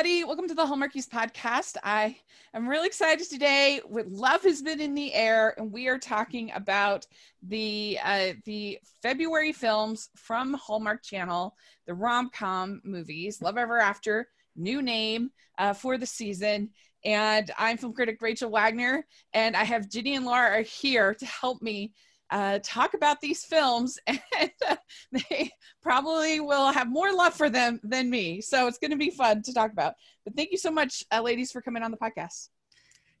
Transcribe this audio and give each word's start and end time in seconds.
everybody. 0.00 0.24
Welcome 0.24 0.48
to 0.48 0.54
the 0.54 0.64
Hallmarkies 0.64 1.10
podcast. 1.10 1.76
I 1.84 2.16
am 2.54 2.66
really 2.66 2.86
excited 2.86 3.28
today. 3.28 3.82
With 3.86 4.06
love 4.06 4.42
has 4.44 4.62
been 4.62 4.80
in 4.80 4.94
the 4.94 5.12
air, 5.12 5.52
and 5.58 5.70
we 5.70 5.88
are 5.88 5.98
talking 5.98 6.50
about 6.54 7.06
the 7.42 7.98
uh, 8.02 8.32
the 8.46 8.78
February 9.02 9.52
films 9.52 10.08
from 10.16 10.54
Hallmark 10.54 11.02
Channel, 11.02 11.54
the 11.86 11.92
rom 11.92 12.30
com 12.32 12.80
movies. 12.82 13.42
Love 13.42 13.58
Ever 13.58 13.78
After, 13.78 14.28
new 14.56 14.80
name 14.80 15.32
uh, 15.58 15.74
for 15.74 15.98
the 15.98 16.06
season. 16.06 16.70
And 17.04 17.50
I'm 17.58 17.76
film 17.76 17.92
critic 17.92 18.22
Rachel 18.22 18.50
Wagner, 18.50 19.06
and 19.34 19.54
I 19.54 19.64
have 19.64 19.90
Ginny 19.90 20.14
and 20.14 20.24
Laura 20.24 20.60
are 20.60 20.62
here 20.62 21.12
to 21.12 21.26
help 21.26 21.60
me 21.60 21.92
uh, 22.30 22.60
talk 22.62 22.94
about 22.94 23.20
these 23.20 23.44
films, 23.44 23.98
and 24.06 24.20
uh, 24.68 24.76
they 25.12 25.50
probably 25.82 26.40
will 26.40 26.72
have 26.72 26.88
more 26.88 27.12
love 27.12 27.34
for 27.34 27.50
them 27.50 27.80
than 27.82 28.08
me. 28.08 28.40
So 28.40 28.66
it's 28.66 28.78
going 28.78 28.92
to 28.92 28.96
be 28.96 29.10
fun 29.10 29.42
to 29.42 29.52
talk 29.52 29.72
about. 29.72 29.94
But 30.24 30.36
thank 30.36 30.52
you 30.52 30.58
so 30.58 30.70
much, 30.70 31.04
uh, 31.12 31.22
ladies, 31.22 31.52
for 31.52 31.60
coming 31.60 31.82
on 31.82 31.90
the 31.90 31.96
podcast. 31.96 32.48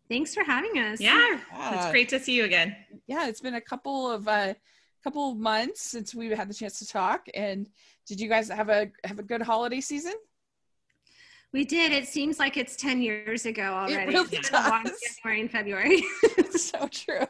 Thanks 0.08 0.34
for 0.34 0.44
having 0.44 0.78
us. 0.78 1.00
Yeah, 1.00 1.38
it's 1.52 1.90
great 1.90 2.08
to 2.08 2.18
see 2.18 2.32
you 2.32 2.44
again. 2.44 2.74
Yeah, 3.06 3.28
it's 3.28 3.40
been 3.40 3.54
a 3.54 3.60
couple 3.60 4.10
of 4.10 4.26
uh, 4.26 4.54
couple 5.04 5.30
of 5.30 5.38
months 5.38 5.82
since 5.82 6.14
we 6.14 6.28
had 6.30 6.48
the 6.48 6.54
chance 6.54 6.78
to 6.80 6.86
talk. 6.86 7.26
And 7.34 7.68
did 8.06 8.20
you 8.20 8.28
guys 8.28 8.48
have 8.48 8.68
a 8.68 8.90
have 9.04 9.20
a 9.20 9.22
good 9.22 9.42
holiday 9.42 9.80
season? 9.80 10.14
We 11.52 11.64
did. 11.64 11.92
It 11.92 12.06
seems 12.06 12.38
like 12.38 12.56
it's 12.56 12.76
10 12.76 13.02
years 13.02 13.44
ago 13.44 13.62
already. 13.62 14.14
It 14.14 14.14
really 14.14 14.38
does. 14.38 14.50
January 14.52 15.40
and 15.40 15.50
February. 15.50 16.02
it's 16.22 16.64
so 16.70 16.86
true 16.88 17.26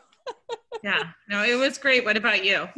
yeah. 0.83 1.11
No 1.29 1.43
it 1.43 1.55
was 1.55 1.79
great. 1.79 2.05
What 2.05 2.17
about 2.17 2.45
you? 2.45 2.69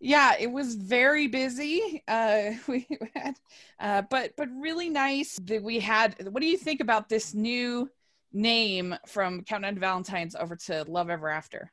Yeah 0.00 0.34
it 0.38 0.50
was 0.50 0.74
very 0.74 1.28
busy. 1.28 2.02
Uh 2.06 2.52
we 2.68 2.86
had 3.14 3.34
uh 3.80 4.02
but 4.10 4.32
but 4.36 4.48
really 4.52 4.90
nice 4.90 5.38
that 5.44 5.62
we 5.62 5.80
had 5.80 6.28
what 6.30 6.40
do 6.40 6.46
you 6.46 6.58
think 6.58 6.80
about 6.80 7.08
this 7.08 7.34
new 7.34 7.88
name 8.32 8.94
from 9.06 9.42
countdown 9.44 9.74
to 9.74 9.80
valentine's 9.80 10.34
over 10.34 10.56
to 10.56 10.84
love 10.88 11.08
ever 11.08 11.28
after 11.28 11.70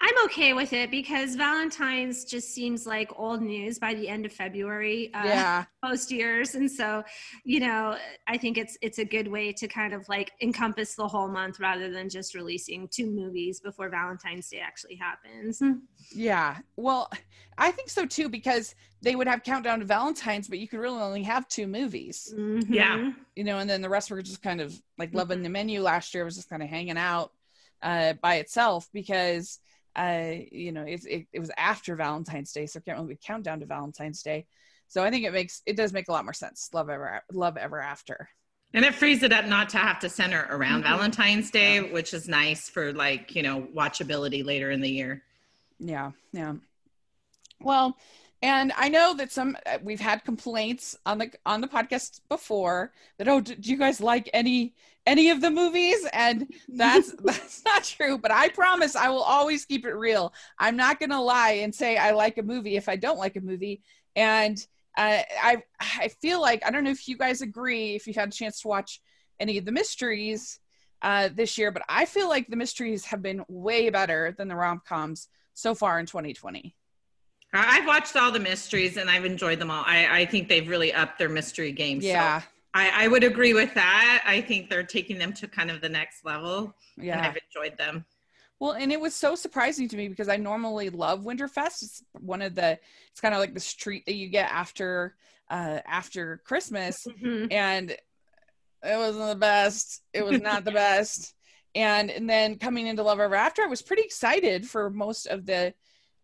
I'm 0.00 0.24
okay 0.26 0.52
with 0.52 0.72
it 0.72 0.90
because 0.90 1.34
Valentine's 1.34 2.24
just 2.24 2.52
seems 2.52 2.86
like 2.86 3.10
old 3.16 3.40
news 3.40 3.78
by 3.78 3.94
the 3.94 4.08
end 4.08 4.26
of 4.26 4.32
February, 4.32 5.12
uh, 5.14 5.24
yeah, 5.24 5.64
most 5.82 6.10
years, 6.10 6.56
and 6.56 6.70
so 6.70 7.02
you 7.44 7.60
know 7.60 7.96
I 8.26 8.36
think 8.36 8.58
it's 8.58 8.76
it's 8.82 8.98
a 8.98 9.04
good 9.04 9.28
way 9.28 9.52
to 9.52 9.68
kind 9.68 9.94
of 9.94 10.06
like 10.08 10.32
encompass 10.42 10.94
the 10.94 11.06
whole 11.06 11.28
month 11.28 11.60
rather 11.60 11.90
than 11.90 12.08
just 12.08 12.34
releasing 12.34 12.88
two 12.88 13.10
movies 13.10 13.60
before 13.60 13.88
Valentine's 13.88 14.48
Day 14.48 14.58
actually 14.58 14.96
happens. 14.96 15.62
Yeah, 16.14 16.58
well, 16.76 17.10
I 17.56 17.70
think 17.70 17.88
so 17.88 18.04
too 18.04 18.28
because 18.28 18.74
they 19.00 19.14
would 19.14 19.28
have 19.28 19.42
Countdown 19.42 19.78
to 19.78 19.86
Valentine's, 19.86 20.48
but 20.48 20.58
you 20.58 20.68
could 20.68 20.80
really 20.80 21.00
only 21.00 21.22
have 21.22 21.48
two 21.48 21.66
movies. 21.66 22.34
Mm-hmm. 22.36 22.72
Yeah, 22.72 23.12
you 23.36 23.44
know, 23.44 23.58
and 23.58 23.70
then 23.70 23.80
the 23.80 23.88
rest 23.88 24.10
were 24.10 24.20
just 24.22 24.42
kind 24.42 24.60
of 24.60 24.78
like 24.98 25.14
loving 25.14 25.36
mm-hmm. 25.36 25.44
the 25.44 25.50
menu 25.50 25.80
last 25.82 26.12
year 26.14 26.24
was 26.24 26.36
just 26.36 26.50
kind 26.50 26.62
of 26.62 26.68
hanging 26.68 26.98
out 26.98 27.30
uh, 27.80 28.14
by 28.14 28.36
itself 28.36 28.88
because 28.92 29.60
uh, 29.96 30.32
you 30.50 30.72
know, 30.72 30.82
it, 30.82 31.04
it, 31.06 31.26
it 31.32 31.40
was 31.40 31.50
after 31.56 31.96
Valentine's 31.96 32.52
Day, 32.52 32.66
so 32.66 32.78
it 32.78 32.84
can't 32.84 32.98
really 32.98 33.18
count 33.22 33.44
down 33.44 33.60
to 33.60 33.66
Valentine's 33.66 34.22
Day. 34.22 34.46
So 34.88 35.02
I 35.02 35.10
think 35.10 35.24
it 35.24 35.32
makes 35.32 35.62
it 35.66 35.76
does 35.76 35.92
make 35.92 36.08
a 36.08 36.12
lot 36.12 36.24
more 36.24 36.32
sense. 36.32 36.70
Love 36.72 36.90
ever, 36.90 37.22
love 37.32 37.56
ever 37.56 37.80
after. 37.80 38.28
And 38.72 38.84
it 38.84 38.94
frees 38.94 39.22
it 39.22 39.32
up 39.32 39.46
not 39.46 39.68
to 39.70 39.78
have 39.78 40.00
to 40.00 40.08
center 40.08 40.46
around 40.50 40.82
mm-hmm. 40.82 40.94
Valentine's 40.94 41.50
Day, 41.50 41.76
yeah. 41.76 41.92
which 41.92 42.12
is 42.12 42.28
nice 42.28 42.68
for 42.68 42.92
like 42.92 43.34
you 43.34 43.42
know 43.42 43.66
watchability 43.74 44.44
later 44.44 44.70
in 44.70 44.80
the 44.80 44.90
year. 44.90 45.22
Yeah, 45.78 46.12
yeah. 46.32 46.54
Well, 47.60 47.96
and 48.42 48.72
I 48.76 48.88
know 48.88 49.14
that 49.14 49.32
some 49.32 49.56
we've 49.82 50.00
had 50.00 50.24
complaints 50.24 50.96
on 51.06 51.18
the 51.18 51.30
on 51.46 51.60
the 51.60 51.68
podcast 51.68 52.20
before 52.28 52.92
that 53.18 53.28
oh, 53.28 53.40
do 53.40 53.54
you 53.58 53.76
guys 53.76 54.00
like 54.00 54.28
any 54.34 54.74
any 55.06 55.30
of 55.30 55.40
the 55.40 55.50
movies 55.50 56.06
and 56.12 56.46
that's 56.68 57.12
that's 57.24 57.64
not 57.64 57.84
true 57.84 58.18
but 58.18 58.30
i 58.30 58.48
promise 58.48 58.96
i 58.96 59.08
will 59.08 59.22
always 59.22 59.64
keep 59.64 59.84
it 59.84 59.92
real 59.92 60.32
i'm 60.58 60.76
not 60.76 60.98
going 60.98 61.10
to 61.10 61.20
lie 61.20 61.52
and 61.62 61.74
say 61.74 61.96
i 61.96 62.10
like 62.10 62.38
a 62.38 62.42
movie 62.42 62.76
if 62.76 62.88
i 62.88 62.96
don't 62.96 63.18
like 63.18 63.36
a 63.36 63.40
movie 63.40 63.82
and 64.16 64.66
uh, 64.96 65.20
i 65.42 65.62
i 65.80 66.08
feel 66.20 66.40
like 66.40 66.64
i 66.66 66.70
don't 66.70 66.84
know 66.84 66.90
if 66.90 67.08
you 67.08 67.16
guys 67.16 67.42
agree 67.42 67.94
if 67.94 68.06
you've 68.06 68.16
had 68.16 68.28
a 68.28 68.32
chance 68.32 68.60
to 68.60 68.68
watch 68.68 69.00
any 69.40 69.58
of 69.58 69.64
the 69.64 69.72
mysteries 69.72 70.60
uh, 71.02 71.28
this 71.34 71.58
year 71.58 71.70
but 71.70 71.82
i 71.88 72.04
feel 72.04 72.28
like 72.28 72.46
the 72.48 72.56
mysteries 72.56 73.04
have 73.04 73.20
been 73.20 73.44
way 73.48 73.90
better 73.90 74.34
than 74.38 74.48
the 74.48 74.56
rom-coms 74.56 75.28
so 75.52 75.74
far 75.74 76.00
in 76.00 76.06
2020 76.06 76.74
I've 77.56 77.86
watched 77.86 78.16
all 78.16 78.32
the 78.32 78.40
mysteries 78.40 78.96
and 78.96 79.08
I've 79.08 79.24
enjoyed 79.24 79.60
them 79.60 79.70
all. 79.70 79.84
I, 79.86 80.22
I 80.22 80.26
think 80.26 80.48
they've 80.48 80.68
really 80.68 80.92
upped 80.92 81.20
their 81.20 81.28
mystery 81.28 81.70
game. 81.70 82.00
Yeah. 82.02 82.40
So 82.40 82.46
I, 82.74 83.04
I 83.04 83.08
would 83.08 83.22
agree 83.22 83.54
with 83.54 83.72
that. 83.74 84.22
I 84.26 84.40
think 84.40 84.68
they're 84.68 84.82
taking 84.82 85.16
them 85.16 85.32
to 85.34 85.46
kind 85.46 85.70
of 85.70 85.80
the 85.80 85.88
next 85.88 86.24
level. 86.24 86.74
Yeah. 86.96 87.16
And 87.16 87.26
I've 87.26 87.38
enjoyed 87.48 87.78
them. 87.78 88.04
Well, 88.58 88.72
and 88.72 88.92
it 88.92 89.00
was 89.00 89.14
so 89.14 89.34
surprising 89.34 89.88
to 89.88 89.96
me 89.96 90.08
because 90.08 90.28
I 90.28 90.36
normally 90.36 90.90
love 90.90 91.22
Winterfest. 91.22 91.82
It's 91.82 92.04
one 92.12 92.42
of 92.42 92.54
the 92.54 92.78
it's 93.10 93.20
kind 93.20 93.34
of 93.34 93.40
like 93.40 93.54
the 93.54 93.60
street 93.60 94.04
that 94.06 94.14
you 94.14 94.28
get 94.28 94.50
after 94.50 95.14
uh 95.50 95.80
after 95.86 96.40
Christmas 96.44 97.06
mm-hmm. 97.06 97.52
and 97.52 97.90
it 97.90 98.96
wasn't 98.96 99.28
the 99.28 99.36
best. 99.36 100.02
It 100.12 100.24
was 100.24 100.40
not 100.40 100.64
the 100.64 100.72
best. 100.84 101.34
And 101.74 102.10
and 102.10 102.28
then 102.28 102.58
coming 102.58 102.86
into 102.86 103.02
Love 103.02 103.20
Ever 103.20 103.34
After, 103.34 103.62
I 103.62 103.66
was 103.66 103.82
pretty 103.82 104.02
excited 104.02 104.66
for 104.66 104.90
most 104.90 105.26
of 105.26 105.46
the 105.46 105.74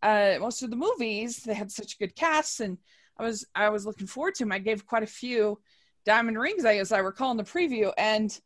uh 0.03 0.37
most 0.41 0.63
of 0.63 0.71
the 0.71 0.77
movies. 0.77 1.39
They 1.39 1.55
had 1.55 1.71
such 1.71 1.99
good 1.99 2.17
casts 2.17 2.61
and 2.61 2.79
I 3.19 3.25
was 3.25 3.45
I 3.55 3.69
was 3.69 3.87
looking 3.87 4.07
forward 4.07 4.35
to 4.37 4.45
them. 4.45 4.53
I 4.53 4.59
gave 4.61 4.87
quite 4.87 5.03
a 5.03 5.07
few 5.07 5.59
diamond 6.11 6.37
rings, 6.37 6.65
I 6.65 6.79
as 6.79 6.91
I 6.91 6.99
recall 6.99 7.31
in 7.31 7.37
the 7.37 7.45
preview, 7.45 7.93
and 7.97 8.37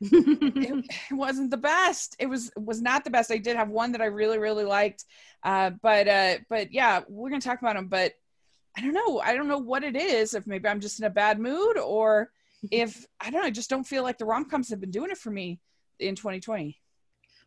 it, 0.00 0.84
it, 1.10 1.14
wasn't 1.14 1.50
the 1.50 1.56
best. 1.56 2.14
It 2.20 2.26
was 2.26 2.52
was 2.56 2.80
not 2.80 3.02
the 3.02 3.10
best. 3.10 3.32
I 3.32 3.38
did 3.38 3.56
have 3.56 3.68
one 3.68 3.90
that 3.92 4.00
I 4.00 4.06
really 4.06 4.38
really 4.38 4.64
liked, 4.64 5.04
uh, 5.42 5.70
but 5.82 6.06
uh, 6.06 6.36
but 6.48 6.72
yeah, 6.72 7.00
we're 7.08 7.30
gonna 7.30 7.40
talk 7.40 7.60
about 7.60 7.74
them. 7.74 7.88
But 7.88 8.12
I 8.76 8.80
don't 8.80 8.94
know. 8.94 9.18
I 9.18 9.34
don't 9.34 9.48
know 9.48 9.58
what 9.58 9.82
it 9.82 9.96
is. 9.96 10.34
If 10.34 10.46
maybe 10.46 10.68
I'm 10.68 10.80
just 10.80 11.00
in 11.00 11.04
a 11.04 11.10
bad 11.10 11.40
mood, 11.40 11.78
or 11.78 12.30
if 12.70 13.04
I 13.20 13.30
don't 13.30 13.40
know. 13.40 13.48
I 13.48 13.50
just 13.50 13.70
don't 13.70 13.84
feel 13.84 14.04
like 14.04 14.18
the 14.18 14.24
rom 14.24 14.48
coms 14.48 14.70
have 14.70 14.80
been 14.80 14.92
doing 14.92 15.10
it 15.10 15.18
for 15.18 15.32
me 15.32 15.58
in 15.98 16.14
2020. 16.14 16.78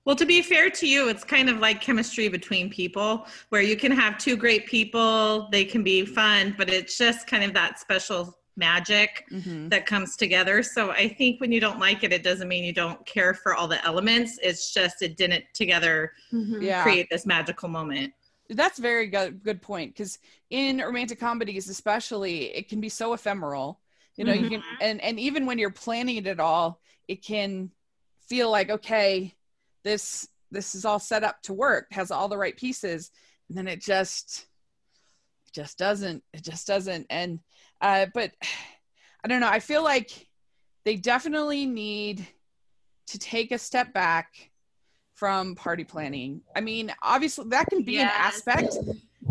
Well, 0.08 0.16
to 0.16 0.26
be 0.26 0.42
fair 0.42 0.70
to 0.70 0.88
you, 0.88 1.10
it's 1.10 1.26
kind 1.26 1.50
of 1.50 1.60
like 1.60 1.82
chemistry 1.82 2.30
between 2.30 2.70
people 2.70 3.28
where 3.50 3.62
you 3.62 3.76
can 3.76 3.92
have 3.92 4.18
two 4.18 4.38
great 4.38 4.66
people, 4.66 5.50
they 5.52 5.66
can 5.66 5.84
be 5.84 6.06
fun, 6.06 6.56
but 6.58 6.70
it's 6.70 6.98
just 6.98 7.28
kind 7.28 7.44
of 7.44 7.54
that 7.56 7.78
special 7.78 8.37
magic 8.58 9.26
mm-hmm. 9.32 9.70
that 9.70 9.86
comes 9.86 10.16
together. 10.16 10.64
So 10.64 10.92
I 10.92 11.08
think 11.08 11.40
when 11.40 11.52
you 11.52 11.60
don't 11.60 11.80
like 11.80 12.04
it, 12.04 12.12
it 12.12 12.24
doesn't 12.24 12.48
mean 12.48 12.64
you 12.64 12.74
don't 12.74 13.04
care 13.06 13.34
for 13.34 13.56
all 13.56 13.68
the 13.68 13.84
elements. 13.86 14.40
It's 14.42 14.74
just 14.74 15.02
it 15.02 15.16
didn't 15.16 15.46
together 15.54 16.12
mm-hmm. 16.34 16.62
yeah. 16.62 16.84
create 16.84 17.08
this 17.10 17.26
magical 17.26 17.70
moment. 17.70 18.14
That's 18.50 18.80
very 18.80 19.08
good 19.08 19.44
good 19.44 19.62
point 19.62 19.94
because 19.94 20.20
in 20.50 20.80
romantic 20.80 21.20
comedies, 21.20 21.70
especially, 21.70 22.56
it 22.56 22.70
can 22.70 22.82
be 22.82 22.90
so 22.90 23.14
ephemeral. 23.14 23.80
You 24.16 24.26
know, 24.26 24.34
mm-hmm. 24.34 24.44
you 24.44 24.50
can 24.50 24.60
mm-hmm. 24.62 24.82
and 24.82 25.02
and 25.02 25.20
even 25.20 25.46
when 25.46 25.60
you're 25.60 25.70
planning 25.70 26.18
it 26.18 26.28
at 26.28 26.40
all, 26.40 26.82
it 27.08 27.24
can 27.24 27.72
feel 28.28 28.50
like 28.50 28.70
okay, 28.70 29.36
this 29.84 30.28
this 30.50 30.76
is 30.76 30.86
all 30.86 31.00
set 31.00 31.24
up 31.24 31.42
to 31.44 31.54
work, 31.54 31.88
has 31.92 32.10
all 32.10 32.30
the 32.30 32.38
right 32.38 32.56
pieces, 32.56 33.12
and 33.50 33.58
then 33.58 33.68
it 33.68 33.82
just 33.82 34.48
just 35.54 35.78
doesn't. 35.78 36.24
It 36.34 36.44
just 36.44 36.68
doesn't. 36.68 37.08
And 37.10 37.40
uh, 37.82 38.08
but 38.14 38.32
I 39.24 39.28
don't 39.28 39.42
know. 39.42 39.50
I 39.50 39.60
feel 39.60 39.84
like 39.84 40.28
they 40.86 40.96
definitely 40.96 41.66
need 41.66 42.26
to 43.08 43.20
take 43.20 43.52
a 43.52 43.58
step 43.58 43.94
back 43.94 44.52
from 45.16 45.56
party 45.56 45.84
planning. 45.84 46.42
I 46.56 46.62
mean, 46.62 46.94
obviously 47.02 47.50
that 47.50 47.68
can 47.68 47.84
be 47.84 47.94
yes. 47.94 48.04
an 48.04 48.22
aspect 48.22 48.78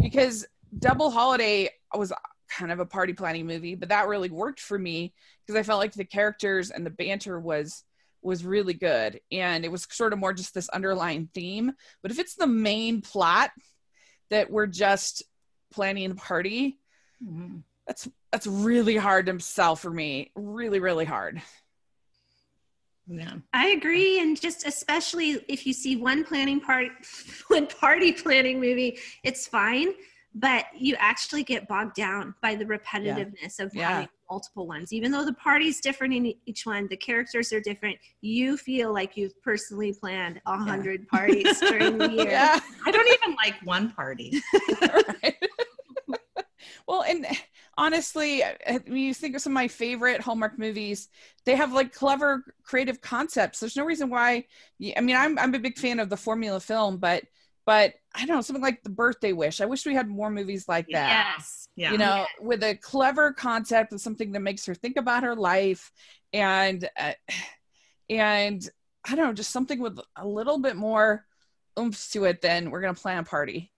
because 0.01 0.47
Double 0.79 1.11
Holiday 1.11 1.71
was 1.95 2.13
kind 2.51 2.73
of 2.73 2.81
a 2.81 2.87
party 2.87 3.13
planning 3.13 3.47
movie, 3.47 3.75
but 3.75 3.89
that 3.91 4.09
really 4.09 4.29
worked 4.29 4.61
for 4.61 4.79
me 4.79 5.15
because 5.47 5.59
I 5.59 5.63
felt 5.63 5.79
like 5.79 5.93
the 5.93 6.05
characters 6.05 6.71
and 6.71 6.85
the 6.85 6.91
banter 6.91 7.39
was 7.39 7.85
was 8.23 8.45
really 8.45 8.75
good 8.75 9.21
and 9.31 9.65
it 9.65 9.71
was 9.71 9.87
sort 9.89 10.13
of 10.13 10.19
more 10.19 10.33
just 10.33 10.53
this 10.53 10.69
underlying 10.71 11.29
theme. 11.33 11.73
But 12.03 12.11
if 12.11 12.19
it's 12.19 12.35
the 12.35 12.47
main 12.47 13.01
plot 13.01 13.51
that 14.31 14.51
we're 14.51 14.67
just 14.67 15.23
planning 15.71 16.11
a 16.11 16.17
party, 16.17 16.81
mm-hmm 17.25 17.59
that's 17.87 18.09
that's 18.33 18.47
really 18.47 18.97
hard 18.97 19.27
to 19.27 19.39
sell 19.41 19.77
for 19.77 19.91
me. 19.91 20.33
Really, 20.35 20.81
really 20.81 21.05
hard. 21.05 21.43
Yeah. 23.09 23.35
I 23.53 23.69
agree. 23.69 24.21
And 24.21 24.41
just 24.41 24.67
especially 24.67 25.45
if 25.49 25.67
you 25.67 25.73
see 25.73 25.97
one 25.97 26.25
planning 26.25 26.61
part 26.61 26.91
one 27.49 27.67
party 27.67 28.13
planning 28.13 28.61
movie, 28.61 28.99
it's 29.23 29.47
fine. 29.47 29.93
But 30.35 30.67
you 30.77 30.97
actually 30.99 31.45
get 31.45 31.67
bogged 31.67 31.95
down 31.95 32.35
by 32.43 32.57
the 32.57 32.67
repetitiveness 32.67 33.59
yeah. 33.59 33.65
of 33.65 33.75
yeah. 33.75 33.89
having 33.89 34.09
multiple 34.31 34.67
ones. 34.67 34.93
Even 34.93 35.11
though 35.11 35.25
the 35.25 35.33
party's 35.33 35.81
different 35.81 36.13
in 36.13 36.35
each 36.45 36.67
one, 36.67 36.89
the 36.89 36.97
characters 36.97 37.55
are 37.55 37.61
different. 37.61 37.97
You 38.21 38.59
feel 38.59 38.93
like 38.93 39.17
you've 39.17 39.41
personally 39.43 39.95
planned 39.99 40.43
a 40.45 40.59
hundred 40.59 41.07
yeah. 41.11 41.19
parties 41.19 41.59
during 41.61 41.97
the 41.97 42.11
year. 42.11 42.29
Yeah. 42.29 42.61
I 42.85 42.91
don't 42.91 43.09
even 43.09 43.35
like 43.37 43.55
one 43.65 43.93
party. 43.93 44.43
well, 46.87 47.03
and 47.05 47.27
honestly, 47.79 48.43
I 48.45 48.81
mean, 48.87 49.05
you 49.09 49.15
think 49.15 49.35
of 49.37 49.43
some 49.43 49.53
of 49.53 49.55
my 49.55 49.69
favorite 49.69 50.21
Hallmark 50.21 50.59
movies, 50.59 51.09
they 51.45 51.55
have 51.57 51.73
like 51.73 51.93
clever 51.93 52.45
creative 52.63 53.01
concepts. 53.01 53.61
There's 53.61 53.77
no 53.77 53.85
reason 53.85 54.11
why. 54.11 54.45
I 54.97 55.01
mean, 55.01 55.17
I'm 55.17 55.39
I'm 55.39 55.55
a 55.55 55.59
big 55.59 55.79
fan 55.79 56.01
of 56.01 56.09
the 56.09 56.17
formula 56.17 56.61
film, 56.61 56.99
but 56.99 57.25
but 57.65 57.95
I 58.15 58.27
don't 58.27 58.37
know 58.37 58.43
something 58.43 58.63
like 58.63 58.83
The 58.85 58.91
Birthday 58.91 59.33
Wish. 59.33 59.61
I 59.61 59.67
wish 59.67 59.85
we 59.87 59.95
had 59.95 60.09
more 60.09 60.31
movies 60.31 60.69
like 60.69 60.87
that. 60.93 61.35
Yes. 61.37 61.69
Yeah. 61.77 61.93
You 61.93 61.99
know, 61.99 62.17
Yes. 62.19 62.29
with 62.41 62.63
a 62.63 62.77
clever 62.77 63.33
concept 63.33 63.93
of 63.93 64.01
something 64.01 64.33
that 64.33 64.41
makes 64.41 64.65
her 64.67 64.75
think 64.75 64.97
about 64.97 65.25
her 65.25 65.35
life, 65.35 65.91
and 66.33 66.89
uh, 66.99 67.13
and 68.09 68.69
I 69.09 69.15
don't 69.15 69.27
know, 69.27 69.33
just 69.33 69.51
something 69.51 69.81
with 69.81 69.99
a 70.17 70.27
little 70.27 70.59
bit 70.59 70.77
more 70.77 71.27
oomph 71.79 72.11
to 72.13 72.25
it 72.25 72.41
than 72.41 72.71
we're 72.71 72.81
gonna 72.81 72.95
plan 72.95 73.19
a 73.19 73.25
party. 73.25 73.73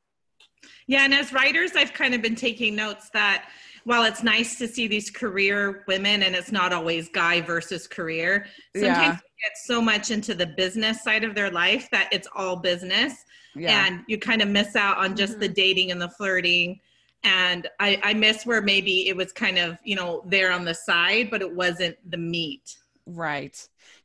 Yeah, 0.87 1.05
and 1.05 1.15
as 1.15 1.33
writers, 1.33 1.73
I've 1.77 1.93
kind 1.93 2.15
of 2.15 2.23
been 2.23 2.35
taking 2.35 2.75
notes 2.75 3.11
that 3.11 3.49
while 3.89 4.05
it's 4.05 4.23
nice 4.23 4.59
to 4.59 4.69
see 4.69 4.87
these 4.87 5.11
career 5.11 5.83
women 5.89 6.23
and 6.23 6.37
it's 6.37 6.53
not 6.53 6.75
always 6.75 7.09
guy 7.09 7.41
versus 7.41 7.87
career, 7.87 8.45
sometimes 8.77 8.99
Yeah. 8.99 9.13
they 9.13 9.49
get 9.49 9.57
so 9.65 9.81
much 9.81 10.11
into 10.11 10.35
the 10.35 10.45
business 10.45 11.03
side 11.03 11.25
of 11.25 11.35
their 11.35 11.51
life 11.51 11.89
that 11.91 12.13
it's 12.13 12.29
all 12.37 12.57
business 12.57 13.25
Yeah. 13.55 13.87
and 13.87 14.05
you 14.07 14.19
kind 14.19 14.43
of 14.43 14.49
miss 14.49 14.77
out 14.77 14.99
on 14.99 15.17
just 15.17 15.41
the 15.41 15.47
mm-hmm. 15.47 15.55
dating 15.55 15.91
and 15.91 16.03
the 16.03 16.11
flirting. 16.11 16.81
And 17.25 17.67
I, 17.81 17.99
I 18.03 18.13
miss 18.13 18.45
where 18.45 18.61
maybe 18.61 19.09
it 19.09 19.17
was 19.17 19.33
kind 19.33 19.57
of, 19.59 19.79
you 19.83 19.97
know, 19.97 20.23
there 20.27 20.53
on 20.53 20.67
the 20.67 20.75
side, 20.75 21.31
but 21.31 21.41
it 21.41 21.51
wasn't 21.51 21.97
the 22.11 22.19
meat. 22.19 22.77
Right. 23.07 23.57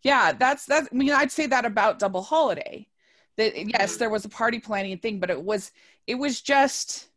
Yeah, 0.01 0.31
that's 0.31 0.65
that. 0.67 0.87
I 0.89 0.95
mean, 0.95 1.11
I'd 1.11 1.29
say 1.29 1.45
that 1.47 1.65
about 1.65 1.99
Double 1.99 2.21
Holiday. 2.21 2.87
That 3.35 3.53
yes, 3.57 3.91
mm-hmm. 3.91 3.99
there 3.99 4.09
was 4.09 4.23
a 4.23 4.29
party 4.29 4.59
planning 4.59 4.97
thing, 4.97 5.19
but 5.19 5.29
it 5.29 5.43
was 5.43 5.73
it 6.07 6.15
was 6.15 6.39
just 6.39 7.09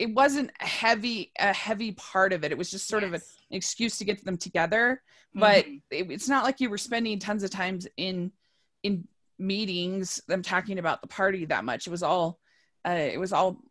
it 0.00 0.14
wasn't 0.14 0.50
a 0.60 0.66
heavy 0.66 1.30
a 1.38 1.52
heavy 1.52 1.92
part 1.92 2.32
of 2.32 2.42
it. 2.42 2.52
It 2.52 2.58
was 2.58 2.70
just 2.70 2.88
sort 2.88 3.04
of 3.04 3.12
an 3.14 3.20
excuse 3.50 3.98
to 3.98 4.04
get 4.04 4.24
them 4.24 4.38
together. 4.38 5.02
But 5.34 5.66
Mhm. 5.66 5.82
it, 5.90 6.10
it's 6.10 6.28
not 6.28 6.42
like 6.44 6.58
you 6.60 6.70
were 6.70 6.78
spending 6.78 7.18
tons 7.18 7.42
of 7.44 7.50
times 7.50 7.86
in 7.96 8.32
in 8.82 9.06
meetings 9.38 10.20
them 10.26 10.42
talking 10.42 10.78
about 10.78 11.02
the 11.02 11.08
party 11.08 11.44
that 11.46 11.64
much. 11.64 11.86
It 11.86 11.90
was 11.90 12.02
all 12.02 12.40
uh, 12.88 12.90
it 13.14 13.20
was 13.20 13.32
all 13.32 13.62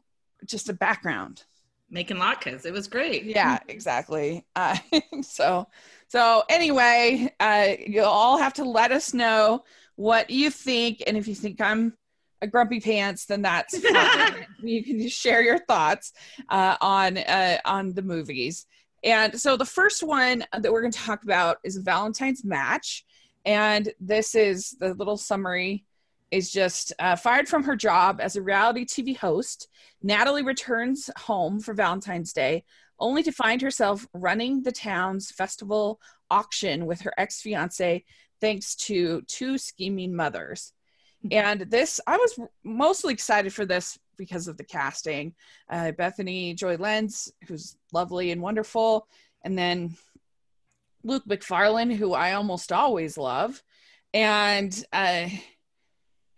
just 0.45 0.69
a 0.69 0.73
background 0.73 1.43
making 1.91 2.17
latkes, 2.17 2.65
it 2.65 2.71
was 2.71 2.87
great. 2.87 3.23
yeah 3.23 3.57
exactly 3.67 4.45
uh, 4.55 4.77
so 5.23 5.67
so 6.07 6.43
anyway 6.47 7.33
uh 7.39 7.69
you'll 7.87 8.05
all 8.05 8.37
have 8.37 8.53
to 8.53 8.63
let 8.63 8.91
us 8.91 9.13
know 9.13 9.63
what 9.95 10.29
you 10.29 10.51
think 10.51 11.01
and 11.07 11.17
if 11.17 11.27
you 11.27 11.33
think 11.33 11.59
i'm 11.59 11.93
a 12.41 12.47
grumpy 12.47 12.79
pants 12.79 13.25
then 13.25 13.41
that's 13.41 13.73
you 14.63 14.83
can 14.83 15.01
just 15.01 15.19
share 15.19 15.41
your 15.41 15.59
thoughts 15.59 16.13
uh, 16.49 16.75
on 16.81 17.17
uh, 17.17 17.57
on 17.65 17.93
the 17.93 18.01
movies. 18.01 18.65
And 19.03 19.39
so 19.39 19.55
the 19.55 19.65
first 19.65 20.03
one 20.03 20.43
that 20.51 20.71
we're 20.71 20.81
going 20.81 20.91
to 20.91 20.99
talk 20.99 21.23
about 21.23 21.57
is 21.63 21.77
valentine's 21.77 22.43
match. 22.43 23.05
And 23.45 23.91
this 24.01 24.35
is 24.35 24.71
the 24.79 24.93
little 24.93 25.15
summary 25.15 25.85
is 26.31 26.51
just 26.51 26.93
uh, 26.99 27.15
fired 27.15 27.47
from 27.47 27.63
her 27.63 27.75
job 27.75 28.19
as 28.21 28.35
a 28.35 28.41
reality 28.41 28.85
tv 28.85 29.17
host 29.17 29.67
Natalie 30.01 30.43
returns 30.43 31.09
home 31.17 31.59
for 31.59 31.73
Valentine's 31.73 32.33
Day, 32.33 32.63
only 32.99 33.23
to 33.23 33.31
find 33.31 33.61
herself 33.61 34.07
running 34.13 34.63
the 34.63 34.71
town's 34.71 35.31
festival 35.31 35.99
auction 36.31 36.85
with 36.85 37.01
her 37.01 37.13
ex 37.17 37.41
fiance, 37.41 38.03
thanks 38.39 38.75
to 38.75 39.21
two 39.23 39.57
scheming 39.57 40.15
mothers. 40.15 40.73
And 41.31 41.61
this, 41.61 41.99
I 42.07 42.17
was 42.17 42.39
mostly 42.63 43.13
excited 43.13 43.53
for 43.53 43.65
this 43.65 43.99
because 44.17 44.47
of 44.47 44.57
the 44.57 44.63
casting. 44.63 45.33
Uh, 45.69 45.91
Bethany 45.91 46.53
Joy 46.53 46.75
Lenz, 46.77 47.31
who's 47.47 47.77
lovely 47.91 48.31
and 48.31 48.41
wonderful, 48.41 49.07
and 49.43 49.57
then 49.57 49.95
Luke 51.03 51.23
Macfarlane, 51.25 51.91
who 51.91 52.13
I 52.13 52.33
almost 52.33 52.71
always 52.71 53.17
love. 53.17 53.61
And 54.13 54.73
uh, 54.93 55.27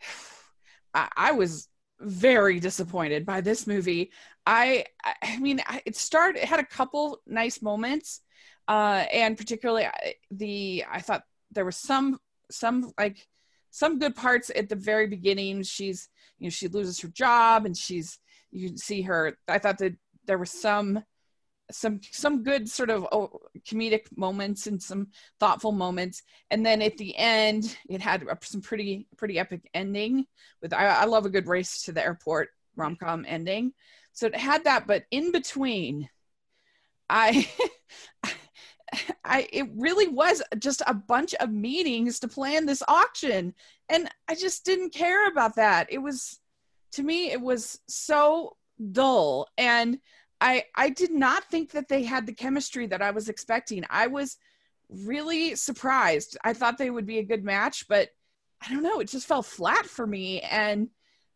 I, 0.94 1.10
I 1.16 1.32
was 1.32 1.68
very 2.00 2.60
disappointed 2.60 3.26
by 3.26 3.42
this 3.42 3.68
movie. 3.68 4.12
I 4.46 4.86
I- 5.04 5.38
mean 5.38 5.62
it 5.86 5.96
started 5.96 6.42
it 6.42 6.48
had 6.50 6.60
a 6.60 6.66
couple 6.66 7.22
nice 7.28 7.62
moments 7.62 8.22
uh 8.68 9.06
and 9.12 9.38
particularly 9.38 9.86
I- 9.86 10.16
the 10.32 10.84
I 10.92 11.02
thought 11.02 11.24
there 11.52 11.66
was 11.66 11.78
some 11.78 12.20
some 12.50 12.92
like 12.98 13.28
some 13.72 14.00
good 14.00 14.16
parts 14.16 14.52
at 14.56 14.70
the 14.70 14.76
very 14.76 15.08
beginning. 15.08 15.64
She's 15.64 16.10
you 16.38 16.46
know 16.46 16.52
she 16.52 16.68
loses 16.68 17.00
her 17.00 17.08
job 17.08 17.66
and 17.66 17.76
she's 17.76 18.20
you 18.52 18.70
can 18.70 18.78
see 18.78 19.02
her. 19.04 19.38
I 19.48 19.58
thought 19.58 19.80
that 19.80 19.96
there 20.26 20.38
was 20.38 20.52
some 20.52 21.04
some 21.72 22.02
some 22.12 22.44
good 22.44 22.70
sort 22.70 22.90
of 22.90 23.08
oh, 23.12 23.40
comedic 23.68 24.06
moments 24.16 24.68
and 24.68 24.82
some 24.82 25.08
thoughtful 25.40 25.72
moments. 25.72 26.22
And 26.50 26.66
then 26.66 26.82
at 26.82 26.98
the 26.98 27.16
end 27.16 27.78
it 27.90 28.02
had 28.02 28.26
some 28.44 28.62
pretty 28.62 29.08
pretty 29.18 29.40
epic 29.40 29.70
ending 29.74 30.26
with 30.62 30.74
I, 30.74 30.88
I 30.88 31.06
love 31.06 31.26
a 31.26 31.30
good 31.30 31.48
race 31.48 31.84
to 31.84 31.92
the 31.92 32.04
airport 32.04 32.50
rom-com 32.76 33.26
ending. 33.28 33.74
So 34.14 34.28
it 34.28 34.36
had 34.36 34.66
that 34.66 34.86
but 34.86 35.06
in 35.12 35.32
between 35.32 36.10
i 37.10 37.48
i 39.26 39.48
it 39.52 39.68
really 39.76 40.08
was 40.08 40.42
just 40.60 40.82
a 40.88 40.94
bunch 40.94 41.34
of 41.36 41.52
meetings 41.52 42.20
to 42.20 42.28
plan 42.28 42.66
this 42.66 42.84
auction 42.88 43.54
and 43.90 44.10
i 44.28 44.36
just 44.36 44.66
didn't 44.66 44.94
care 44.94 45.28
about 45.28 45.56
that 45.56 45.88
it 45.90 46.00
was 46.00 46.40
to 46.92 47.04
me 47.04 47.32
it 47.32 47.42
was 47.42 47.80
so 47.88 48.56
dull 48.92 49.48
and 49.58 50.00
i 50.40 50.64
i 50.76 50.90
did 50.90 51.12
not 51.12 51.44
think 51.46 51.72
that 51.72 51.88
they 51.88 52.04
had 52.04 52.26
the 52.26 52.34
chemistry 52.34 52.88
that 52.88 53.02
i 53.02 53.12
was 53.12 53.30
expecting 53.30 53.84
i 53.90 54.08
was 54.08 54.38
really 54.90 55.56
surprised 55.56 56.38
i 56.44 56.52
thought 56.54 56.78
they 56.78 56.90
would 56.90 57.06
be 57.06 57.20
a 57.20 57.24
good 57.24 57.44
match 57.44 57.88
but 57.88 58.10
I 58.64 58.72
don't 58.72 58.84
know. 58.84 59.00
It 59.00 59.08
just 59.08 59.28
fell 59.28 59.42
flat 59.42 59.86
for 59.86 60.06
me. 60.06 60.42
And 60.42 60.90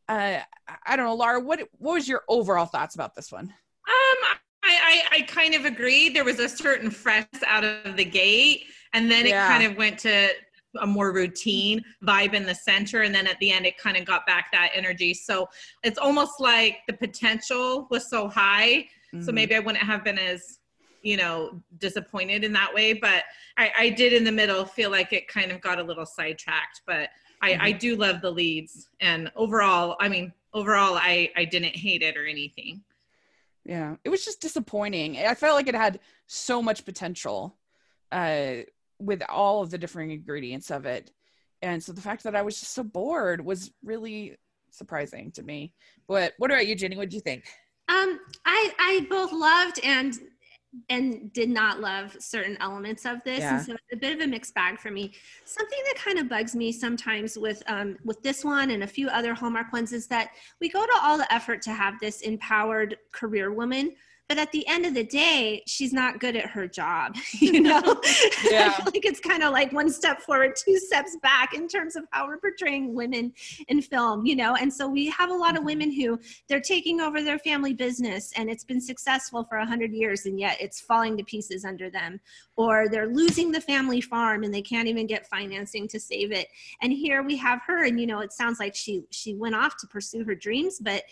uh, 0.08 0.40
I- 0.86 0.96
don't 0.96 1.06
know, 1.06 1.16
Laura. 1.16 1.40
What 1.40 1.60
what 1.78 1.96
was 1.96 2.08
your 2.08 2.22
overall 2.28 2.66
thoughts 2.68 2.96
about 2.96 3.16
this 3.16 3.32
one? 3.32 3.46
Um, 3.88 4.38
I, 4.66 5.04
I, 5.12 5.18
I 5.18 5.22
kind 5.24 5.54
of 5.54 5.66
agree. 5.66 6.10
There 6.10 6.24
was 6.24 6.40
a 6.40 6.50
certain 6.50 6.90
fresh 6.90 7.26
out 7.46 7.64
of 7.64 7.96
the 7.96 8.06
gate, 8.06 8.66
and 8.94 9.10
then 9.10 9.26
Yeah. 9.26 9.46
it 9.46 9.48
kind 9.48 9.72
of 9.72 9.78
went 9.78 10.00
to 10.00 10.30
a 10.82 10.88
more 10.88 11.14
routine 11.14 11.82
vibe 12.04 12.34
in 12.34 12.46
the 12.46 12.56
center, 12.56 13.02
and 13.04 13.14
then 13.16 13.28
at 13.28 13.40
the 13.40 13.52
end, 13.52 13.66
it 13.66 13.78
kind 13.78 13.96
of 13.96 14.06
got 14.06 14.26
back 14.26 14.52
that 14.52 14.72
energy. 14.74 15.14
So 15.14 15.48
it's 15.84 15.98
almost 15.98 16.40
like 16.40 16.80
the 16.88 16.94
potential 16.94 17.88
was 17.90 18.10
so 18.10 18.28
high. 18.28 18.88
So 19.22 19.32
Mhm. 19.32 19.36
maybe 19.36 19.56
I 19.56 19.60
wouldn't 19.60 19.84
have 19.84 20.04
been 20.04 20.18
as, 20.20 20.60
you 21.02 21.16
know, 21.16 21.62
disappointed 21.78 22.44
in 22.44 22.52
that 22.54 22.74
way. 22.74 22.92
But 22.94 23.24
I, 23.58 23.72
I 23.78 23.90
did 23.90 24.12
in 24.12 24.24
the 24.26 24.32
middle 24.32 24.66
feel 24.66 24.90
like 24.90 25.14
it 25.14 25.28
kind 25.28 25.52
of 25.52 25.62
got 25.62 25.80
a 25.80 25.84
little 25.84 26.06
sidetracked. 26.06 26.82
But 26.86 27.10
I, 27.42 27.58
I 27.62 27.72
do 27.72 27.96
love 27.96 28.22
the 28.22 28.32
leads, 28.32 28.90
and 29.00 29.32
overall, 29.36 29.96
I 30.00 30.10
mean, 30.10 30.34
overall, 30.54 30.96
I, 30.96 31.32
I 31.36 31.46
didn't 31.46 31.76
hate 31.76 32.02
it 32.02 32.18
or 32.18 32.26
anything. 32.26 32.82
Yeah, 33.66 33.96
it 34.04 34.10
was 34.10 34.24
just 34.24 34.42
disappointing. 34.42 35.18
I 35.18 35.34
felt 35.34 35.56
like 35.56 35.68
it 35.68 35.76
had 35.76 36.00
so 36.28 36.62
much 36.62 36.86
potential 36.86 37.58
uh, 38.12 38.58
with 39.00 39.24
all 39.28 39.62
of 39.64 39.72
the 39.72 39.78
different 39.78 40.12
ingredients 40.12 40.70
of 40.70 40.86
it, 40.86 41.12
and 41.62 41.84
so 41.84 41.92
the 41.92 42.02
fact 42.02 42.24
that 42.24 42.36
I 42.36 42.44
was 42.44 42.60
just 42.60 42.74
so 42.74 42.84
bored 42.84 43.44
was 43.44 43.72
really 43.84 44.38
surprising 44.70 45.32
to 45.32 45.44
me. 45.44 45.74
But 46.08 46.34
what 46.38 46.52
about 46.52 46.68
you, 46.68 46.76
Ginny? 46.76 46.96
What 46.96 47.10
do 47.10 47.16
you 47.16 47.22
think? 47.22 47.46
Um, 47.90 48.20
I 48.46 48.74
I 48.78 49.08
both 49.10 49.32
loved 49.32 49.80
and 49.84 50.14
and 50.90 51.32
did 51.34 51.50
not 51.50 51.80
love 51.80 52.16
certain 52.20 52.58
elements 52.60 53.06
of 53.06 53.24
this, 53.24 53.40
Yeah. 53.40 53.58
and 53.58 53.66
so 53.66 53.74
it's 53.74 53.94
a 53.94 53.98
bit 53.98 54.14
of 54.14 54.22
a 54.22 54.28
mixed 54.28 54.54
bag 54.54 54.80
for 54.80 54.92
me. 54.92 55.14
Something 55.46 55.80
that 55.88 55.96
kind 55.96 56.20
of 56.20 56.30
bugs 56.30 56.56
me 56.56 56.72
sometimes 56.72 57.38
with 57.38 57.64
um, 57.68 57.98
with 58.04 58.22
this 58.24 58.44
one 58.44 58.72
and 58.72 58.84
a 58.84 58.88
few 58.88 59.08
other 59.10 59.34
Hallmark 59.34 59.72
ones 59.74 59.94
is 59.94 60.08
that 60.08 60.30
we 60.60 60.70
go 60.70 60.86
to 60.86 60.94
all 61.02 61.18
the 61.18 61.32
effort 61.34 61.62
to 61.64 61.72
have 61.72 62.00
this 62.00 62.22
empowered 62.22 62.98
career 63.12 63.52
woman, 63.52 63.96
but 64.28 64.38
at 64.38 64.52
the 64.52 64.68
end 64.68 64.86
of 64.86 64.94
the 64.94 65.04
day, 65.04 65.62
she's 65.68 65.94
not 65.94 66.20
good 66.20 66.36
at 66.36 66.50
her 66.50 66.68
job. 66.68 67.16
You 67.46 67.60
know, 67.62 67.82
Yeah. 68.50 68.68
I 68.68 68.70
feel 68.76 68.86
like 68.86 69.06
it's 69.06 69.20
kind 69.20 69.44
of 69.44 69.52
like 69.52 69.72
one 69.72 69.90
step 69.90 70.22
forward, 70.22 70.56
two 70.56 70.80
steps 70.80 71.16
back 71.22 71.54
in 71.54 71.68
terms 71.68 71.96
of 71.96 72.06
how 72.12 72.28
we're 72.28 72.38
portraying 72.38 72.96
women 72.96 73.34
in 73.68 73.82
film. 73.82 74.26
You 74.26 74.36
know, 74.36 74.56
and 74.56 74.74
so 74.74 74.88
we 74.88 75.10
have 75.10 75.30
a 75.30 75.34
lot 75.34 75.58
of 75.58 75.64
women 75.64 75.92
who 75.92 76.20
they're 76.48 76.62
taking 76.62 77.02
over 77.02 77.22
their 77.22 77.38
family 77.38 77.74
business 77.74 78.32
and 78.36 78.50
it's 78.50 78.64
been 78.64 78.82
successful 78.82 79.44
for 79.44 79.58
a 79.58 79.66
hundred 79.66 79.92
years 79.92 80.26
and 80.26 80.40
yet 80.40 80.58
it's 80.60 80.82
falling 80.82 81.18
to 81.18 81.24
pieces 81.24 81.66
under 81.66 81.90
them 81.90 82.20
or 82.56 82.88
they're 82.90 83.08
losing 83.08 83.52
the 83.52 83.62
family 83.62 84.02
farm 84.02 84.44
and 84.44 84.54
they 84.54 84.62
can't 84.62 84.88
even 84.88 85.06
get 85.06 85.28
financing 85.28 85.88
to 85.88 86.00
save 86.00 86.32
it 86.32 86.48
and 86.82 86.92
here 86.92 87.24
we 87.24 87.36
have 87.36 87.62
her 87.66 87.86
and 87.86 88.00
you 88.00 88.08
know 88.08 88.20
it 88.20 88.34
sounds 88.34 88.60
like 88.60 88.76
she 88.76 89.04
she 89.12 89.34
went 89.36 89.56
off 89.56 89.78
to 89.78 89.88
pursue 89.88 90.24
her 90.24 90.36
dreams 90.36 90.80
but 90.80 91.04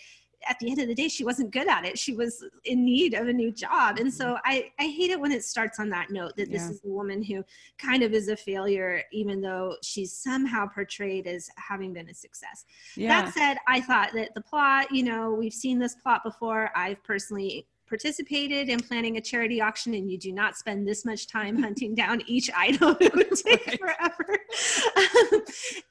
at 0.48 0.58
the 0.58 0.70
end 0.70 0.80
of 0.80 0.88
the 0.88 0.94
day 0.94 1.08
she 1.08 1.24
wasn't 1.24 1.50
good 1.50 1.68
at 1.68 1.84
it 1.84 1.98
she 1.98 2.14
was 2.14 2.44
in 2.64 2.84
need 2.84 3.14
of 3.14 3.28
a 3.28 3.32
new 3.32 3.50
job 3.52 3.98
and 3.98 4.12
so 4.12 4.36
i 4.44 4.70
i 4.78 4.84
hate 4.84 5.10
it 5.10 5.20
when 5.20 5.32
it 5.32 5.44
starts 5.44 5.78
on 5.80 5.88
that 5.88 6.10
note 6.10 6.32
that 6.36 6.50
this 6.50 6.62
Yeah. 6.62 6.70
is 6.70 6.80
a 6.84 6.88
woman 6.88 7.22
who 7.22 7.44
kind 7.78 8.02
of 8.02 8.12
is 8.12 8.28
a 8.28 8.36
failure 8.36 9.02
even 9.12 9.40
though 9.40 9.76
she's 9.82 10.12
somehow 10.12 10.66
portrayed 10.66 11.26
as 11.26 11.48
having 11.56 11.92
been 11.92 12.08
a 12.08 12.14
success 12.14 12.64
Yeah, 12.96 13.22
that 13.22 13.34
said, 13.34 13.56
I 13.68 13.80
thought 13.80 14.10
that 14.14 14.34
the 14.34 14.40
plot, 14.40 14.90
you 14.92 15.02
know, 15.02 15.32
we've 15.32 15.52
seen 15.52 15.78
this 15.78 15.94
plot 15.96 16.22
before. 16.24 16.70
I've 16.76 17.02
personally 17.02 17.66
participated 17.88 18.68
in 18.68 18.80
planning 18.80 19.16
a 19.16 19.20
charity 19.20 19.60
auction 19.60 19.94
and 19.94 20.10
you 20.10 20.18
do 20.18 20.32
not 20.32 20.56
spend 20.56 20.86
this 20.86 21.04
much 21.04 21.26
time 21.26 21.60
hunting 21.62 21.94
down 21.94 22.22
each 22.26 22.50
item, 22.56 22.96
it 23.00 23.14
would 23.14 23.30
take 23.32 23.66
right. 23.66 23.80
forever. 23.80 24.38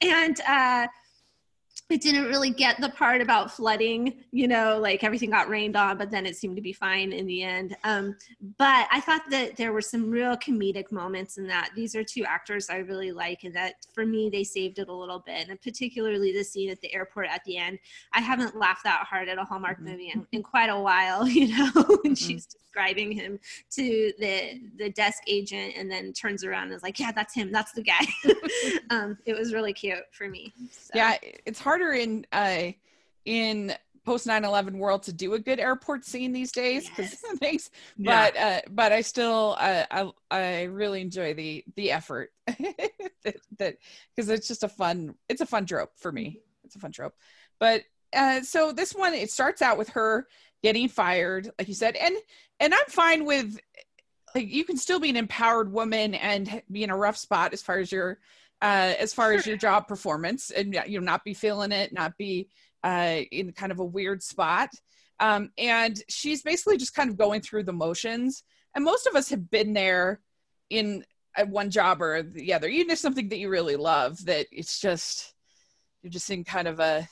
and 0.00 0.40
uh, 0.48 0.86
it 1.90 2.00
didn't 2.00 2.24
really 2.24 2.50
get 2.50 2.80
the 2.80 2.88
part 2.88 3.20
about 3.20 3.50
flooding, 3.50 4.24
you 4.32 4.48
know, 4.48 4.78
like 4.78 5.04
everything 5.04 5.30
got 5.30 5.48
rained 5.48 5.76
on, 5.76 5.98
but 5.98 6.10
then 6.10 6.24
it 6.24 6.34
seemed 6.34 6.56
to 6.56 6.62
be 6.62 6.72
fine 6.72 7.12
in 7.12 7.26
the 7.26 7.42
end. 7.42 7.76
Um, 7.84 8.16
but 8.56 8.88
I 8.90 9.00
thought 9.00 9.22
that 9.30 9.56
there 9.56 9.72
were 9.72 9.82
some 9.82 10.10
real 10.10 10.34
comedic 10.36 10.90
moments 10.90 11.36
in 11.36 11.46
that. 11.48 11.70
These 11.76 11.94
are 11.94 12.02
two 12.02 12.24
actors 12.24 12.70
I 12.70 12.78
really 12.78 13.12
like, 13.12 13.44
and 13.44 13.54
that 13.54 13.74
for 13.92 14.06
me, 14.06 14.30
they 14.30 14.44
saved 14.44 14.78
it 14.78 14.88
a 14.88 14.92
little 14.92 15.20
bit. 15.20 15.48
And 15.48 15.60
particularly 15.60 16.32
the 16.32 16.42
scene 16.42 16.70
at 16.70 16.80
the 16.80 16.92
airport 16.94 17.28
at 17.28 17.44
the 17.44 17.58
end. 17.58 17.78
I 18.12 18.20
haven't 18.20 18.56
laughed 18.56 18.84
that 18.84 19.06
hard 19.08 19.28
at 19.28 19.38
a 19.38 19.44
Hallmark 19.44 19.76
mm-hmm. 19.76 19.90
movie 19.90 20.12
in, 20.14 20.26
in, 20.32 20.42
quite 20.42 20.70
a 20.70 20.80
while, 20.80 21.28
you 21.28 21.48
know, 21.48 21.70
when 21.74 21.84
mm-hmm. 21.84 22.14
she's 22.14 22.46
describing 22.74 23.12
him 23.12 23.38
to 23.70 24.12
the 24.18 24.60
the 24.76 24.90
desk 24.90 25.22
agent 25.26 25.74
and 25.76 25.90
then 25.90 26.12
turns 26.12 26.44
around 26.44 26.64
and 26.64 26.74
is 26.74 26.82
like, 26.82 26.98
yeah, 26.98 27.12
that's 27.12 27.34
him. 27.34 27.52
That's 27.52 27.72
the 27.72 27.82
guy. 27.82 28.06
um, 28.90 29.16
it 29.26 29.36
was 29.36 29.52
really 29.52 29.72
cute 29.72 30.04
for 30.12 30.28
me. 30.28 30.52
So. 30.70 30.90
Yeah, 30.94 31.16
it's 31.46 31.60
harder 31.74 31.92
in 31.92 32.24
uh, 32.32 32.70
in 33.24 33.74
post 34.04 34.26
9-11 34.26 34.76
world 34.76 35.02
to 35.02 35.12
do 35.12 35.32
a 35.34 35.38
good 35.38 35.58
airport 35.58 36.04
scene 36.04 36.32
these 36.32 36.52
days 36.52 36.88
because 36.88 37.12
yes. 37.12 37.36
thanks 37.40 37.70
but 37.98 38.36
uh, 38.36 38.60
but 38.70 38.92
i 38.92 39.00
still 39.00 39.56
uh, 39.58 39.84
I, 39.90 40.10
I 40.30 40.62
really 40.64 41.00
enjoy 41.00 41.34
the 41.34 41.64
the 41.74 41.90
effort 41.90 42.30
that 42.46 43.78
because 44.14 44.28
it's 44.28 44.46
just 44.46 44.62
a 44.62 44.68
fun 44.68 45.14
it's 45.28 45.40
a 45.40 45.46
fun 45.46 45.66
trope 45.66 45.92
for 45.96 46.12
me. 46.12 46.40
It's 46.64 46.76
a 46.76 46.78
fun 46.78 46.92
trope. 46.92 47.14
But 47.58 47.82
uh, 48.14 48.42
so 48.42 48.72
this 48.72 48.94
one 48.94 49.14
it 49.14 49.30
starts 49.30 49.62
out 49.62 49.78
with 49.78 49.88
her 49.90 50.26
getting 50.62 50.88
fired 50.88 51.50
like 51.58 51.68
you 51.68 51.74
said 51.74 51.94
and 51.96 52.16
and 52.58 52.72
i'm 52.72 52.86
fine 52.88 53.26
with 53.26 53.58
like 54.34 54.50
you 54.50 54.64
can 54.64 54.78
still 54.78 54.98
be 54.98 55.10
an 55.10 55.16
empowered 55.16 55.70
woman 55.70 56.14
and 56.14 56.62
be 56.70 56.84
in 56.84 56.90
a 56.90 56.96
rough 56.96 57.18
spot 57.18 57.52
as 57.52 57.60
far 57.60 57.78
as 57.78 57.92
your 57.92 58.18
uh 58.64 58.94
as 58.98 59.12
far 59.12 59.32
as 59.32 59.46
your 59.46 59.58
job 59.58 59.86
performance 59.86 60.50
and 60.50 60.74
you 60.86 60.98
know 60.98 61.04
not 61.04 61.22
be 61.22 61.34
feeling 61.34 61.70
it 61.70 61.92
not 61.92 62.16
be 62.16 62.48
uh 62.82 63.20
in 63.30 63.52
kind 63.52 63.70
of 63.70 63.78
a 63.78 63.84
weird 63.84 64.22
spot. 64.22 64.70
Um 65.20 65.50
and 65.58 66.02
she's 66.08 66.42
basically 66.42 66.78
just 66.78 66.94
kind 66.94 67.10
of 67.10 67.18
going 67.18 67.42
through 67.42 67.64
the 67.64 67.72
motions. 67.72 68.42
And 68.74 68.84
most 68.84 69.06
of 69.06 69.14
us 69.14 69.28
have 69.28 69.50
been 69.50 69.74
there 69.74 70.20
in 70.70 71.04
one 71.48 71.70
job 71.70 72.00
or 72.00 72.22
the 72.22 72.54
other. 72.54 72.68
Even 72.68 72.90
if 72.90 72.98
something 72.98 73.28
that 73.28 73.38
you 73.38 73.50
really 73.50 73.76
love 73.76 74.24
that 74.24 74.46
it's 74.50 74.80
just 74.80 75.34
you're 76.02 76.10
just 76.10 76.30
in 76.30 76.42
kind 76.42 76.66
of 76.66 76.80
a 76.80 77.06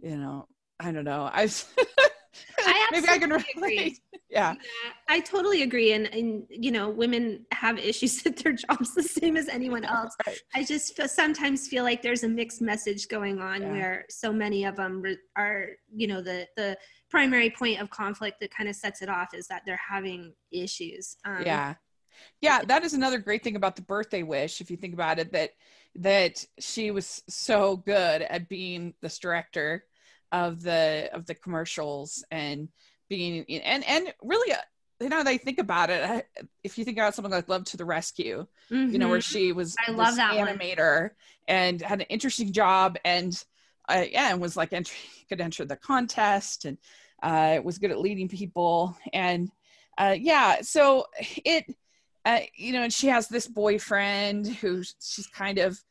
you 0.00 0.16
know 0.16 0.46
i 0.78 0.92
don't 0.92 1.04
know. 1.04 1.30
I've 1.32 1.66
I 2.58 2.88
maybe 2.92 3.08
I 3.08 3.18
can 3.18 3.30
relate. 3.30 3.56
Agree. 3.56 3.98
Yeah. 4.32 4.54
yeah. 4.54 4.92
I 5.10 5.20
totally 5.20 5.60
agree. 5.60 5.92
And, 5.92 6.06
and, 6.06 6.44
you 6.48 6.72
know, 6.72 6.88
women 6.88 7.44
have 7.52 7.78
issues 7.78 8.24
at 8.26 8.38
their 8.38 8.54
jobs 8.54 8.94
the 8.94 9.02
same 9.02 9.36
as 9.36 9.46
anyone 9.46 9.84
else. 9.84 10.16
Right. 10.26 10.38
I 10.54 10.64
just 10.64 10.96
feel, 10.96 11.06
sometimes 11.06 11.68
feel 11.68 11.84
like 11.84 12.00
there's 12.00 12.22
a 12.22 12.28
mixed 12.30 12.62
message 12.62 13.08
going 13.08 13.42
on 13.42 13.60
yeah. 13.60 13.72
where 13.72 14.04
so 14.08 14.32
many 14.32 14.64
of 14.64 14.76
them 14.76 15.02
are, 15.36 15.66
you 15.94 16.06
know, 16.06 16.22
the, 16.22 16.48
the 16.56 16.78
primary 17.10 17.50
point 17.50 17.78
of 17.78 17.90
conflict 17.90 18.40
that 18.40 18.50
kind 18.54 18.70
of 18.70 18.74
sets 18.74 19.02
it 19.02 19.10
off 19.10 19.34
is 19.34 19.46
that 19.48 19.64
they're 19.66 19.78
having 19.86 20.32
issues. 20.50 21.18
Um, 21.26 21.42
yeah. 21.44 21.74
Yeah. 22.40 22.62
That 22.64 22.84
is 22.84 22.94
another 22.94 23.18
great 23.18 23.44
thing 23.44 23.56
about 23.56 23.76
the 23.76 23.82
birthday 23.82 24.22
wish. 24.22 24.62
If 24.62 24.70
you 24.70 24.78
think 24.78 24.94
about 24.94 25.18
it, 25.18 25.30
that, 25.32 25.50
that 25.96 26.42
she 26.58 26.90
was 26.90 27.22
so 27.28 27.76
good 27.76 28.22
at 28.22 28.48
being 28.48 28.94
this 29.02 29.18
director 29.18 29.84
of 30.32 30.62
the 30.62 31.10
of 31.12 31.26
the 31.26 31.34
commercials 31.34 32.24
and 32.30 32.68
being 33.08 33.44
and 33.48 33.84
and 33.86 34.12
really 34.22 34.54
you 35.00 35.08
know 35.08 35.22
they 35.22 35.36
think 35.36 35.58
about 35.58 35.90
it 35.90 36.26
if 36.64 36.78
you 36.78 36.84
think 36.84 36.96
about 36.96 37.14
something 37.14 37.30
like 37.30 37.48
love 37.48 37.64
to 37.64 37.76
the 37.76 37.84
rescue 37.84 38.46
mm-hmm. 38.70 38.90
you 38.90 38.98
know 38.98 39.08
where 39.08 39.18
mm-hmm. 39.18 39.38
she 39.38 39.52
was 39.52 39.76
i 39.86 39.90
love 39.90 40.16
that 40.16 40.32
animator 40.32 41.02
one. 41.02 41.10
and 41.48 41.82
had 41.82 42.00
an 42.00 42.06
interesting 42.08 42.50
job 42.52 42.96
and 43.04 43.44
uh, 43.88 44.04
yeah 44.10 44.32
and 44.32 44.40
was 44.40 44.56
like 44.56 44.72
entry 44.72 44.96
could 45.28 45.40
enter 45.40 45.64
the 45.64 45.76
contest 45.76 46.64
and 46.64 46.78
uh 47.22 47.60
was 47.62 47.78
good 47.78 47.90
at 47.90 48.00
leading 48.00 48.28
people 48.28 48.96
and 49.12 49.50
uh 49.98 50.16
yeah 50.18 50.60
so 50.62 51.04
it 51.44 51.64
uh, 52.24 52.40
you 52.54 52.72
know 52.72 52.82
and 52.82 52.92
she 52.92 53.08
has 53.08 53.28
this 53.28 53.46
boyfriend 53.48 54.46
who 54.46 54.82
she's 55.00 55.26
kind 55.26 55.58
of 55.58 55.82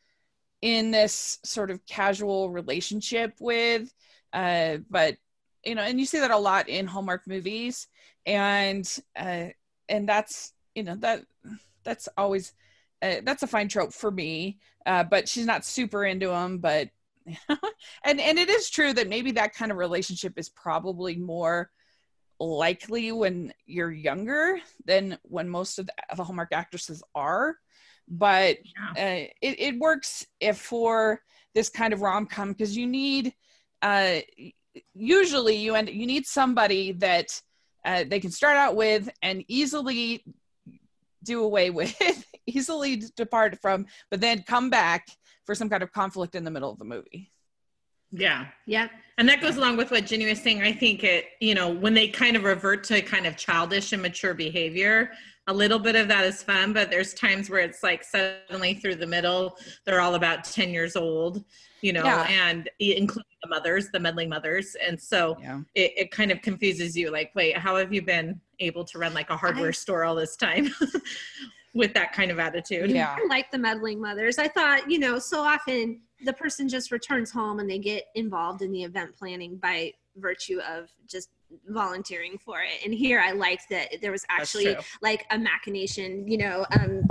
in 0.62 0.92
this 0.92 1.40
sort 1.44 1.70
of 1.70 1.86
casual 1.86 2.50
relationship 2.50 3.34
with 3.40 3.94
uh, 4.34 4.78
but 4.90 5.18
you 5.66 5.76
know, 5.76 5.84
and 5.84 6.00
you 6.00 6.06
see 6.06 6.20
that 6.20 6.32
a 6.32 6.38
lot 6.38 6.70
in 6.70 6.88
Hallmark 6.88 7.28
movies, 7.28 7.88
and 8.26 8.88
uh, 9.16 9.48
and 9.90 10.08
that's 10.08 10.54
you 10.76 10.84
know 10.84 10.96
that 10.96 11.24
that's 11.84 12.08
always 12.18 12.54
uh, 13.02 13.16
that's 13.24 13.44
a 13.44 13.48
fine 13.48 13.68
trope 13.68 13.94
for 13.94 14.12
me. 14.12 14.60
Uh, 14.86 15.04
but 15.04 15.30
she's 15.30 15.46
not 15.46 15.66
super 15.66 16.06
into 16.06 16.32
him, 16.32 16.58
but 16.58 16.90
and 18.06 18.20
and 18.20 18.40
it 18.40 18.50
is 18.50 18.70
true 18.70 18.94
that 18.94 19.10
maybe 19.10 19.32
that 19.32 19.54
kind 19.54 19.72
of 19.72 19.78
relationship 19.78 20.34
is 20.38 20.50
probably 20.50 21.16
more 21.16 21.70
likely 22.40 23.12
when 23.12 23.54
you're 23.68 23.92
younger 23.92 24.60
than 24.86 25.18
when 25.24 25.48
most 25.48 25.78
of 25.78 25.86
the, 25.86 25.94
the 26.16 26.24
Hallmark 26.24 26.52
actresses 26.52 27.04
are. 27.14 27.58
But 28.08 28.58
yeah. 28.66 28.92
uh, 28.92 29.28
it, 29.42 29.60
it 29.60 29.80
works 29.80 30.26
if 30.40 30.58
for 30.58 31.22
this 31.54 31.70
kind 31.70 31.94
of 31.94 32.02
rom 32.02 32.26
com 32.26 32.52
because 32.52 32.76
you 32.76 32.88
need 32.88 33.34
uh, 33.82 34.20
usually 34.94 35.56
you 35.56 35.76
end 35.76 35.90
you 35.90 36.06
need 36.06 36.26
somebody 36.26 36.94
that 36.94 37.42
uh, 37.86 38.04
they 38.08 38.20
can 38.20 38.32
start 38.32 38.56
out 38.56 38.76
with 38.76 39.10
and 39.22 39.44
easily 39.48 40.24
do 41.24 41.44
away 41.44 41.70
with 41.80 42.26
easily 42.48 43.04
depart 43.16 43.60
from 43.62 43.86
but 44.10 44.22
then 44.22 44.44
come 44.44 44.70
back 44.70 45.08
for 45.46 45.56
some 45.56 45.70
kind 45.70 45.84
of 45.84 45.92
conflict 45.92 46.36
in 46.36 46.44
the 46.44 46.52
middle 46.52 46.72
of 46.72 46.78
the 46.78 46.86
movie. 46.86 47.32
Yeah. 48.14 48.48
Yeah. 48.68 48.90
And 49.18 49.28
that 49.30 49.42
goes 49.42 49.58
along 49.58 49.78
with 49.78 49.90
what 49.90 50.06
jenny 50.06 50.26
was 50.26 50.42
saying. 50.42 50.62
I 50.62 50.74
think 50.74 51.04
it 51.04 51.26
you 51.40 51.56
know 51.56 51.70
when 51.70 51.94
they 51.94 52.08
kind 52.08 52.36
of 52.36 52.44
revert 52.44 52.84
to 52.86 53.02
kind 53.02 53.26
of 53.26 53.38
childish 53.38 53.94
and 53.94 54.02
mature 54.02 54.34
behavior 54.34 55.12
a 55.52 55.54
little 55.54 55.80
bit 55.80 55.96
of 55.96 56.08
that 56.08 56.24
is 56.26 56.42
fun 56.42 56.74
but 56.74 56.90
there's 56.90 57.14
times 57.14 57.50
where 57.50 57.62
it's 57.62 57.84
like 57.84 58.04
suddenly 58.04 58.74
through 58.74 58.96
the 58.96 59.08
middle 59.08 59.58
they're 59.86 60.02
all 60.02 60.16
about 60.16 60.44
10 60.44 60.70
years 60.70 60.96
old 60.96 61.44
you 61.82 61.94
know 61.94 62.04
yeah. 62.04 62.28
and 62.30 62.70
including 62.80 63.32
the 63.42 63.50
mothers, 63.50 63.90
the 63.90 64.00
meddling 64.00 64.30
mothers. 64.30 64.76
And 64.76 65.00
so 65.00 65.38
yeah. 65.42 65.62
it, 65.76 65.94
it 65.98 66.12
kind 66.12 66.32
of 66.32 66.42
confuses 66.42 66.96
you 66.96 67.12
like, 67.12 67.32
wait, 67.36 67.58
how 67.58 67.76
have 67.78 67.94
you 67.94 68.02
been 68.02 68.40
able 68.60 68.86
to 68.86 69.00
run 69.00 69.14
like 69.14 69.30
a 69.30 69.38
hardware 69.38 69.70
I, 69.70 69.72
store 69.72 70.04
all 70.04 70.16
this 70.16 70.36
time? 70.36 70.70
with 71.74 71.94
that 71.94 72.12
kind 72.12 72.32
of 72.32 72.38
attitude. 72.38 72.92
Yeah. 72.92 73.16
I 73.18 73.26
like 73.30 73.50
the 73.50 73.58
meddling 73.58 74.02
mothers. 74.02 74.38
I 74.38 74.50
thought, 74.50 74.92
you 74.92 75.00
know, 75.00 75.20
so 75.20 75.42
often 75.42 76.02
the 76.26 76.34
person 76.34 76.68
just 76.68 76.92
returns 76.92 77.32
home 77.32 77.60
and 77.60 77.70
they 77.70 77.80
get 77.80 78.08
involved 78.16 78.62
in 78.62 78.74
the 78.74 78.84
event 78.84 79.16
planning 79.16 79.56
by 79.56 79.94
virtue 80.18 80.60
of 80.70 80.90
just 81.08 81.30
volunteering 81.68 82.38
for 82.38 82.62
it. 82.62 82.86
And 82.86 82.94
here 82.94 83.20
I 83.20 83.32
liked 83.32 83.70
that 83.70 84.02
there 84.02 84.12
was 84.12 84.26
actually 84.30 84.76
like 85.02 85.26
a 85.32 85.38
machination, 85.38 86.28
you 86.28 86.38
know, 86.38 86.66
um, 86.72 87.04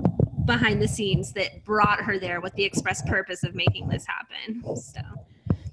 behind 0.46 0.82
the 0.82 0.88
scenes 0.88 1.32
that 1.34 1.64
brought 1.64 2.00
her 2.00 2.18
there 2.18 2.40
with 2.40 2.54
the 2.54 2.64
express 2.64 3.02
purpose 3.02 3.44
of 3.44 3.54
making 3.54 3.88
this 3.88 4.04
happen. 4.06 4.76
So 4.76 5.00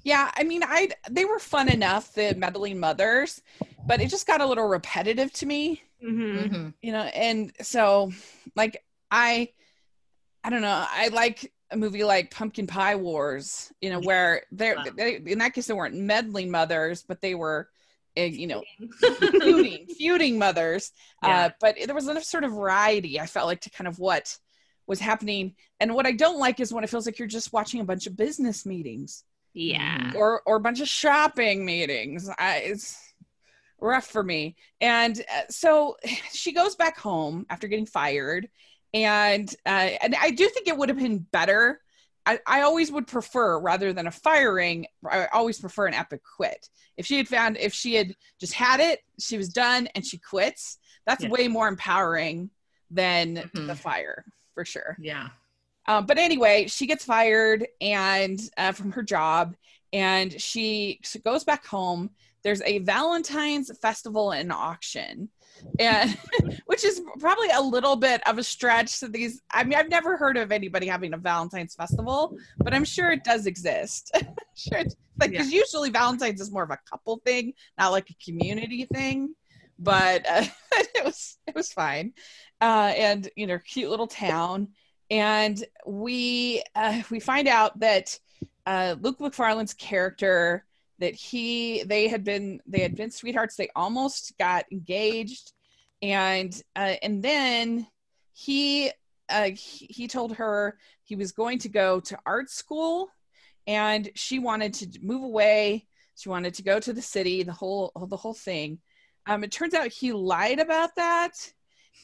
yeah, 0.04 0.30
I 0.36 0.44
mean, 0.44 0.62
I 0.64 0.88
they 1.10 1.24
were 1.24 1.38
fun 1.38 1.68
enough, 1.68 2.14
the 2.14 2.34
meddling 2.34 2.78
mothers, 2.78 3.42
but 3.86 4.00
it 4.00 4.08
just 4.08 4.26
got 4.26 4.40
a 4.40 4.46
little 4.46 4.66
repetitive 4.66 5.32
to 5.34 5.46
me. 5.46 5.82
Mm-hmm. 6.02 6.38
mm-hmm. 6.38 6.68
You 6.80 6.92
know, 6.92 7.02
and 7.02 7.52
so 7.60 8.12
like 8.56 8.82
I, 9.10 9.50
I 10.44 10.50
don't 10.50 10.62
know, 10.62 10.86
I 10.88 11.08
like 11.08 11.52
a 11.70 11.76
movie 11.76 12.04
like 12.04 12.30
Pumpkin 12.30 12.66
Pie 12.66 12.96
Wars, 12.96 13.72
you 13.80 13.90
know, 13.90 14.00
where 14.00 14.42
they're 14.52 14.76
they, 14.96 15.16
in 15.16 15.38
that 15.38 15.54
case 15.54 15.66
they 15.66 15.74
weren't 15.74 15.94
meddling 15.94 16.50
mothers, 16.50 17.02
but 17.02 17.20
they 17.20 17.34
were 17.34 17.68
you 18.26 18.46
know 18.46 18.62
feuding. 19.40 19.86
feuding 19.96 20.38
mothers. 20.38 20.92
Yeah. 21.22 21.46
uh, 21.46 21.50
but 21.60 21.76
there 21.84 21.94
was 21.94 22.08
enough 22.08 22.24
sort 22.24 22.44
of 22.44 22.52
variety 22.52 23.20
i 23.20 23.26
felt 23.26 23.46
like 23.46 23.60
to 23.62 23.70
kind 23.70 23.88
of 23.88 23.98
what 23.98 24.36
was 24.86 24.98
happening. 25.00 25.54
And 25.80 25.94
what 25.94 26.06
i 26.06 26.12
don't 26.12 26.38
like 26.38 26.60
is 26.60 26.72
when 26.72 26.82
it 26.82 26.90
feels 26.90 27.06
like 27.06 27.18
you're 27.18 27.28
just 27.28 27.52
watching 27.52 27.80
a 27.80 27.84
bunch 27.84 28.06
of 28.06 28.16
business 28.16 28.66
meetings. 28.66 29.24
Yeah. 29.54 30.12
Or 30.16 30.42
or 30.46 30.56
a 30.56 30.60
bunch 30.60 30.80
of 30.80 30.88
shopping 30.88 31.64
meetings. 31.64 32.28
I, 32.38 32.58
it's 32.58 32.98
rough 33.80 34.06
for 34.06 34.22
me. 34.22 34.56
And 34.80 35.18
uh, 35.18 35.42
so 35.50 35.96
she 36.32 36.52
goes 36.52 36.74
back 36.74 36.98
home 36.98 37.46
after 37.50 37.68
getting 37.68 37.86
fired. 37.86 38.48
And 38.94 39.54
uh, 39.66 39.90
and 40.02 40.14
i 40.20 40.30
do 40.30 40.48
think 40.48 40.66
it 40.66 40.76
would 40.76 40.88
have 40.88 40.98
been 40.98 41.18
better 41.18 41.80
I, 42.28 42.38
I 42.46 42.60
always 42.62 42.92
would 42.92 43.06
prefer 43.06 43.58
rather 43.58 43.92
than 43.92 44.06
a 44.06 44.10
firing 44.10 44.86
i 45.10 45.26
always 45.32 45.58
prefer 45.58 45.86
an 45.86 45.94
epic 45.94 46.20
quit 46.36 46.68
if 46.96 47.06
she 47.06 47.16
had 47.16 47.28
found 47.28 47.56
if 47.56 47.72
she 47.72 47.94
had 47.94 48.14
just 48.38 48.52
had 48.52 48.80
it 48.80 49.00
she 49.18 49.36
was 49.36 49.48
done 49.48 49.88
and 49.94 50.04
she 50.04 50.18
quits 50.18 50.78
that's 51.06 51.24
yeah. 51.24 51.30
way 51.30 51.48
more 51.48 51.68
empowering 51.68 52.50
than 52.90 53.36
mm-hmm. 53.36 53.66
the 53.66 53.74
fire 53.74 54.24
for 54.54 54.64
sure 54.64 54.96
yeah 55.00 55.28
um, 55.88 56.04
but 56.04 56.18
anyway, 56.18 56.66
she 56.68 56.86
gets 56.86 57.04
fired 57.04 57.66
and 57.80 58.38
uh, 58.58 58.72
from 58.72 58.92
her 58.92 59.02
job, 59.02 59.56
and 59.92 60.38
she 60.40 61.00
goes 61.24 61.44
back 61.44 61.66
home. 61.66 62.10
there's 62.44 62.60
a 62.62 62.78
Valentine's 62.80 63.76
festival 63.78 64.32
and 64.32 64.52
auction, 64.52 65.30
and 65.78 66.16
which 66.66 66.84
is 66.84 67.02
probably 67.18 67.48
a 67.50 67.60
little 67.60 67.96
bit 67.96 68.26
of 68.28 68.38
a 68.38 68.42
stretch 68.42 69.00
to 69.00 69.08
these. 69.08 69.42
I 69.52 69.64
mean, 69.64 69.78
I've 69.78 69.88
never 69.88 70.16
heard 70.16 70.36
of 70.36 70.52
anybody 70.52 70.86
having 70.86 71.14
a 71.14 71.18
Valentine's 71.18 71.74
festival, 71.74 72.36
but 72.58 72.74
I'm 72.74 72.84
sure 72.84 73.10
it 73.10 73.24
does 73.24 73.46
exist. 73.46 74.16
sure, 74.54 74.84
like 75.20 75.30
because 75.30 75.52
yeah. 75.52 75.60
usually 75.60 75.90
Valentine's 75.90 76.40
is 76.40 76.50
more 76.50 76.62
of 76.62 76.70
a 76.70 76.78
couple 76.88 77.20
thing, 77.24 77.52
not 77.78 77.92
like 77.92 78.10
a 78.10 78.24
community 78.24 78.86
thing. 78.92 79.34
But 79.80 80.26
uh, 80.28 80.44
it 80.72 81.04
was 81.04 81.38
it 81.46 81.54
was 81.54 81.72
fine, 81.72 82.12
uh, 82.60 82.92
and 82.96 83.28
you 83.36 83.46
know, 83.46 83.58
cute 83.58 83.90
little 83.90 84.08
town, 84.08 84.68
and 85.10 85.62
we 85.86 86.64
uh, 86.74 87.02
we 87.10 87.20
find 87.20 87.46
out 87.46 87.78
that 87.78 88.18
uh, 88.66 88.96
Luke 89.00 89.18
Macfarlane's 89.18 89.74
character 89.74 90.64
that 90.98 91.14
he 91.14 91.82
they 91.84 92.08
had 92.08 92.24
been 92.24 92.60
they 92.66 92.80
had 92.80 92.96
been 92.96 93.10
sweethearts. 93.10 93.56
They 93.56 93.70
almost 93.76 94.32
got 94.38 94.64
engaged. 94.72 95.52
And 96.02 96.60
uh, 96.76 96.94
and 97.02 97.22
then 97.22 97.86
he, 98.32 98.90
uh, 99.28 99.50
he 99.50 99.86
he 99.90 100.08
told 100.08 100.36
her 100.36 100.78
he 101.04 101.16
was 101.16 101.32
going 101.32 101.58
to 101.60 101.68
go 101.68 102.00
to 102.00 102.18
art 102.26 102.50
school. 102.50 103.08
And 103.66 104.08
she 104.14 104.38
wanted 104.38 104.72
to 104.74 104.98
move 105.02 105.22
away. 105.22 105.86
She 106.16 106.28
wanted 106.28 106.54
to 106.54 106.62
go 106.62 106.80
to 106.80 106.92
the 106.92 107.02
city 107.02 107.42
the 107.42 107.52
whole 107.52 107.92
the 108.08 108.16
whole 108.16 108.34
thing. 108.34 108.78
Um, 109.26 109.44
it 109.44 109.52
turns 109.52 109.74
out 109.74 109.92
he 109.92 110.12
lied 110.12 110.58
about 110.58 110.96
that. 110.96 111.32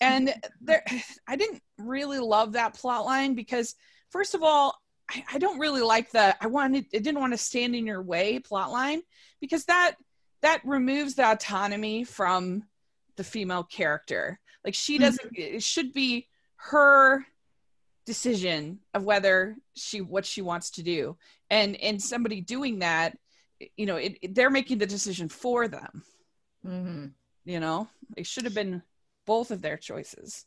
And 0.01 0.35
there 0.61 0.85
i 1.29 1.37
didn't 1.37 1.63
really 1.79 2.19
love 2.19 2.53
that 2.53 2.75
plot 2.75 3.05
line 3.05 3.35
because 3.35 3.75
first 4.11 4.35
of 4.35 4.43
all 4.43 4.77
I, 5.15 5.25
I 5.35 5.39
don't 5.39 5.59
really 5.59 5.83
like 5.83 6.11
the 6.11 6.37
I 6.41 6.47
wanted 6.47 6.87
I 6.95 6.99
didn't 6.99 7.21
want 7.21 7.33
to 7.33 7.39
stand 7.39 7.75
in 7.75 7.87
your 7.87 8.03
way 8.03 8.39
plot 8.39 8.71
line 8.71 9.03
because 9.41 9.65
that 9.67 9.95
that 10.43 10.61
removes 10.65 11.15
the 11.15 11.31
autonomy 11.31 12.05
from 12.05 12.65
the 13.17 13.25
female 13.25 13.65
character. 13.65 14.39
Like 14.65 14.75
she 14.75 14.99
doesn't 14.99 15.35
mm-hmm. 15.35 15.57
it 15.57 15.63
should 15.63 15.93
be 15.93 16.29
her 16.57 17.25
decision 18.07 18.81
of 18.93 19.05
whether 19.05 19.57
she 19.75 20.01
what 20.01 20.27
she 20.27 20.43
wants 20.43 20.71
to 20.73 20.83
do. 20.83 21.17
And 21.51 21.77
and 21.77 22.03
somebody 22.03 22.41
doing 22.41 22.81
that, 22.81 23.17
you 23.77 23.87
know, 23.87 23.97
it, 23.97 24.19
it, 24.23 24.35
they're 24.35 24.51
making 24.51 24.79
the 24.79 24.87
decision 24.87 25.29
for 25.29 25.69
them. 25.69 26.03
Mm-hmm. 26.67 27.07
You 27.45 27.61
know, 27.61 27.89
it 28.17 28.27
should 28.27 28.45
have 28.45 28.55
been 28.55 28.83
both 29.27 29.51
of 29.51 29.63
their 29.63 29.77
choices. 29.77 30.47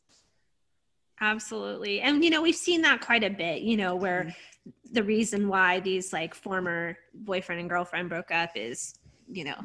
Absolutely. 1.20 2.02
And, 2.02 2.24
you 2.24 2.30
know, 2.30 2.42
we've 2.42 2.56
seen 2.56 2.82
that 2.84 3.02
quite 3.02 3.24
a 3.24 3.30
bit, 3.30 3.62
you 3.62 3.78
know, 3.78 3.96
where 3.96 4.24
mm-hmm. 4.24 4.94
the 4.94 5.04
reason 5.04 5.48
why 5.48 5.80
these 5.80 6.14
like 6.14 6.36
former 6.36 6.98
boyfriend 7.14 7.60
and 7.60 7.70
girlfriend 7.70 8.10
broke 8.10 8.32
up 8.32 8.52
is, 8.56 8.94
you 9.28 9.44
know, 9.44 9.58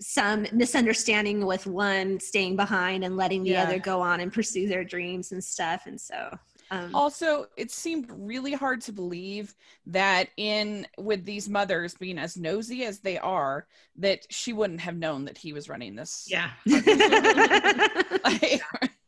some 0.00 0.46
misunderstanding 0.52 1.46
with 1.46 1.66
one 1.66 2.18
staying 2.18 2.56
behind 2.56 3.04
and 3.04 3.16
letting 3.16 3.44
the 3.44 3.50
yeah. 3.50 3.62
other 3.62 3.78
go 3.78 4.00
on 4.00 4.20
and 4.20 4.32
pursue 4.32 4.66
their 4.66 4.82
dreams 4.82 5.30
and 5.30 5.42
stuff. 5.42 5.86
And 5.86 6.00
so, 6.00 6.36
um, 6.72 6.94
also, 6.94 7.46
it 7.56 7.70
seemed 7.70 8.06
really 8.10 8.54
hard 8.54 8.80
to 8.82 8.92
believe 8.92 9.54
that 9.86 10.30
in 10.38 10.86
with 10.96 11.26
these 11.26 11.46
mothers 11.46 11.94
being 11.94 12.18
as 12.18 12.36
nosy 12.36 12.84
as 12.84 13.00
they 13.00 13.18
are, 13.18 13.66
that 13.96 14.26
she 14.30 14.54
wouldn't 14.54 14.80
have 14.80 14.96
known 14.96 15.26
that 15.26 15.36
he 15.36 15.52
was 15.52 15.68
running 15.68 15.94
this. 15.94 16.26
Yeah. 16.30 16.50
like, 18.24 18.62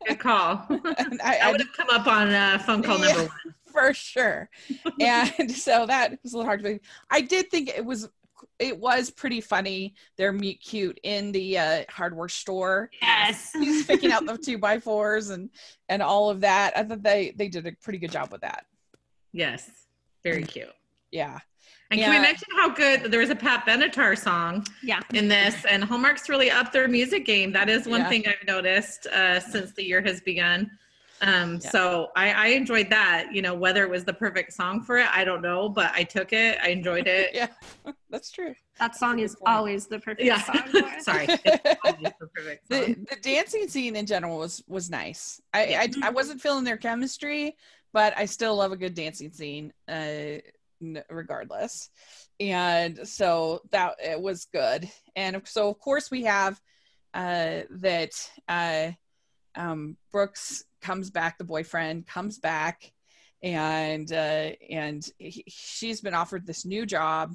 Good 0.05 0.19
call. 0.19 0.65
I, 0.69 1.39
I, 1.43 1.51
would 1.51 1.61
have 1.61 1.73
come 1.73 1.89
up 1.89 2.07
on 2.07 2.29
uh, 2.29 2.59
phone 2.59 2.83
call 2.83 2.99
yeah, 2.99 3.07
number 3.07 3.21
one. 3.21 3.55
For 3.71 3.93
sure. 3.93 4.49
and 5.01 5.51
so 5.51 5.85
that 5.85 6.17
was 6.23 6.33
a 6.33 6.37
little 6.37 6.47
hard 6.47 6.59
to 6.59 6.63
believe. 6.63 6.81
I 7.09 7.21
did 7.21 7.51
think 7.51 7.69
it 7.69 7.83
was 7.83 8.07
it 8.57 8.77
was 8.77 9.09
pretty 9.09 9.41
funny. 9.41 9.95
They're 10.17 10.31
meet 10.31 10.61
cute 10.61 10.97
in 11.03 11.33
the 11.33 11.57
uh, 11.57 11.83
hardware 11.89 12.29
store. 12.29 12.89
Yes, 13.01 13.51
he's 13.53 13.85
picking 13.85 14.13
out 14.13 14.25
the 14.25 14.37
two 14.37 14.57
by 14.57 14.79
fours 14.79 15.29
and 15.29 15.49
and 15.89 16.01
all 16.01 16.29
of 16.29 16.41
that. 16.41 16.77
I 16.77 16.83
thought 16.83 17.03
they 17.03 17.33
they 17.35 17.49
did 17.49 17.65
a 17.67 17.73
pretty 17.83 17.99
good 17.99 18.11
job 18.11 18.31
with 18.31 18.41
that. 18.41 18.65
Yes, 19.33 19.69
very 20.23 20.43
cute. 20.43 20.69
Yeah. 21.11 21.39
And 21.95 22.01
yeah. 22.01 22.11
can 22.11 22.21
we 22.21 22.27
mention 22.27 22.47
how 22.57 22.67
good 22.67 23.09
there 23.09 23.21
was 23.21 23.29
a 23.29 23.35
Pat 23.35 23.65
Benatar 23.65 24.17
song 24.17 24.65
yeah. 24.83 24.99
in 25.13 25.29
this? 25.29 25.63
And 25.63 25.81
Hallmark's 25.81 26.27
really 26.27 26.51
up 26.51 26.73
their 26.73 26.89
music 26.89 27.25
game. 27.25 27.53
That 27.53 27.69
is 27.69 27.87
one 27.87 28.01
yeah. 28.01 28.09
thing 28.09 28.25
I've 28.27 28.45
noticed 28.45 29.07
uh, 29.07 29.39
since 29.39 29.71
the 29.71 29.81
year 29.81 30.01
has 30.01 30.19
begun. 30.19 30.69
Um, 31.21 31.53
yeah. 31.53 31.69
So 31.69 32.09
I, 32.17 32.31
I 32.33 32.47
enjoyed 32.47 32.89
that. 32.89 33.27
You 33.31 33.41
know, 33.41 33.53
whether 33.53 33.81
it 33.83 33.89
was 33.89 34.03
the 34.03 34.11
perfect 34.11 34.51
song 34.51 34.81
for 34.83 34.97
it, 34.97 35.07
I 35.09 35.23
don't 35.23 35.41
know, 35.41 35.69
but 35.69 35.89
I 35.93 36.03
took 36.03 36.33
it. 36.33 36.57
I 36.61 36.67
enjoyed 36.67 37.07
it. 37.07 37.31
yeah, 37.33 37.47
that's 38.09 38.29
true. 38.29 38.53
That 38.77 38.97
song 38.97 39.19
is 39.19 39.37
always 39.45 39.87
the 39.87 39.99
perfect 39.99 40.23
yeah. 40.23 40.41
song. 40.41 40.63
Sorry, 40.99 41.27
the, 41.27 42.13
the, 42.67 43.05
the 43.09 43.17
dancing 43.21 43.69
scene 43.69 43.95
in 43.95 44.05
general 44.05 44.37
was 44.37 44.61
was 44.67 44.89
nice. 44.89 45.39
I, 45.53 45.91
I 46.03 46.07
I 46.07 46.09
wasn't 46.09 46.41
feeling 46.41 46.65
their 46.65 46.75
chemistry, 46.75 47.55
but 47.93 48.13
I 48.17 48.25
still 48.25 48.57
love 48.57 48.73
a 48.73 48.77
good 48.77 48.95
dancing 48.95 49.31
scene. 49.31 49.71
Uh, 49.87 50.41
regardless. 51.09 51.89
And 52.39 53.07
so 53.07 53.61
that 53.71 53.95
it 54.03 54.19
was 54.19 54.45
good. 54.45 54.89
And 55.15 55.41
so 55.45 55.69
of 55.69 55.79
course 55.79 56.11
we 56.11 56.23
have 56.23 56.59
uh 57.13 57.61
that 57.69 58.11
uh 58.47 58.91
um 59.55 59.95
brooks 60.11 60.63
comes 60.81 61.09
back 61.09 61.37
the 61.37 61.45
boyfriend 61.45 62.05
comes 62.05 62.39
back 62.39 62.91
and 63.41 64.11
uh 64.11 64.51
and 64.69 65.07
he, 65.17 65.45
she's 65.47 66.01
been 66.01 66.13
offered 66.13 66.45
this 66.45 66.65
new 66.65 66.85
job 66.85 67.33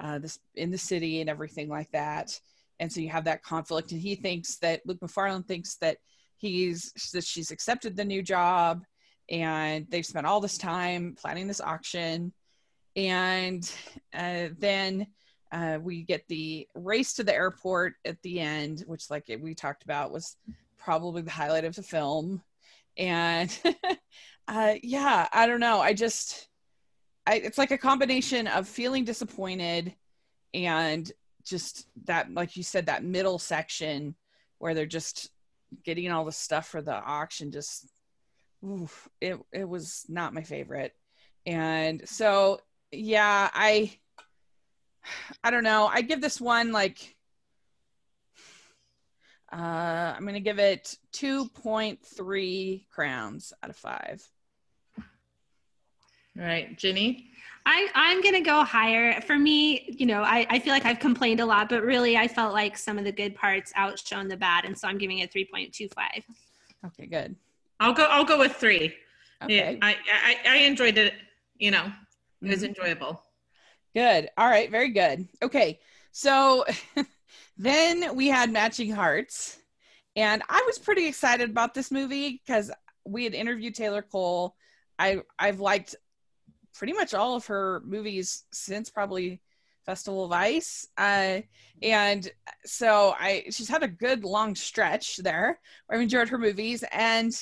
uh 0.00 0.18
this 0.18 0.38
in 0.56 0.70
the 0.70 0.78
city 0.78 1.20
and 1.20 1.30
everything 1.30 1.68
like 1.68 1.90
that. 1.92 2.38
And 2.80 2.92
so 2.92 3.00
you 3.00 3.10
have 3.10 3.24
that 3.24 3.44
conflict 3.44 3.92
and 3.92 4.00
he 4.00 4.16
thinks 4.16 4.58
that 4.58 4.82
luke 4.86 5.00
macfarlane 5.00 5.44
thinks 5.44 5.76
that 5.76 5.98
he's 6.36 6.92
that 7.12 7.24
she's 7.24 7.52
accepted 7.52 7.96
the 7.96 8.04
new 8.04 8.22
job 8.22 8.82
and 9.30 9.86
they've 9.88 10.04
spent 10.04 10.26
all 10.26 10.40
this 10.40 10.58
time 10.58 11.14
planning 11.20 11.46
this 11.46 11.60
auction 11.60 12.32
and 12.96 13.70
uh, 14.14 14.48
then 14.58 15.06
uh, 15.50 15.78
we 15.82 16.02
get 16.02 16.26
the 16.28 16.66
race 16.74 17.14
to 17.14 17.24
the 17.24 17.34
airport 17.34 17.94
at 18.04 18.20
the 18.22 18.40
end, 18.40 18.84
which, 18.86 19.10
like 19.10 19.24
we 19.40 19.54
talked 19.54 19.84
about, 19.84 20.12
was 20.12 20.36
probably 20.78 21.22
the 21.22 21.30
highlight 21.30 21.64
of 21.64 21.74
the 21.74 21.82
film. 21.82 22.42
And 22.96 23.56
uh, 24.48 24.74
yeah, 24.82 25.28
I 25.32 25.46
don't 25.46 25.60
know. 25.60 25.80
I 25.80 25.94
just, 25.94 26.48
I, 27.26 27.36
it's 27.36 27.58
like 27.58 27.70
a 27.70 27.78
combination 27.78 28.46
of 28.46 28.68
feeling 28.68 29.04
disappointed 29.04 29.94
and 30.54 31.10
just 31.44 31.86
that, 32.04 32.32
like 32.32 32.56
you 32.56 32.62
said, 32.62 32.86
that 32.86 33.04
middle 33.04 33.38
section 33.38 34.14
where 34.58 34.74
they're 34.74 34.86
just 34.86 35.30
getting 35.84 36.10
all 36.10 36.24
the 36.24 36.32
stuff 36.32 36.68
for 36.68 36.82
the 36.82 36.94
auction. 36.94 37.52
Just, 37.52 37.86
oof, 38.64 39.08
it 39.20 39.38
it 39.52 39.68
was 39.68 40.04
not 40.08 40.34
my 40.34 40.42
favorite. 40.42 40.94
And 41.46 42.06
so 42.08 42.60
yeah, 42.92 43.50
I 43.52 43.98
I 45.42 45.50
don't 45.50 45.64
know. 45.64 45.86
I 45.86 46.02
give 46.02 46.20
this 46.20 46.40
one 46.40 46.72
like 46.72 47.16
uh 49.52 50.14
I'm 50.16 50.22
going 50.22 50.34
to 50.34 50.40
give 50.40 50.58
it 50.58 50.96
2.3 51.12 52.84
crowns 52.90 53.52
out 53.62 53.70
of 53.70 53.76
5. 53.76 54.28
All 56.38 56.44
right, 56.44 56.78
Ginny? 56.78 57.28
I, 57.66 57.88
I'm 57.94 58.22
going 58.22 58.34
to 58.34 58.40
go 58.40 58.64
higher. 58.64 59.20
For 59.20 59.38
me, 59.38 59.94
you 59.98 60.06
know, 60.06 60.22
I, 60.22 60.46
I 60.48 60.58
feel 60.58 60.72
like 60.72 60.86
I've 60.86 60.98
complained 60.98 61.40
a 61.40 61.46
lot, 61.46 61.68
but 61.68 61.82
really 61.82 62.16
I 62.16 62.26
felt 62.26 62.54
like 62.54 62.76
some 62.76 62.98
of 62.98 63.04
the 63.04 63.12
good 63.12 63.34
parts 63.34 63.72
outshone 63.76 64.28
the 64.28 64.36
bad. 64.36 64.64
And 64.64 64.76
so 64.76 64.88
I'm 64.88 64.98
giving 64.98 65.18
it 65.18 65.32
3.25. 65.32 65.90
Okay, 66.86 67.06
good. 67.06 67.36
I'll 67.80 67.92
go, 67.92 68.04
I'll 68.04 68.24
go 68.24 68.38
with 68.38 68.56
three. 68.56 68.94
Okay. 69.42 69.74
Yeah, 69.74 69.78
I, 69.82 69.96
I, 70.12 70.36
I 70.48 70.56
enjoyed 70.58 70.96
it, 70.96 71.14
you 71.58 71.70
know, 71.70 71.92
it 72.42 72.48
was 72.48 72.58
mm-hmm. 72.58 72.66
enjoyable. 72.66 73.22
Good. 73.94 74.30
All 74.36 74.48
right. 74.48 74.70
Very 74.70 74.90
good. 74.90 75.28
Okay. 75.42 75.78
So 76.12 76.64
then 77.56 78.16
we 78.16 78.28
had 78.28 78.50
Matching 78.50 78.90
Hearts. 78.90 79.58
And 80.16 80.42
I 80.48 80.62
was 80.66 80.78
pretty 80.78 81.06
excited 81.06 81.48
about 81.50 81.72
this 81.72 81.90
movie 81.90 82.42
because 82.44 82.70
we 83.06 83.24
had 83.24 83.34
interviewed 83.34 83.74
Taylor 83.74 84.02
Cole. 84.02 84.54
I 84.98 85.22
I've 85.38 85.60
liked 85.60 85.94
pretty 86.74 86.92
much 86.92 87.14
all 87.14 87.34
of 87.34 87.46
her 87.46 87.82
movies 87.84 88.44
since 88.52 88.90
probably 88.90 89.40
Festival 89.86 90.24
of 90.24 90.32
Ice. 90.32 90.86
Uh, 90.98 91.40
and 91.82 92.30
so 92.64 93.14
I 93.18 93.44
she's 93.50 93.68
had 93.68 93.82
a 93.82 93.88
good 93.88 94.24
long 94.24 94.54
stretch 94.54 95.16
there 95.16 95.58
I've 95.90 96.00
enjoyed 96.00 96.28
her 96.28 96.38
movies. 96.38 96.84
And 96.92 97.32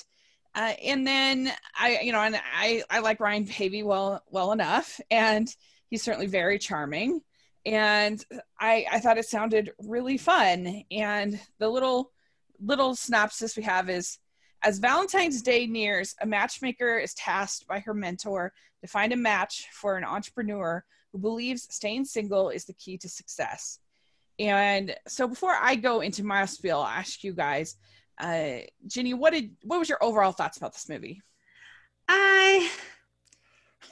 uh, 0.54 0.74
and 0.82 1.06
then 1.06 1.52
I, 1.78 2.00
you 2.02 2.12
know, 2.12 2.20
and 2.20 2.36
I, 2.36 2.82
I 2.90 3.00
like 3.00 3.20
Ryan 3.20 3.46
Paevey 3.46 3.84
well, 3.84 4.22
well 4.30 4.52
enough, 4.52 5.00
and 5.10 5.54
he's 5.88 6.02
certainly 6.02 6.26
very 6.26 6.58
charming. 6.58 7.20
And 7.66 8.24
I, 8.58 8.86
I 8.90 9.00
thought 9.00 9.18
it 9.18 9.26
sounded 9.26 9.72
really 9.78 10.16
fun. 10.16 10.84
And 10.90 11.38
the 11.58 11.68
little, 11.68 12.10
little 12.60 12.94
synopsis 12.94 13.56
we 13.56 13.62
have 13.64 13.90
is, 13.90 14.18
as 14.62 14.78
Valentine's 14.78 15.42
Day 15.42 15.66
nears, 15.66 16.14
a 16.20 16.26
matchmaker 16.26 16.98
is 16.98 17.14
tasked 17.14 17.66
by 17.66 17.80
her 17.80 17.94
mentor 17.94 18.52
to 18.82 18.88
find 18.88 19.12
a 19.12 19.16
match 19.16 19.68
for 19.72 19.96
an 19.96 20.04
entrepreneur 20.04 20.84
who 21.12 21.18
believes 21.18 21.66
staying 21.70 22.04
single 22.04 22.50
is 22.50 22.64
the 22.64 22.72
key 22.74 22.96
to 22.98 23.08
success. 23.08 23.78
And 24.38 24.94
so 25.06 25.28
before 25.28 25.54
I 25.54 25.74
go 25.74 26.00
into 26.00 26.24
my 26.24 26.46
spiel, 26.46 26.78
I'll 26.78 26.86
ask 26.86 27.22
you 27.22 27.34
guys, 27.34 27.76
uh, 28.20 28.60
Ginny, 28.86 29.14
what 29.14 29.32
did 29.32 29.56
what 29.62 29.78
was 29.78 29.88
your 29.88 30.02
overall 30.02 30.32
thoughts 30.32 30.58
about 30.58 30.72
this 30.72 30.88
movie? 30.88 31.22
I 32.08 32.70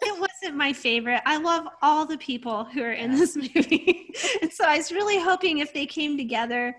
it 0.03 0.21
wasn't 0.21 0.57
my 0.57 0.73
favorite. 0.73 1.23
I 1.25 1.39
love 1.39 1.67
all 1.83 2.07
the 2.07 2.19
people 2.19 2.65
who 2.65 2.83
are 2.83 2.93
in 2.93 3.17
this 3.17 3.37
movie. 3.55 4.13
and 4.43 4.53
so 4.53 4.65
I 4.65 4.77
was 4.77 4.93
really 4.93 5.19
hoping 5.19 5.59
if 5.59 5.73
they 5.73 5.87
came 5.87 6.17
together 6.17 6.77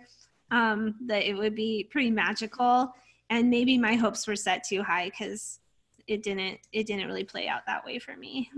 um, 0.51 0.95
that 1.07 1.27
it 1.27 1.35
would 1.35 1.55
be 1.55 1.87
pretty 1.91 2.11
magical. 2.11 2.93
And 3.29 3.49
maybe 3.49 3.77
my 3.77 3.95
hopes 3.95 4.27
were 4.27 4.35
set 4.35 4.63
too 4.63 4.81
high 4.83 5.09
because 5.09 5.59
it 6.07 6.23
didn't 6.23 6.59
it 6.71 6.87
didn't 6.87 7.07
really 7.07 7.23
play 7.23 7.47
out 7.47 7.61
that 7.67 7.85
way 7.85 7.99
for 7.99 8.15
me. 8.15 8.49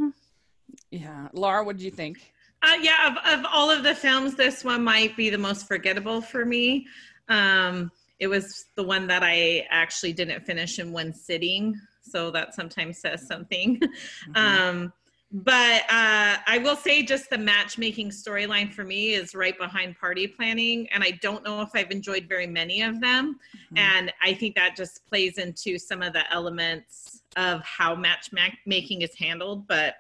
Yeah. 0.90 1.28
Laura, 1.34 1.64
what 1.64 1.78
did 1.78 1.84
you 1.84 1.92
think? 1.92 2.32
Uh, 2.64 2.78
yeah, 2.82 3.08
of, 3.08 3.40
of 3.40 3.46
all 3.52 3.72
of 3.72 3.84
the 3.84 3.96
films, 3.96 4.36
this 4.36 4.64
one 4.64 4.84
might 4.84 5.18
be 5.18 5.30
the 5.30 5.38
most 5.38 5.68
forgettable 5.68 6.22
for 6.22 6.46
me. 6.46 6.86
Um, 7.28 7.92
it 8.22 8.28
was 8.28 8.66
the 8.76 8.84
one 8.84 9.08
that 9.08 9.24
I 9.24 9.66
actually 9.72 10.14
didn't 10.14 10.46
finish 10.46 10.78
in 10.78 10.94
one 10.94 11.12
sitting 11.12 11.76
so 12.04 12.30
that 12.32 12.54
sometimes 12.54 13.00
says 13.00 13.28
something. 13.28 13.82
Mm-hmm. 14.30 14.38
Um, 14.38 14.94
but 15.34 15.84
uh, 15.84 16.38
I 16.46 16.60
will 16.62 16.76
say, 16.76 17.04
just 17.04 17.30
the 17.30 17.38
matchmaking 17.38 18.10
storyline 18.10 18.72
for 18.72 18.84
me 18.84 19.14
is 19.14 19.34
right 19.34 19.58
behind 19.58 19.98
party 19.98 20.28
planning, 20.28 20.90
and 20.92 21.04
I 21.04 21.12
don't 21.22 21.44
know 21.44 21.62
if 21.62 21.70
I've 21.74 21.90
enjoyed 21.90 22.28
very 22.28 22.48
many 22.48 22.82
of 22.82 23.00
them. 23.00 23.40
Mm-hmm. 23.56 23.78
And 23.78 24.14
I 24.22 24.34
think 24.34 24.56
that 24.56 24.76
just 24.76 25.08
plays 25.08 25.38
into 25.38 25.80
some 25.80 26.02
of 26.02 26.12
the 26.12 26.30
elements 26.32 27.22
of 27.38 27.64
how 27.64 27.96
matchmaking 27.96 29.02
is 29.02 29.16
handled. 29.16 29.68
But 29.68 29.96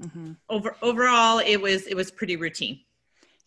mm-hmm. 0.00 0.32
over 0.50 0.76
overall, 0.82 1.38
it 1.38 1.56
was 1.56 1.86
it 1.86 1.94
was 1.94 2.10
pretty 2.10 2.36
routine. 2.36 2.80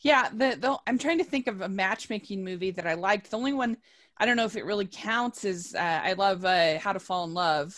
Yeah, 0.01 0.29
the, 0.29 0.57
the 0.59 0.77
I'm 0.87 0.97
trying 0.97 1.19
to 1.19 1.23
think 1.23 1.47
of 1.47 1.61
a 1.61 1.69
matchmaking 1.69 2.43
movie 2.43 2.71
that 2.71 2.87
I 2.87 2.95
liked. 2.95 3.29
The 3.29 3.37
only 3.37 3.53
one 3.53 3.77
I 4.19 4.25
don't 4.25 4.35
know 4.35 4.45
if 4.45 4.55
it 4.55 4.65
really 4.65 4.87
counts 4.91 5.45
is 5.45 5.75
uh, 5.75 6.01
I 6.03 6.13
love 6.13 6.43
uh, 6.43 6.77
How 6.79 6.93
to 6.93 6.99
Fall 6.99 7.23
in 7.25 7.33
Love. 7.33 7.77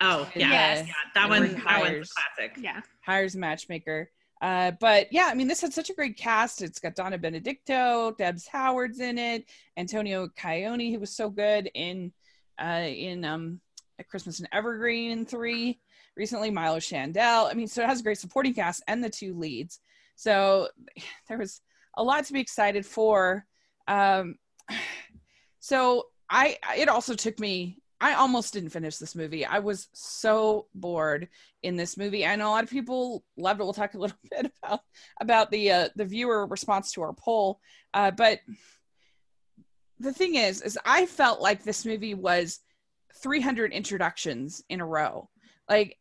Oh 0.00 0.28
yeah, 0.34 0.50
yes. 0.50 0.86
yeah 0.86 0.94
that 1.14 1.28
one 1.28 1.54
that 1.54 1.80
one's 1.80 2.12
classic. 2.12 2.56
Yeah, 2.60 2.80
hires 3.04 3.34
a 3.34 3.38
matchmaker. 3.38 4.10
Uh, 4.40 4.72
but 4.80 5.12
yeah, 5.12 5.28
I 5.30 5.34
mean, 5.34 5.48
this 5.48 5.60
had 5.60 5.72
such 5.72 5.90
a 5.90 5.94
great 5.94 6.16
cast. 6.16 6.62
It's 6.62 6.78
got 6.78 6.94
Donna 6.94 7.18
Benedicto, 7.18 8.14
Debs 8.16 8.46
Howard's 8.46 9.00
in 9.00 9.18
it, 9.18 9.44
Antonio 9.76 10.28
Cayonne, 10.28 10.92
who 10.92 11.00
was 11.00 11.14
so 11.14 11.28
good 11.28 11.70
in 11.74 12.12
uh, 12.60 12.86
in 12.86 13.24
um, 13.24 13.60
Christmas 14.08 14.40
in 14.40 14.48
Evergreen 14.52 15.26
three 15.26 15.80
recently, 16.16 16.50
Milo 16.50 16.78
Shandel. 16.78 17.50
I 17.50 17.54
mean, 17.54 17.68
so 17.68 17.82
it 17.82 17.88
has 17.88 18.00
a 18.00 18.02
great 18.02 18.18
supporting 18.18 18.54
cast 18.54 18.82
and 18.88 19.02
the 19.04 19.10
two 19.10 19.34
leads. 19.34 19.80
So 20.16 20.68
there 21.28 21.38
was 21.38 21.60
a 21.96 22.02
lot 22.02 22.24
to 22.24 22.32
be 22.32 22.40
excited 22.40 22.86
for. 22.86 23.46
Um, 23.88 24.36
so 25.60 26.06
I 26.28 26.58
it 26.76 26.88
also 26.88 27.14
took 27.14 27.38
me 27.38 27.80
I 28.00 28.14
almost 28.14 28.54
didn't 28.54 28.70
finish 28.70 28.96
this 28.96 29.14
movie. 29.14 29.44
I 29.44 29.58
was 29.58 29.88
so 29.92 30.66
bored 30.74 31.28
in 31.62 31.76
this 31.76 31.98
movie. 31.98 32.24
I 32.24 32.34
know 32.34 32.48
a 32.48 32.50
lot 32.52 32.64
of 32.64 32.70
people 32.70 33.22
loved 33.36 33.60
it. 33.60 33.64
We'll 33.64 33.74
talk 33.74 33.92
a 33.92 33.98
little 33.98 34.16
bit 34.30 34.50
about 34.62 34.80
about 35.20 35.50
the 35.50 35.70
uh, 35.70 35.88
the 35.96 36.06
viewer 36.06 36.46
response 36.46 36.92
to 36.92 37.02
our 37.02 37.12
poll. 37.12 37.60
Uh, 37.92 38.10
but 38.10 38.40
the 39.98 40.14
thing 40.14 40.36
is, 40.36 40.62
is 40.62 40.78
I 40.86 41.04
felt 41.04 41.42
like 41.42 41.62
this 41.62 41.84
movie 41.84 42.14
was 42.14 42.60
300 43.22 43.72
introductions 43.72 44.64
in 44.70 44.80
a 44.80 44.86
row. 44.86 45.28
Like 45.68 45.98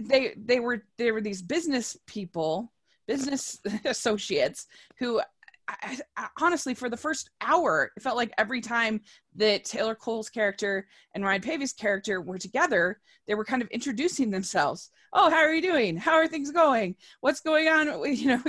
they 0.00 0.34
they 0.36 0.60
were 0.60 0.84
they 0.98 1.12
were 1.12 1.22
these 1.22 1.40
business 1.40 1.96
people, 2.06 2.72
business 3.06 3.58
associates 3.86 4.66
who 4.98 5.22
I, 5.68 5.98
I, 6.16 6.28
honestly, 6.40 6.74
for 6.74 6.88
the 6.88 6.96
first 6.96 7.30
hour, 7.40 7.92
it 7.96 8.02
felt 8.02 8.16
like 8.16 8.32
every 8.38 8.60
time 8.60 9.00
that 9.36 9.64
Taylor 9.64 9.94
Cole's 9.94 10.30
character 10.30 10.86
and 11.14 11.22
Ryan 11.24 11.42
Paevey's 11.42 11.72
character 11.72 12.20
were 12.20 12.38
together, 12.38 13.00
they 13.26 13.34
were 13.34 13.44
kind 13.44 13.62
of 13.62 13.68
introducing 13.68 14.30
themselves. 14.30 14.90
Oh, 15.12 15.30
how 15.30 15.36
are 15.36 15.54
you 15.54 15.62
doing? 15.62 15.96
How 15.96 16.14
are 16.14 16.26
things 16.26 16.50
going? 16.50 16.96
What's 17.20 17.40
going 17.40 17.68
on? 17.68 17.88
You 18.08 18.28
know, 18.28 18.42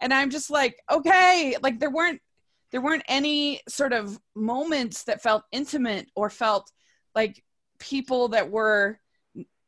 and 0.00 0.12
I'm 0.12 0.30
just 0.30 0.50
like, 0.50 0.76
okay, 0.90 1.56
like 1.62 1.78
there 1.78 1.90
weren't 1.90 2.20
there 2.70 2.80
weren't 2.80 3.04
any 3.08 3.60
sort 3.68 3.92
of 3.92 4.18
moments 4.34 5.04
that 5.04 5.22
felt 5.22 5.44
intimate 5.52 6.08
or 6.16 6.28
felt 6.28 6.70
like 7.14 7.42
people 7.78 8.28
that 8.28 8.50
were 8.50 8.98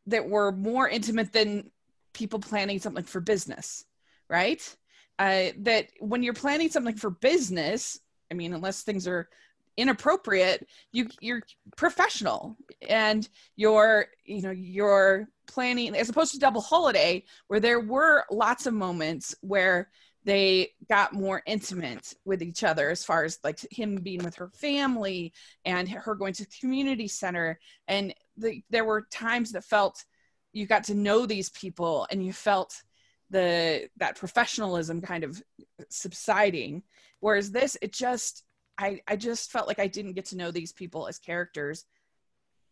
that 0.06 0.28
were 0.28 0.52
more 0.52 0.88
intimate 0.88 1.32
than 1.32 1.70
people 2.12 2.38
planning 2.38 2.78
something 2.78 3.04
for 3.04 3.20
business, 3.20 3.84
right? 4.28 4.76
Uh, 5.18 5.46
that 5.58 5.88
when 6.00 6.22
you're 6.22 6.34
planning 6.34 6.70
something 6.70 6.96
for 6.96 7.10
business, 7.10 7.98
I 8.30 8.34
mean, 8.34 8.52
unless 8.52 8.82
things 8.82 9.06
are 9.06 9.28
inappropriate, 9.76 10.66
you 10.92 11.08
you're 11.20 11.42
professional 11.76 12.56
and 12.88 13.28
you're 13.56 14.06
you 14.24 14.42
know 14.42 14.50
you're 14.50 15.28
planning 15.46 15.94
as 15.94 16.08
opposed 16.08 16.32
to 16.32 16.38
double 16.38 16.60
holiday 16.60 17.22
where 17.46 17.60
there 17.60 17.80
were 17.80 18.24
lots 18.30 18.66
of 18.66 18.74
moments 18.74 19.34
where 19.42 19.88
they 20.26 20.72
got 20.88 21.12
more 21.12 21.40
intimate 21.46 22.12
with 22.24 22.42
each 22.42 22.64
other 22.64 22.90
as 22.90 23.04
far 23.04 23.24
as 23.24 23.38
like 23.44 23.60
him 23.70 23.96
being 23.96 24.24
with 24.24 24.34
her 24.34 24.48
family 24.48 25.32
and 25.64 25.88
her 25.88 26.16
going 26.16 26.34
to 26.34 26.44
community 26.60 27.06
center. 27.06 27.60
And 27.86 28.12
the, 28.36 28.60
there 28.68 28.84
were 28.84 29.06
times 29.12 29.52
that 29.52 29.64
felt 29.64 30.04
you 30.52 30.66
got 30.66 30.82
to 30.84 30.94
know 30.94 31.26
these 31.26 31.50
people 31.50 32.08
and 32.10 32.26
you 32.26 32.32
felt 32.32 32.82
the 33.30 33.88
that 33.96 34.16
professionalism 34.16 35.00
kind 35.00 35.24
of 35.24 35.42
subsiding. 35.88 36.82
Whereas 37.20 37.50
this 37.50 37.76
it 37.82 37.92
just 37.92 38.44
i 38.78 39.00
i 39.08 39.16
just 39.16 39.50
felt 39.50 39.68
like 39.68 39.78
i 39.78 39.86
didn't 39.86 40.12
get 40.12 40.26
to 40.26 40.36
know 40.36 40.50
these 40.50 40.72
people 40.72 41.08
as 41.08 41.18
characters 41.18 41.84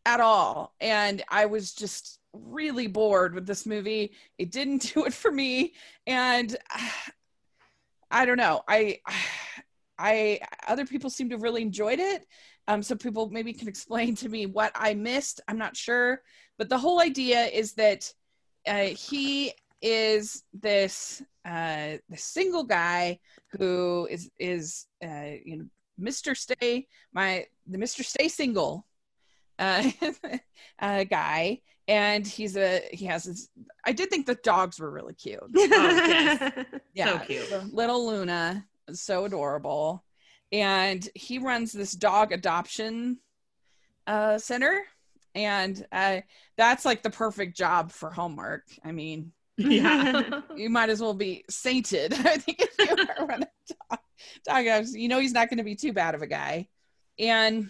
at 0.06 0.20
all. 0.20 0.74
And 0.80 1.22
i 1.28 1.46
was 1.46 1.74
just 1.74 2.20
really 2.32 2.86
bored 2.86 3.34
with 3.34 3.46
this 3.46 3.66
movie. 3.66 4.12
It 4.38 4.50
didn't 4.50 4.92
do 4.94 5.04
it 5.04 5.14
for 5.14 5.30
me. 5.30 5.74
And 6.06 6.56
i 8.10 8.24
don't 8.26 8.38
know. 8.38 8.62
I 8.68 9.00
i 9.98 10.40
other 10.66 10.84
people 10.84 11.08
seem 11.08 11.28
to 11.28 11.34
have 11.36 11.42
really 11.42 11.62
enjoyed 11.62 12.00
it. 12.00 12.26
Um 12.68 12.82
so 12.82 12.94
people 12.94 13.28
maybe 13.30 13.52
can 13.52 13.68
explain 13.68 14.14
to 14.16 14.28
me 14.28 14.46
what 14.46 14.72
i 14.74 14.94
missed. 14.94 15.40
I'm 15.48 15.58
not 15.58 15.76
sure. 15.76 16.22
But 16.58 16.68
the 16.68 16.78
whole 16.78 17.00
idea 17.00 17.46
is 17.46 17.72
that 17.74 18.12
uh, 18.66 18.94
he 18.96 19.52
is 19.84 20.42
this 20.54 21.22
uh 21.44 21.98
the 22.08 22.16
single 22.16 22.64
guy 22.64 23.20
who 23.50 24.08
is 24.10 24.30
is 24.38 24.86
uh 25.04 25.36
you 25.44 25.58
know 25.58 25.66
Mr. 26.00 26.34
Stay 26.34 26.88
my 27.12 27.44
the 27.66 27.78
Mr. 27.78 28.02
Stay 28.02 28.28
single 28.28 28.86
uh, 29.58 29.88
uh 30.80 31.04
guy 31.04 31.60
and 31.86 32.26
he's 32.26 32.56
a 32.56 32.80
he 32.92 33.04
has 33.04 33.24
his 33.24 33.50
I 33.84 33.92
did 33.92 34.08
think 34.08 34.24
the 34.26 34.36
dogs 34.36 34.80
were 34.80 34.90
really 34.90 35.14
cute. 35.14 35.40
Oh, 35.54 36.64
yeah. 36.94 37.18
So 37.18 37.24
cute. 37.26 37.74
Little 37.74 38.06
Luna, 38.06 38.64
so 38.92 39.24
adorable. 39.24 40.04
And 40.52 41.06
he 41.14 41.38
runs 41.38 41.72
this 41.72 41.92
dog 41.92 42.32
adoption 42.32 43.18
uh 44.06 44.38
center 44.38 44.82
and 45.34 45.86
uh 45.92 46.20
that's 46.56 46.84
like 46.84 47.02
the 47.02 47.10
perfect 47.10 47.54
job 47.54 47.92
for 47.92 48.10
homework. 48.10 48.62
I 48.82 48.92
mean, 48.92 49.32
yeah. 49.56 50.40
you 50.56 50.68
might 50.68 50.88
as 50.88 51.00
well 51.00 51.14
be 51.14 51.44
sainted. 51.48 52.12
I 52.26 52.36
think 52.38 52.60
if 52.60 52.78
you 52.78 52.86
ever 52.90 53.26
want 53.26 53.42
to 53.42 53.76
talk, 53.88 54.02
talk 54.46 54.84
you 54.92 55.08
know 55.08 55.20
he's 55.20 55.32
not 55.32 55.48
going 55.48 55.58
to 55.58 55.64
be 55.64 55.76
too 55.76 55.92
bad 55.92 56.14
of 56.14 56.22
a 56.22 56.26
guy. 56.26 56.68
And 57.18 57.68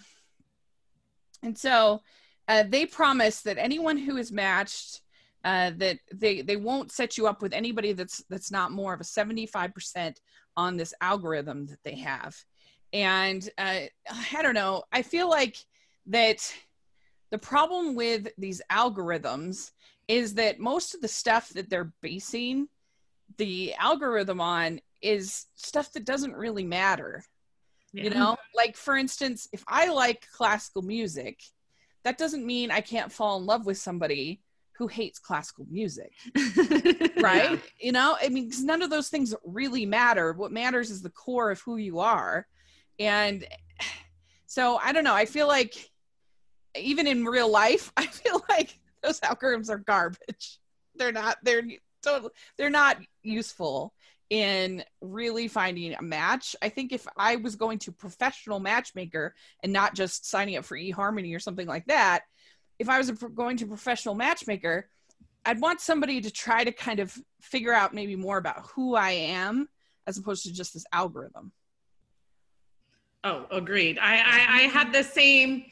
and 1.43 1.57
so 1.57 2.01
uh, 2.49 2.65
they 2.69 2.87
promise 2.87 3.43
that 3.43 3.59
anyone 3.59 3.99
who 3.99 4.17
is 4.17 4.33
matched 4.33 5.03
uh, 5.45 5.73
that 5.77 5.99
they 6.13 6.41
they 6.41 6.57
won't 6.57 6.91
set 6.91 7.19
you 7.19 7.27
up 7.27 7.43
with 7.43 7.53
anybody 7.53 7.93
that's 7.93 8.25
that's 8.31 8.51
not 8.51 8.73
more 8.73 8.95
of 8.95 9.01
a 9.01 9.05
75% 9.05 10.17
on 10.57 10.77
this 10.77 10.95
algorithm 11.01 11.67
that 11.67 11.83
they 11.85 11.97
have 11.97 12.35
and 12.93 13.51
uh, 13.59 13.81
i 14.33 14.43
don't 14.43 14.55
know 14.55 14.85
i 14.93 15.03
feel 15.03 15.29
like 15.29 15.57
that 16.07 16.51
the 17.31 17.39
problem 17.39 17.95
with 17.95 18.29
these 18.39 18.63
algorithms 18.71 19.73
is 20.09 20.35
that 20.35 20.61
most 20.61 20.95
of 20.95 21.01
the 21.01 21.09
stuff 21.09 21.49
that 21.51 21.71
they're 21.71 21.93
basing 22.03 22.69
the 23.39 23.75
algorithm 23.75 24.41
on 24.41 24.81
is 25.03 25.47
stuff 25.55 25.93
that 25.93 26.05
doesn't 26.05 26.35
really 26.35 26.65
matter. 26.65 27.25
Yeah. 27.93 28.05
You 28.05 28.11
know, 28.11 28.37
like 28.55 28.77
for 28.77 28.97
instance, 28.97 29.49
if 29.53 29.65
I 29.69 29.89
like 29.89 30.27
classical 30.31 30.83
music, 30.83 31.41
that 32.05 32.19
doesn't 32.19 32.45
mean 32.45 32.71
I 32.71 32.81
can't 32.81 33.13
fall 33.13 33.39
in 33.39 33.47
love 33.47 33.67
with 33.67 33.79
somebody 33.79 34.41
who 34.77 34.89
hates 34.89 35.19
classical 35.19 35.67
music. 35.71 36.13
right? 37.21 37.53
Yeah. 37.53 37.57
You 37.79 37.93
know, 37.93 38.17
I 38.21 38.29
mean, 38.29 38.51
none 38.63 38.83
of 38.83 38.91
those 38.91 39.09
things 39.09 39.35
really 39.45 39.87
matter. 39.87 40.33
What 40.33 40.53
matters 40.53 40.91
is 40.91 41.03
the 41.03 41.11
core 41.11 41.51
of 41.51 41.61
who 41.61 41.77
you 41.77 42.01
are. 42.01 42.47
And 42.99 43.47
so 44.47 44.79
I 44.83 44.93
don't 44.93 45.05
know. 45.05 45.15
I 45.15 45.27
feel 45.27 45.47
like 45.47 45.91
even 46.77 47.07
in 47.07 47.25
real 47.25 47.51
life, 47.51 47.93
I 47.97 48.07
feel 48.07 48.45
like 48.49 48.79
those 49.05 49.21
algorithms 49.21 49.69
are 49.71 49.79
garbage. 49.79 50.59
They're 50.97 51.13
not. 51.13 51.37
They're 51.43 51.63
totally. 52.03 52.33
They're 52.57 52.71
not 52.71 52.99
useful. 53.23 53.93
in 54.31 54.83
really 55.01 55.49
finding 55.49 55.95
a 55.95 56.03
match. 56.03 56.57
I 56.63 56.69
think 56.69 56.93
if 56.93 57.07
I 57.17 57.37
was 57.37 57.57
going 57.57 57.79
to 57.81 57.93
professional 57.93 58.59
matchmaker 58.59 59.35
and 59.63 59.73
not 59.73 59.95
just 59.95 60.29
signing 60.29 60.57
up 60.57 60.65
for 60.65 60.77
eHarmony 60.77 61.37
or 61.37 61.39
something 61.39 61.67
like 61.67 61.87
that, 61.87 62.23
if 62.79 62.89
I 62.89 62.99
was 62.99 63.11
going 63.11 63.59
to 63.59 63.67
professional 63.67 64.15
matchmaker, 64.15 64.89
I'd 65.45 65.61
want 65.61 65.81
somebody 65.81 66.21
to 66.23 66.31
try 66.31 66.65
to 66.65 66.73
kind 66.73 67.01
of 67.01 67.17
figure 67.41 67.73
out 67.73 67.95
maybe 67.95 68.17
more 68.17 68.39
about 68.39 68.67
who 68.75 68.97
I 68.97 69.11
am 69.11 69.69
as 70.07 70.19
opposed 70.19 70.45
to 70.45 70.53
just 70.53 70.75
this 70.75 70.87
algorithm. 70.93 71.53
Oh, 73.23 73.47
agreed. 73.51 73.99
I, 73.99 74.17
I, 74.17 74.47
I 74.49 74.61
had 74.63 74.93
the 74.93 75.05
same 75.05 75.65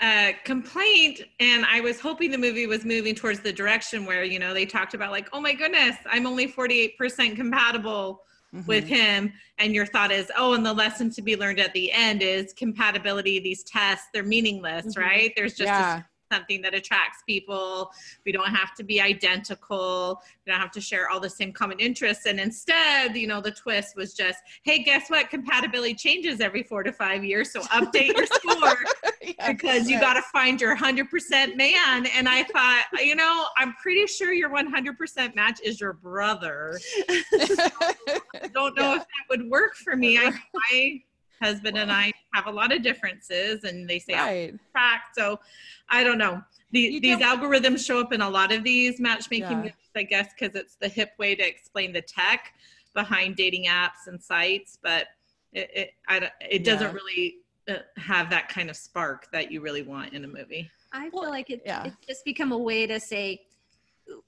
uh, 0.00 0.32
complaint, 0.44 1.22
and 1.40 1.64
I 1.64 1.80
was 1.80 2.00
hoping 2.00 2.30
the 2.30 2.38
movie 2.38 2.66
was 2.66 2.84
moving 2.84 3.14
towards 3.14 3.40
the 3.40 3.52
direction 3.52 4.04
where, 4.06 4.24
you 4.24 4.38
know, 4.38 4.52
they 4.52 4.66
talked 4.66 4.94
about, 4.94 5.12
like, 5.12 5.28
oh 5.32 5.40
my 5.40 5.52
goodness, 5.52 5.96
I'm 6.10 6.26
only 6.26 6.48
48% 6.48 7.36
compatible 7.36 8.22
mm-hmm. 8.54 8.66
with 8.66 8.84
him. 8.84 9.32
And 9.58 9.72
your 9.72 9.86
thought 9.86 10.10
is, 10.10 10.30
oh, 10.36 10.54
and 10.54 10.66
the 10.66 10.72
lesson 10.72 11.10
to 11.10 11.22
be 11.22 11.36
learned 11.36 11.60
at 11.60 11.72
the 11.74 11.92
end 11.92 12.22
is 12.22 12.52
compatibility, 12.52 13.38
these 13.38 13.62
tests, 13.62 14.08
they're 14.12 14.24
meaningless, 14.24 14.86
mm-hmm. 14.86 15.00
right? 15.00 15.32
There's 15.36 15.54
just 15.54 15.68
yeah. 15.68 15.98
a 15.98 16.04
something 16.32 16.62
that 16.62 16.74
attracts 16.74 17.22
people. 17.26 17.90
We 18.24 18.32
don't 18.32 18.50
have 18.54 18.74
to 18.76 18.84
be 18.84 19.00
identical. 19.00 20.20
We 20.46 20.52
don't 20.52 20.60
have 20.60 20.70
to 20.72 20.80
share 20.80 21.08
all 21.08 21.20
the 21.20 21.30
same 21.30 21.52
common 21.52 21.78
interests. 21.78 22.26
And 22.26 22.38
instead, 22.40 23.16
you 23.16 23.26
know, 23.26 23.40
the 23.40 23.50
twist 23.50 23.96
was 23.96 24.14
just, 24.14 24.38
hey, 24.64 24.82
guess 24.82 25.08
what? 25.08 25.30
Compatibility 25.30 25.94
changes 25.94 26.40
every 26.40 26.62
four 26.62 26.82
to 26.82 26.92
five 26.92 27.24
years. 27.24 27.52
So 27.52 27.60
update 27.62 28.16
your 28.16 28.26
score 28.32 28.76
yeah, 29.22 29.52
because 29.52 29.88
you 29.88 30.00
got 30.00 30.14
to 30.14 30.22
find 30.22 30.60
your 30.60 30.76
100% 30.76 31.56
man. 31.56 32.06
And 32.06 32.28
I 32.28 32.44
thought, 32.44 32.84
you 33.02 33.14
know, 33.14 33.46
I'm 33.56 33.74
pretty 33.74 34.06
sure 34.06 34.32
your 34.32 34.50
100% 34.50 35.34
match 35.34 35.60
is 35.62 35.80
your 35.80 35.94
brother. 35.94 36.78
I 37.08 38.48
don't 38.52 38.76
know 38.76 38.82
yeah. 38.94 38.96
if 38.96 39.00
that 39.00 39.06
would 39.30 39.48
work 39.50 39.74
for 39.76 39.96
me. 39.96 40.18
I, 40.18 40.32
I 40.72 41.02
husband 41.40 41.76
and 41.76 41.90
I 41.90 42.12
have 42.32 42.46
a 42.46 42.50
lot 42.50 42.72
of 42.72 42.82
differences, 42.82 43.64
and 43.64 43.88
they 43.88 43.98
say 43.98 44.14
right. 44.14 44.54
track. 44.72 45.04
So 45.16 45.40
I 45.88 46.04
don't 46.04 46.18
know. 46.18 46.42
The, 46.72 46.98
these 46.98 47.18
algorithms 47.18 47.86
show 47.86 48.00
up 48.00 48.12
in 48.12 48.20
a 48.20 48.28
lot 48.28 48.52
of 48.52 48.64
these 48.64 48.98
matchmaking 48.98 49.50
yeah. 49.50 49.56
movies, 49.56 49.72
I 49.94 50.02
guess, 50.02 50.30
because 50.38 50.56
it's 50.56 50.74
the 50.74 50.88
hip 50.88 51.10
way 51.18 51.36
to 51.36 51.46
explain 51.46 51.92
the 51.92 52.02
tech 52.02 52.52
behind 52.94 53.36
dating 53.36 53.66
apps 53.66 54.06
and 54.06 54.22
sites, 54.22 54.78
but 54.82 55.08
it 55.52 55.70
it, 55.72 55.90
I, 56.08 56.30
it 56.40 56.64
doesn't 56.64 56.88
yeah. 56.88 56.92
really 56.92 57.36
uh, 57.68 57.74
have 57.96 58.30
that 58.30 58.48
kind 58.48 58.70
of 58.70 58.76
spark 58.76 59.28
that 59.32 59.52
you 59.52 59.60
really 59.60 59.82
want 59.82 60.12
in 60.12 60.24
a 60.24 60.28
movie. 60.28 60.70
I 60.92 61.10
feel 61.10 61.28
like 61.28 61.50
it, 61.50 61.62
yeah. 61.64 61.84
it's 61.84 62.06
just 62.06 62.24
become 62.24 62.52
a 62.52 62.58
way 62.58 62.86
to 62.86 63.00
say 63.00 63.42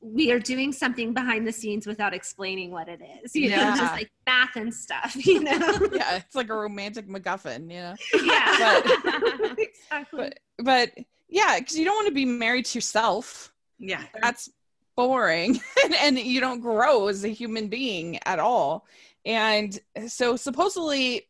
we 0.00 0.30
are 0.32 0.38
doing 0.38 0.72
something 0.72 1.12
behind 1.12 1.46
the 1.46 1.52
scenes 1.52 1.86
without 1.86 2.14
explaining 2.14 2.70
what 2.70 2.88
it 2.88 3.00
is, 3.22 3.34
you 3.34 3.50
know, 3.50 3.56
yeah. 3.56 3.76
just 3.76 3.92
like 3.92 4.10
math 4.26 4.56
and 4.56 4.72
stuff, 4.72 5.14
you 5.26 5.40
know. 5.40 5.52
yeah, 5.92 6.16
it's 6.16 6.34
like 6.34 6.48
a 6.48 6.54
romantic 6.54 7.08
MacGuffin, 7.08 7.70
you 7.70 7.80
know. 7.80 7.94
Yeah, 8.22 8.80
but, 9.38 9.58
exactly. 9.58 10.32
But, 10.58 10.64
but 10.64 10.90
yeah, 11.28 11.58
because 11.58 11.78
you 11.78 11.84
don't 11.84 11.96
want 11.96 12.08
to 12.08 12.14
be 12.14 12.24
married 12.24 12.66
to 12.66 12.78
yourself. 12.78 13.52
Yeah, 13.78 14.02
that's 14.22 14.48
boring, 14.96 15.60
and, 15.84 15.94
and 15.94 16.18
you 16.18 16.40
don't 16.40 16.60
grow 16.60 17.08
as 17.08 17.24
a 17.24 17.28
human 17.28 17.68
being 17.68 18.18
at 18.24 18.38
all. 18.38 18.86
And 19.26 19.78
so 20.06 20.36
supposedly, 20.36 21.28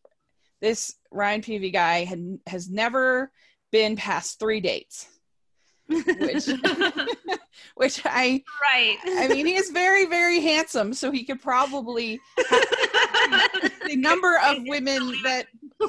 this 0.61 0.95
Ryan 1.11 1.41
Paevey 1.41 1.73
guy 1.73 2.05
had 2.05 2.39
has 2.47 2.71
never 2.71 3.33
been 3.73 3.97
past 3.97 4.39
three 4.39 4.61
dates 4.61 5.09
which 5.89 6.47
which 7.75 8.01
I 8.05 8.43
right. 8.63 8.97
I 9.07 9.29
mean, 9.29 9.47
he 9.47 9.55
is 9.55 9.71
very 9.71 10.07
very 10.07 10.41
handsome, 10.41 10.95
so 10.95 11.11
he 11.11 11.25
could 11.25 11.41
probably 11.41 12.21
the 12.37 13.97
number 13.97 14.39
of 14.45 14.59
women 14.67 15.15
that 15.23 15.47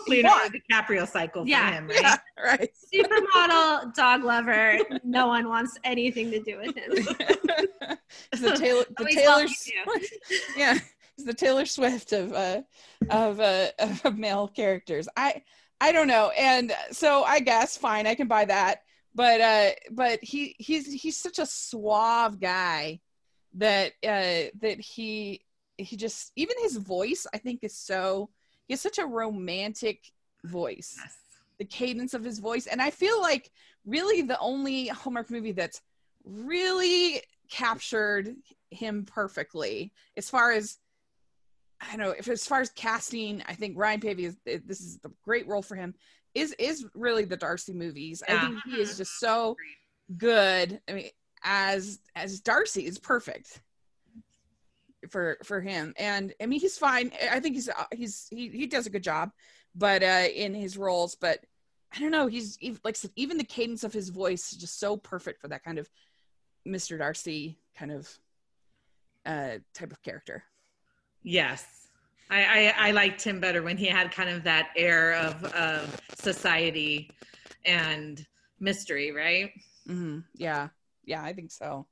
Leonardo 0.08 0.58
DiCaprio 0.58 1.08
cycle 1.08 1.44
for 1.44 1.50
yeah. 1.50 1.72
him, 1.72 1.88
right? 1.88 2.02
Yeah, 2.02 2.18
right. 2.44 2.70
Supermodel, 2.94 3.96
dog 3.96 4.24
lover. 4.24 4.80
No 5.04 5.28
one 5.28 5.48
wants 5.48 5.78
anything 5.84 6.30
to 6.32 6.40
do 6.42 6.58
with 6.58 6.76
him. 6.76 7.98
the 8.32 8.52
Taylor, 8.56 8.84
the 8.98 9.06
Taylor, 9.06 9.46
yeah, 10.58 10.78
it's 11.18 11.26
the 11.26 11.34
Taylor 11.34 11.66
Swift 11.66 12.12
of 12.12 12.34
uh, 12.34 12.62
of 13.10 13.40
uh, 13.40 13.70
of 14.04 14.18
male 14.18 14.48
characters. 14.48 15.08
I 15.16 15.42
I 15.80 15.92
don't 15.92 16.08
know, 16.08 16.32
and 16.38 16.74
so 16.92 17.24
I 17.24 17.40
guess 17.40 17.78
fine, 17.78 18.06
I 18.06 18.16
can 18.16 18.28
buy 18.28 18.46
that 18.46 18.82
but 19.18 19.42
uh 19.42 19.72
but 19.92 20.20
he 20.22 20.56
he's 20.60 20.94
he's 20.94 21.18
such 21.18 21.40
a 21.40 21.46
suave 21.46 22.40
guy 22.40 23.00
that 23.56 23.94
uh 24.08 24.54
that 24.62 24.80
he 24.80 25.44
he 25.78 25.98
just 25.98 26.32
even 26.36 26.56
his 26.62 26.78
voice 26.78 27.26
i 27.34 27.38
think 27.38 27.60
is 27.64 27.76
so 27.76 28.30
he 28.68 28.74
has 28.74 28.82
such 28.82 28.98
a 29.00 29.06
romantic 29.06 30.12
voice. 30.44 30.98
Yes. 31.02 31.18
the 31.58 31.66
cadence 31.66 32.14
of 32.14 32.24
his 32.24 32.40
voice. 32.40 32.68
And 32.68 32.82
i 32.82 32.92
feel 32.92 33.20
like 33.20 33.52
really 33.86 34.22
the 34.22 34.40
only 34.40 34.88
hallmark 34.88 35.32
movie 35.32 35.52
that's 35.52 35.82
really 36.24 37.22
captured 37.50 38.36
him 38.70 39.06
perfectly 39.06 39.94
as 40.16 40.30
far 40.30 40.52
as 40.52 40.78
I 41.80 41.96
don't 41.96 42.06
know 42.06 42.16
if 42.18 42.28
as 42.28 42.46
far 42.46 42.62
as 42.62 42.72
casting, 42.72 43.44
I 43.48 43.54
think 43.54 43.78
Ryan 43.78 44.00
Paevey 44.00 44.26
is 44.26 44.38
this 44.46 44.82
is 44.82 44.98
the 44.98 45.12
great 45.24 45.48
role 45.48 45.62
for 45.62 45.76
him 45.76 45.94
is 46.38 46.54
is 46.60 46.86
really 46.94 47.26
the 47.26 47.38
Darcy 47.38 47.74
movies. 47.74 48.24
Yeah. 48.28 48.38
I 48.38 48.42
think 48.42 48.60
he 48.66 48.82
is 48.82 48.98
just 48.98 49.20
so 49.20 49.56
good. 50.18 50.80
I 50.88 50.94
mean, 50.94 51.10
as 51.44 52.00
as 52.16 52.40
Darcy 52.40 52.86
is 52.86 53.00
perfect 53.00 53.62
for 55.10 55.38
for 55.44 55.62
him, 55.62 55.94
and 55.98 56.34
I 56.42 56.46
mean 56.46 56.60
he's 56.60 56.78
fine. 56.78 57.12
I 57.32 57.40
think 57.40 57.56
he's 57.56 57.70
he's 57.94 58.28
he 58.30 58.50
he 58.50 58.68
does 58.68 58.86
a 58.86 58.92
good 58.92 59.04
job, 59.04 59.32
but 59.76 60.04
uh 60.04 60.28
in 60.34 60.54
his 60.54 60.78
roles. 60.78 61.16
But 61.16 61.46
I 61.94 62.00
don't 62.00 62.12
know. 62.12 62.28
He's 62.28 62.58
like 62.84 62.98
even 63.16 63.38
the 63.38 63.44
cadence 63.44 63.84
of 63.84 63.94
his 63.94 64.10
voice 64.10 64.52
is 64.52 64.58
just 64.58 64.80
so 64.80 64.98
perfect 64.98 65.42
for 65.42 65.48
that 65.50 65.64
kind 65.64 65.80
of 65.80 65.90
Mr. 66.68 66.98
Darcy 66.98 67.58
kind 67.78 67.92
of 67.92 68.20
uh 69.26 69.58
type 69.74 69.92
of 69.92 70.02
character. 70.02 70.44
Yes, 71.24 71.87
I, 72.30 72.44
I, 72.44 72.74
I, 72.88 72.92
liked 72.92 73.24
him 73.24 73.40
better 73.40 73.64
when 73.64 73.78
he 73.78 73.86
had 73.86 74.12
kind 74.12 74.30
of 74.30 74.44
that 74.44 74.70
air 74.76 75.14
of, 75.14 75.44
of 75.46 76.02
society 76.16 77.12
and 77.66 78.26
mystery, 78.60 79.12
right? 79.12 79.52
Mm-hmm. 79.88 80.20
Yeah, 80.36 80.70
yeah, 81.06 81.24
I 81.24 81.34
think 81.34 81.52
so. 81.52 81.88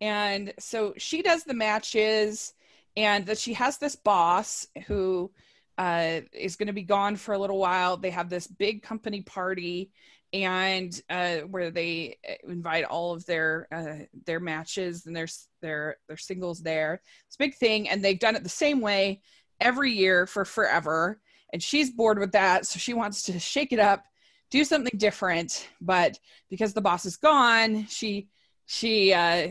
And 0.00 0.52
so 0.58 0.94
she 0.96 1.22
does 1.22 1.44
the 1.44 1.54
matches, 1.54 2.54
and 2.96 3.26
that 3.26 3.38
she 3.38 3.54
has 3.54 3.78
this 3.78 3.96
boss 3.96 4.66
who 4.86 5.30
uh, 5.76 6.20
is 6.32 6.56
going 6.56 6.66
to 6.66 6.72
be 6.72 6.82
gone 6.82 7.16
for 7.16 7.34
a 7.34 7.38
little 7.38 7.58
while. 7.58 7.96
They 7.96 8.10
have 8.10 8.28
this 8.28 8.46
big 8.46 8.82
company 8.82 9.22
party, 9.22 9.90
and 10.32 11.00
uh, 11.08 11.38
where 11.38 11.70
they 11.70 12.18
uh, 12.28 12.50
invite 12.50 12.84
all 12.84 13.12
of 13.12 13.24
their 13.26 13.66
uh, 13.72 14.04
their 14.26 14.40
matches 14.40 15.06
and 15.06 15.16
their 15.16 15.28
their 15.62 15.96
their 16.06 16.16
singles 16.16 16.60
there. 16.60 17.00
It's 17.26 17.36
a 17.36 17.38
big 17.38 17.56
thing, 17.56 17.88
and 17.88 18.04
they've 18.04 18.18
done 18.18 18.36
it 18.36 18.42
the 18.42 18.48
same 18.48 18.80
way 18.80 19.20
every 19.60 19.92
year 19.92 20.26
for 20.26 20.44
forever. 20.44 21.20
And 21.52 21.62
she's 21.62 21.90
bored 21.90 22.18
with 22.18 22.32
that 22.32 22.66
so 22.66 22.78
she 22.78 22.94
wants 22.94 23.22
to 23.24 23.38
shake 23.38 23.72
it 23.72 23.78
up 23.78 24.04
do 24.50 24.64
something 24.64 24.96
different. 24.96 25.68
But 25.80 26.18
because 26.48 26.72
the 26.72 26.80
boss 26.80 27.04
is 27.04 27.16
gone 27.16 27.86
she 27.86 28.28
she 28.66 29.12
uh 29.12 29.48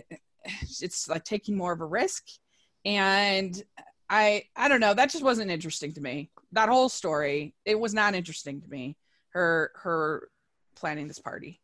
it's 0.81 1.09
like 1.09 1.23
taking 1.23 1.57
more 1.57 1.73
of 1.73 1.81
a 1.81 1.85
risk. 1.85 2.23
And 2.85 3.61
i 4.09 4.43
i 4.55 4.69
don't 4.69 4.79
know 4.79 4.93
that 4.93 5.11
just 5.11 5.23
wasn't 5.23 5.51
interesting 5.51 5.93
to 5.93 6.01
me. 6.01 6.29
That 6.51 6.69
whole 6.69 6.89
story 6.89 7.55
it 7.65 7.79
was 7.79 7.93
not 7.93 8.15
interesting 8.15 8.61
to 8.61 8.67
me 8.67 8.97
her 9.29 9.71
her 9.75 10.29
planning 10.75 11.07
this 11.07 11.19
party 11.19 11.59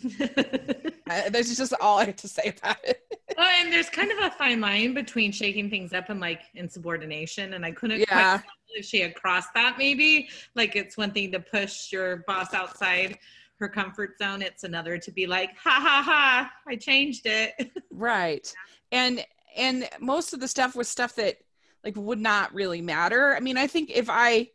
that's 1.06 1.56
just 1.56 1.74
all 1.80 1.98
I 1.98 2.06
have 2.06 2.16
to 2.16 2.28
say 2.28 2.54
about 2.56 2.76
it. 2.84 3.02
oh, 3.38 3.54
and 3.60 3.72
there's 3.72 3.90
kind 3.90 4.10
of 4.10 4.18
a 4.18 4.30
fine 4.30 4.60
line 4.60 4.94
between 4.94 5.32
shaking 5.32 5.70
things 5.70 5.92
up 5.92 6.08
and 6.08 6.20
like 6.20 6.42
insubordination, 6.54 7.54
and 7.54 7.64
I 7.64 7.72
couldn't 7.72 8.00
yeah. 8.00 8.38
quite 8.38 8.44
if 8.70 8.84
she 8.84 9.00
had 9.00 9.14
crossed 9.14 9.50
that. 9.54 9.76
Maybe 9.78 10.28
like 10.54 10.76
it's 10.76 10.96
one 10.96 11.10
thing 11.10 11.32
to 11.32 11.40
push 11.40 11.92
your 11.92 12.18
boss 12.26 12.54
outside 12.54 13.18
her 13.58 13.68
comfort 13.68 14.18
zone; 14.18 14.42
it's 14.42 14.64
another 14.64 14.98
to 14.98 15.10
be 15.10 15.26
like, 15.26 15.50
"Ha 15.58 15.70
ha 15.70 16.02
ha! 16.04 16.50
I 16.66 16.76
changed 16.76 17.26
it." 17.26 17.70
right, 17.90 18.52
and 18.92 19.24
and 19.56 19.88
most 20.00 20.32
of 20.32 20.40
the 20.40 20.48
stuff 20.48 20.74
was 20.74 20.88
stuff 20.88 21.14
that 21.16 21.38
like 21.84 21.96
would 21.96 22.20
not 22.20 22.54
really 22.54 22.80
matter. 22.80 23.34
I 23.34 23.40
mean, 23.40 23.56
I 23.56 23.66
think 23.66 23.90
if 23.90 24.08
I 24.08 24.50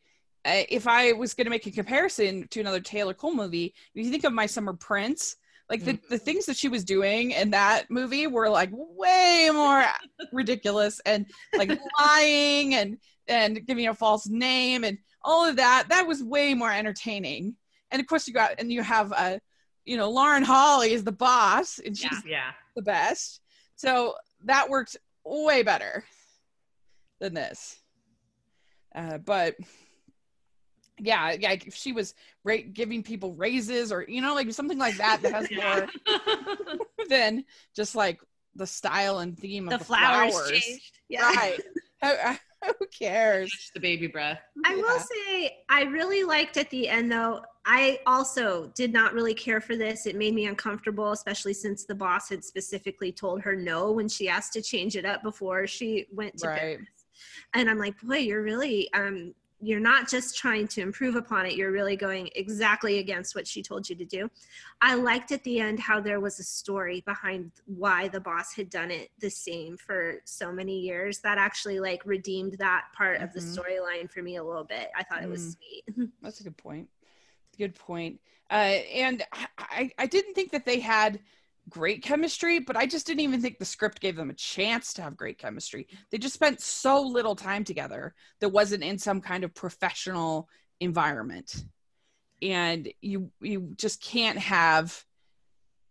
if 0.46 0.88
I 0.88 1.12
was 1.14 1.34
going 1.34 1.46
to 1.46 1.52
make 1.52 1.66
a 1.66 1.72
comparison 1.72 2.48
to 2.50 2.60
another 2.60 2.80
Taylor 2.80 3.14
Cole 3.14 3.34
movie, 3.34 3.74
if 3.94 4.06
you 4.06 4.12
think 4.12 4.24
of 4.24 4.34
My 4.34 4.46
Summer 4.46 4.74
Prince, 4.74 5.38
like 5.70 5.84
the, 5.84 5.94
mm. 5.94 6.08
the 6.10 6.20
things 6.20 6.46
that 6.46 6.56
she 6.56 6.68
was 6.68 6.84
doing 6.84 7.32
in 7.32 7.50
that 7.52 7.90
movie 7.90 8.28
were 8.28 8.50
like 8.50 8.70
way 8.72 9.50
more 9.52 9.84
ridiculous 10.32 11.02
and 11.06 11.26
like 11.58 11.72
lying 12.00 12.76
and 12.76 12.98
and 13.28 13.66
giving 13.66 13.88
a 13.88 13.94
false 13.94 14.28
name 14.28 14.84
and 14.84 15.00
all 15.24 15.50
of 15.50 15.56
that. 15.56 15.86
That 15.90 16.06
was 16.06 16.24
way 16.24 16.54
more 16.54 16.72
entertaining. 16.72 17.56
And 17.90 18.00
of 18.00 18.08
course, 18.08 18.28
you 18.28 18.34
got 18.34 18.60
and 18.60 18.72
you 18.72 18.84
have 18.84 19.12
a, 19.12 19.20
uh, 19.20 19.40
you 19.86 19.98
know, 19.98 20.10
Lauren 20.10 20.44
Holly 20.44 20.94
is 20.94 21.04
the 21.04 21.12
boss 21.12 21.80
and 21.80 21.98
she's 21.98 22.12
yeah, 22.26 22.32
yeah. 22.32 22.52
the 22.76 22.82
best. 22.82 23.42
So 23.76 24.16
that 24.44 24.70
worked 24.70 24.98
way 25.24 25.64
better 25.64 26.04
than 27.20 27.34
this. 27.34 27.80
Uh, 28.96 29.18
but 29.18 29.56
yeah, 31.00 31.36
yeah, 31.40 31.52
if 31.52 31.76
she 31.76 31.92
was 31.92 32.14
ra- 32.44 32.58
giving 32.74 33.04
people 33.04 33.34
raises 33.34 33.92
or 33.92 34.06
you 34.08 34.22
know, 34.22 34.34
like 34.34 34.52
something 34.54 34.78
like 34.78 34.98
that 34.98 35.22
that 35.22 35.34
has 35.34 35.50
more 35.52 35.88
than 37.10 37.44
just 37.76 37.96
like 37.96 38.20
the 38.56 38.68
style 38.68 39.20
and 39.20 39.38
theme 39.38 39.66
the 39.66 39.74
of 39.76 39.80
the 39.80 39.86
flowers, 39.86 40.34
flowers. 40.34 40.52
changed. 40.52 41.00
Yeah. 41.10 41.30
Right. 41.34 41.60
who, 42.64 42.70
who 42.80 42.86
cares? 42.98 43.52
Just 43.52 43.74
the 43.74 43.80
baby 43.80 44.08
breath. 44.08 44.40
I 44.66 44.76
will 44.76 45.00
say 45.00 45.58
I 45.70 45.84
really 45.84 46.24
liked 46.24 46.58
at 46.58 46.70
the 46.70 46.88
end 46.88 47.12
though. 47.12 47.42
I 47.66 48.00
also 48.06 48.72
did 48.76 48.94
not 48.94 49.14
really 49.14 49.34
care 49.34 49.60
for 49.60 49.76
this. 49.76 50.06
It 50.06 50.16
made 50.16 50.36
me 50.36 50.46
uncomfortable, 50.46 51.12
especially 51.12 51.54
since 51.54 51.84
the 51.84 51.96
boss 51.96 52.30
had 52.30 52.44
specifically 52.44 53.12
told 53.12 53.42
her 53.42 53.56
no 53.56 53.92
when 53.92 54.08
she 54.08 54.30
asked 54.30 54.54
to 54.54 54.62
change 54.62 54.96
it 54.96 55.04
up 55.06 55.24
before 55.24 55.66
she 55.68 56.06
went 56.14 56.38
to 56.38 56.48
Right. 56.48 56.60
Paris. 56.60 56.88
And 57.54 57.70
I'm 57.70 57.80
like, 57.80 58.00
boy, 58.02 58.18
you're 58.18 58.44
really 58.44 58.92
um 58.94 59.34
you're 59.66 59.80
not 59.80 60.08
just 60.08 60.38
trying 60.38 60.68
to 60.68 60.82
improve 60.82 61.16
upon 61.16 61.46
it, 61.46 61.56
you're 61.56 61.72
really 61.72 61.96
going 61.96 62.30
exactly 62.36 63.00
against 63.00 63.36
what 63.36 63.48
she 63.48 63.64
told 63.64 63.90
you 63.90 63.96
to 63.96 64.06
do. 64.06 64.30
I 64.82 64.96
liked 64.96 65.32
at 65.32 65.44
the 65.44 65.60
end 65.60 65.80
how 65.80 66.00
there 66.00 66.20
was 66.20 66.40
a 66.40 66.44
story 66.44 67.02
behind 67.02 67.52
why 67.66 68.08
the 68.10 68.20
boss 68.20 68.54
had 68.54 68.70
done 68.70 68.92
it 68.92 69.10
the 69.20 69.30
same 69.30 69.78
for 69.78 70.22
so 70.26 70.52
many 70.52 70.80
years. 70.80 71.20
That 71.20 71.38
actually 71.38 71.80
like 71.80 72.06
redeemed 72.06 72.58
that 72.60 72.86
part 72.96 73.22
of 73.22 73.34
the 73.34 73.40
Mhm. 73.40 73.58
storyline 73.58 74.12
for 74.12 74.22
me 74.22 74.36
a 74.36 74.44
little 74.44 74.64
bit. 74.66 74.90
I 74.96 75.04
thought 75.04 75.24
it 75.24 75.30
was 75.30 75.42
Mm. 75.42 75.58
sweet. 75.58 75.84
That's 76.22 76.40
a 76.40 76.44
good 76.44 76.58
point. 76.58 76.90
Good 77.58 77.76
point. 77.76 78.20
Uh, 78.52 78.54
and 78.54 79.26
I, 79.58 79.92
I 79.98 80.06
didn't 80.06 80.36
think 80.36 80.52
that 80.52 80.66
they 80.66 80.80
had 80.80 81.20
great 81.70 82.04
chemistry, 82.04 82.60
but 82.60 82.78
I 82.78 82.86
just 82.86 83.08
didn't 83.08 83.22
even 83.22 83.42
think 83.42 83.58
the 83.58 83.66
script 83.66 84.00
gave 84.00 84.16
them 84.16 84.30
a 84.30 84.36
chance 84.36 84.94
to 84.94 85.02
have 85.02 85.18
great 85.18 85.38
chemistry. 85.38 85.88
They 86.12 86.18
just 86.18 86.34
spent 86.34 86.62
so 86.62 87.02
little 87.02 87.36
time 87.36 87.64
together 87.64 88.14
that 88.40 88.50
wasn't 88.50 88.84
in 88.84 88.98
some 88.98 89.22
kind 89.22 89.44
of 89.44 89.54
professional 89.54 90.48
environment. 90.80 91.64
And 92.42 92.92
you 93.02 93.32
you 93.42 93.74
just 93.78 94.04
can't 94.04 94.38
have 94.38 95.04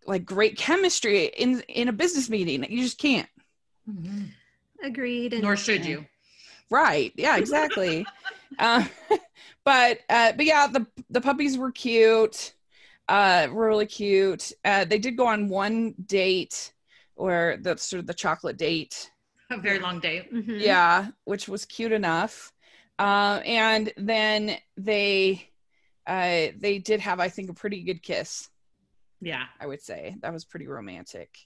like 0.07 0.25
great 0.25 0.57
chemistry 0.57 1.27
in 1.27 1.61
in 1.63 1.89
a 1.89 1.93
business 1.93 2.29
meeting. 2.29 2.65
You 2.71 2.83
just 2.83 2.99
can't. 2.99 3.29
Agreed. 4.83 5.33
And 5.33 5.43
Nor 5.43 5.57
should 5.57 5.85
you. 5.85 6.07
Right. 6.71 7.13
Yeah, 7.17 7.37
exactly. 7.37 8.07
uh, 8.59 8.85
but 9.65 10.01
uh, 10.09 10.33
but 10.33 10.45
yeah, 10.45 10.67
the 10.67 10.87
the 11.11 11.21
puppies 11.21 11.59
were 11.59 11.73
cute. 11.73 12.54
Uh, 13.09 13.49
really 13.53 13.87
cute. 13.87 14.53
Uh, 14.65 14.85
they 14.85 14.99
did 14.99 15.17
go 15.17 15.27
on 15.27 15.49
one 15.49 15.95
date, 16.07 16.73
or 17.17 17.59
the 17.61 17.77
sort 17.77 18.01
of 18.01 18.07
the 18.07 18.15
chocolate 18.15 18.57
date. 18.57 19.11
A 19.51 19.59
very 19.59 19.79
long 19.79 20.01
day. 20.01 20.29
Mhm. 20.33 20.61
Yeah, 20.61 21.09
which 21.25 21.49
was 21.49 21.65
cute 21.67 21.93
enough. 21.93 22.53
Uh, 22.99 23.41
and 23.45 23.93
then 23.97 24.57
they 24.77 25.51
uh, 26.07 26.49
they 26.59 26.79
did 26.79 27.01
have, 27.01 27.19
I 27.21 27.29
think, 27.29 27.51
a 27.51 27.55
pretty 27.55 27.83
good 27.83 28.03
kiss. 28.03 28.49
Yeah. 29.21 29.45
I 29.59 29.67
would 29.67 29.81
say 29.81 30.17
that 30.21 30.33
was 30.33 30.45
pretty 30.45 30.67
romantic. 30.67 31.39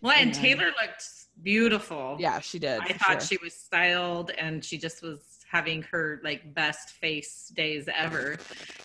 Well, 0.00 0.14
and 0.16 0.34
Yeah. 0.34 0.40
Taylor 0.42 0.66
looked 0.66 1.04
beautiful. 1.42 2.16
Yeah, 2.18 2.40
she 2.40 2.58
did. 2.58 2.80
I 2.80 2.92
thought 2.94 3.20
sure. 3.22 3.38
she 3.38 3.38
was 3.44 3.52
styled 3.54 4.30
and 4.30 4.64
she 4.64 4.78
just 4.78 5.02
was 5.02 5.35
having 5.50 5.82
her 5.82 6.20
like 6.24 6.54
best 6.54 6.90
face 6.90 7.52
days 7.54 7.88
ever. 7.94 8.36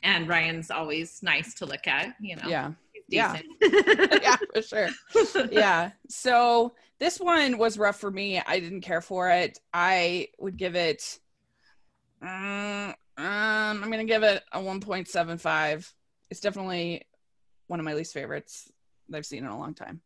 And 0.03 0.27
Ryan's 0.27 0.71
always 0.71 1.21
nice 1.23 1.53
to 1.55 1.65
look 1.65 1.87
at, 1.87 2.15
you 2.19 2.35
know. 2.35 2.47
Yeah. 2.47 2.71
Yeah. 3.07 3.39
yeah, 3.61 4.37
for 4.53 4.61
sure. 4.61 4.89
yeah. 5.51 5.91
So 6.07 6.73
this 6.99 7.19
one 7.19 7.57
was 7.57 7.77
rough 7.77 7.99
for 7.99 8.09
me. 8.09 8.39
I 8.39 8.59
didn't 8.59 8.81
care 8.81 9.01
for 9.01 9.29
it. 9.29 9.59
I 9.73 10.29
would 10.39 10.55
give 10.55 10.75
it. 10.75 11.19
Um, 12.21 12.93
um, 13.17 13.83
I'm 13.83 13.91
gonna 13.91 14.05
give 14.05 14.23
it 14.23 14.43
a 14.51 14.59
1.75. 14.59 15.91
It's 16.29 16.39
definitely 16.39 17.03
one 17.67 17.79
of 17.79 17.85
my 17.85 17.93
least 17.93 18.13
favorites 18.13 18.71
that 19.09 19.17
I've 19.17 19.25
seen 19.25 19.43
in 19.43 19.49
a 19.49 19.57
long 19.57 19.73
time. 19.73 20.01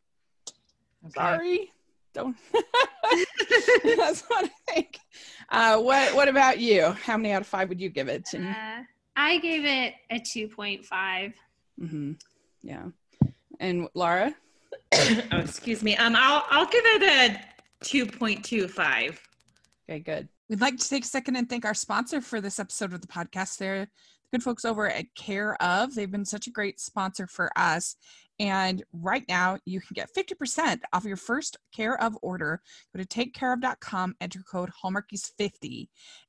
Okay. 1.06 1.13
Sorry, 1.13 1.72
don't. 2.13 2.36
That's 3.97 4.21
what 4.23 4.45
I 4.45 4.71
think. 4.73 4.99
Uh, 5.49 5.80
what 5.80 6.15
What 6.15 6.28
about 6.28 6.60
you? 6.60 6.91
How 7.04 7.17
many 7.17 7.32
out 7.34 7.41
of 7.41 7.47
five 7.47 7.69
would 7.69 7.80
you 7.82 7.89
give 7.89 8.08
it? 8.08 8.28
And, 8.34 8.47
Uh, 8.47 8.84
I 9.15 9.38
gave 9.39 9.63
it 9.65 9.93
a 10.10 10.19
2.5. 10.19 11.34
hmm 11.80 12.12
Yeah. 12.62 12.86
And 13.60 13.88
Laura. 13.93 14.34
oh, 14.93 15.21
excuse 15.39 15.82
me. 15.84 15.95
Um, 15.97 16.15
I'll 16.17 16.45
I'll 16.49 16.65
give 16.65 16.84
it 16.86 17.04
a 17.04 17.86
two 17.86 18.06
point 18.06 18.43
two 18.43 18.67
five. 18.67 19.21
Okay, 19.89 19.99
good. 19.99 20.28
We'd 20.49 20.62
like 20.62 20.78
to 20.78 20.89
take 20.89 21.04
a 21.06 21.08
second 21.08 21.38
and 21.38 21.49
thank 21.49 21.63
our 21.65 21.73
sponsor 21.73 22.21
for 22.21 22.41
this 22.41 22.60
episode 22.60 22.93
of 22.93 23.01
the 23.01 23.08
podcast. 23.08 23.58
They're 23.58 23.86
the 23.86 23.89
good 24.34 24.43
folks 24.43 24.65
over 24.65 24.89
at 24.89 25.13
Care 25.15 25.56
of. 25.63 25.95
They've 25.95 26.12
been 26.12 26.25
such 26.25 26.47
a 26.47 26.51
great 26.51 26.80
sponsor 26.80 27.25
for 27.28 27.51
us. 27.58 27.95
And 28.39 28.84
right 28.91 29.24
now, 29.30 29.58
you 29.65 29.80
can 29.80 29.93
get 29.93 30.10
50% 30.13 30.80
off 30.91 31.06
your 31.06 31.17
first 31.17 31.58
Care 31.74 32.02
of 32.02 32.17
order. 32.21 32.62
Go 32.95 33.04
to 33.04 33.08
takecareof.com, 33.08 34.15
enter 34.21 34.41
code 34.50 34.71
Hallmarkies50. 34.84 35.88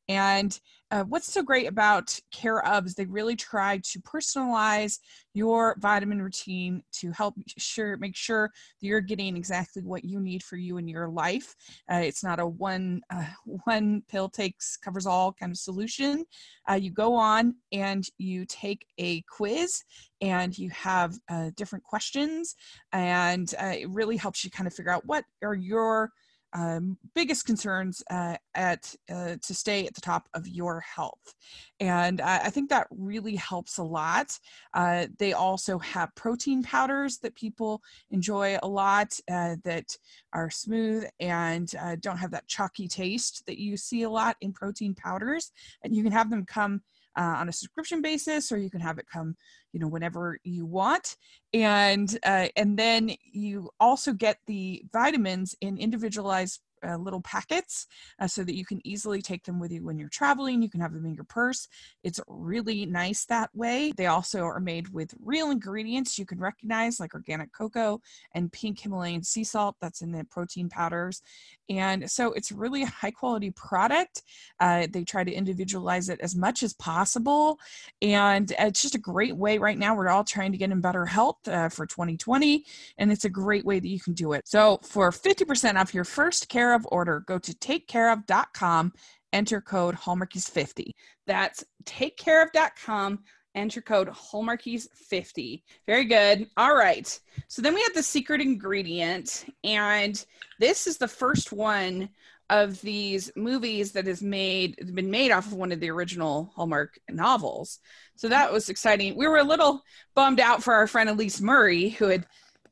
And 0.08 0.58
uh, 0.92 1.02
what's 1.02 1.32
so 1.32 1.42
great 1.42 1.66
about 1.66 2.16
Care 2.32 2.64
of 2.64 2.86
is 2.86 2.94
they 2.94 3.06
really 3.06 3.34
try 3.34 3.80
to 3.82 4.00
personalize 4.00 4.98
your 5.34 5.76
vitamin 5.80 6.22
routine 6.22 6.82
to 6.92 7.10
help 7.10 7.34
sure 7.58 7.96
make 7.96 8.14
sure 8.14 8.50
that 8.80 8.86
you're 8.86 9.00
getting 9.00 9.36
exactly 9.36 9.82
what 9.82 10.04
you 10.04 10.20
need 10.20 10.44
for 10.44 10.56
you 10.56 10.78
in 10.78 10.86
your 10.86 11.08
life. 11.08 11.54
Uh, 11.90 11.96
it's 11.96 12.22
not 12.22 12.38
a 12.38 12.46
one 12.46 13.00
uh, 13.12 13.26
one 13.44 14.02
pill 14.08 14.28
takes 14.28 14.76
covers 14.76 15.06
all 15.06 15.32
kind 15.32 15.50
of 15.50 15.58
solution. 15.58 16.24
Uh, 16.70 16.74
you 16.74 16.90
go 16.90 17.14
on 17.14 17.56
and 17.72 18.08
you 18.18 18.44
take 18.44 18.86
a 18.98 19.22
quiz 19.22 19.82
and 20.20 20.56
you 20.56 20.70
have 20.70 21.18
uh, 21.28 21.50
different 21.56 21.84
questions, 21.84 22.54
and 22.92 23.54
uh, 23.60 23.74
it 23.76 23.90
really 23.90 24.16
helps 24.16 24.44
you 24.44 24.50
kind 24.50 24.68
of 24.68 24.74
figure 24.74 24.92
out 24.92 25.04
what 25.06 25.24
are 25.42 25.54
your 25.54 26.12
um, 26.56 26.96
biggest 27.14 27.44
concerns 27.44 28.02
uh, 28.10 28.36
at 28.54 28.94
uh, 29.12 29.36
to 29.42 29.54
stay 29.54 29.86
at 29.86 29.94
the 29.94 30.00
top 30.00 30.26
of 30.32 30.48
your 30.48 30.80
health. 30.80 31.34
And 31.80 32.20
uh, 32.20 32.40
i 32.44 32.50
think 32.50 32.70
that 32.70 32.86
really 32.90 33.36
helps 33.36 33.78
a 33.78 33.82
lot. 33.82 34.38
Uh, 34.72 35.06
they 35.18 35.34
also 35.34 35.78
have 35.78 36.14
protein 36.14 36.62
powders 36.62 37.18
that 37.18 37.34
people 37.34 37.82
enjoy 38.10 38.58
a 38.62 38.68
lot 38.68 39.18
uh, 39.30 39.56
that 39.64 39.96
are 40.32 40.50
smooth 40.50 41.06
and 41.20 41.70
uh, 41.80 41.96
don't 42.00 42.16
have 42.18 42.30
that 42.30 42.48
chalky 42.48 42.88
taste 42.88 43.44
that 43.46 43.58
you 43.58 43.76
see 43.76 44.02
a 44.02 44.10
lot 44.10 44.36
in 44.40 44.52
protein 44.52 44.94
powders. 44.94 45.52
And 45.82 45.94
you 45.94 46.02
can 46.02 46.12
have 46.12 46.30
them 46.30 46.46
come 46.46 46.80
uh, 47.16 47.36
on 47.38 47.48
a 47.48 47.52
subscription 47.52 48.02
basis 48.02 48.52
or 48.52 48.58
you 48.58 48.70
can 48.70 48.80
have 48.80 48.98
it 48.98 49.06
come 49.10 49.36
you 49.76 49.80
know 49.80 49.88
whenever 49.88 50.38
you 50.42 50.64
want. 50.64 51.16
And 51.52 52.08
uh, 52.24 52.48
and 52.56 52.78
then 52.78 53.14
you 53.30 53.68
also 53.78 54.14
get 54.14 54.38
the 54.46 54.82
vitamins 54.90 55.54
in 55.60 55.76
individualized 55.76 56.62
uh, 56.86 56.96
little 56.96 57.20
packets 57.20 57.86
uh, 58.20 58.26
so 58.26 58.42
that 58.44 58.56
you 58.56 58.64
can 58.64 58.80
easily 58.86 59.22
take 59.22 59.44
them 59.44 59.60
with 59.60 59.72
you 59.72 59.84
when 59.84 59.98
you're 59.98 60.08
traveling 60.08 60.62
you 60.62 60.70
can 60.70 60.80
have 60.80 60.92
them 60.92 61.06
in 61.06 61.14
your 61.14 61.24
purse. 61.24 61.68
It's 62.02 62.20
really 62.28 62.86
nice 62.86 63.24
that 63.26 63.50
way. 63.54 63.92
They 63.96 64.06
also 64.06 64.42
are 64.42 64.60
made 64.60 64.88
with 64.88 65.14
real 65.22 65.50
ingredients 65.50 66.18
you 66.18 66.26
can 66.26 66.38
recognize 66.38 67.00
like 67.00 67.14
organic 67.14 67.52
cocoa 67.52 68.00
and 68.34 68.52
pink 68.52 68.80
himalayan 68.80 69.22
sea 69.22 69.44
salt 69.44 69.76
that's 69.80 70.02
in 70.02 70.12
the 70.12 70.24
protein 70.24 70.68
powders. 70.68 71.22
And 71.68 72.10
so 72.10 72.32
it's 72.32 72.52
really 72.52 72.82
a 72.82 72.86
high 72.86 73.10
quality 73.10 73.50
product. 73.50 74.22
Uh, 74.60 74.86
they 74.90 75.04
try 75.04 75.24
to 75.24 75.32
individualize 75.32 76.08
it 76.08 76.20
as 76.20 76.36
much 76.36 76.62
as 76.62 76.72
possible. 76.74 77.58
And 78.02 78.52
it's 78.58 78.82
just 78.82 78.94
a 78.94 78.98
great 78.98 79.36
way 79.36 79.58
right 79.58 79.78
now 79.78 79.94
we're 79.94 80.08
all 80.08 80.24
trying 80.24 80.52
to 80.52 80.58
get 80.58 80.70
in 80.70 80.80
better 80.80 81.06
health 81.06 81.46
uh, 81.48 81.68
for 81.68 81.86
2020 81.86 82.64
and 82.98 83.10
it's 83.10 83.24
a 83.24 83.30
great 83.30 83.64
way 83.64 83.80
that 83.80 83.88
you 83.88 84.00
can 84.00 84.14
do 84.14 84.32
it. 84.32 84.46
So 84.46 84.78
for 84.82 85.10
50% 85.10 85.76
off 85.76 85.94
your 85.94 86.04
first 86.04 86.48
care 86.48 86.65
of 86.74 86.86
order 86.90 87.24
go 87.26 87.38
to 87.38 87.52
takecareof.com 87.52 88.92
enter 89.32 89.60
code 89.60 89.94
hallmarkies50 89.94 90.90
That's 91.26 91.64
takecareof.com. 91.84 93.20
Enter 93.56 93.80
code 93.80 94.08
Hallmarkies50. 94.08 95.62
Very 95.86 96.04
good. 96.04 96.46
All 96.58 96.76
right. 96.76 97.18
So 97.48 97.62
then 97.62 97.74
we 97.74 97.82
have 97.82 97.94
the 97.94 98.02
secret 98.02 98.42
ingredient, 98.42 99.46
and 99.64 100.22
this 100.60 100.86
is 100.86 100.98
the 100.98 101.08
first 101.08 101.52
one 101.52 102.10
of 102.50 102.80
these 102.82 103.30
movies 103.34 103.92
that 103.92 104.06
is 104.06 104.22
made 104.22 104.76
been 104.94 105.10
made 105.10 105.32
off 105.32 105.46
of 105.46 105.54
one 105.54 105.72
of 105.72 105.80
the 105.80 105.90
original 105.90 106.52
Hallmark 106.54 106.98
novels. 107.10 107.80
So 108.14 108.28
that 108.28 108.52
was 108.52 108.68
exciting. 108.68 109.16
We 109.16 109.26
were 109.26 109.38
a 109.38 109.44
little 109.44 109.80
bummed 110.14 110.38
out 110.38 110.62
for 110.62 110.74
our 110.74 110.86
friend 110.86 111.08
Elise 111.08 111.40
Murray, 111.40 111.88
who 111.88 112.08
had 112.08 112.26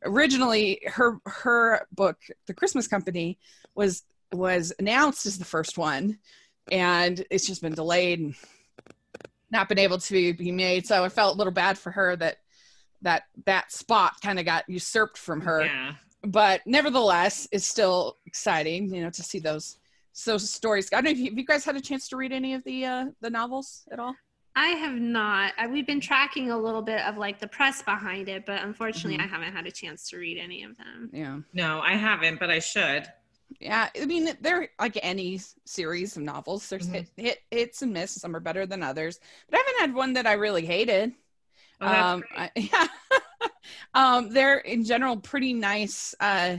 originally 0.04 0.80
her 0.86 1.18
her 1.24 1.86
book, 1.92 2.18
The 2.46 2.54
Christmas 2.54 2.86
Company, 2.86 3.38
was 3.74 4.02
was 4.32 4.72
announced 4.78 5.26
as 5.26 5.38
the 5.38 5.44
first 5.44 5.78
one, 5.78 6.18
and 6.70 7.24
it's 7.30 7.46
just 7.46 7.62
been 7.62 7.74
delayed 7.74 8.20
and 8.20 8.34
not 9.50 9.68
been 9.68 9.78
able 9.78 9.98
to 9.98 10.34
be 10.34 10.50
made. 10.50 10.86
So 10.86 11.04
I 11.04 11.08
felt 11.08 11.34
a 11.34 11.38
little 11.38 11.52
bad 11.52 11.78
for 11.78 11.90
her 11.92 12.16
that 12.16 12.38
that 13.02 13.24
that 13.46 13.70
spot 13.72 14.14
kind 14.22 14.38
of 14.38 14.44
got 14.44 14.68
usurped 14.68 15.18
from 15.18 15.42
her 15.42 15.64
Yeah. 15.64 15.92
but 16.22 16.62
nevertheless 16.64 17.46
it's 17.52 17.66
still 17.66 18.16
exciting 18.24 18.94
you 18.94 19.02
know 19.02 19.10
to 19.10 19.22
see 19.22 19.40
those 19.40 19.76
so 20.14 20.38
stories. 20.38 20.88
I 20.92 20.96
don't 20.96 21.04
know 21.04 21.10
if 21.10 21.18
you, 21.18 21.26
have 21.26 21.38
you 21.38 21.44
guys 21.44 21.64
had 21.64 21.76
a 21.76 21.80
chance 21.80 22.08
to 22.08 22.16
read 22.16 22.32
any 22.32 22.54
of 22.54 22.64
the 22.64 22.86
uh, 22.86 23.06
the 23.20 23.28
novels 23.28 23.84
at 23.90 23.98
all. 23.98 24.14
I 24.56 24.68
have 24.68 24.94
not. 24.94 25.52
I, 25.58 25.66
we've 25.66 25.86
been 25.86 26.00
tracking 26.00 26.52
a 26.52 26.56
little 26.56 26.82
bit 26.82 27.00
of 27.00 27.18
like 27.18 27.40
the 27.40 27.48
press 27.48 27.82
behind 27.82 28.28
it, 28.28 28.46
but 28.46 28.62
unfortunately, 28.62 29.18
mm-hmm. 29.18 29.26
I 29.26 29.36
haven't 29.36 29.52
had 29.52 29.66
a 29.66 29.72
chance 29.72 30.08
to 30.10 30.16
read 30.16 30.38
any 30.38 30.62
of 30.62 30.76
them. 30.78 31.10
Yeah. 31.12 31.40
No, 31.52 31.80
I 31.80 31.96
haven't, 31.96 32.38
but 32.38 32.50
I 32.50 32.60
should. 32.60 33.06
Yeah, 33.60 33.88
I 34.00 34.06
mean, 34.06 34.30
they're 34.40 34.68
like 34.80 34.98
any 35.02 35.40
series 35.64 36.16
of 36.16 36.22
novels. 36.22 36.68
There's 36.68 36.86
mm-hmm. 36.86 36.94
hit, 36.94 37.10
hit, 37.16 37.38
hits 37.50 37.82
and 37.82 37.92
misses. 37.92 38.22
Some 38.22 38.34
are 38.34 38.40
better 38.40 38.66
than 38.66 38.82
others, 38.82 39.18
but 39.48 39.58
I 39.58 39.62
haven't 39.64 39.80
had 39.80 39.94
one 39.94 40.14
that 40.14 40.26
I 40.26 40.34
really 40.34 40.66
hated. 40.66 41.12
Oh, 41.80 41.86
um, 41.86 42.24
I, 42.36 42.50
yeah, 42.56 42.86
um, 43.94 44.32
they're 44.32 44.58
in 44.58 44.84
general 44.84 45.16
pretty 45.16 45.52
nice, 45.52 46.14
uh, 46.20 46.56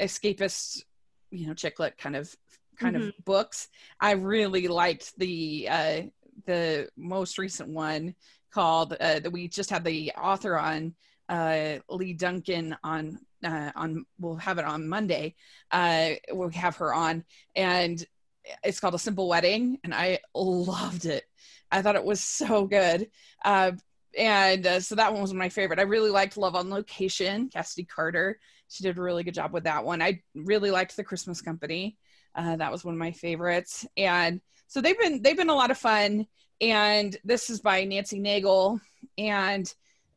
escapist, 0.00 0.82
you 1.30 1.46
know, 1.46 1.54
chick 1.54 1.78
lit 1.78 1.96
kind 1.98 2.16
of 2.16 2.34
kind 2.78 2.96
mm-hmm. 2.96 3.08
of 3.08 3.24
books. 3.24 3.68
I 4.00 4.12
really 4.12 4.68
liked 4.68 5.16
the 5.18 5.68
uh, 5.70 6.02
the 6.46 6.88
most 6.96 7.38
recent 7.38 7.68
one 7.68 8.14
called 8.52 8.94
uh, 9.00 9.20
that 9.20 9.32
we 9.32 9.48
just 9.48 9.70
had 9.70 9.84
the 9.84 10.12
author 10.12 10.58
on 10.58 10.94
uh, 11.32 11.78
Leigh 11.88 12.12
Duncan 12.12 12.76
on 12.84 13.18
uh, 13.42 13.72
on 13.74 14.04
we'll 14.20 14.36
have 14.36 14.58
it 14.58 14.66
on 14.66 14.86
Monday. 14.86 15.34
Uh, 15.70 16.10
we'll 16.30 16.50
have 16.50 16.76
her 16.76 16.92
on, 16.92 17.24
and 17.56 18.04
it's 18.62 18.80
called 18.80 18.94
A 18.94 18.98
Simple 18.98 19.28
Wedding, 19.28 19.78
and 19.82 19.94
I 19.94 20.18
loved 20.34 21.06
it. 21.06 21.24
I 21.70 21.80
thought 21.80 21.96
it 21.96 22.04
was 22.04 22.20
so 22.20 22.66
good. 22.66 23.08
Uh, 23.42 23.72
and 24.16 24.66
uh, 24.66 24.80
so 24.80 24.94
that 24.96 25.12
one 25.12 25.22
was 25.22 25.32
my 25.32 25.48
favorite. 25.48 25.78
I 25.78 25.82
really 25.82 26.10
liked 26.10 26.36
Love 26.36 26.54
on 26.54 26.68
Location, 26.68 27.48
Cassidy 27.48 27.84
Carter. 27.84 28.38
She 28.68 28.82
did 28.82 28.98
a 28.98 29.02
really 29.02 29.24
good 29.24 29.34
job 29.34 29.54
with 29.54 29.64
that 29.64 29.84
one. 29.84 30.02
I 30.02 30.20
really 30.34 30.70
liked 30.70 30.96
The 30.96 31.04
Christmas 31.04 31.40
Company. 31.40 31.96
Uh, 32.34 32.56
that 32.56 32.70
was 32.70 32.84
one 32.84 32.94
of 32.94 32.98
my 32.98 33.12
favorites. 33.12 33.86
And 33.96 34.42
so 34.66 34.82
they've 34.82 34.98
been 34.98 35.22
they've 35.22 35.36
been 35.36 35.48
a 35.48 35.54
lot 35.54 35.70
of 35.70 35.78
fun. 35.78 36.26
And 36.60 37.16
this 37.24 37.48
is 37.48 37.60
by 37.60 37.84
Nancy 37.84 38.20
Naigle, 38.20 38.80
and 39.16 39.72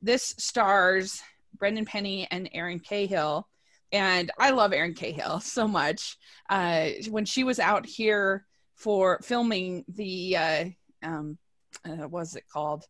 this 0.05 0.35
stars 0.37 1.21
Brendan 1.57 1.85
Penny 1.85 2.27
and 2.29 2.49
Erin 2.53 2.79
Cahill. 2.79 3.47
And 3.91 4.31
I 4.37 4.51
love 4.51 4.73
Erin 4.73 4.93
Cahill 4.93 5.39
so 5.41 5.67
much. 5.67 6.17
Uh, 6.49 6.89
when 7.09 7.25
she 7.25 7.43
was 7.43 7.59
out 7.59 7.85
here 7.85 8.45
for 8.75 9.19
filming 9.23 9.83
the 9.87 10.37
uh, 10.37 10.65
um, 11.01 11.37
uh, 11.85 12.07
what 12.07 12.11
was 12.11 12.35
it 12.35 12.43
called? 12.51 12.85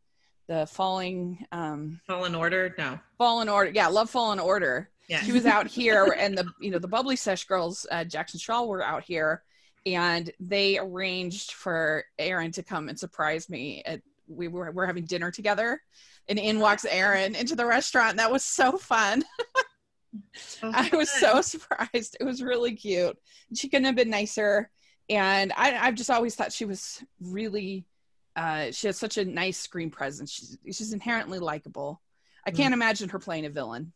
The 0.47 0.67
Falling 0.67 1.45
um, 1.51 1.99
Fallen 2.05 2.35
Order? 2.35 2.75
No. 2.77 2.99
Fallen 3.17 3.49
Order. 3.49 3.71
Yeah, 3.73 3.87
Love 3.87 4.09
Fallen 4.09 4.39
Order. 4.39 4.89
Yeah. 5.07 5.21
She 5.21 5.31
was 5.31 5.45
out 5.45 5.67
here, 5.79 6.15
and 6.17 6.37
the 6.37 6.45
you 6.59 6.71
know 6.71 6.79
the 6.79 6.87
Bubbly 6.87 7.15
Sesh 7.15 7.45
girls, 7.45 7.85
uh, 7.91 8.03
Jackson 8.03 8.39
Shaw, 8.39 8.63
were 8.63 8.83
out 8.83 9.03
here, 9.03 9.43
and 9.85 10.31
they 10.39 10.77
arranged 10.77 11.53
for 11.53 12.03
Erin 12.19 12.51
to 12.53 12.63
come 12.63 12.89
and 12.89 12.99
surprise 12.99 13.49
me. 13.49 13.81
At, 13.85 14.01
we 14.27 14.47
were 14.47 14.71
we're 14.71 14.85
having 14.85 15.05
dinner 15.05 15.31
together, 15.31 15.81
and 16.27 16.39
in 16.39 16.59
walks 16.59 16.85
Erin 16.85 17.35
into 17.35 17.55
the 17.55 17.65
restaurant. 17.65 18.17
That 18.17 18.31
was 18.31 18.43
so 18.43 18.77
fun. 18.77 19.23
so 20.33 20.71
I 20.73 20.89
was 20.93 21.09
so 21.09 21.41
surprised. 21.41 22.17
It 22.19 22.23
was 22.23 22.41
really 22.41 22.73
cute. 22.73 23.17
She 23.53 23.69
couldn't 23.69 23.85
have 23.85 23.95
been 23.95 24.09
nicer. 24.09 24.69
And 25.09 25.53
I, 25.55 25.77
I've 25.77 25.95
just 25.95 26.09
always 26.09 26.35
thought 26.35 26.51
she 26.51 26.65
was 26.65 27.03
really. 27.21 27.85
Uh, 28.35 28.71
she 28.71 28.87
has 28.87 28.97
such 28.97 29.17
a 29.17 29.23
nice 29.23 29.57
screen 29.57 29.89
presence. 29.89 30.29
She's, 30.29 30.57
she's 30.65 30.91
inherently 30.91 31.39
likable. 31.39 32.01
I 32.45 32.51
can't 32.51 32.71
mm. 32.71 32.77
imagine 32.77 33.07
her 33.09 33.19
playing 33.19 33.45
a 33.45 33.49
villain. 33.49 33.93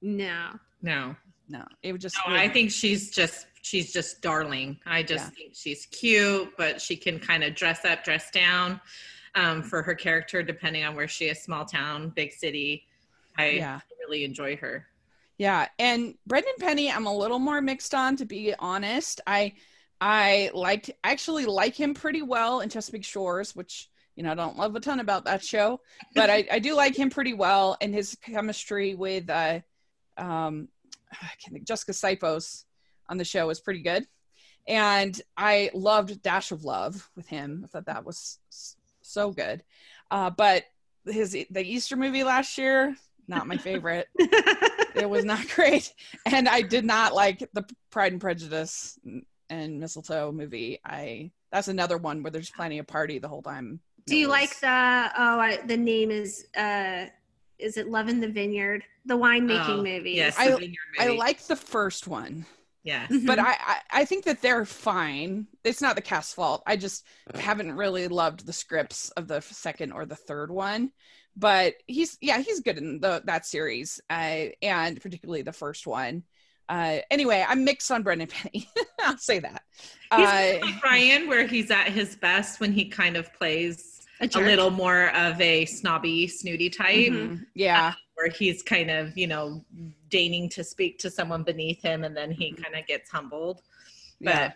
No. 0.00 0.50
No. 0.80 1.16
No. 1.48 1.64
It 1.82 1.90
would 1.90 2.00
just 2.00 2.16
No, 2.26 2.34
I 2.34 2.48
think 2.48 2.70
she's 2.70 3.10
just 3.10 3.46
she's 3.62 3.92
just 3.92 4.22
darling. 4.22 4.78
I 4.86 5.02
just 5.02 5.24
yeah. 5.24 5.30
think 5.30 5.54
she's 5.54 5.86
cute, 5.86 6.52
but 6.56 6.80
she 6.80 6.96
can 6.96 7.18
kind 7.18 7.42
of 7.42 7.56
dress 7.56 7.84
up, 7.84 8.04
dress 8.04 8.30
down 8.30 8.80
um, 9.38 9.62
for 9.62 9.82
her 9.82 9.94
character 9.94 10.42
depending 10.42 10.84
on 10.84 10.94
where 10.96 11.08
she 11.08 11.26
is, 11.26 11.40
small 11.40 11.64
town, 11.64 12.10
big 12.10 12.32
city. 12.32 12.84
I 13.36 13.50
yeah. 13.50 13.80
really 14.00 14.24
enjoy 14.24 14.56
her. 14.56 14.86
Yeah, 15.38 15.68
and 15.78 16.14
Brendan 16.26 16.54
Penny, 16.58 16.90
I'm 16.90 17.06
a 17.06 17.16
little 17.16 17.38
more 17.38 17.60
mixed 17.60 17.94
on 17.94 18.16
to 18.16 18.24
be 18.24 18.54
honest. 18.58 19.20
I 19.26 19.54
I 20.00 20.50
liked 20.52 20.90
actually 21.04 21.46
like 21.46 21.74
him 21.74 21.94
pretty 21.94 22.22
well 22.22 22.60
in 22.60 22.68
Chesapeake 22.68 23.04
Shores, 23.04 23.54
which 23.54 23.88
you 24.16 24.24
know, 24.24 24.32
I 24.32 24.34
don't 24.34 24.56
love 24.56 24.74
a 24.74 24.80
ton 24.80 24.98
about 24.98 25.26
that 25.26 25.44
show, 25.44 25.80
but 26.16 26.28
I, 26.28 26.44
I 26.50 26.58
do 26.58 26.74
like 26.74 26.96
him 26.96 27.08
pretty 27.08 27.34
well 27.34 27.76
and 27.80 27.94
his 27.94 28.16
chemistry 28.20 28.96
with 28.96 29.30
uh, 29.30 29.60
um, 30.16 30.68
I 31.12 31.30
can't 31.40 31.52
think, 31.52 31.66
Jessica 31.68 31.92
Sipos 31.92 32.64
on 33.08 33.16
the 33.16 33.24
show 33.24 33.46
was 33.46 33.60
pretty 33.60 33.80
good. 33.80 34.06
And 34.66 35.18
I 35.36 35.70
loved 35.72 36.20
Dash 36.20 36.50
of 36.50 36.64
Love 36.64 37.08
with 37.16 37.28
him. 37.28 37.62
I 37.64 37.68
thought 37.68 37.86
that 37.86 38.04
was 38.04 38.38
so 39.08 39.32
good. 39.32 39.62
Uh, 40.10 40.30
but 40.30 40.64
his 41.04 41.32
the 41.32 41.62
Easter 41.62 41.96
movie 41.96 42.24
last 42.24 42.58
year, 42.58 42.96
not 43.26 43.46
my 43.46 43.56
favorite. 43.56 44.08
it 44.18 45.08
was 45.08 45.24
not 45.24 45.48
great, 45.48 45.92
and 46.26 46.48
I 46.48 46.62
did 46.62 46.84
not 46.84 47.14
like 47.14 47.48
the 47.52 47.64
Pride 47.90 48.12
and 48.12 48.20
Prejudice 48.20 48.98
and 49.50 49.80
Mistletoe 49.80 50.32
movie. 50.32 50.78
I 50.84 51.30
that's 51.52 51.68
another 51.68 51.98
one 51.98 52.22
where 52.22 52.30
there's 52.30 52.50
plenty 52.50 52.78
of 52.78 52.86
party 52.86 53.18
the 53.18 53.28
whole 53.28 53.42
time. 53.42 53.80
Do 54.06 54.16
you 54.16 54.28
was, 54.28 54.32
like 54.32 54.60
the 54.60 55.10
oh 55.18 55.40
I, 55.40 55.58
the 55.66 55.76
name 55.76 56.10
is 56.10 56.46
uh 56.56 57.06
is 57.58 57.76
it 57.76 57.88
Love 57.88 58.08
in 58.08 58.20
the 58.20 58.28
Vineyard, 58.28 58.84
the 59.04 59.16
winemaking 59.18 59.78
oh, 59.78 59.82
movie? 59.82 60.12
Yes, 60.12 60.36
I, 60.38 60.50
movie. 60.50 60.76
I 60.98 61.08
like 61.08 61.40
the 61.46 61.56
first 61.56 62.06
one. 62.06 62.46
Yeah, 62.88 63.06
mm-hmm. 63.06 63.26
but 63.26 63.38
I, 63.38 63.50
I, 63.50 63.76
I 63.90 64.04
think 64.06 64.24
that 64.24 64.40
they're 64.40 64.64
fine. 64.64 65.46
It's 65.62 65.82
not 65.82 65.94
the 65.94 66.00
cast's 66.00 66.32
fault. 66.32 66.62
I 66.66 66.76
just 66.76 67.04
haven't 67.34 67.72
really 67.72 68.08
loved 68.08 68.46
the 68.46 68.52
scripts 68.54 69.10
of 69.10 69.28
the 69.28 69.42
second 69.42 69.92
or 69.92 70.06
the 70.06 70.16
third 70.16 70.50
one. 70.50 70.92
But 71.36 71.74
he's 71.86 72.16
yeah 72.22 72.38
he's 72.38 72.60
good 72.60 72.78
in 72.78 73.00
the 73.00 73.20
that 73.26 73.44
series, 73.44 74.00
uh, 74.08 74.46
and 74.62 74.98
particularly 75.02 75.42
the 75.42 75.52
first 75.52 75.86
one. 75.86 76.22
Uh, 76.66 77.00
anyway, 77.10 77.44
I'm 77.46 77.62
mixed 77.62 77.90
on 77.90 78.02
Brendan 78.02 78.28
Penny. 78.28 78.70
I'll 79.04 79.18
say 79.18 79.38
that. 79.40 79.64
He's 80.16 80.26
uh, 80.26 80.58
like 80.62 80.82
Ryan, 80.82 81.28
where 81.28 81.46
he's 81.46 81.70
at 81.70 81.88
his 81.88 82.16
best 82.16 82.58
when 82.58 82.72
he 82.72 82.86
kind 82.86 83.18
of 83.18 83.30
plays 83.34 84.00
a, 84.18 84.30
a, 84.34 84.40
little 84.40 84.70
more 84.70 85.14
of 85.14 85.38
a 85.42 85.66
snobby, 85.66 86.26
snooty 86.26 86.70
type. 86.70 87.12
Mm-hmm. 87.12 87.42
Yeah. 87.54 87.88
Uh, 87.88 87.92
where 88.14 88.30
he's 88.30 88.62
kind 88.62 88.90
of, 88.90 89.16
you 89.16 89.26
know, 89.26 89.62
deigning 90.08 90.48
to 90.50 90.64
speak 90.64 90.98
to 90.98 91.10
someone 91.10 91.42
beneath 91.42 91.82
him 91.82 92.04
and 92.04 92.16
then 92.16 92.30
he 92.30 92.52
mm-hmm. 92.52 92.62
kind 92.62 92.74
of 92.76 92.86
gets 92.86 93.10
humbled. 93.10 93.62
But 94.20 94.34
yeah. 94.34 94.52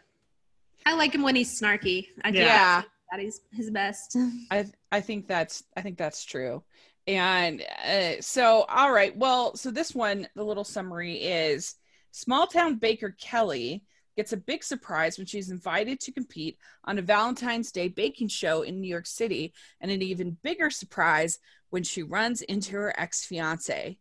I 0.87 0.95
like 0.97 1.15
him 1.15 1.23
when 1.23 1.37
he's 1.37 1.61
snarky. 1.61 2.09
I 2.25 2.31
yeah. 2.31 2.83
That 3.11 3.21
is 3.21 3.43
his 3.53 3.71
best. 3.71 4.17
I 4.51 4.67
I 4.91 5.01
think 5.01 5.29
that's 5.29 5.65
I 5.77 5.83
think 5.83 5.99
that's 5.99 6.25
true. 6.25 6.63
And 7.07 7.63
uh, 7.87 8.21
so 8.21 8.65
all 8.69 8.93
right. 8.93 9.17
Well, 9.17 9.55
so 9.57 9.71
this 9.71 9.95
one 9.95 10.27
the 10.35 10.45
little 10.45 10.65
summary 10.65 11.17
is 11.17 11.75
small 12.11 12.47
town 12.47 12.77
baker 12.77 13.15
Kelly 13.21 13.85
gets 14.17 14.33
a 14.33 14.37
big 14.37 14.63
surprise 14.63 15.17
when 15.17 15.27
she's 15.27 15.51
invited 15.51 16.01
to 16.01 16.13
compete 16.13 16.59
on 16.85 16.99
a 16.99 17.03
Valentine's 17.03 17.73
Day 17.73 17.89
baking 17.89 18.29
show 18.29 18.63
in 18.63 18.81
New 18.81 18.89
York 18.89 19.07
City, 19.07 19.53
and 19.81 19.91
an 19.91 20.03
even 20.03 20.37
bigger 20.43 20.71
surprise 20.71 21.39
when 21.71 21.83
she 21.83 22.03
runs 22.03 22.43
into 22.43 22.73
her 22.73 22.99
ex 22.99 23.25
fiance. 23.25 23.99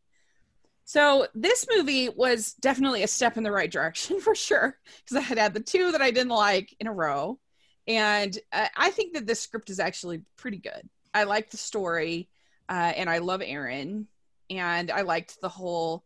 So, 0.92 1.26
this 1.34 1.68
movie 1.74 2.10
was 2.10 2.52
definitely 2.56 3.04
a 3.04 3.08
step 3.08 3.38
in 3.38 3.44
the 3.44 3.52
right 3.52 3.72
direction 3.72 4.20
for 4.20 4.36
sure, 4.36 4.78
because 4.98 5.16
I 5.16 5.22
had 5.22 5.38
had 5.38 5.54
the 5.54 5.62
two 5.62 5.94
that 5.94 6.02
I 6.02 6.12
didn't 6.12 6.34
like 6.34 6.76
in 6.82 6.88
a 6.88 6.94
row. 6.94 7.40
And 7.88 8.38
uh, 8.52 8.68
I 8.76 8.90
think 8.90 9.14
that 9.14 9.26
this 9.26 9.40
script 9.40 9.70
is 9.70 9.80
actually 9.80 10.24
pretty 10.36 10.58
good. 10.58 10.90
I 11.14 11.24
like 11.24 11.50
the 11.50 11.56
story, 11.56 12.28
uh, 12.68 12.92
and 12.94 13.10
I 13.10 13.20
love 13.20 13.42
Erin, 13.42 14.08
and 14.50 14.92
I 14.92 15.04
liked 15.04 15.40
the 15.40 15.48
whole 15.48 16.04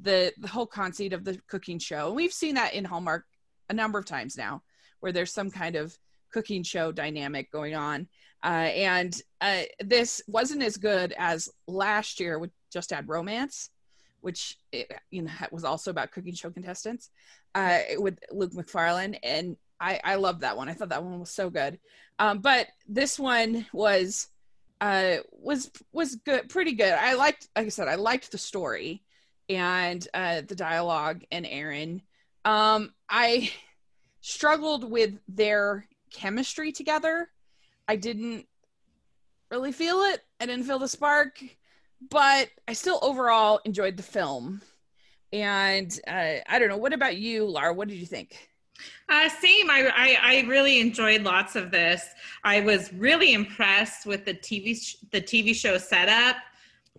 the 0.00 0.32
the 0.38 0.46
whole 0.46 0.66
conceit 0.66 1.14
of 1.14 1.24
the 1.24 1.40
cooking 1.48 1.80
show. 1.80 2.06
And 2.06 2.14
We've 2.14 2.32
seen 2.32 2.54
that 2.54 2.74
in 2.74 2.84
Hallmark 2.84 3.24
a 3.68 3.74
number 3.74 3.98
of 3.98 4.04
times 4.04 4.38
now 4.38 4.62
where 5.00 5.10
there's 5.10 5.32
some 5.32 5.50
kind 5.50 5.74
of 5.74 5.98
cooking 6.32 6.62
show 6.62 6.92
dynamic 6.92 7.50
going 7.50 7.74
on. 7.74 8.06
Uh, 8.44 8.70
and 8.70 9.20
uh, 9.40 9.62
this 9.80 10.22
wasn't 10.28 10.62
as 10.62 10.76
good 10.76 11.12
as 11.18 11.48
last 11.66 12.20
year 12.20 12.38
with 12.38 12.52
Just 12.72 12.92
Add 12.92 13.08
Romance, 13.08 13.70
which 14.20 14.58
it, 14.72 14.92
you 15.10 15.22
know 15.22 15.30
was 15.50 15.64
also 15.64 15.90
about 15.90 16.12
cooking 16.12 16.34
show 16.34 16.50
contestants 16.50 17.10
uh, 17.54 17.80
with 17.96 18.18
Luke 18.30 18.54
Macfarlane, 18.54 19.14
and 19.22 19.56
I 19.80 20.00
I 20.04 20.14
loved 20.16 20.42
that 20.42 20.56
one. 20.56 20.68
I 20.68 20.74
thought 20.74 20.90
that 20.90 21.04
one 21.04 21.20
was 21.20 21.30
so 21.30 21.50
good. 21.50 21.78
Um, 22.18 22.38
but 22.38 22.66
this 22.88 23.18
one 23.18 23.66
was 23.72 24.28
uh, 24.80 25.16
was 25.32 25.70
was 25.92 26.16
good, 26.16 26.48
pretty 26.48 26.72
good. 26.72 26.92
I 26.92 27.14
liked, 27.14 27.48
like 27.56 27.66
I 27.66 27.70
said, 27.70 27.88
I 27.88 27.96
liked 27.96 28.30
the 28.30 28.38
story 28.38 29.02
and 29.48 30.06
uh, 30.14 30.42
the 30.46 30.54
dialogue 30.54 31.24
and 31.30 31.46
Erin. 31.46 32.02
Um, 32.44 32.92
I 33.08 33.50
struggled 34.20 34.88
with 34.88 35.14
their 35.28 35.86
chemistry 36.12 36.72
together. 36.72 37.28
I 37.86 37.96
didn't 37.96 38.46
really 39.50 39.72
feel 39.72 40.02
it. 40.02 40.20
I 40.40 40.46
didn't 40.46 40.64
feel 40.64 40.78
the 40.78 40.88
spark, 40.88 41.42
but 42.10 42.48
I 42.66 42.72
still 42.72 42.98
overall 43.02 43.60
enjoyed 43.64 43.96
the 43.96 44.02
film. 44.02 44.62
And 45.32 45.98
uh, 46.06 46.36
I 46.48 46.58
don't 46.58 46.68
know. 46.68 46.76
What 46.76 46.92
about 46.92 47.16
you, 47.16 47.44
Laura? 47.44 47.72
What 47.74 47.88
did 47.88 47.98
you 47.98 48.06
think? 48.06 48.48
Uh, 49.08 49.28
same. 49.28 49.70
I, 49.70 49.90
I, 49.94 50.18
I 50.22 50.46
really 50.48 50.80
enjoyed 50.80 51.22
lots 51.22 51.56
of 51.56 51.70
this. 51.70 52.06
I 52.44 52.60
was 52.60 52.92
really 52.92 53.34
impressed 53.34 54.06
with 54.06 54.24
the 54.24 54.34
TV 54.34 54.76
sh- 54.76 54.96
the 55.10 55.20
TV 55.20 55.54
show 55.54 55.78
setup. 55.78 56.36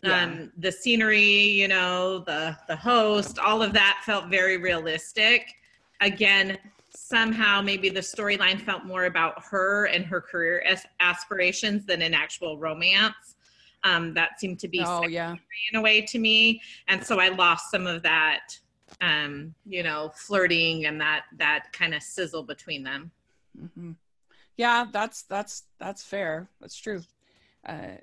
Yeah. 0.04 0.24
Um, 0.24 0.52
the 0.58 0.72
scenery, 0.72 1.22
you 1.22 1.68
know, 1.68 2.20
the 2.20 2.58
the 2.68 2.76
host, 2.76 3.40
all 3.40 3.62
of 3.62 3.74
that 3.74 4.02
felt 4.06 4.28
very 4.28 4.58
realistic. 4.58 5.56
Again, 6.02 6.58
somehow 6.90 7.62
maybe 7.62 7.90
the 7.90 8.00
storyline 8.00 8.60
felt 8.60 8.86
more 8.86 9.06
about 9.06 9.44
her 9.44 9.86
and 9.86 10.06
her 10.06 10.22
career 10.22 10.64
as 10.68 10.86
aspirations 11.00 11.86
than 11.86 12.02
an 12.02 12.14
actual 12.14 12.58
romance. 12.58 13.36
Um, 13.84 14.14
that 14.16 14.40
seemed 14.40 14.60
to 14.60 14.68
be 14.68 14.84
oh 14.86 15.08
yeah 15.08 15.36
in 15.72 15.80
a 15.80 15.82
way 15.82 16.02
to 16.02 16.20
me, 16.20 16.62
and 16.88 17.04
so 17.04 17.20
I 17.20 17.30
lost 17.30 17.72
some 17.72 17.88
of 17.88 18.04
that 18.04 18.60
um, 19.02 19.54
you 19.66 19.84
know, 19.84 20.12
flirting 20.16 20.86
and 20.86 21.00
that 21.02 21.26
that 21.38 21.72
kind 21.72 21.94
of 21.94 22.04
sizzle 22.04 22.44
between 22.44 22.84
them. 22.84 23.12
Mm-hmm. 23.60 23.92
Yeah, 24.58 24.86
that's 24.92 25.24
that's 25.24 25.64
that's 25.80 26.04
fair. 26.04 26.48
That's 26.60 26.78
true. 26.78 27.02
Uh, 27.66 27.98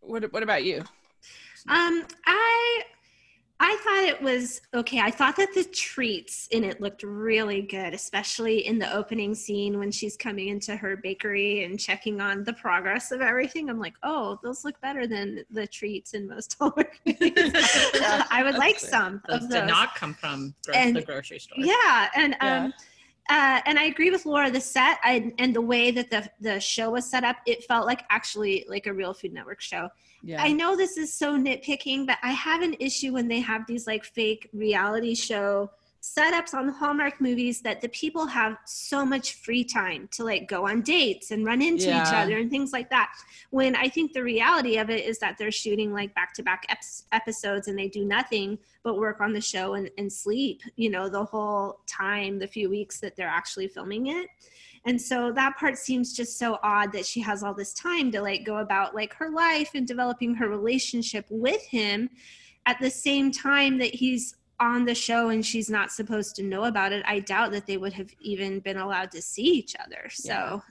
what 0.00 0.30
what 0.32 0.42
about 0.42 0.64
you? 0.64 0.78
Um, 1.68 2.04
I 2.26 2.82
I 3.64 3.76
thought 3.76 4.02
it 4.02 4.20
was 4.20 4.60
okay. 4.74 4.98
I 4.98 5.12
thought 5.12 5.36
that 5.36 5.54
the 5.54 5.62
treats 5.62 6.48
in 6.48 6.64
it 6.64 6.80
looked 6.80 7.04
really 7.04 7.62
good, 7.62 7.94
especially 7.94 8.66
in 8.66 8.76
the 8.76 8.92
opening 8.92 9.36
scene 9.36 9.78
when 9.78 9.92
she's 9.92 10.16
coming 10.16 10.48
into 10.48 10.74
her 10.74 10.96
bakery 10.96 11.62
and 11.62 11.78
checking 11.78 12.20
on 12.20 12.42
the 12.42 12.54
progress 12.54 13.12
of 13.12 13.20
everything. 13.20 13.70
I'm 13.70 13.78
like, 13.78 13.94
oh, 14.02 14.40
those 14.42 14.64
look 14.64 14.80
better 14.80 15.06
than 15.06 15.44
the 15.48 15.64
treats 15.68 16.14
in 16.14 16.28
most 16.28 16.56
Hallmark 16.60 16.98
movies. 17.06 17.52
I 18.30 18.42
would 18.44 18.56
like 18.56 18.80
some 18.80 19.22
those 19.28 19.44
of 19.44 19.50
those. 19.50 19.60
Did 19.60 19.68
not 19.68 19.94
come 19.94 20.14
from 20.14 20.56
and, 20.74 20.96
the 20.96 21.02
grocery 21.02 21.38
store. 21.38 21.58
Yeah, 21.60 22.08
and 22.16 22.36
yeah. 22.42 22.64
um, 22.64 22.74
uh, 23.30 23.60
and 23.64 23.78
I 23.78 23.84
agree 23.84 24.10
with 24.10 24.26
Laura. 24.26 24.50
The 24.50 24.60
set 24.60 24.98
I, 25.04 25.32
and 25.38 25.54
the 25.54 25.62
way 25.62 25.92
that 25.92 26.10
the 26.10 26.28
the 26.40 26.58
show 26.58 26.90
was 26.90 27.08
set 27.08 27.22
up, 27.22 27.36
it 27.46 27.62
felt 27.62 27.86
like 27.86 28.02
actually 28.10 28.64
like 28.68 28.88
a 28.88 28.92
real 28.92 29.14
Food 29.14 29.32
Network 29.32 29.60
show. 29.60 29.88
Yeah. 30.22 30.42
I 30.42 30.52
know 30.52 30.76
this 30.76 30.96
is 30.96 31.12
so 31.12 31.36
nitpicking, 31.36 32.06
but 32.06 32.18
I 32.22 32.32
have 32.32 32.62
an 32.62 32.76
issue 32.78 33.12
when 33.12 33.28
they 33.28 33.40
have 33.40 33.66
these 33.66 33.86
like 33.86 34.04
fake 34.04 34.48
reality 34.52 35.14
show 35.14 35.70
setups 36.02 36.52
on 36.52 36.68
Hallmark 36.68 37.20
movies 37.20 37.60
that 37.60 37.80
the 37.80 37.88
people 37.88 38.26
have 38.26 38.56
so 38.66 39.04
much 39.06 39.34
free 39.34 39.62
time 39.62 40.08
to 40.10 40.24
like 40.24 40.48
go 40.48 40.66
on 40.66 40.82
dates 40.82 41.30
and 41.30 41.46
run 41.46 41.62
into 41.62 41.86
yeah. 41.86 42.02
each 42.02 42.12
other 42.12 42.38
and 42.38 42.50
things 42.50 42.72
like 42.72 42.90
that. 42.90 43.12
When 43.50 43.76
I 43.76 43.88
think 43.88 44.12
the 44.12 44.22
reality 44.22 44.78
of 44.78 44.90
it 44.90 45.04
is 45.04 45.20
that 45.20 45.38
they're 45.38 45.52
shooting 45.52 45.92
like 45.92 46.12
back 46.14 46.34
to 46.34 46.42
back 46.42 46.66
episodes 47.12 47.68
and 47.68 47.78
they 47.78 47.88
do 47.88 48.04
nothing 48.04 48.58
but 48.82 48.98
work 48.98 49.20
on 49.20 49.32
the 49.32 49.40
show 49.40 49.74
and, 49.74 49.90
and 49.96 50.12
sleep, 50.12 50.60
you 50.74 50.90
know, 50.90 51.08
the 51.08 51.24
whole 51.24 51.78
time, 51.86 52.40
the 52.40 52.48
few 52.48 52.68
weeks 52.68 52.98
that 52.98 53.14
they're 53.14 53.28
actually 53.28 53.68
filming 53.68 54.08
it. 54.08 54.26
And 54.84 55.00
so 55.00 55.30
that 55.32 55.56
part 55.56 55.78
seems 55.78 56.12
just 56.12 56.38
so 56.38 56.58
odd 56.62 56.92
that 56.92 57.06
she 57.06 57.20
has 57.20 57.42
all 57.42 57.54
this 57.54 57.72
time 57.72 58.10
to 58.12 58.20
like 58.20 58.44
go 58.44 58.56
about 58.58 58.94
like 58.94 59.14
her 59.14 59.30
life 59.30 59.70
and 59.74 59.86
developing 59.86 60.34
her 60.34 60.48
relationship 60.48 61.24
with 61.30 61.62
him 61.62 62.10
at 62.66 62.80
the 62.80 62.90
same 62.90 63.30
time 63.30 63.78
that 63.78 63.94
he's 63.94 64.36
on 64.58 64.84
the 64.84 64.94
show 64.94 65.28
and 65.30 65.44
she's 65.44 65.68
not 65.68 65.90
supposed 65.90 66.36
to 66.36 66.42
know 66.42 66.64
about 66.64 66.92
it, 66.92 67.02
I 67.06 67.20
doubt 67.20 67.52
that 67.52 67.66
they 67.66 67.76
would 67.76 67.92
have 67.92 68.10
even 68.20 68.60
been 68.60 68.76
allowed 68.76 69.10
to 69.12 69.22
see 69.22 69.42
each 69.42 69.74
other. 69.84 70.08
So, 70.10 70.62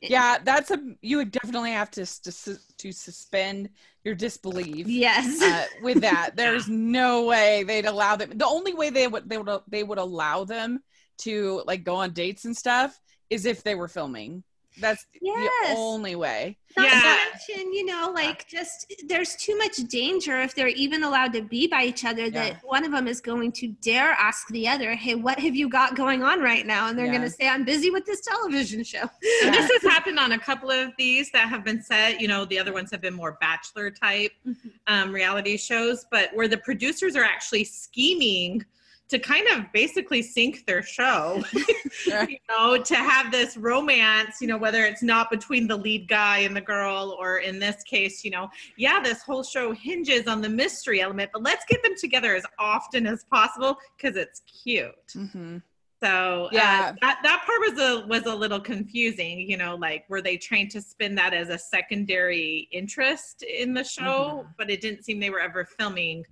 yeah, 0.00 0.08
yeah 0.08 0.38
that's 0.42 0.70
a 0.72 0.80
you 1.00 1.18
would 1.18 1.30
definitely 1.30 1.70
have 1.72 1.90
to 1.92 2.04
to, 2.22 2.58
to 2.78 2.92
suspend 2.92 3.70
your 4.04 4.14
disbelief. 4.14 4.86
Yes, 4.88 5.40
uh, 5.42 5.66
with 5.82 6.00
that, 6.00 6.32
there's 6.36 6.68
no 6.68 7.24
way 7.24 7.62
they'd 7.64 7.86
allow 7.86 8.16
them. 8.16 8.30
The 8.34 8.46
only 8.46 8.74
way 8.74 8.90
they 8.90 9.06
would 9.06 9.28
they 9.28 9.38
would 9.38 9.60
they 9.68 9.84
would 9.84 9.98
allow 9.98 10.44
them 10.44 10.82
to 11.18 11.62
like 11.66 11.84
go 11.84 11.96
on 11.96 12.12
dates 12.12 12.44
and 12.44 12.56
stuff 12.56 13.00
is 13.30 13.46
if 13.46 13.62
they 13.62 13.74
were 13.74 13.88
filming. 13.88 14.42
That's 14.78 15.06
yes. 15.22 15.68
the 15.68 15.80
only 15.80 16.16
way. 16.16 16.58
Not 16.76 16.88
yeah. 16.88 17.00
to 17.00 17.56
mention, 17.56 17.72
you 17.72 17.86
know, 17.86 18.12
like 18.14 18.46
just 18.46 18.92
there's 19.06 19.34
too 19.36 19.56
much 19.56 19.76
danger 19.88 20.38
if 20.42 20.54
they're 20.54 20.68
even 20.68 21.02
allowed 21.02 21.32
to 21.32 21.42
be 21.42 21.66
by 21.66 21.84
each 21.84 22.04
other 22.04 22.28
that 22.30 22.52
yeah. 22.52 22.58
one 22.62 22.84
of 22.84 22.92
them 22.92 23.08
is 23.08 23.22
going 23.22 23.52
to 23.52 23.68
dare 23.68 24.10
ask 24.10 24.48
the 24.48 24.68
other, 24.68 24.94
"Hey, 24.94 25.14
what 25.14 25.38
have 25.38 25.56
you 25.56 25.70
got 25.70 25.96
going 25.96 26.22
on 26.22 26.40
right 26.40 26.66
now?" 26.66 26.88
And 26.88 26.98
they're 26.98 27.06
yeah. 27.06 27.12
going 27.12 27.22
to 27.22 27.30
say, 27.30 27.48
"I'm 27.48 27.64
busy 27.64 27.90
with 27.90 28.04
this 28.04 28.20
television 28.20 28.84
show." 28.84 29.08
This 29.22 29.70
has 29.70 29.82
happened 29.82 30.18
on 30.18 30.32
a 30.32 30.38
couple 30.38 30.70
of 30.70 30.90
these 30.98 31.30
that 31.30 31.48
have 31.48 31.64
been 31.64 31.82
set. 31.82 32.20
You 32.20 32.28
know, 32.28 32.44
the 32.44 32.58
other 32.58 32.74
ones 32.74 32.90
have 32.90 33.00
been 33.00 33.14
more 33.14 33.38
bachelor 33.40 33.90
type 33.90 34.32
mm-hmm. 34.46 34.68
um, 34.88 35.12
reality 35.12 35.56
shows, 35.56 36.04
but 36.10 36.30
where 36.34 36.48
the 36.48 36.58
producers 36.58 37.16
are 37.16 37.24
actually 37.24 37.64
scheming 37.64 38.62
to 39.08 39.18
kind 39.18 39.46
of 39.48 39.70
basically 39.72 40.20
sink 40.20 40.66
their 40.66 40.82
show 40.82 41.42
you 42.06 42.38
know 42.48 42.82
to 42.82 42.96
have 42.96 43.30
this 43.30 43.56
romance 43.56 44.36
you 44.40 44.46
know 44.46 44.56
whether 44.56 44.84
it's 44.84 45.02
not 45.02 45.30
between 45.30 45.66
the 45.66 45.76
lead 45.76 46.08
guy 46.08 46.38
and 46.38 46.56
the 46.56 46.60
girl 46.60 47.16
or 47.18 47.38
in 47.38 47.58
this 47.58 47.82
case 47.84 48.24
you 48.24 48.30
know 48.30 48.48
yeah 48.76 49.00
this 49.00 49.22
whole 49.22 49.42
show 49.42 49.72
hinges 49.72 50.26
on 50.26 50.40
the 50.40 50.48
mystery 50.48 51.00
element 51.00 51.30
but 51.32 51.42
let's 51.42 51.64
get 51.66 51.82
them 51.82 51.94
together 51.98 52.34
as 52.34 52.44
often 52.58 53.06
as 53.06 53.24
possible 53.24 53.76
because 53.96 54.16
it's 54.16 54.42
cute 54.62 54.90
mm-hmm. 55.14 55.58
so 56.02 56.46
uh, 56.46 56.48
yeah 56.52 56.92
uh, 56.92 56.96
that, 57.00 57.20
that 57.22 57.44
part 57.46 57.60
was 57.60 57.78
a 57.80 58.06
was 58.06 58.26
a 58.26 58.34
little 58.34 58.60
confusing 58.60 59.38
you 59.48 59.56
know 59.56 59.76
like 59.76 60.04
were 60.08 60.22
they 60.22 60.36
trying 60.36 60.68
to 60.68 60.80
spin 60.80 61.14
that 61.14 61.32
as 61.32 61.48
a 61.48 61.58
secondary 61.58 62.68
interest 62.72 63.42
in 63.42 63.72
the 63.72 63.84
show 63.84 64.40
mm-hmm. 64.40 64.48
but 64.58 64.68
it 64.68 64.80
didn't 64.80 65.04
seem 65.04 65.20
they 65.20 65.30
were 65.30 65.40
ever 65.40 65.64
filming 65.64 66.24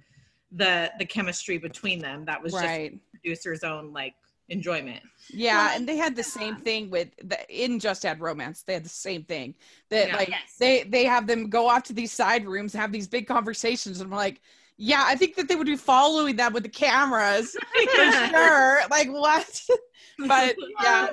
the 0.54 0.90
the 0.98 1.04
chemistry 1.04 1.58
between 1.58 1.98
them. 1.98 2.24
That 2.24 2.42
was 2.42 2.52
right. 2.52 2.92
just 2.92 3.12
producer's 3.12 3.64
own 3.64 3.92
like 3.92 4.14
enjoyment. 4.48 5.02
Yeah, 5.30 5.66
well, 5.66 5.76
and 5.76 5.88
they 5.88 5.96
had 5.96 6.16
the 6.16 6.22
same 6.22 6.56
thing 6.56 6.90
with 6.90 7.08
the 7.22 7.38
in 7.48 7.78
Just 7.78 8.04
Add 8.04 8.20
Romance. 8.20 8.62
They 8.62 8.74
had 8.74 8.84
the 8.84 8.90
same 8.90 9.24
thing 9.24 9.54
that 9.90 10.08
yeah, 10.08 10.16
like 10.16 10.28
yes. 10.28 10.56
they 10.58 10.82
they 10.84 11.04
have 11.04 11.26
them 11.26 11.48
go 11.48 11.68
off 11.68 11.84
to 11.84 11.92
these 11.92 12.12
side 12.12 12.46
rooms 12.46 12.74
and 12.74 12.80
have 12.80 12.92
these 12.92 13.08
big 13.08 13.26
conversations. 13.26 14.00
And 14.00 14.12
I'm 14.12 14.16
like, 14.16 14.40
yeah, 14.76 15.04
I 15.06 15.16
think 15.16 15.36
that 15.36 15.48
they 15.48 15.56
would 15.56 15.66
be 15.66 15.76
following 15.76 16.36
that 16.36 16.52
with 16.52 16.62
the 16.62 16.68
cameras 16.68 17.56
for 17.72 18.12
sure. 18.12 18.80
Like 18.90 19.08
what? 19.08 19.62
but 20.26 20.54
yeah. 20.82 21.08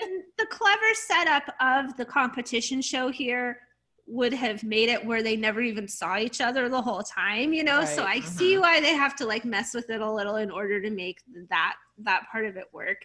and 0.00 0.22
the 0.38 0.46
clever 0.50 0.94
setup 0.94 1.44
of 1.60 1.96
the 1.96 2.04
competition 2.04 2.82
show 2.82 3.10
here 3.10 3.58
would 4.06 4.32
have 4.34 4.62
made 4.62 4.88
it 4.88 5.04
where 5.04 5.22
they 5.22 5.36
never 5.36 5.60
even 5.60 5.88
saw 5.88 6.18
each 6.18 6.40
other 6.40 6.68
the 6.68 6.80
whole 6.80 7.02
time 7.02 7.52
you 7.52 7.64
know 7.64 7.78
right. 7.78 7.88
so 7.88 8.02
i 8.02 8.18
uh-huh. 8.18 8.28
see 8.28 8.58
why 8.58 8.80
they 8.80 8.94
have 8.94 9.16
to 9.16 9.26
like 9.26 9.44
mess 9.44 9.74
with 9.74 9.88
it 9.90 10.00
a 10.00 10.10
little 10.12 10.36
in 10.36 10.50
order 10.50 10.80
to 10.80 10.90
make 10.90 11.20
that 11.48 11.76
that 11.98 12.24
part 12.30 12.44
of 12.44 12.56
it 12.56 12.66
work 12.72 12.98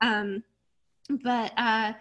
um 0.00 0.42
but 1.22 1.52
uh 1.56 1.92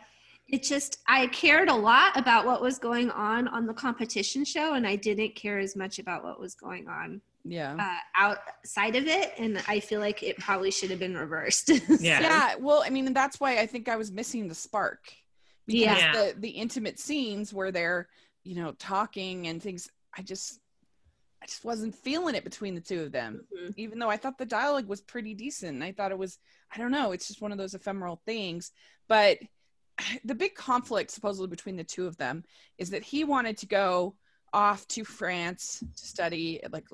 it 0.48 0.62
just 0.62 1.00
i 1.08 1.26
cared 1.28 1.70
a 1.70 1.74
lot 1.74 2.16
about 2.16 2.46
what 2.46 2.62
was 2.62 2.78
going 2.78 3.10
on 3.12 3.48
on 3.48 3.66
the 3.66 3.74
competition 3.74 4.46
show 4.46 4.74
and 4.74 4.86
i 4.86 4.96
didn't 4.96 5.36
care 5.36 5.58
as 5.58 5.76
much 5.76 5.98
about 5.98 6.24
what 6.24 6.40
was 6.40 6.54
going 6.54 6.88
on 6.88 7.20
yeah 7.46 7.76
uh, 7.80 7.98
outside 8.16 8.96
of 8.96 9.08
it 9.08 9.34
and 9.38 9.62
i 9.68 9.80
feel 9.80 10.00
like 10.00 10.22
it 10.24 10.38
probably 10.38 10.72
should 10.72 10.90
have 10.90 11.00
been 11.00 11.18
reversed 11.18 11.70
yeah 12.00 12.22
yeah 12.22 12.56
well 12.60 12.84
i 12.86 12.90
mean 12.90 13.12
that's 13.14 13.40
why 13.40 13.58
i 13.58 13.66
think 13.66 13.90
i 13.90 13.96
was 13.96 14.12
missing 14.12 14.48
the 14.48 14.56
spark 14.56 15.12
because 15.66 15.98
yeah. 15.98 16.12
the 16.12 16.36
the 16.40 16.50
intimate 16.50 17.00
scenes 17.00 17.54
where 17.54 17.72
they're 17.72 18.08
you 18.44 18.56
know, 18.56 18.74
talking 18.74 19.48
and 19.48 19.62
things. 19.62 19.90
I 20.16 20.22
just, 20.22 20.60
I 21.42 21.46
just 21.46 21.66
wasn't 21.66 21.96
feeling 21.96 22.36
it 22.36 22.44
between 22.44 22.76
the 22.76 22.82
two 22.82 23.02
of 23.02 23.12
them, 23.12 23.42
mm-hmm. 23.56 23.72
even 23.78 24.00
though 24.00 24.10
I 24.10 24.18
thought 24.18 24.38
the 24.38 24.46
dialogue 24.46 24.88
was 24.88 25.02
pretty 25.02 25.34
decent. 25.34 25.84
I 25.84 25.92
thought 25.92 26.12
it 26.12 26.18
was, 26.18 26.38
I 26.74 26.78
don't 26.78 26.92
know, 26.92 27.12
it's 27.12 27.28
just 27.28 27.42
one 27.42 27.52
of 27.52 27.58
those 27.58 27.74
ephemeral 27.74 28.22
things. 28.26 28.72
But 29.08 29.40
the 30.24 30.36
big 30.36 30.56
conflict 30.56 31.12
supposedly 31.12 31.48
between 31.48 31.76
the 31.76 31.84
two 31.84 32.08
of 32.08 32.18
them 32.18 32.44
is 32.78 32.92
that 32.92 33.04
he 33.04 33.24
wanted 33.24 33.58
to 33.58 33.66
go 33.66 34.16
off 34.54 34.88
to 34.88 35.04
France 35.04 35.84
to 35.98 36.06
study 36.06 36.62
like 36.72 36.86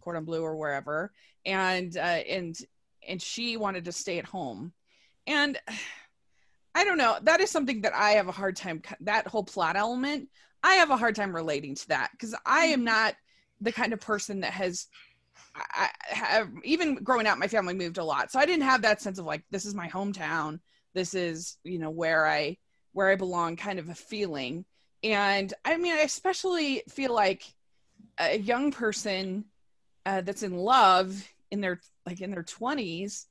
Cordon 0.00 0.24
Bleu 0.24 0.42
or 0.42 0.56
wherever, 0.56 1.12
and 1.44 1.96
uh, 1.96 2.00
and 2.00 2.56
and 3.06 3.20
she 3.20 3.56
wanted 3.56 3.84
to 3.84 3.92
stay 3.92 4.18
at 4.18 4.24
home, 4.24 4.72
and 5.26 5.58
I 6.74 6.84
don't 6.84 6.96
know. 6.96 7.18
That 7.22 7.40
is 7.40 7.50
something 7.50 7.82
that 7.82 7.94
I 7.94 8.12
have 8.12 8.28
a 8.28 8.32
hard 8.32 8.56
time. 8.56 8.80
That 9.00 9.26
whole 9.26 9.44
plot 9.44 9.76
element, 9.76 10.30
I 10.62 10.74
have 10.74 10.90
a 10.90 10.96
hard 10.96 11.16
time 11.16 11.34
relating 11.34 11.74
to 11.74 11.88
that 11.88 12.10
because 12.12 12.34
I 12.46 12.66
am 12.66 12.80
mm-hmm. 12.80 12.84
not 12.84 13.14
the 13.60 13.72
kind 13.72 13.92
of 13.92 14.00
person 14.00 14.40
that 14.40 14.52
has 14.52 14.86
I 15.54 15.90
have 16.08 16.48
even 16.64 16.96
growing 16.96 17.26
up 17.26 17.38
my 17.38 17.48
family 17.48 17.74
moved 17.74 17.98
a 17.98 18.04
lot 18.04 18.30
so 18.30 18.38
I 18.38 18.46
didn't 18.46 18.64
have 18.64 18.82
that 18.82 19.02
sense 19.02 19.18
of 19.18 19.26
like 19.26 19.42
this 19.50 19.64
is 19.64 19.74
my 19.74 19.88
hometown 19.88 20.60
this 20.94 21.14
is 21.14 21.58
you 21.62 21.78
know 21.78 21.90
where 21.90 22.26
I 22.26 22.56
where 22.92 23.08
I 23.08 23.16
belong 23.16 23.56
kind 23.56 23.78
of 23.78 23.88
a 23.88 23.94
feeling 23.94 24.64
and 25.02 25.52
I 25.64 25.76
mean 25.76 25.94
I 25.94 26.00
especially 26.00 26.82
feel 26.88 27.14
like 27.14 27.44
a 28.18 28.38
young 28.38 28.72
person 28.72 29.44
uh, 30.04 30.22
that's 30.22 30.42
in 30.42 30.56
love 30.56 31.28
in 31.50 31.60
their 31.60 31.80
like 32.06 32.20
in 32.20 32.30
their 32.30 32.42
20s 32.42 33.26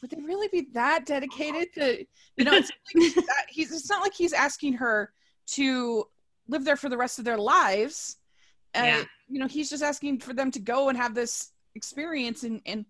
would 0.00 0.10
they 0.10 0.20
really 0.20 0.48
be 0.48 0.68
that 0.74 1.06
dedicated 1.06 1.72
to 1.74 2.04
you 2.36 2.44
know 2.44 2.54
it's, 2.54 2.70
like 2.94 3.26
that, 3.26 3.46
he's 3.48 3.72
it's 3.72 3.90
not 3.90 4.02
like 4.02 4.14
he's 4.14 4.32
asking 4.32 4.74
her 4.74 5.12
to 5.46 6.04
live 6.48 6.64
there 6.64 6.76
for 6.76 6.88
the 6.88 6.96
rest 6.96 7.18
of 7.18 7.24
their 7.24 7.38
lives. 7.38 8.16
Uh, 8.74 8.82
yeah. 8.84 9.04
You 9.28 9.40
know, 9.40 9.46
he's 9.46 9.70
just 9.70 9.82
asking 9.82 10.20
for 10.20 10.32
them 10.32 10.50
to 10.52 10.58
go 10.58 10.88
and 10.88 10.98
have 10.98 11.14
this 11.14 11.52
experience, 11.74 12.42
and 12.42 12.60
and 12.66 12.84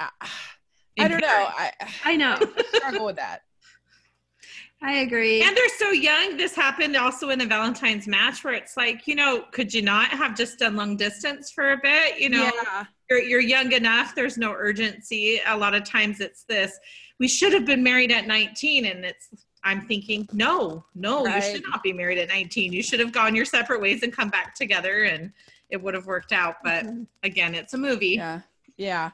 uh, 0.00 0.08
I 0.98 1.08
don't 1.08 1.20
know. 1.20 1.28
I 1.28 1.72
I 2.04 2.16
know. 2.16 2.36
I 2.58 2.76
struggle 2.78 3.06
with 3.06 3.16
that. 3.16 3.40
I 4.82 4.98
agree. 4.98 5.42
And 5.42 5.56
they're 5.56 5.78
so 5.78 5.90
young. 5.90 6.36
This 6.36 6.54
happened 6.54 6.94
also 6.96 7.30
in 7.30 7.40
a 7.40 7.46
Valentine's 7.46 8.06
match 8.06 8.44
where 8.44 8.52
it's 8.52 8.76
like, 8.76 9.06
you 9.06 9.14
know, 9.14 9.44
could 9.50 9.72
you 9.72 9.80
not 9.80 10.10
have 10.10 10.36
just 10.36 10.58
done 10.58 10.76
long 10.76 10.96
distance 10.96 11.50
for 11.50 11.72
a 11.72 11.78
bit? 11.82 12.18
You 12.18 12.28
know, 12.28 12.50
yeah. 12.62 12.84
you're, 13.08 13.20
you're 13.20 13.40
young 13.40 13.72
enough. 13.72 14.14
There's 14.14 14.36
no 14.36 14.52
urgency. 14.52 15.40
A 15.46 15.56
lot 15.56 15.74
of 15.74 15.84
times 15.84 16.20
it's 16.20 16.44
this, 16.44 16.78
we 17.18 17.28
should 17.28 17.54
have 17.54 17.64
been 17.64 17.82
married 17.82 18.12
at 18.12 18.26
19. 18.26 18.84
And 18.84 19.06
it's, 19.06 19.30
I'm 19.64 19.86
thinking, 19.86 20.28
no, 20.32 20.84
no, 20.94 21.24
right. 21.24 21.36
you 21.36 21.56
should 21.56 21.68
not 21.68 21.82
be 21.82 21.92
married 21.92 22.18
at 22.18 22.28
19. 22.28 22.72
You 22.72 22.82
should 22.82 23.00
have 23.00 23.12
gone 23.12 23.34
your 23.34 23.46
separate 23.46 23.80
ways 23.80 24.02
and 24.02 24.12
come 24.12 24.28
back 24.28 24.54
together 24.54 25.04
and 25.04 25.32
it 25.70 25.82
would 25.82 25.94
have 25.94 26.06
worked 26.06 26.32
out. 26.32 26.56
But 26.62 26.84
mm-hmm. 26.84 27.04
again, 27.22 27.54
it's 27.54 27.74
a 27.74 27.78
movie. 27.78 28.08
Yeah. 28.08 28.40
Yeah. 28.76 29.10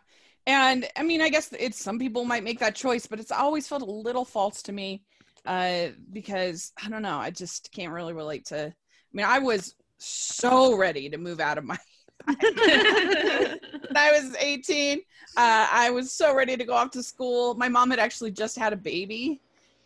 And 0.46 0.88
I 0.96 1.02
mean, 1.02 1.20
I 1.20 1.28
guess 1.28 1.52
it's 1.58 1.80
some 1.80 1.98
people 1.98 2.24
might 2.24 2.42
make 2.42 2.58
that 2.58 2.74
choice, 2.74 3.06
but 3.06 3.20
it's 3.20 3.30
always 3.30 3.68
felt 3.68 3.82
a 3.82 3.86
little 3.86 4.24
false 4.24 4.62
to 4.62 4.72
me 4.72 5.04
uh, 5.46 5.88
because 6.12 6.72
I 6.84 6.88
don't 6.88 7.02
know, 7.02 7.18
I 7.18 7.30
just 7.30 7.70
can't 7.72 7.92
really 7.92 8.12
relate 8.12 8.46
to. 8.46 8.66
I 8.66 8.72
mean, 9.12 9.26
I 9.26 9.38
was 9.38 9.74
so 9.98 10.76
ready 10.76 11.08
to 11.08 11.18
move 11.18 11.40
out 11.40 11.58
of 11.58 11.64
my. 11.64 11.78
I 12.28 13.58
was 14.12 14.34
18. 14.38 14.98
Uh, 15.36 15.68
I 15.70 15.90
was 15.90 16.12
so 16.12 16.34
ready 16.34 16.56
to 16.56 16.64
go 16.64 16.74
off 16.74 16.90
to 16.92 17.02
school. 17.02 17.54
My 17.54 17.68
mom 17.68 17.90
had 17.90 17.98
actually 17.98 18.30
just 18.30 18.58
had 18.58 18.72
a 18.72 18.76
baby. 18.76 19.40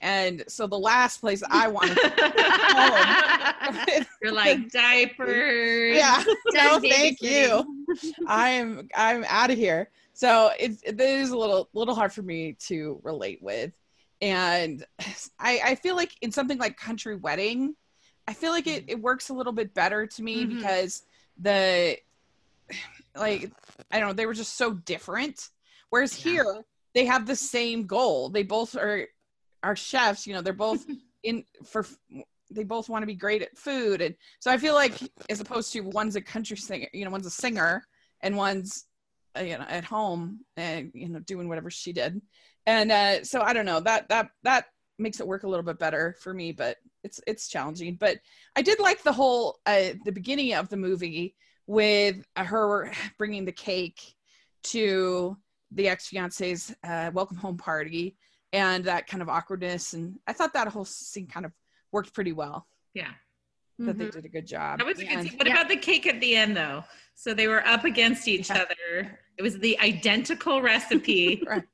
And 0.05 0.44
so 0.48 0.66
the 0.66 0.78
last 0.78 1.20
place 1.20 1.42
I 1.50 1.66
wanted 1.66 1.96
to 1.96 2.12
home. 3.88 4.05
You're 4.22 4.32
like 4.32 4.70
diapers. 4.70 5.96
Yeah. 5.96 6.22
no, 6.52 6.78
thank 6.78 7.22
you. 7.22 7.84
I'm 8.26 8.88
I'm 8.94 9.24
out 9.28 9.50
of 9.50 9.57
here. 9.57 9.90
So 10.12 10.50
it's 10.61 10.82
it 10.82 11.00
is 11.00 11.30
a 11.30 11.38
little 11.38 11.68
little 11.72 11.94
hard 11.94 12.12
for 12.12 12.22
me 12.22 12.52
to 12.66 13.00
relate 13.02 13.42
with 13.42 13.72
and 14.20 14.84
I, 15.38 15.61
I 15.64 15.74
feel 15.76 15.96
like 15.96 16.12
in 16.22 16.32
something 16.32 16.59
like 16.59 16.76
country 16.76 17.16
wedding 17.16 17.74
i 18.26 18.32
feel 18.32 18.50
like 18.50 18.66
it, 18.66 18.84
it 18.88 19.00
works 19.00 19.28
a 19.28 19.34
little 19.34 19.52
bit 19.52 19.74
better 19.74 20.07
to 20.07 20.22
me 20.22 20.44
mm-hmm. 20.44 20.57
because 20.57 21.02
the 21.38 21.98
like 23.16 23.50
i 23.90 23.98
don't 23.98 24.09
know 24.09 24.14
they 24.14 24.26
were 24.26 24.34
just 24.34 24.57
so 24.57 24.72
different 24.72 25.50
whereas 25.90 26.24
yeah. 26.24 26.32
here 26.32 26.64
they 26.94 27.05
have 27.05 27.26
the 27.26 27.36
same 27.36 27.86
goal 27.86 28.28
they 28.28 28.42
both 28.42 28.76
are 28.76 29.07
are 29.64 29.76
chefs 29.76 30.26
you 30.26 30.34
know 30.34 30.42
they're 30.42 30.52
both 30.52 30.86
in 31.22 31.44
for 31.64 31.86
they 32.50 32.64
both 32.64 32.88
want 32.88 33.02
to 33.02 33.06
be 33.06 33.14
great 33.14 33.42
at 33.42 33.56
food 33.56 34.00
and 34.00 34.14
so 34.38 34.50
i 34.50 34.56
feel 34.56 34.74
like 34.74 34.94
as 35.30 35.40
opposed 35.40 35.72
to 35.72 35.80
one's 35.80 36.16
a 36.16 36.20
country 36.20 36.56
singer 36.56 36.88
you 36.92 37.04
know 37.04 37.10
one's 37.10 37.26
a 37.26 37.30
singer 37.30 37.84
and 38.20 38.36
one's 38.36 38.86
uh, 39.36 39.42
you 39.42 39.58
know 39.58 39.64
at 39.68 39.84
home 39.84 40.40
and 40.56 40.90
you 40.94 41.08
know 41.08 41.18
doing 41.20 41.48
whatever 41.48 41.70
she 41.70 41.92
did 41.92 42.20
and 42.66 42.90
uh, 42.90 43.24
so 43.24 43.40
I 43.42 43.52
don't 43.52 43.66
know 43.66 43.80
that 43.80 44.08
that 44.08 44.30
that 44.42 44.66
makes 44.98 45.20
it 45.20 45.26
work 45.26 45.42
a 45.42 45.48
little 45.48 45.64
bit 45.64 45.78
better 45.78 46.16
for 46.20 46.32
me, 46.32 46.52
but 46.52 46.76
it's 47.02 47.20
it's 47.26 47.48
challenging. 47.48 47.96
But 47.96 48.18
I 48.56 48.62
did 48.62 48.80
like 48.80 49.02
the 49.02 49.12
whole 49.12 49.58
uh, 49.66 49.90
the 50.04 50.12
beginning 50.12 50.54
of 50.54 50.68
the 50.68 50.76
movie 50.76 51.34
with 51.66 52.24
her 52.36 52.92
bringing 53.18 53.44
the 53.44 53.52
cake 53.52 54.14
to 54.64 55.36
the 55.72 55.88
ex 55.88 56.08
fiance's 56.08 56.74
uh, 56.84 57.10
welcome 57.12 57.36
home 57.36 57.56
party 57.56 58.16
and 58.55 58.84
that 58.84 59.09
kind 59.09 59.20
of 59.20 59.28
awkwardness, 59.28 59.94
and 59.94 60.20
I 60.28 60.32
thought 60.32 60.52
that 60.52 60.68
whole 60.68 60.84
scene 60.84 61.26
kind 61.26 61.44
of 61.44 61.50
worked 61.90 62.14
pretty 62.14 62.32
well. 62.32 62.68
Yeah. 62.94 63.09
That 63.80 63.84
mm-hmm. 63.84 63.98
they 63.98 64.11
did 64.11 64.24
a 64.24 64.28
good 64.28 64.46
job. 64.46 64.78
That 64.78 64.86
was 64.86 65.00
a 65.00 65.05
good 65.05 65.28
scene. 65.28 65.36
What 65.36 65.48
yeah. 65.48 65.55
about 65.55 65.68
the 65.68 65.76
cake 65.76 66.07
at 66.07 66.20
the 66.20 66.36
end, 66.36 66.57
though? 66.57 66.84
So 67.16 67.34
they 67.34 67.48
were 67.48 67.66
up 67.66 67.84
against 67.84 68.28
each 68.28 68.50
yeah. 68.50 68.62
other. 68.62 69.18
It 69.36 69.42
was 69.42 69.59
the 69.59 69.76
identical 69.80 70.62
recipe. 70.62 71.42
right. 71.48 71.64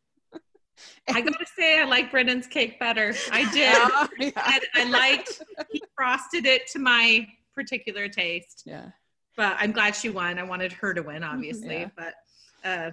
I 1.11 1.20
gotta 1.20 1.45
say, 1.55 1.78
I 1.78 1.85
like 1.85 2.11
Brendan's 2.11 2.47
cake 2.47 2.81
better. 2.81 3.14
I 3.31 3.51
did. 3.53 3.74
Oh, 3.76 4.09
yeah. 4.18 4.31
I, 4.37 4.61
I 4.74 4.85
liked 4.85 5.43
he 5.70 5.83
frosted 5.95 6.47
it 6.47 6.66
to 6.68 6.78
my 6.78 7.26
particular 7.55 8.09
taste. 8.09 8.62
Yeah. 8.64 8.87
But 9.37 9.57
I'm 9.59 9.72
glad 9.72 9.95
she 9.95 10.09
won. 10.09 10.39
I 10.39 10.45
wanted 10.45 10.72
her 10.72 10.95
to 10.95 11.03
win, 11.03 11.22
obviously, 11.22 11.81
yeah. 11.81 11.91
but 11.95 12.14
uh, 12.64 12.91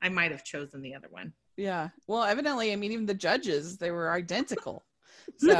I 0.00 0.10
might 0.10 0.30
have 0.30 0.44
chosen 0.44 0.80
the 0.80 0.94
other 0.94 1.08
one. 1.10 1.32
Yeah. 1.56 1.88
Well, 2.06 2.24
evidently, 2.24 2.72
I 2.72 2.76
mean, 2.76 2.92
even 2.92 3.06
the 3.06 3.14
judges, 3.14 3.78
they 3.78 3.90
were 3.90 4.10
identical. 4.10 4.84
So 5.38 5.54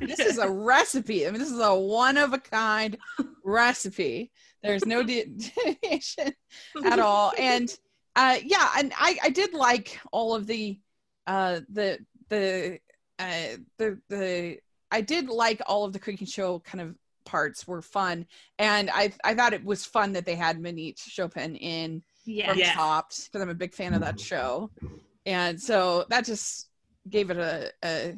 this 0.00 0.18
is 0.18 0.38
a 0.38 0.50
recipe. 0.50 1.26
I 1.26 1.30
mean, 1.30 1.38
this 1.38 1.50
is 1.50 1.60
a 1.60 1.74
one 1.74 2.16
of 2.16 2.32
a 2.32 2.38
kind 2.38 2.96
recipe. 3.44 4.32
There's 4.62 4.86
no 4.86 5.02
deviation 5.02 6.32
at 6.84 6.98
all. 6.98 7.32
And 7.38 7.72
uh, 8.16 8.38
yeah, 8.42 8.70
and 8.78 8.92
I, 8.96 9.18
I 9.24 9.28
did 9.28 9.52
like 9.52 10.00
all 10.10 10.34
of 10.34 10.46
the 10.46 10.80
uh, 11.26 11.60
the 11.68 11.98
the 12.30 12.78
uh, 13.18 13.56
the 13.78 14.00
the 14.08 14.58
I 14.90 15.00
did 15.02 15.28
like 15.28 15.60
all 15.66 15.84
of 15.84 15.92
the 15.92 15.98
cooking 15.98 16.26
show 16.26 16.58
kind 16.60 16.80
of 16.80 16.96
parts 17.26 17.66
were 17.68 17.82
fun, 17.82 18.26
and 18.58 18.90
I 18.90 19.12
I 19.22 19.34
thought 19.34 19.52
it 19.52 19.64
was 19.64 19.84
fun 19.84 20.14
that 20.14 20.24
they 20.24 20.34
had 20.34 20.58
Maneet 20.58 20.96
Chauhan 20.96 21.58
in 21.60 22.02
yeah. 22.26 22.52
from 22.52 22.60
Chopped 22.60 23.24
because 23.24 23.42
I'm 23.42 23.50
a 23.50 23.54
big 23.54 23.74
fan 23.74 23.94
of 23.94 24.00
that 24.00 24.20
show, 24.20 24.70
and 25.24 25.60
so 25.60 26.04
that 26.10 26.24
just 26.24 26.68
gave 27.08 27.30
it 27.30 27.36
a, 27.36 27.72
a 27.84 28.16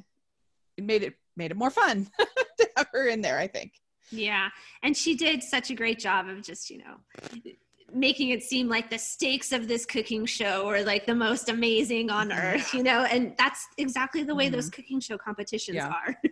it 0.77 0.85
made 0.85 1.03
it 1.03 1.15
made 1.37 1.51
it 1.51 1.57
more 1.57 1.71
fun 1.71 2.09
to 2.59 2.69
have 2.77 2.89
her 2.93 3.09
in 3.09 3.21
there. 3.21 3.39
I 3.39 3.47
think. 3.47 3.73
Yeah, 4.11 4.49
and 4.83 4.97
she 4.97 5.15
did 5.15 5.43
such 5.43 5.71
a 5.71 5.75
great 5.75 5.99
job 5.99 6.29
of 6.29 6.43
just 6.43 6.71
you 6.71 6.79
know 6.79 7.53
making 7.93 8.31
it 8.31 8.43
seem 8.43 8.69
like 8.69 8.91
the 8.91 8.99
stakes 8.99 9.53
of 9.53 9.69
this 9.69 9.87
cooking 9.87 10.27
show 10.27 10.67
are 10.69 10.83
like 10.83 11.07
the 11.07 11.15
most 11.15 11.49
amazing 11.49 12.11
on 12.11 12.33
earth, 12.33 12.75
you 12.75 12.83
know, 12.83 13.05
and 13.05 13.35
that's 13.39 13.67
exactly 13.79 14.23
the 14.23 14.35
way 14.35 14.47
mm-hmm. 14.47 14.57
those 14.57 14.71
cooking 14.71 15.01
show 15.01 15.17
competitions 15.17 15.77
yeah. 15.77 15.89
are. 15.89 16.17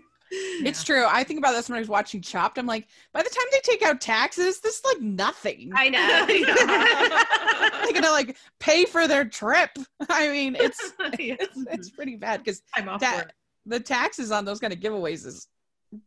It's 0.64 0.82
true. 0.84 1.05
I 1.07 1.24
think 1.24 1.39
about 1.39 1.53
this 1.53 1.68
when 1.68 1.76
I 1.76 1.80
was 1.80 1.89
watching 1.89 2.20
Chopped. 2.20 2.59
I'm 2.59 2.66
like, 2.66 2.89
by 3.12 3.22
the 3.22 3.28
time 3.28 3.45
they 3.53 3.61
take 3.62 3.82
out 3.82 4.01
taxes, 4.01 4.61
this 4.61 4.78
is 4.78 4.84
like 4.84 5.01
nothing. 5.01 5.72
I 5.74 5.89
know. 5.89 6.26
They're 7.84 8.01
gonna 8.01 8.12
like 8.12 8.37
pay 8.61 8.84
for 8.84 9.07
their 9.07 9.24
trip. 9.24 9.70
I 10.09 10.28
mean, 10.28 10.57
it's 10.57 10.93
yeah. 11.18 11.37
it's, 11.41 11.64
it's, 11.70 11.91
pretty 11.91 12.16
bad 12.16 12.43
because 12.43 12.62
ta- 12.76 13.24
the 13.66 13.80
taxes 13.80 14.30
on 14.30 14.45
those 14.45 14.61
kind 14.61 14.72
of 14.72 14.80
giveaways 14.80 15.26
is 15.26 15.49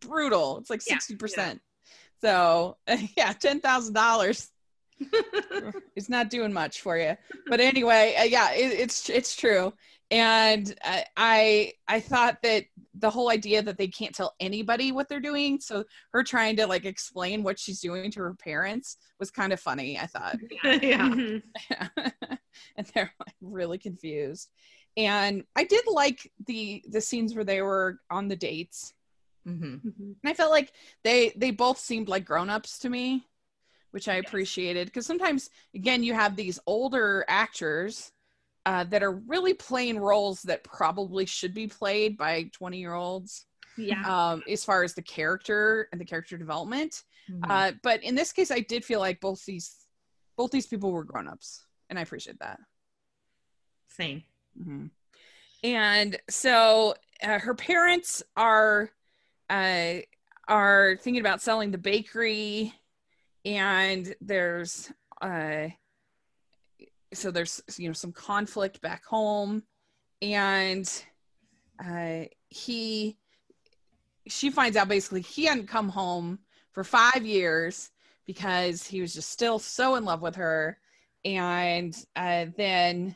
brutal. 0.02 0.58
It's 0.58 0.70
like 0.70 0.82
sixty 0.82 1.14
yeah. 1.14 1.20
percent. 1.20 1.62
So 2.22 2.78
yeah, 3.16 3.34
ten 3.34 3.62
thousand 3.62 3.94
dollars 3.94 4.52
it's 5.96 6.10
not 6.10 6.30
doing 6.30 6.54
much 6.54 6.82
for 6.82 6.98
you. 6.98 7.16
But 7.48 7.60
anyway, 7.60 8.16
uh, 8.20 8.24
yeah, 8.24 8.52
it, 8.54 8.72
it's 8.80 9.10
it's 9.10 9.36
true. 9.36 9.74
And 10.12 10.74
uh, 10.84 11.02
I 11.16 11.74
I 11.88 12.00
thought 12.00 12.42
that 12.42 12.66
the 12.96 13.10
whole 13.10 13.30
idea 13.30 13.62
that 13.62 13.78
they 13.78 13.88
can't 13.88 14.16
tell 14.16 14.34
anybody 14.40 14.92
what 14.92 15.08
they're 15.08 15.20
doing, 15.20 15.60
so 15.60 15.84
her 16.14 16.24
trying 16.24 16.56
to 16.58 16.68
like 16.68 16.86
explain 16.86 17.44
what 17.44 17.60
she's 17.60 17.80
doing 17.80 18.10
to 18.12 18.22
her 18.22 18.34
parents 18.34 18.98
was 19.20 19.30
kind 19.30 19.54
of 19.54 19.60
funny. 19.60 20.00
I 20.00 20.08
thought, 20.08 20.38
yeah, 20.64 21.10
mm-hmm. 21.10 22.06
and 22.78 22.88
they're 22.94 23.14
like 23.20 23.36
really 23.42 23.78
confused. 23.78 24.50
And 24.98 25.44
I 25.56 25.64
did 25.64 25.86
like 25.88 26.32
the 26.48 26.84
the 26.90 27.02
scenes 27.02 27.36
where 27.36 27.46
they 27.46 27.62
were 27.62 28.00
on 28.10 28.28
the 28.28 28.36
dates. 28.36 28.94
Mm-hmm. 29.48 29.88
Mm-hmm. 29.88 30.12
And 30.24 30.26
I 30.26 30.34
felt 30.34 30.52
like 30.52 30.74
they 31.04 31.34
they 31.36 31.52
both 31.52 31.78
seemed 31.78 32.10
like 32.10 32.26
grown 32.26 32.50
ups 32.50 32.80
to 32.80 32.90
me 32.90 33.26
which 33.92 34.08
I 34.08 34.18
yes. 34.18 34.26
appreciated 34.28 34.88
because 34.88 35.06
sometimes, 35.06 35.50
again, 35.74 36.04
you 36.04 36.14
have 36.14 36.36
these 36.36 36.60
older 36.68 37.26
actors 37.28 38.12
uh, 38.70 38.84
that 38.84 39.02
are 39.02 39.14
really 39.14 39.56
playing 39.56 39.98
roles 39.98 40.44
that 40.44 40.64
probably 40.64 41.26
should 41.26 41.56
be 41.56 41.66
played 41.66 42.16
by 42.16 42.44
20 42.54 42.78
year 42.78 42.94
olds. 42.94 43.48
Yeah. 43.76 44.04
Um, 44.04 44.44
as 44.48 44.64
far 44.64 44.84
as 44.84 44.94
the 44.94 45.02
character 45.02 45.88
and 45.92 46.00
the 46.00 46.06
character 46.06 46.38
development. 46.38 47.02
Mm-hmm. 47.32 47.50
Uh, 47.50 47.72
but 47.82 48.04
in 48.04 48.14
this 48.14 48.32
case, 48.32 48.52
I 48.52 48.60
did 48.60 48.86
feel 48.86 49.00
like 49.00 49.20
both 49.22 49.44
these 49.44 49.74
both 50.38 50.52
these 50.52 50.68
people 50.68 50.92
were 50.92 51.04
grown 51.04 51.28
ups, 51.28 51.66
and 51.90 51.98
I 51.98 52.04
appreciate 52.04 52.38
that. 52.42 52.60
Same. 53.88 54.24
Mm-hmm. 54.62 54.86
And 55.64 56.20
so 56.30 56.94
uh, 57.24 57.40
her 57.40 57.56
parents 57.56 58.22
are 58.38 58.92
uh, 59.50 59.96
are 60.48 60.96
thinking 61.02 61.22
about 61.22 61.42
selling 61.42 61.72
the 61.72 61.80
bakery 61.80 62.74
and 63.46 64.14
there's 64.22 64.92
uh 65.22 65.68
so 67.14 67.32
there's 67.32 67.62
you 67.78 67.88
know 67.88 67.94
some 67.94 68.12
conflict 68.12 68.82
back 68.82 69.06
home. 69.06 69.64
And 70.22 70.90
uh 71.84 72.26
he 72.50 73.18
she 74.28 74.50
finds 74.50 74.78
out 74.78 74.88
basically 74.88 75.22
he 75.22 75.46
hadn't 75.46 75.68
come 75.68 75.90
home 75.90 76.40
for 76.72 76.84
five 76.84 77.26
years 77.26 77.92
because 78.26 78.86
he 78.86 79.02
was 79.02 79.14
just 79.14 79.32
still 79.32 79.58
so 79.58 79.96
in 79.96 80.06
love 80.06 80.22
with 80.22 80.36
her. 80.36 80.78
And 81.26 81.96
uh, 82.16 82.46
then 82.56 83.16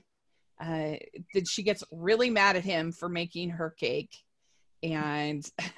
uh, 0.59 0.95
then 1.33 1.45
she 1.45 1.61
gets 1.61 1.83
really 1.91 2.29
mad 2.29 2.55
at 2.55 2.63
him 2.63 2.91
for 2.91 3.07
making 3.07 3.51
her 3.51 3.69
cake. 3.69 4.17
And 4.81 5.47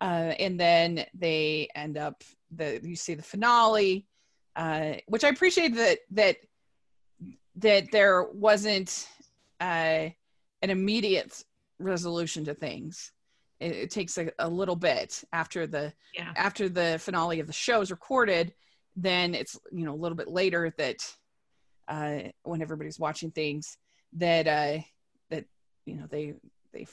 uh, 0.00 0.34
and 0.38 0.60
then 0.60 1.06
they 1.14 1.68
end 1.74 1.96
up 1.96 2.22
the 2.54 2.78
you 2.82 2.94
see 2.94 3.14
the 3.14 3.22
finale, 3.22 4.06
uh, 4.54 4.94
which 5.06 5.24
I 5.24 5.28
appreciate 5.30 5.74
that 5.76 6.00
that 6.10 6.36
that 7.56 7.90
there 7.92 8.24
wasn't 8.24 9.06
uh, 9.60 10.08
an 10.62 10.70
immediate 10.70 11.44
resolution 11.78 12.44
to 12.46 12.54
things. 12.54 13.12
it, 13.60 13.72
it 13.72 13.90
takes 13.90 14.18
a, 14.18 14.30
a, 14.38 14.48
little 14.48 14.76
bit 14.76 15.22
after 15.32 15.66
the 15.66 15.92
yeah. 16.14 16.32
after 16.36 16.68
the 16.68 16.98
finale 17.00 17.40
of 17.40 17.46
the 17.46 17.52
show 17.52 17.80
is 17.80 17.90
recorded. 17.90 18.52
Then 18.96 19.34
it's 19.34 19.58
you 19.70 19.84
know 19.84 19.94
a 19.94 20.02
little 20.02 20.16
bit 20.16 20.28
later 20.28 20.72
that 20.78 20.96
uh, 21.88 22.18
when 22.42 22.62
everybody's 22.62 22.98
watching 22.98 23.30
things 23.30 23.76
that 24.14 24.46
uh, 24.46 24.82
that 25.30 25.44
you 25.86 25.96
know 25.96 26.06
they 26.10 26.34
they 26.72 26.86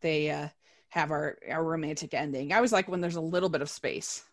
they 0.00 0.30
uh, 0.30 0.48
have 0.90 1.10
our 1.10 1.38
our 1.50 1.62
romantic 1.62 2.14
ending. 2.14 2.52
I 2.52 2.60
was 2.60 2.72
like 2.72 2.88
when 2.88 3.00
there's 3.00 3.16
a 3.16 3.20
little 3.20 3.48
bit 3.48 3.62
of 3.62 3.70
space 3.70 4.24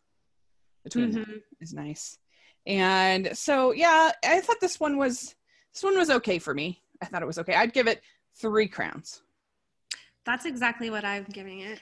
between 0.84 1.10
mm-hmm. 1.10 1.22
them 1.22 1.44
is 1.60 1.74
nice. 1.74 2.18
And 2.66 3.36
so 3.38 3.72
yeah, 3.72 4.12
I 4.24 4.42
thought 4.42 4.62
this 4.62 4.80
one 4.80 4.98
was 4.98 5.36
this 5.74 5.84
one 5.84 5.98
was 5.98 6.10
okay 6.10 6.40
for 6.40 6.54
me. 6.54 6.82
I 7.02 7.06
thought 7.06 7.22
it 7.24 7.28
was 7.28 7.40
okay. 7.40 7.56
I'd 7.56 7.74
give 7.74 7.88
it 7.88 8.02
three 8.36 8.68
crowns. 8.68 9.22
That's 10.26 10.46
exactly 10.46 10.90
what 10.90 11.04
I'm 11.04 11.26
giving 11.32 11.62
it. 11.62 11.80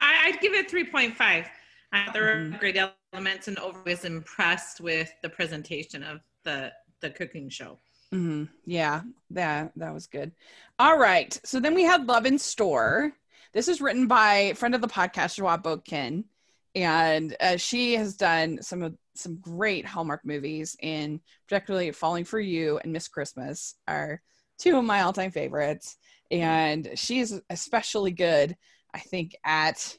I, 0.00 0.30
would 0.30 0.40
give 0.40 0.52
it 0.54 0.70
3.5. 0.70 1.16
I 1.20 2.10
there 2.12 2.36
mm-hmm. 2.36 2.52
were 2.52 2.58
great 2.58 2.78
elements 3.12 3.48
and 3.48 3.58
always 3.58 4.04
impressed 4.04 4.80
with 4.80 5.10
the 5.22 5.28
presentation 5.28 6.02
of 6.02 6.20
the 6.44 6.72
the 7.00 7.10
cooking 7.10 7.48
show. 7.48 7.78
Mm-hmm. 8.12 8.44
Yeah, 8.66 9.02
that 9.30 9.72
that 9.76 9.94
was 9.94 10.06
good. 10.06 10.32
All 10.78 10.98
right, 10.98 11.38
so 11.44 11.60
then 11.60 11.74
we 11.74 11.84
had 11.84 12.06
Love 12.06 12.26
in 12.26 12.38
Store. 12.38 13.12
This 13.52 13.68
is 13.68 13.80
written 13.80 14.06
by 14.06 14.52
friend 14.54 14.74
of 14.74 14.82
the 14.82 14.88
podcast, 14.88 15.36
Joie 15.36 15.56
Botkin, 15.56 16.24
and 16.74 17.34
uh, 17.40 17.56
she 17.56 17.94
has 17.94 18.14
done 18.14 18.60
some 18.62 18.82
of 18.82 18.94
some 19.18 19.36
great 19.36 19.84
Hallmark 19.84 20.24
movies, 20.24 20.76
and 20.82 21.20
particularly 21.48 21.90
Falling 21.92 22.24
for 22.24 22.40
You 22.40 22.78
and 22.78 22.92
Miss 22.92 23.08
Christmas 23.08 23.74
are 23.86 24.22
two 24.58 24.78
of 24.78 24.84
my 24.84 25.02
all-time 25.02 25.30
favorites. 25.30 25.96
And 26.30 26.90
she's 26.94 27.40
especially 27.50 28.12
good, 28.12 28.56
I 28.94 29.00
think, 29.00 29.36
at 29.44 29.96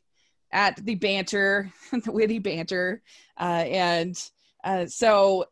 at 0.52 0.76
the 0.78 0.96
banter, 0.96 1.72
the 1.92 2.12
witty 2.12 2.40
banter, 2.40 3.02
uh, 3.40 3.44
and 3.68 4.30
uh, 4.64 4.86
so 4.88 5.46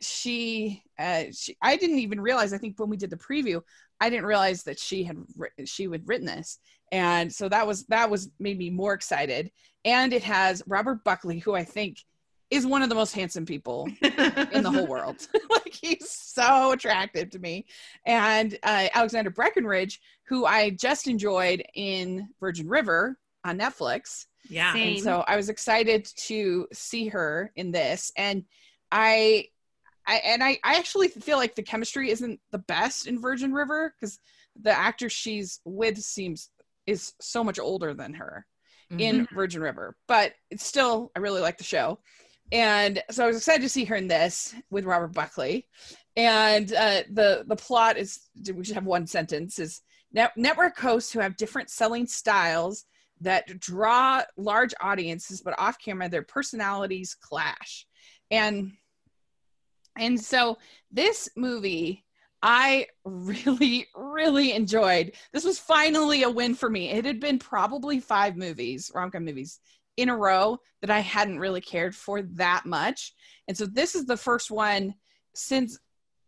she, 0.00 0.82
uh, 0.98 1.24
she, 1.32 1.56
I 1.60 1.76
didn't 1.76 1.98
even 1.98 2.20
realize. 2.20 2.52
I 2.52 2.58
think 2.58 2.78
when 2.78 2.88
we 2.88 2.96
did 2.96 3.10
the 3.10 3.16
preview, 3.16 3.60
I 4.00 4.10
didn't 4.10 4.26
realize 4.26 4.62
that 4.64 4.78
she 4.78 5.04
had 5.04 5.16
she 5.64 5.84
had 5.84 6.06
written 6.06 6.26
this, 6.26 6.58
and 6.92 7.32
so 7.32 7.48
that 7.48 7.66
was 7.66 7.84
that 7.86 8.10
was 8.10 8.30
made 8.38 8.58
me 8.58 8.70
more 8.70 8.94
excited. 8.94 9.50
And 9.84 10.12
it 10.12 10.22
has 10.24 10.62
Robert 10.66 11.04
Buckley, 11.04 11.38
who 11.38 11.54
I 11.54 11.64
think 11.64 11.98
is 12.50 12.66
one 12.66 12.82
of 12.82 12.88
the 12.88 12.94
most 12.94 13.12
handsome 13.12 13.44
people 13.44 13.88
in 14.02 14.62
the 14.62 14.70
whole 14.70 14.86
world. 14.86 15.26
like 15.50 15.74
he's 15.74 16.10
so 16.10 16.72
attractive 16.72 17.30
to 17.30 17.38
me. 17.38 17.66
And 18.06 18.58
uh, 18.62 18.88
Alexandra 18.94 19.32
Breckenridge, 19.32 20.00
who 20.24 20.46
I 20.46 20.70
just 20.70 21.06
enjoyed 21.06 21.62
in 21.74 22.28
Virgin 22.40 22.68
River 22.68 23.18
on 23.44 23.58
Netflix. 23.58 24.26
Yeah. 24.48 24.72
Same. 24.72 24.94
And 24.94 25.02
so 25.02 25.24
I 25.26 25.36
was 25.36 25.48
excited 25.48 26.06
to 26.16 26.66
see 26.72 27.08
her 27.08 27.52
in 27.56 27.70
this. 27.70 28.12
And 28.16 28.44
I 28.90 29.48
I 30.06 30.16
and 30.24 30.42
I, 30.42 30.58
I 30.64 30.76
actually 30.76 31.08
feel 31.08 31.36
like 31.36 31.54
the 31.54 31.62
chemistry 31.62 32.10
isn't 32.10 32.40
the 32.50 32.58
best 32.58 33.06
in 33.06 33.20
Virgin 33.20 33.52
River 33.52 33.94
because 33.94 34.18
the 34.60 34.72
actor 34.72 35.10
she's 35.10 35.60
with 35.64 35.98
seems 35.98 36.50
is 36.86 37.12
so 37.20 37.44
much 37.44 37.58
older 37.58 37.92
than 37.92 38.14
her 38.14 38.46
mm-hmm. 38.90 39.00
in 39.00 39.28
Virgin 39.34 39.60
River. 39.60 39.96
But 40.06 40.32
it's 40.50 40.66
still 40.66 41.12
I 41.14 41.18
really 41.18 41.42
like 41.42 41.58
the 41.58 41.64
show. 41.64 41.98
And 42.50 43.02
so 43.10 43.24
I 43.24 43.26
was 43.26 43.36
excited 43.36 43.62
to 43.62 43.68
see 43.68 43.84
her 43.84 43.96
in 43.96 44.08
this 44.08 44.54
with 44.70 44.84
Robert 44.84 45.12
Buckley. 45.12 45.66
And 46.16 46.72
uh, 46.72 47.02
the 47.10 47.44
the 47.46 47.56
plot 47.56 47.96
is 47.96 48.20
we 48.52 48.64
should 48.64 48.74
have 48.74 48.86
one 48.86 49.06
sentence 49.06 49.58
is 49.58 49.82
net, 50.12 50.32
network 50.36 50.78
hosts 50.78 51.12
who 51.12 51.20
have 51.20 51.36
different 51.36 51.70
selling 51.70 52.06
styles 52.06 52.84
that 53.20 53.60
draw 53.60 54.22
large 54.36 54.74
audiences, 54.80 55.42
but 55.42 55.58
off 55.58 55.78
camera 55.78 56.08
their 56.08 56.22
personalities 56.22 57.14
clash. 57.14 57.86
And 58.30 58.72
and 59.96 60.20
so 60.20 60.58
this 60.90 61.28
movie 61.36 62.04
I 62.40 62.86
really, 63.04 63.88
really 63.96 64.52
enjoyed. 64.52 65.12
This 65.32 65.44
was 65.44 65.58
finally 65.58 66.22
a 66.22 66.30
win 66.30 66.54
for 66.54 66.70
me. 66.70 66.90
It 66.90 67.04
had 67.04 67.18
been 67.18 67.38
probably 67.38 67.98
five 67.98 68.36
movies, 68.36 68.92
rom 68.94 69.10
com 69.10 69.24
movies, 69.24 69.58
in 69.98 70.08
a 70.08 70.16
row 70.16 70.58
that 70.80 70.90
I 70.90 71.00
hadn't 71.00 71.40
really 71.40 71.60
cared 71.60 71.94
for 71.94 72.22
that 72.22 72.64
much. 72.64 73.12
And 73.48 73.58
so 73.58 73.66
this 73.66 73.96
is 73.96 74.06
the 74.06 74.16
first 74.16 74.48
one 74.48 74.94
since 75.34 75.76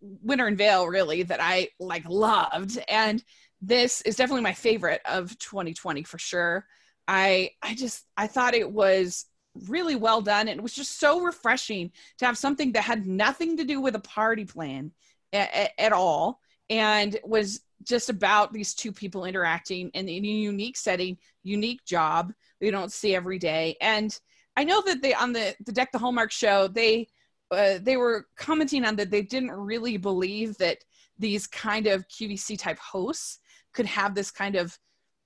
Winter 0.00 0.48
in 0.48 0.56
Vail, 0.56 0.86
really, 0.88 1.22
that 1.22 1.40
I 1.40 1.68
like 1.78 2.04
loved. 2.08 2.78
And 2.88 3.22
this 3.62 4.00
is 4.02 4.16
definitely 4.16 4.42
my 4.42 4.54
favorite 4.54 5.00
of 5.08 5.38
2020 5.38 6.02
for 6.02 6.18
sure. 6.18 6.66
I 7.06 7.50
I 7.62 7.74
just 7.76 8.06
I 8.16 8.26
thought 8.26 8.54
it 8.54 8.70
was 8.70 9.26
really 9.68 9.96
well 9.96 10.20
done. 10.20 10.48
And 10.48 10.58
it 10.58 10.62
was 10.62 10.74
just 10.74 10.98
so 10.98 11.20
refreshing 11.20 11.92
to 12.18 12.26
have 12.26 12.36
something 12.36 12.72
that 12.72 12.82
had 12.82 13.06
nothing 13.06 13.56
to 13.58 13.64
do 13.64 13.80
with 13.80 13.94
a 13.94 14.00
party 14.00 14.44
plan 14.44 14.90
at, 15.32 15.70
at 15.78 15.92
all 15.92 16.40
and 16.70 17.18
was 17.24 17.60
just 17.82 18.08
about 18.08 18.52
these 18.52 18.74
two 18.74 18.92
people 18.92 19.24
interacting 19.24 19.90
in 19.90 20.08
a 20.08 20.12
unique 20.12 20.76
setting, 20.76 21.18
unique 21.42 21.84
job 21.84 22.32
we 22.60 22.70
don't 22.70 22.92
see 22.92 23.14
every 23.14 23.38
day. 23.38 23.76
And 23.80 24.16
I 24.56 24.64
know 24.64 24.82
that 24.82 25.02
they 25.02 25.14
on 25.14 25.32
the 25.32 25.54
the 25.64 25.72
Deck 25.72 25.92
the 25.92 25.98
Hallmark 25.98 26.30
show 26.30 26.68
they 26.68 27.08
uh, 27.50 27.78
they 27.82 27.96
were 27.96 28.26
commenting 28.36 28.84
on 28.84 28.96
that 28.96 29.10
they 29.10 29.22
didn't 29.22 29.50
really 29.50 29.96
believe 29.96 30.56
that 30.58 30.78
these 31.18 31.46
kind 31.46 31.86
of 31.86 32.06
QVC 32.08 32.58
type 32.58 32.78
hosts 32.78 33.40
could 33.72 33.86
have 33.86 34.14
this 34.14 34.30
kind 34.30 34.56
of 34.56 34.78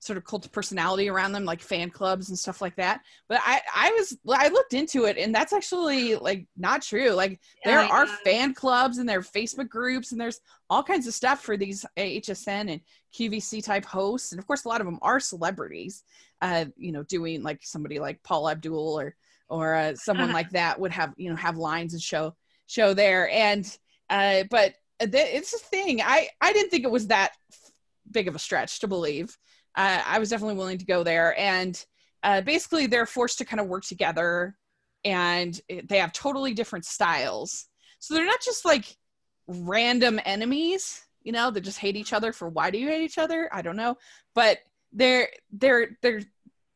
sort 0.04 0.16
of 0.18 0.24
cult 0.24 0.44
of 0.44 0.52
personality 0.52 1.08
around 1.08 1.32
them 1.32 1.44
like 1.44 1.60
fan 1.60 1.88
clubs 1.88 2.28
and 2.28 2.38
stuff 2.38 2.60
like 2.60 2.76
that. 2.76 3.00
But 3.28 3.40
i 3.42 3.60
i 3.74 3.90
was 3.92 4.16
i 4.28 4.48
looked 4.48 4.74
into 4.74 5.04
it 5.04 5.16
and 5.16 5.34
that's 5.34 5.52
actually 5.52 6.16
like 6.16 6.46
not 6.56 6.82
true. 6.82 7.10
Like 7.10 7.40
yeah, 7.64 7.82
there 7.82 7.92
are 7.92 8.06
fan 8.06 8.54
clubs 8.54 8.98
and 8.98 9.08
there 9.08 9.20
are 9.20 9.22
facebook 9.22 9.68
groups 9.68 10.12
and 10.12 10.20
there's 10.20 10.40
all 10.68 10.82
kinds 10.82 11.06
of 11.06 11.14
stuff 11.14 11.40
for 11.40 11.56
these 11.56 11.86
hsn 11.96 12.70
and 12.70 12.80
qvc 13.14 13.64
type 13.64 13.84
hosts. 13.84 14.32
And 14.32 14.38
of 14.38 14.46
course 14.46 14.64
a 14.64 14.68
lot 14.68 14.80
of 14.80 14.86
them 14.86 14.98
are 15.02 15.20
celebrities 15.20 16.02
uh 16.42 16.66
you 16.76 16.92
know 16.92 17.02
doing 17.04 17.42
like 17.42 17.60
somebody 17.62 17.98
like 17.98 18.22
Paula 18.22 18.52
Abdul 18.52 19.00
or 19.00 19.14
or 19.48 19.74
uh, 19.74 19.94
someone 19.94 20.32
like 20.38 20.50
that 20.50 20.78
would 20.78 20.92
have 20.92 21.14
you 21.16 21.30
know 21.30 21.36
have 21.36 21.56
lines 21.56 21.94
and 21.94 22.02
show 22.02 22.34
show 22.66 22.92
there. 22.92 23.30
And 23.30 23.64
uh 24.10 24.44
but 24.50 24.74
it's 25.00 25.54
a 25.54 25.58
thing. 25.58 26.02
I 26.02 26.28
i 26.40 26.52
didn't 26.52 26.70
think 26.70 26.84
it 26.84 26.90
was 26.90 27.06
that 27.06 27.32
big 28.10 28.28
of 28.28 28.34
a 28.34 28.38
stretch 28.38 28.80
to 28.80 28.88
believe 28.88 29.36
uh, 29.76 30.02
I 30.06 30.18
was 30.18 30.30
definitely 30.30 30.56
willing 30.56 30.78
to 30.78 30.84
go 30.84 31.02
there. 31.02 31.38
And 31.38 31.84
uh, 32.22 32.40
basically, 32.40 32.86
they're 32.86 33.06
forced 33.06 33.38
to 33.38 33.44
kind 33.44 33.60
of 33.60 33.66
work 33.66 33.84
together, 33.84 34.56
and 35.04 35.60
they 35.68 35.98
have 35.98 36.12
totally 36.12 36.54
different 36.54 36.86
styles. 36.86 37.66
So 37.98 38.14
they're 38.14 38.24
not 38.24 38.40
just 38.40 38.64
like 38.64 38.96
random 39.46 40.20
enemies, 40.24 41.04
you 41.22 41.32
know, 41.32 41.50
that 41.50 41.60
just 41.60 41.78
hate 41.78 41.96
each 41.96 42.12
other 42.12 42.32
for 42.32 42.48
why 42.48 42.70
do 42.70 42.78
you 42.78 42.88
hate 42.88 43.02
each 43.02 43.18
other? 43.18 43.48
I 43.52 43.62
don't 43.62 43.76
know, 43.76 43.96
but 44.34 44.58
they're 44.92 45.28
they're 45.52 45.98
they're 46.02 46.22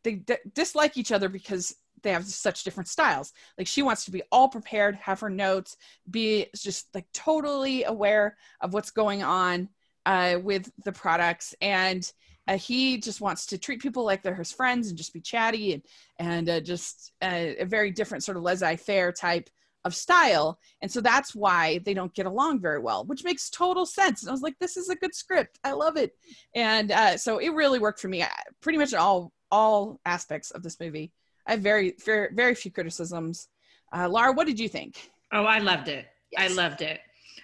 they 0.05 0.17
d- 0.17 0.37
dislike 0.55 0.97
each 0.97 1.13
other 1.13 1.29
because 1.29 1.75
they 2.03 2.13
have 2.13 2.25
such 2.25 2.65
different 2.65 2.89
styles. 2.89 3.33
Like 3.57 3.67
she 3.67 3.83
wants 3.83 4.05
to 4.05 4.11
be 4.11 4.23
all 4.31 4.49
prepared, 4.49 4.97
have 4.97 5.21
her 5.21 5.31
notes, 5.31 5.77
be 6.11 6.47
just 6.55 6.95
like 6.95 7.07
totally 7.13 7.85
aware 7.85 8.37
of 8.61 8.73
what's 8.73 8.91
going 8.91 9.23
on 9.23 9.69
uh, 10.07 10.39
with 10.43 10.71
the 10.85 10.93
products, 10.93 11.55
and 11.61 12.11
uh, 12.49 12.57
he 12.57 12.97
just 12.99 13.21
wants 13.21 13.45
to 13.47 13.59
treat 13.59 13.81
people 13.81 14.05
like 14.05 14.23
they're 14.23 14.35
his 14.35 14.51
friends 14.51 14.89
and 14.89 14.97
just 14.97 15.13
be 15.13 15.21
chatty 15.21 15.75
and 15.75 15.83
and 16.19 16.49
uh, 16.49 16.61
just 16.61 17.13
uh, 17.23 17.53
a 17.59 17.65
very 17.65 17.91
different 17.91 18.25
sort 18.25 18.37
of 18.37 18.43
laissez-faire 18.43 19.13
type 19.13 19.51
of 19.85 19.95
style. 19.95 20.59
And 20.83 20.91
so 20.91 21.01
that's 21.01 21.35
why 21.35 21.79
they 21.85 21.95
don't 21.95 22.13
get 22.13 22.27
along 22.27 22.61
very 22.61 22.81
well 22.81 23.05
which 23.05 23.23
makes 23.23 23.51
total 23.51 23.87
sense. 23.87 24.23
And 24.23 24.31
i 24.31 24.33
was 24.33 24.43
like 24.43 24.59
this 24.59 24.77
is 24.77 24.89
a 24.89 24.97
good 24.97 25.15
script. 25.15 25.61
I 25.63 25.73
love 25.73 25.97
it. 25.97 26.13
And 26.55 26.91
uh, 26.91 27.17
so 27.19 27.39
it 27.39 27.51
really 27.51 27.79
worked 27.79 28.01
for 28.01 28.09
me. 28.09 28.25
Pretty 28.63 28.79
much 28.79 28.93
in 28.93 28.99
all 28.99 29.33
all 29.51 30.01
aspects 30.05 30.51
of 30.51 30.63
this 30.63 30.81
movie. 30.81 31.13
I 31.47 31.53
have 31.53 31.61
very 31.61 31.95
very, 32.05 32.29
very 32.35 32.55
few 32.55 32.71
criticisms. 32.71 33.49
Uh, 33.95 34.09
laura 34.09 34.33
what 34.33 34.47
did 34.47 34.59
you 34.59 34.69
think? 34.69 35.11
Oh 35.33 35.45
i 35.45 35.59
loved 35.59 35.89
it. 35.89 36.07
Yes. 36.33 36.51
i 36.51 36.55
loved 36.55 36.81
it. 36.81 37.01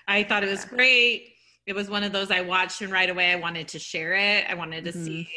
I 0.08 0.24
thought 0.24 0.44
it 0.44 0.50
was 0.50 0.64
great 0.64 1.33
it 1.66 1.74
was 1.74 1.88
one 1.88 2.04
of 2.04 2.12
those 2.12 2.30
I 2.30 2.40
watched 2.40 2.82
and 2.82 2.92
right 2.92 3.08
away 3.08 3.32
I 3.32 3.36
wanted 3.36 3.68
to 3.68 3.78
share 3.78 4.14
it. 4.14 4.44
I 4.48 4.54
wanted 4.54 4.84
to 4.84 4.90
mm-hmm. 4.90 5.04
see 5.04 5.28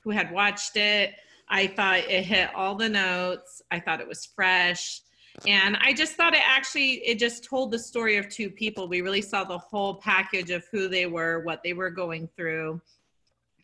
who 0.00 0.10
had 0.10 0.30
watched 0.32 0.76
it. 0.76 1.14
I 1.48 1.66
thought 1.66 1.98
it 1.98 2.24
hit 2.24 2.50
all 2.54 2.74
the 2.74 2.88
notes. 2.88 3.62
I 3.70 3.80
thought 3.80 4.00
it 4.00 4.08
was 4.08 4.26
fresh. 4.26 5.00
And 5.46 5.76
I 5.80 5.92
just 5.92 6.14
thought 6.14 6.34
it 6.34 6.42
actually 6.44 6.94
it 7.06 7.18
just 7.18 7.44
told 7.44 7.70
the 7.70 7.78
story 7.78 8.16
of 8.16 8.28
two 8.28 8.50
people. 8.50 8.88
We 8.88 9.02
really 9.02 9.22
saw 9.22 9.44
the 9.44 9.58
whole 9.58 9.94
package 9.94 10.50
of 10.50 10.66
who 10.72 10.88
they 10.88 11.06
were, 11.06 11.40
what 11.40 11.62
they 11.62 11.74
were 11.74 11.90
going 11.90 12.28
through. 12.36 12.80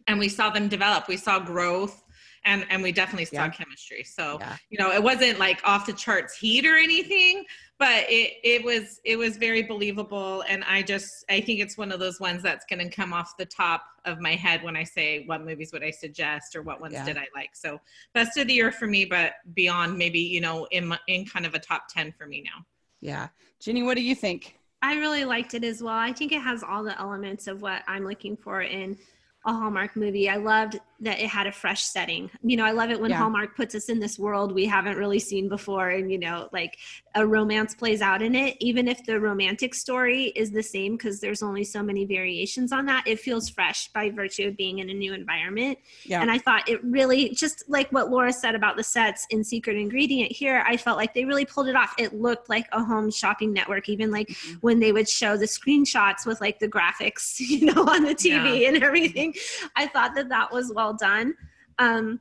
And 0.06 0.18
we 0.18 0.28
saw 0.28 0.50
them 0.50 0.68
develop. 0.68 1.08
We 1.08 1.16
saw 1.16 1.40
growth 1.40 2.03
and 2.44 2.66
and 2.70 2.82
we 2.82 2.92
definitely 2.92 3.24
saw 3.24 3.44
yeah. 3.44 3.48
chemistry 3.48 4.02
so 4.04 4.38
yeah. 4.40 4.56
you 4.70 4.78
know 4.78 4.92
it 4.92 5.02
wasn't 5.02 5.38
like 5.38 5.60
off 5.64 5.86
the 5.86 5.92
charts 5.92 6.36
heat 6.36 6.66
or 6.66 6.76
anything 6.76 7.44
but 7.78 8.04
it 8.08 8.34
it 8.42 8.64
was 8.64 9.00
it 9.04 9.16
was 9.16 9.36
very 9.36 9.62
believable 9.62 10.42
and 10.48 10.64
i 10.64 10.82
just 10.82 11.24
i 11.30 11.40
think 11.40 11.60
it's 11.60 11.76
one 11.76 11.90
of 11.90 11.98
those 11.98 12.20
ones 12.20 12.42
that's 12.42 12.64
going 12.66 12.78
to 12.78 12.94
come 12.94 13.12
off 13.12 13.36
the 13.36 13.46
top 13.46 13.84
of 14.04 14.20
my 14.20 14.34
head 14.34 14.62
when 14.62 14.76
i 14.76 14.84
say 14.84 15.24
what 15.26 15.44
movies 15.44 15.72
would 15.72 15.82
i 15.82 15.90
suggest 15.90 16.54
or 16.54 16.62
what 16.62 16.80
ones 16.80 16.94
yeah. 16.94 17.04
did 17.04 17.16
i 17.16 17.26
like 17.34 17.54
so 17.54 17.80
best 18.12 18.36
of 18.36 18.46
the 18.46 18.54
year 18.54 18.70
for 18.70 18.86
me 18.86 19.04
but 19.04 19.34
beyond 19.54 19.96
maybe 19.96 20.20
you 20.20 20.40
know 20.40 20.66
in 20.70 20.94
in 21.08 21.24
kind 21.24 21.46
of 21.46 21.54
a 21.54 21.58
top 21.58 21.84
10 21.88 22.12
for 22.12 22.26
me 22.26 22.42
now 22.44 22.64
yeah 23.00 23.28
ginny 23.60 23.82
what 23.82 23.96
do 23.96 24.02
you 24.02 24.14
think 24.14 24.56
I 24.82 24.96
really 24.96 25.24
liked 25.24 25.54
it 25.54 25.64
as 25.64 25.82
well. 25.82 25.94
I 25.94 26.12
think 26.12 26.30
it 26.30 26.42
has 26.42 26.62
all 26.62 26.84
the 26.84 27.00
elements 27.00 27.46
of 27.46 27.62
what 27.62 27.82
I'm 27.88 28.04
looking 28.04 28.36
for 28.36 28.60
in 28.60 28.98
a 29.46 29.52
Hallmark 29.52 29.94
movie. 29.96 30.28
I 30.28 30.36
loved 30.36 30.80
that 31.00 31.20
it 31.20 31.28
had 31.28 31.46
a 31.46 31.52
fresh 31.52 31.84
setting. 31.84 32.30
You 32.42 32.56
know, 32.56 32.64
I 32.64 32.70
love 32.70 32.90
it 32.90 32.98
when 32.98 33.10
yeah. 33.10 33.18
Hallmark 33.18 33.56
puts 33.56 33.74
us 33.74 33.88
in 33.88 33.98
this 33.98 34.18
world 34.18 34.52
we 34.52 34.64
haven't 34.64 34.96
really 34.96 35.18
seen 35.18 35.48
before 35.48 35.90
and 35.90 36.10
you 36.10 36.18
know, 36.18 36.48
like 36.52 36.78
a 37.14 37.26
romance 37.26 37.74
plays 37.74 38.00
out 38.00 38.22
in 38.22 38.34
it 38.34 38.56
even 38.60 38.88
if 38.88 39.04
the 39.04 39.20
romantic 39.20 39.74
story 39.74 40.26
is 40.34 40.50
the 40.50 40.62
same 40.62 40.96
because 40.96 41.20
there's 41.20 41.42
only 41.42 41.62
so 41.62 41.82
many 41.82 42.06
variations 42.06 42.72
on 42.72 42.86
that. 42.86 43.06
It 43.06 43.20
feels 43.20 43.50
fresh 43.50 43.88
by 43.88 44.10
virtue 44.10 44.48
of 44.48 44.56
being 44.56 44.78
in 44.78 44.88
a 44.88 44.94
new 44.94 45.12
environment. 45.12 45.78
Yeah. 46.04 46.22
And 46.22 46.30
I 46.30 46.38
thought 46.38 46.68
it 46.68 46.82
really 46.82 47.30
just 47.30 47.68
like 47.68 47.90
what 47.90 48.10
Laura 48.10 48.32
said 48.32 48.54
about 48.54 48.76
the 48.76 48.84
sets 48.84 49.26
in 49.30 49.44
Secret 49.44 49.76
Ingredient 49.76 50.32
here, 50.32 50.64
I 50.66 50.76
felt 50.76 50.96
like 50.96 51.12
they 51.12 51.24
really 51.24 51.44
pulled 51.44 51.68
it 51.68 51.76
off. 51.76 51.94
It 51.98 52.14
looked 52.14 52.48
like 52.48 52.66
a 52.72 52.82
home 52.82 53.10
shopping 53.10 53.52
network 53.52 53.88
even 53.88 54.10
like 54.10 54.28
mm-hmm. 54.28 54.54
when 54.60 54.80
they 54.80 54.92
would 54.92 55.08
show 55.08 55.36
the 55.36 55.46
screenshots 55.46 56.24
with 56.24 56.40
like 56.40 56.60
the 56.60 56.68
graphics, 56.68 57.38
you 57.40 57.66
know, 57.66 57.84
on 57.86 58.04
the 58.04 58.14
TV 58.14 58.60
yeah. 58.60 58.68
and 58.68 58.82
everything. 58.82 59.33
I 59.76 59.86
thought 59.86 60.14
that 60.14 60.28
that 60.28 60.52
was 60.52 60.72
well 60.74 60.94
done. 60.94 61.34
Um, 61.78 62.20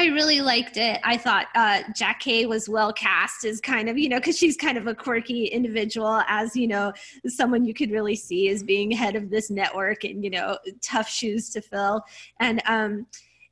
I 0.00 0.06
really 0.06 0.40
liked 0.40 0.76
it. 0.76 1.00
I 1.02 1.16
thought 1.16 1.46
uh, 1.56 1.82
Jackée 1.90 2.48
was 2.48 2.68
well 2.68 2.92
cast 2.92 3.44
as 3.44 3.60
kind 3.60 3.88
of, 3.88 3.98
you 3.98 4.08
know, 4.08 4.18
because 4.18 4.38
she's 4.38 4.56
kind 4.56 4.78
of 4.78 4.86
a 4.86 4.94
quirky 4.94 5.46
individual, 5.46 6.22
as, 6.28 6.54
you 6.54 6.68
know, 6.68 6.92
someone 7.26 7.64
you 7.64 7.74
could 7.74 7.90
really 7.90 8.14
see 8.14 8.48
as 8.48 8.62
being 8.62 8.92
head 8.92 9.16
of 9.16 9.28
this 9.28 9.50
network 9.50 10.04
and, 10.04 10.22
you 10.22 10.30
know, 10.30 10.56
tough 10.82 11.08
shoes 11.08 11.50
to 11.50 11.60
fill. 11.60 12.04
And, 12.38 12.62
um, 12.66 13.06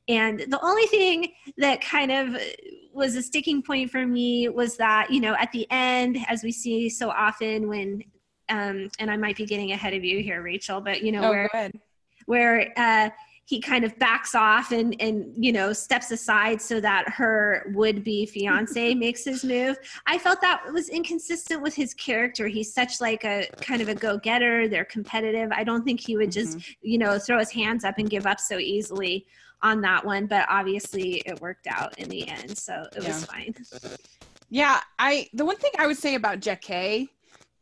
and 0.07 0.39
the 0.39 0.59
only 0.63 0.85
thing 0.85 1.33
that 1.57 1.81
kind 1.81 2.13
of 2.13 2.41
was 2.93 3.17
a 3.17 3.21
sticking 3.21 3.61
point 3.61 3.91
for 3.91 4.07
me 4.07 4.47
was 4.47 4.77
that, 4.77 5.11
you 5.11 5.19
know, 5.19 5.35
at 5.37 5.51
the 5.51 5.67
end, 5.69 6.17
as 6.29 6.43
we 6.43 6.53
see 6.53 6.87
so 6.87 7.09
often 7.09 7.67
when, 7.67 8.01
um, 8.47 8.89
and 8.99 9.11
I 9.11 9.17
might 9.17 9.35
be 9.35 9.45
getting 9.45 9.73
ahead 9.73 9.93
of 9.93 10.05
you 10.05 10.23
here, 10.23 10.41
Rachel, 10.41 10.79
but, 10.79 11.03
you 11.03 11.11
know, 11.11 11.25
oh, 11.25 11.29
where, 11.29 11.71
where, 12.27 12.71
uh, 12.77 13.09
he 13.47 13.61
kind 13.61 13.85
of 13.85 13.97
backs 13.97 14.35
off 14.35 14.73
and 14.73 14.93
and 14.99 15.33
you 15.37 15.53
know 15.53 15.71
steps 15.71 16.11
aside 16.11 16.61
so 16.61 16.81
that 16.81 17.07
her 17.07 17.71
would 17.73 18.03
be 18.03 18.25
fiance 18.25 18.93
makes 19.05 19.23
his 19.23 19.43
move. 19.43 19.77
I 20.05 20.17
felt 20.17 20.41
that 20.41 20.61
was 20.71 20.89
inconsistent 20.89 21.61
with 21.61 21.73
his 21.73 21.93
character. 21.93 22.47
He's 22.47 22.73
such 22.73 22.99
like 22.99 23.23
a 23.23 23.47
kind 23.61 23.81
of 23.81 23.87
a 23.87 23.95
go-getter. 23.95 24.67
They're 24.67 24.85
competitive. 24.85 25.49
I 25.53 25.63
don't 25.63 25.85
think 25.85 26.01
he 26.01 26.17
would 26.17 26.31
just 26.31 26.57
mm-hmm. 26.57 26.71
you 26.81 26.97
know 26.97 27.17
throw 27.17 27.39
his 27.39 27.49
hands 27.49 27.85
up 27.85 27.97
and 27.97 28.09
give 28.09 28.27
up 28.27 28.39
so 28.39 28.59
easily 28.59 29.25
on 29.63 29.81
that 29.81 30.05
one 30.05 30.27
but 30.27 30.45
obviously 30.49 31.23
it 31.25 31.41
worked 31.41 31.65
out 31.65 31.97
in 31.97 32.07
the 32.09 32.27
end 32.27 32.55
so 32.55 32.73
it 32.95 33.01
yeah. 33.01 33.07
was 33.07 33.25
fine. 33.25 33.55
Yeah 34.51 34.81
i 34.99 35.27
the 35.33 35.43
one 35.43 35.57
thing 35.57 35.71
i 35.79 35.87
would 35.87 35.97
say 35.97 36.13
about 36.13 36.41
Jackée 36.41 37.09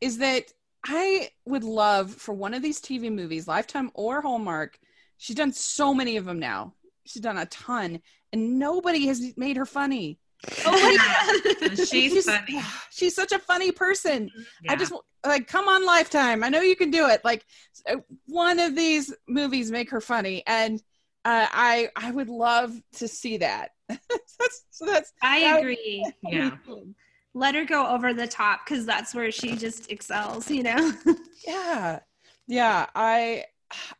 is 0.02 0.18
that 0.18 0.52
i 0.86 1.30
would 1.46 1.64
love 1.64 2.12
for 2.12 2.34
one 2.34 2.54
of 2.54 2.62
these 2.62 2.80
tv 2.80 3.12
movies 3.12 3.48
lifetime 3.48 3.92
or 3.94 4.22
hallmark 4.22 4.80
She's 5.18 5.36
done 5.36 5.54
so 5.54 5.94
many 5.94 6.18
of 6.18 6.26
them 6.26 6.40
now. 6.40 6.74
She's 7.06 7.22
done 7.22 7.38
a 7.38 7.46
ton, 7.48 8.02
and 8.34 8.60
nobody 8.60 9.08
has 9.08 9.36
made 9.38 9.58
her 9.58 9.66
funny. 9.66 10.20
Oh 10.66 10.72
my 10.72 11.68
she's, 11.76 11.90
she's, 11.90 12.26
funny. 12.26 12.62
She's 12.92 13.16
such 13.16 13.32
a 13.32 13.40
funny 13.40 13.72
person. 13.72 14.30
Yeah. 14.62 14.74
I 14.74 14.76
just 14.76 14.94
like 15.26 15.48
come 15.48 15.68
on 15.68 15.86
Lifetime. 15.86 16.44
I 16.44 16.50
know 16.50 16.62
you 16.62 16.76
can 16.76 16.92
do 16.92 17.08
it. 17.08 17.22
Like 17.24 17.46
uh, 17.90 17.98
one 18.28 18.60
of 18.60 18.76
these 18.76 19.14
movies 19.28 19.72
make 19.72 19.90
her 19.92 20.02
funny, 20.02 20.44
and 20.46 20.80
uh, 21.24 21.48
I 21.52 21.90
I 21.96 22.12
would 22.12 22.30
love 22.30 22.76
to 22.98 23.08
see 23.08 23.38
that. 23.38 23.72
that's, 23.88 24.66
so 24.72 24.86
that's 24.86 25.14
I 25.22 25.42
that 25.42 25.60
agree. 25.60 26.04
Would, 26.24 26.34
yeah. 26.34 26.52
Let 27.36 27.54
her 27.54 27.66
go 27.66 27.86
over 27.86 28.14
the 28.14 28.28
top 28.28 28.62
because 28.66 28.86
that's 28.86 29.14
where 29.14 29.32
she 29.32 29.56
just 29.56 29.92
excels. 29.92 30.50
You 30.50 30.64
know. 30.64 30.94
yeah, 31.48 32.00
yeah. 32.48 32.88
I 32.96 33.44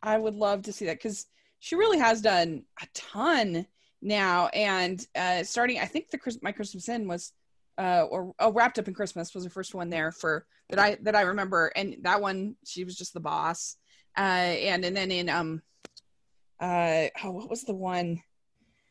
I 0.02 0.18
would 0.18 0.34
love 0.34 0.62
to 0.62 0.72
see 0.72 0.86
that 0.86 0.98
because 0.98 1.26
she 1.60 1.76
really 1.76 1.98
has 1.98 2.20
done 2.22 2.64
a 2.82 2.86
ton 2.94 3.66
now. 4.02 4.46
And 4.48 5.04
uh, 5.14 5.42
starting, 5.44 5.78
I 5.78 5.84
think 5.84 6.10
the 6.10 6.18
Chris, 6.18 6.38
my 6.42 6.52
Christmas 6.52 6.88
Inn 6.88 7.08
was, 7.08 7.32
uh, 7.78 8.04
or 8.08 8.32
oh, 8.38 8.52
wrapped 8.52 8.78
up 8.78 8.88
in 8.88 8.94
Christmas 8.94 9.34
was 9.34 9.44
the 9.44 9.50
first 9.50 9.74
one 9.74 9.90
there 9.90 10.12
for 10.12 10.46
that 10.70 10.78
I 10.78 10.96
that 11.02 11.14
I 11.14 11.22
remember. 11.22 11.70
And 11.76 11.96
that 12.02 12.20
one, 12.20 12.56
she 12.64 12.84
was 12.84 12.96
just 12.96 13.14
the 13.14 13.20
boss. 13.20 13.76
Uh, 14.16 14.20
and 14.20 14.84
and 14.84 14.96
then 14.96 15.10
in 15.10 15.28
um, 15.28 15.62
uh, 16.58 17.06
oh, 17.22 17.32
what 17.32 17.50
was 17.50 17.64
the 17.64 17.74
one? 17.74 18.22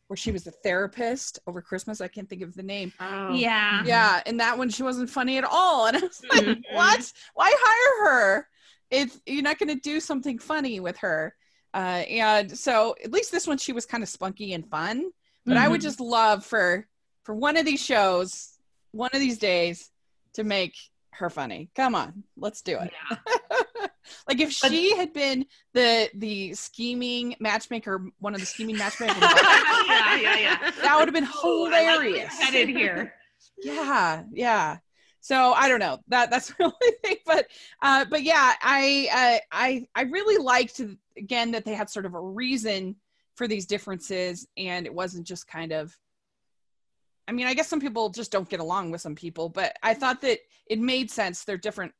Where 0.07 0.17
she 0.17 0.31
was 0.31 0.43
the 0.43 0.51
therapist 0.51 1.39
over 1.47 1.61
Christmas. 1.61 2.01
I 2.01 2.07
can't 2.07 2.29
think 2.29 2.41
of 2.41 2.53
the 2.53 2.63
name. 2.63 2.93
Oh. 2.99 3.33
Yeah. 3.33 3.83
Yeah. 3.85 4.21
And 4.25 4.39
that 4.39 4.57
one, 4.57 4.69
she 4.69 4.83
wasn't 4.83 5.09
funny 5.09 5.37
at 5.37 5.43
all. 5.43 5.87
And 5.87 5.97
I 5.97 5.99
was 6.01 6.21
like, 6.29 6.43
mm-hmm. 6.43 6.75
what? 6.75 7.13
Why 7.33 7.53
hire 7.57 8.09
her? 8.09 8.47
it's 8.91 9.19
you're 9.25 9.43
not 9.43 9.59
going 9.59 9.69
to 9.69 9.75
do 9.75 9.99
something 9.99 10.39
funny 10.39 10.79
with 10.79 10.97
her 10.97 11.35
uh, 11.73 12.03
and 12.07 12.57
so 12.57 12.95
at 13.03 13.11
least 13.11 13.31
this 13.31 13.47
one 13.47 13.57
she 13.57 13.73
was 13.73 13.85
kind 13.85 14.03
of 14.03 14.09
spunky 14.09 14.53
and 14.53 14.67
fun 14.69 15.09
but 15.45 15.55
mm-hmm. 15.55 15.63
i 15.63 15.67
would 15.67 15.79
mm-hmm. 15.79 15.87
just 15.87 15.99
love 15.99 16.45
for 16.45 16.87
for 17.23 17.35
one 17.35 17.57
of 17.57 17.65
these 17.65 17.83
shows 17.83 18.57
one 18.91 19.09
of 19.13 19.19
these 19.19 19.37
days 19.37 19.91
to 20.33 20.43
make 20.43 20.75
her 21.11 21.29
funny 21.29 21.69
come 21.75 21.95
on 21.95 22.23
let's 22.37 22.61
do 22.61 22.77
it 22.77 22.91
yeah. 23.09 23.17
like 24.27 24.39
if 24.39 24.51
she 24.51 24.95
had 24.95 25.13
been 25.13 25.45
the 25.73 26.09
the 26.15 26.53
scheming 26.53 27.35
matchmaker 27.39 28.05
one 28.19 28.33
of 28.33 28.39
the 28.39 28.45
scheming 28.45 28.77
matchmakers 28.77 29.17
yeah, 29.21 30.15
yeah, 30.15 30.37
yeah. 30.37 30.71
that 30.81 30.95
would 30.97 31.07
have 31.07 31.13
been 31.13 31.27
hilarious 31.41 32.33
like 32.39 32.49
headed 32.49 32.69
here 32.69 33.13
yeah 33.63 34.23
yeah 34.31 34.77
so 35.25 35.53
I 35.53 35.69
don't 35.69 35.79
know 35.79 35.97
that 36.09 36.29
that's 36.29 36.49
the 36.53 36.65
only 36.65 36.97
thing, 37.03 37.15
but 37.25 37.47
uh, 37.81 38.05
but 38.05 38.21
yeah, 38.21 38.53
I 38.61 39.09
uh, 39.11 39.39
I 39.51 39.87
I 39.95 40.03
really 40.03 40.37
liked 40.37 40.79
again 41.17 41.49
that 41.53 41.65
they 41.65 41.73
had 41.73 41.89
sort 41.89 42.05
of 42.05 42.13
a 42.13 42.21
reason 42.21 42.95
for 43.33 43.47
these 43.47 43.65
differences, 43.65 44.47
and 44.55 44.85
it 44.85 44.93
wasn't 44.93 45.25
just 45.25 45.47
kind 45.47 45.71
of. 45.71 45.97
I 47.27 47.31
mean, 47.31 47.47
I 47.47 47.55
guess 47.55 47.67
some 47.67 47.81
people 47.81 48.09
just 48.09 48.31
don't 48.31 48.47
get 48.47 48.59
along 48.59 48.91
with 48.91 49.01
some 49.01 49.15
people, 49.15 49.49
but 49.49 49.75
I 49.81 49.95
thought 49.95 50.21
that 50.21 50.41
it 50.67 50.79
made 50.79 51.09
sense. 51.09 51.43
They're 51.43 51.57
different 51.57 51.93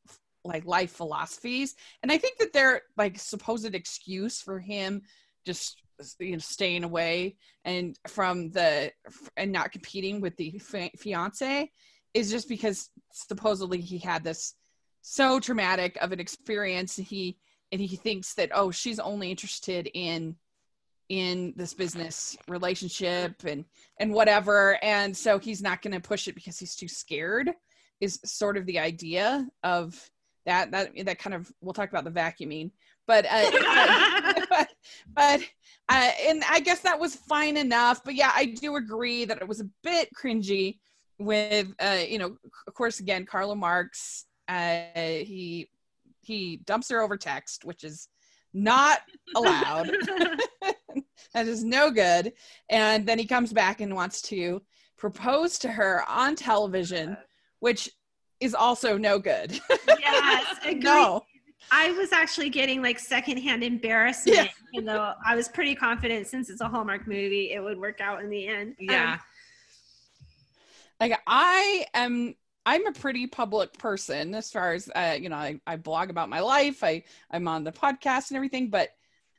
like 0.45 0.65
life 0.65 0.91
philosophies, 0.91 1.75
and 2.01 2.11
I 2.11 2.17
think 2.17 2.37
that 2.37 2.53
their 2.53 2.81
like 2.97 3.19
supposed 3.19 3.73
excuse 3.73 4.41
for 4.41 4.59
him 4.59 5.01
just 5.45 5.81
you 6.19 6.33
know 6.33 6.37
staying 6.39 6.83
away 6.83 7.37
and 7.63 7.97
from 8.07 8.51
the 8.51 8.91
and 9.37 9.51
not 9.51 9.71
competing 9.71 10.21
with 10.21 10.35
the 10.37 10.59
fiance 10.97 11.71
is 12.13 12.31
just 12.31 12.49
because 12.49 12.89
supposedly 13.13 13.79
he 13.79 13.97
had 13.97 14.23
this 14.23 14.55
so 15.01 15.39
traumatic 15.39 15.97
of 16.01 16.11
an 16.11 16.19
experience 16.19 16.95
he 16.97 17.37
and 17.71 17.79
he 17.79 17.95
thinks 17.95 18.33
that 18.33 18.51
oh 18.53 18.71
she's 18.71 18.99
only 18.99 19.31
interested 19.31 19.89
in 19.93 20.35
in 21.09 21.53
this 21.55 21.73
business 21.73 22.35
relationship 22.47 23.43
and 23.45 23.65
and 23.99 24.13
whatever. 24.13 24.83
And 24.83 25.15
so 25.15 25.39
he's 25.39 25.61
not 25.61 25.81
going 25.81 25.93
to 25.93 25.99
push 25.99 26.27
it 26.27 26.35
because 26.35 26.57
he's 26.57 26.75
too 26.75 26.87
scared 26.87 27.51
is 28.01 28.19
sort 28.25 28.57
of 28.57 28.65
the 28.65 28.79
idea 28.79 29.47
of 29.63 30.09
that 30.45 30.71
that 30.71 30.91
that 31.05 31.19
kind 31.19 31.33
of 31.33 31.51
we'll 31.61 31.73
talk 31.73 31.89
about 31.89 32.03
the 32.03 32.11
vacuuming 32.11 32.71
but 33.07 33.25
uh, 33.29 34.43
but, 34.49 34.69
but 35.15 35.41
uh, 35.89 36.11
and 36.27 36.43
i 36.49 36.59
guess 36.59 36.79
that 36.81 36.99
was 36.99 37.15
fine 37.15 37.57
enough 37.57 38.03
but 38.03 38.15
yeah 38.15 38.31
i 38.35 38.45
do 38.45 38.75
agree 38.75 39.25
that 39.25 39.41
it 39.41 39.47
was 39.47 39.61
a 39.61 39.69
bit 39.83 40.09
cringy 40.15 40.79
with 41.17 41.73
uh 41.79 41.99
you 42.07 42.17
know 42.17 42.37
of 42.67 42.73
course 42.73 42.99
again 42.99 43.25
Carlo 43.25 43.55
Marks 43.55 44.25
uh 44.49 44.81
he 44.95 45.69
he 46.21 46.57
dumps 46.57 46.89
her 46.89 47.01
over 47.01 47.15
text 47.15 47.63
which 47.63 47.83
is 47.83 48.09
not 48.55 49.01
allowed. 49.35 49.91
That 51.33 51.47
is 51.47 51.65
no 51.65 51.91
good. 51.91 52.31
And 52.69 53.05
then 53.05 53.19
he 53.19 53.25
comes 53.25 53.51
back 53.51 53.81
and 53.81 53.93
wants 53.93 54.21
to 54.23 54.61
propose 54.97 55.59
to 55.59 55.69
her 55.69 56.03
on 56.07 56.35
television 56.35 57.17
which 57.59 57.89
is 58.39 58.53
also 58.53 58.97
no 58.97 59.19
good 59.19 59.59
yes 59.99 60.45
no 60.77 61.23
I 61.71 61.91
was 61.93 62.11
actually 62.11 62.49
getting 62.49 62.83
like 62.83 62.99
secondhand 62.99 63.63
embarrassment, 63.63 64.37
yeah. 64.37 64.47
even 64.73 64.85
though 64.85 65.13
I 65.25 65.35
was 65.35 65.47
pretty 65.47 65.73
confident 65.73 66.27
since 66.27 66.49
it's 66.51 66.61
a 66.61 66.67
Hallmark 66.67 67.07
movie, 67.07 67.53
it 67.53 67.59
would 67.59 67.79
work 67.79 68.01
out 68.01 68.21
in 68.21 68.29
the 68.29 68.47
end. 68.47 68.75
Yeah. 68.79 69.13
Um, 69.13 69.19
like 70.99 71.19
I 71.25 71.85
am 71.93 72.35
I'm 72.65 72.87
a 72.87 72.91
pretty 72.91 73.27
public 73.27 73.73
person 73.77 74.33
as 74.33 74.51
far 74.51 74.73
as 74.73 74.89
uh, 74.95 75.17
you 75.19 75.29
know, 75.29 75.35
I, 75.35 75.59
I 75.67 75.75
blog 75.75 76.09
about 76.09 76.29
my 76.29 76.39
life. 76.39 76.83
I 76.83 77.03
I'm 77.29 77.47
on 77.47 77.63
the 77.63 77.71
podcast 77.71 78.29
and 78.29 78.37
everything, 78.37 78.69
but 78.69 78.89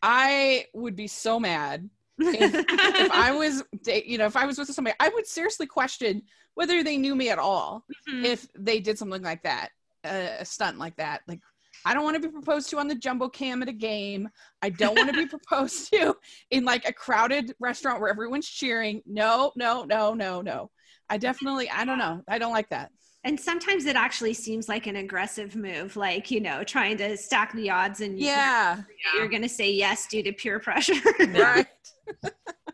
I 0.02 0.66
would 0.74 0.96
be 0.96 1.06
so 1.06 1.40
mad 1.40 1.88
if, 2.18 2.54
if 2.68 3.10
I 3.10 3.32
was, 3.36 3.62
you 3.86 4.18
know, 4.18 4.26
if 4.26 4.36
I 4.36 4.46
was 4.46 4.58
with 4.58 4.68
somebody, 4.68 4.96
I 5.00 5.08
would 5.08 5.26
seriously 5.26 5.66
question 5.66 6.22
whether 6.56 6.82
they 6.82 6.96
knew 6.96 7.14
me 7.14 7.28
at 7.28 7.38
all 7.38 7.84
mm-hmm. 8.08 8.24
if 8.24 8.48
they 8.58 8.80
did 8.80 8.98
something 8.98 9.22
like 9.22 9.42
that, 9.44 9.68
a 10.02 10.44
stunt 10.44 10.78
like 10.78 10.96
that. 10.96 11.20
Like, 11.28 11.40
I 11.84 11.94
don't 11.94 12.02
want 12.02 12.20
to 12.20 12.28
be 12.28 12.32
proposed 12.32 12.70
to 12.70 12.78
on 12.78 12.88
the 12.88 12.94
jumbo 12.94 13.28
cam 13.28 13.62
at 13.62 13.68
a 13.68 13.72
game. 13.72 14.28
I 14.62 14.70
don't 14.70 14.96
want 14.96 15.12
to 15.12 15.16
be 15.16 15.26
proposed 15.38 15.90
to 15.92 16.16
in 16.50 16.64
like 16.64 16.88
a 16.88 16.92
crowded 16.92 17.54
restaurant 17.60 18.00
where 18.00 18.10
everyone's 18.10 18.48
cheering. 18.48 19.02
No, 19.06 19.52
no, 19.54 19.84
no, 19.84 20.14
no, 20.14 20.40
no. 20.40 20.70
I 21.10 21.18
definitely, 21.18 21.70
I 21.70 21.84
don't 21.84 21.98
know. 21.98 22.22
I 22.26 22.38
don't 22.38 22.52
like 22.52 22.70
that. 22.70 22.90
And 23.22 23.38
sometimes 23.38 23.84
it 23.84 23.96
actually 23.96 24.34
seems 24.34 24.68
like 24.68 24.86
an 24.86 24.96
aggressive 24.96 25.56
move, 25.56 25.96
like, 25.96 26.30
you 26.30 26.40
know, 26.40 26.64
trying 26.64 26.96
to 26.98 27.16
stack 27.16 27.52
the 27.52 27.68
odds 27.70 28.00
and 28.00 28.18
yeah, 28.18 28.82
you're 29.14 29.28
going 29.28 29.42
to 29.42 29.48
say 29.48 29.70
yes 29.70 30.06
due 30.06 30.22
to 30.22 30.32
peer 30.32 30.58
pressure. 30.58 30.94
right. 31.20 31.66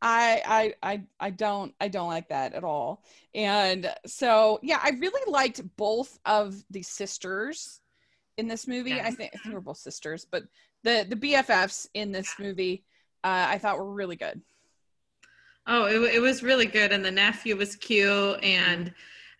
I, 0.00 0.74
I 0.82 0.92
I 0.92 1.02
I 1.20 1.30
don't 1.30 1.74
I 1.80 1.88
don't 1.88 2.08
like 2.08 2.28
that 2.28 2.54
at 2.54 2.64
all. 2.64 3.04
And 3.34 3.92
so 4.06 4.58
yeah, 4.62 4.80
I 4.82 4.90
really 4.90 5.30
liked 5.30 5.62
both 5.76 6.18
of 6.24 6.54
the 6.70 6.82
sisters 6.82 7.80
in 8.36 8.48
this 8.48 8.66
movie. 8.66 8.90
Yes. 8.90 9.06
I 9.06 9.10
think 9.10 9.32
I 9.34 9.38
think 9.38 9.54
we're 9.54 9.60
both 9.60 9.78
sisters, 9.78 10.26
but 10.30 10.44
the 10.82 11.06
the 11.08 11.16
BFFs 11.16 11.88
in 11.94 12.12
this 12.12 12.34
movie 12.38 12.84
uh, 13.24 13.46
I 13.48 13.58
thought 13.58 13.78
were 13.78 13.92
really 13.92 14.16
good. 14.16 14.40
Oh, 15.66 15.84
it, 15.84 16.16
it 16.16 16.20
was 16.20 16.42
really 16.42 16.66
good, 16.66 16.92
and 16.92 17.04
the 17.04 17.10
nephew 17.10 17.56
was 17.56 17.76
cute, 17.76 18.42
and 18.42 18.92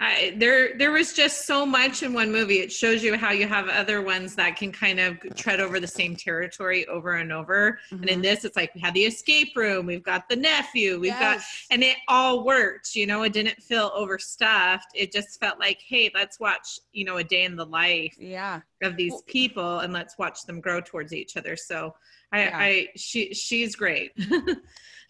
I, 0.03 0.35
there 0.37 0.77
there 0.77 0.91
was 0.91 1.13
just 1.13 1.47
so 1.47 1.65
much 1.65 2.03
in 2.03 2.13
one 2.13 2.33
movie. 2.33 2.59
It 2.59 2.73
shows 2.73 3.05
you 3.05 3.17
how 3.17 3.31
you 3.31 3.47
have 3.47 3.69
other 3.69 4.03
ones 4.03 4.35
that 4.35 4.57
can 4.57 4.73
kind 4.73 4.99
of 4.99 5.17
tread 5.37 5.61
over 5.61 5.79
the 5.79 5.87
same 5.87 6.17
territory 6.17 6.85
over 6.89 7.15
and 7.15 7.33
over. 7.33 7.79
Mm-hmm. 7.87 7.95
And 7.95 8.11
in 8.11 8.15
mm-hmm. 8.15 8.23
this, 8.23 8.45
it's 8.45 8.57
like 8.57 8.75
we 8.75 8.81
had 8.81 8.95
the 8.95 9.05
escape 9.05 9.57
room, 9.57 9.87
we've 9.87 10.03
got 10.03 10.29
the 10.29 10.35
nephew, 10.35 10.99
we've 10.99 11.13
yes. 11.13 11.21
got, 11.21 11.45
and 11.71 11.85
it 11.85 11.99
all 12.09 12.45
worked. 12.45 12.97
You 12.97 13.07
know, 13.07 13.23
it 13.23 13.33
didn't 13.33 13.63
feel 13.63 13.93
overstuffed. 13.95 14.89
It 14.93 15.13
just 15.13 15.39
felt 15.39 15.61
like, 15.61 15.81
hey, 15.87 16.11
let's 16.13 16.41
watch, 16.41 16.81
you 16.93 17.05
know, 17.05 17.19
a 17.19 17.25
day 17.25 17.45
in 17.45 17.55
the 17.55 17.67
life, 17.67 18.17
yeah, 18.19 18.63
of 18.83 18.97
these 18.97 19.23
people, 19.27 19.81
and 19.81 19.93
let's 19.93 20.19
watch 20.19 20.45
them 20.47 20.61
grow 20.61 20.81
towards 20.81 21.13
each 21.13 21.37
other. 21.37 21.57
So 21.57 21.95
I, 22.33 22.43
yeah. 22.43 22.59
I 22.59 22.89
she 22.97 23.35
she's 23.35 23.77
great. 23.77 24.13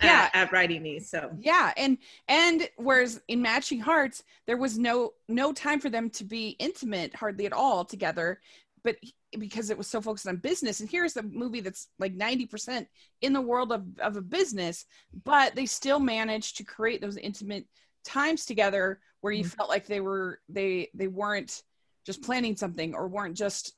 yeah 0.03 0.31
at, 0.33 0.35
at, 0.35 0.53
writing 0.53 0.83
these 0.83 1.09
so 1.09 1.31
yeah 1.39 1.73
and 1.77 1.99
and 2.29 2.69
whereas 2.77 3.21
in 3.29 3.41
matching 3.41 3.81
hearts 3.81 4.23
there 4.47 4.57
was 4.57 4.79
no 4.79 5.13
no 5.29 5.53
time 5.53 5.81
for 5.81 5.91
them 5.91 6.11
to 6.11 6.25
be 6.25 6.57
intimate 6.59 7.15
hardly 7.15 7.47
at 7.47 7.53
all 7.53 7.85
together 7.85 8.41
but 8.83 8.97
because 9.39 9.71
it 9.71 9.79
was 9.79 9.87
so 9.87 10.01
focused 10.01 10.27
on 10.27 10.37
business 10.37 10.81
and 10.81 10.91
here's 10.91 11.17
a 11.17 11.23
movie 11.23 11.61
that's 11.61 11.89
like 11.99 12.17
90% 12.17 12.87
in 13.23 13.33
the 13.33 13.41
world 13.41 13.73
of, 13.73 13.85
of 14.01 14.17
a 14.17 14.23
business 14.23 14.85
but 15.25 15.55
they 15.55 15.67
still 15.67 16.01
managed 16.01 16.57
to 16.57 16.65
create 16.65 17.01
those 17.01 17.17
intimate 17.17 17.67
times 18.05 18.45
together 18.45 19.01
where 19.21 19.33
you 19.33 19.45
mm-hmm. 19.45 19.57
felt 19.57 19.71
like 19.71 19.87
they 19.87 20.01
were 20.01 20.41
they 20.49 20.91
they 20.95 21.07
weren't 21.07 21.63
just 22.05 22.23
planning 22.23 22.57
something 22.57 22.95
or 22.95 23.09
weren't 23.09 23.37
just 23.37 23.75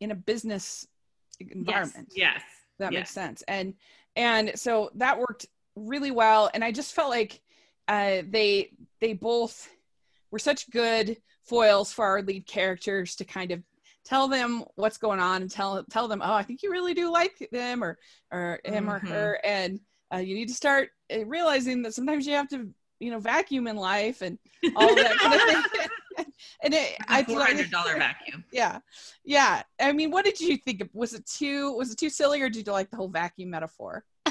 in 0.00 0.10
a 0.10 0.14
business 0.14 0.86
environment. 1.40 2.08
Yes, 2.14 2.34
yes 2.34 2.42
that 2.78 2.92
yes. 2.92 3.00
makes 3.00 3.10
sense. 3.10 3.42
And 3.48 3.74
and 4.16 4.52
so 4.56 4.90
that 4.96 5.18
worked 5.18 5.46
really 5.74 6.10
well. 6.10 6.50
And 6.52 6.62
i 6.62 6.70
just 6.70 6.94
felt 6.94 7.10
like 7.10 7.40
uh, 7.88 8.22
they 8.28 8.72
they 9.00 9.12
both 9.12 9.68
were 10.30 10.38
such 10.38 10.70
good 10.70 11.16
foils 11.44 11.92
for 11.92 12.04
our 12.04 12.22
lead 12.22 12.46
characters 12.46 13.16
to 13.16 13.24
kind 13.24 13.50
of 13.50 13.62
tell 14.04 14.28
them 14.28 14.64
what's 14.76 14.98
going 14.98 15.20
on 15.20 15.42
and 15.42 15.50
tell 15.50 15.84
tell 15.90 16.08
them 16.08 16.22
oh 16.24 16.32
i 16.32 16.42
think 16.42 16.62
you 16.62 16.70
really 16.70 16.94
do 16.94 17.10
like 17.10 17.48
them 17.52 17.82
or 17.82 17.98
or 18.30 18.60
him 18.64 18.86
mm-hmm. 18.86 18.88
or 18.88 18.98
her. 19.00 19.40
And 19.44 19.80
uh, 20.14 20.18
you 20.18 20.34
need 20.34 20.48
to 20.48 20.54
start 20.54 20.90
uh, 21.12 21.24
realizing 21.26 21.82
that 21.82 21.94
sometimes 21.94 22.26
you 22.26 22.34
have 22.34 22.48
to 22.48 22.68
you 23.00 23.10
know 23.10 23.18
vacuum 23.18 23.66
in 23.66 23.76
life 23.76 24.22
and 24.22 24.38
all 24.76 24.94
that 24.94 25.16
kind 25.18 25.34
of 25.34 25.70
thing 25.72 25.88
and 26.62 26.74
it 26.74 26.96
I 27.08 27.22
four 27.24 27.40
hundred 27.40 27.70
dollar 27.70 27.96
vacuum. 27.96 28.44
Yeah, 28.52 28.78
yeah. 29.24 29.62
I 29.80 29.92
mean, 29.92 30.10
what 30.10 30.24
did 30.24 30.40
you 30.40 30.56
think? 30.56 30.88
Was 30.92 31.14
it 31.14 31.26
too 31.26 31.72
was 31.72 31.90
it 31.90 31.98
too 31.98 32.10
silly, 32.10 32.40
or 32.42 32.48
did 32.48 32.66
you 32.66 32.72
like 32.72 32.90
the 32.90 32.96
whole 32.96 33.08
vacuum 33.08 33.50
metaphor? 33.50 34.04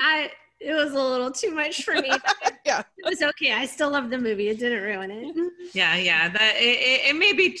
I 0.00 0.30
it 0.60 0.72
was 0.72 0.92
a 0.92 1.02
little 1.02 1.30
too 1.30 1.54
much 1.54 1.84
for 1.84 1.94
me. 1.94 2.10
yeah, 2.66 2.82
it 2.98 3.08
was 3.08 3.22
okay. 3.22 3.52
I 3.52 3.66
still 3.66 3.90
love 3.90 4.10
the 4.10 4.18
movie. 4.18 4.48
It 4.48 4.58
didn't 4.58 4.82
ruin 4.82 5.10
it. 5.10 5.52
Yeah, 5.74 5.96
yeah. 5.96 6.28
That 6.28 6.56
it, 6.56 6.78
it, 6.78 7.10
it 7.10 7.16
maybe 7.16 7.58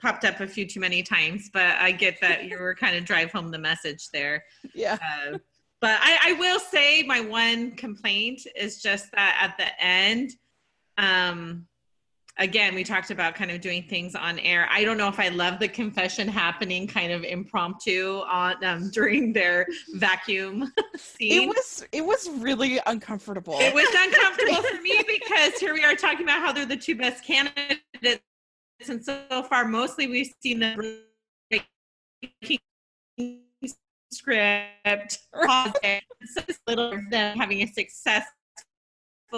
popped 0.00 0.24
up 0.24 0.40
a 0.40 0.46
few 0.46 0.66
too 0.66 0.80
many 0.80 1.02
times, 1.02 1.48
but 1.52 1.76
I 1.76 1.92
get 1.92 2.20
that 2.20 2.46
you 2.46 2.58
were 2.58 2.74
kind 2.74 2.96
of 2.96 3.04
drive 3.04 3.30
home 3.30 3.50
the 3.50 3.58
message 3.58 4.08
there. 4.12 4.44
Yeah. 4.74 4.98
Uh, 5.00 5.38
but 5.80 5.98
I, 6.00 6.18
I, 6.22 6.32
will 6.34 6.58
say 6.58 7.02
my 7.02 7.20
one 7.20 7.72
complaint 7.72 8.42
is 8.56 8.82
just 8.82 9.10
that 9.12 9.38
at 9.40 9.56
the 9.58 9.84
end, 9.84 10.32
um, 10.98 11.66
again, 12.38 12.74
we 12.74 12.84
talked 12.84 13.10
about 13.10 13.34
kind 13.34 13.50
of 13.50 13.60
doing 13.60 13.82
things 13.84 14.14
on 14.14 14.38
air. 14.38 14.68
I 14.70 14.84
don't 14.84 14.96
know 14.96 15.08
if 15.08 15.18
I 15.18 15.28
love 15.28 15.58
the 15.58 15.68
confession 15.68 16.28
happening 16.28 16.86
kind 16.86 17.12
of 17.12 17.24
impromptu 17.24 18.22
on 18.28 18.64
um, 18.64 18.90
during 18.94 19.32
their 19.32 19.66
vacuum 19.94 20.72
scene. 20.96 21.42
It 21.42 21.48
was 21.48 21.84
it 21.92 22.04
was 22.04 22.30
really 22.30 22.80
uncomfortable. 22.86 23.56
It 23.58 23.74
was 23.74 23.88
uncomfortable 23.94 24.62
for 24.70 24.80
me 24.80 25.02
because 25.06 25.58
here 25.58 25.74
we 25.74 25.84
are 25.84 25.94
talking 25.94 26.22
about 26.22 26.40
how 26.40 26.52
they're 26.52 26.66
the 26.66 26.76
two 26.76 26.96
best 26.96 27.24
candidates, 27.24 28.22
and 28.88 29.04
so 29.04 29.42
far 29.48 29.66
mostly 29.66 30.06
we've 30.06 30.32
seen 30.40 30.60
them 30.60 30.80
script, 34.10 35.18
so 35.34 36.42
little 36.66 36.92
of 36.92 37.10
them 37.10 37.36
having 37.36 37.62
a 37.62 37.66
successful 37.66 38.26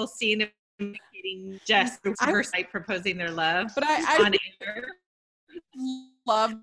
scene 0.07 0.43
of 0.43 0.49
communicating 0.79 1.61
just 1.65 2.01
oversight 2.23 2.71
proposing 2.71 3.17
their 3.17 3.31
love 3.31 3.71
but 3.75 3.85
I, 3.85 4.19
I 4.19 4.25
on 4.27 4.35
air. 4.61 4.85
Love. 6.27 6.55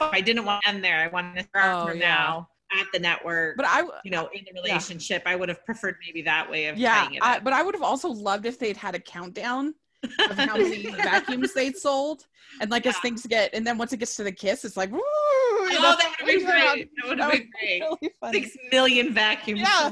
I 0.00 0.20
didn't 0.20 0.44
want 0.44 0.62
to 0.62 0.68
end 0.68 0.84
there. 0.84 0.98
I 0.98 1.08
wanted 1.08 1.42
to 1.42 1.48
start 1.48 1.90
oh, 1.90 1.92
yeah. 1.92 1.98
now 1.98 2.48
at 2.78 2.86
the 2.92 2.98
network. 2.98 3.56
But 3.56 3.66
I, 3.68 3.82
you 4.04 4.10
know, 4.10 4.28
in 4.32 4.44
the 4.44 4.60
relationship, 4.60 5.22
yeah. 5.24 5.32
I 5.32 5.36
would 5.36 5.48
have 5.48 5.64
preferred 5.64 5.96
maybe 6.06 6.22
that 6.22 6.50
way 6.50 6.66
of 6.66 6.78
yeah. 6.78 7.08
I, 7.20 7.38
but 7.38 7.52
I 7.52 7.62
would 7.62 7.74
have 7.74 7.82
also 7.82 8.08
loved 8.08 8.46
if 8.46 8.58
they'd 8.58 8.76
had 8.76 8.94
a 8.94 8.98
countdown 8.98 9.74
of 10.02 10.36
how 10.36 10.56
many 10.56 10.90
vacuums 10.90 11.52
they'd 11.54 11.76
sold, 11.76 12.26
and 12.60 12.70
like 12.70 12.84
yeah. 12.84 12.90
as 12.90 12.98
things 12.98 13.26
get, 13.26 13.54
and 13.54 13.66
then 13.66 13.78
once 13.78 13.92
it 13.92 13.98
gets 13.98 14.16
to 14.16 14.24
the 14.24 14.32
kiss, 14.32 14.64
it's 14.64 14.76
like, 14.76 14.90
woo, 14.90 15.00
oh, 15.02 15.68
that 15.70 15.96
would 15.96 16.00
have 16.00 16.26
been 16.26 16.44
great. 16.46 16.90
That 16.96 17.08
would 17.08 17.20
have 17.20 17.32
been 17.32 17.50
great. 17.58 17.82
Really 18.22 18.40
Six 18.42 18.56
million 18.70 19.14
vacuums. 19.14 19.60
Yeah, 19.60 19.90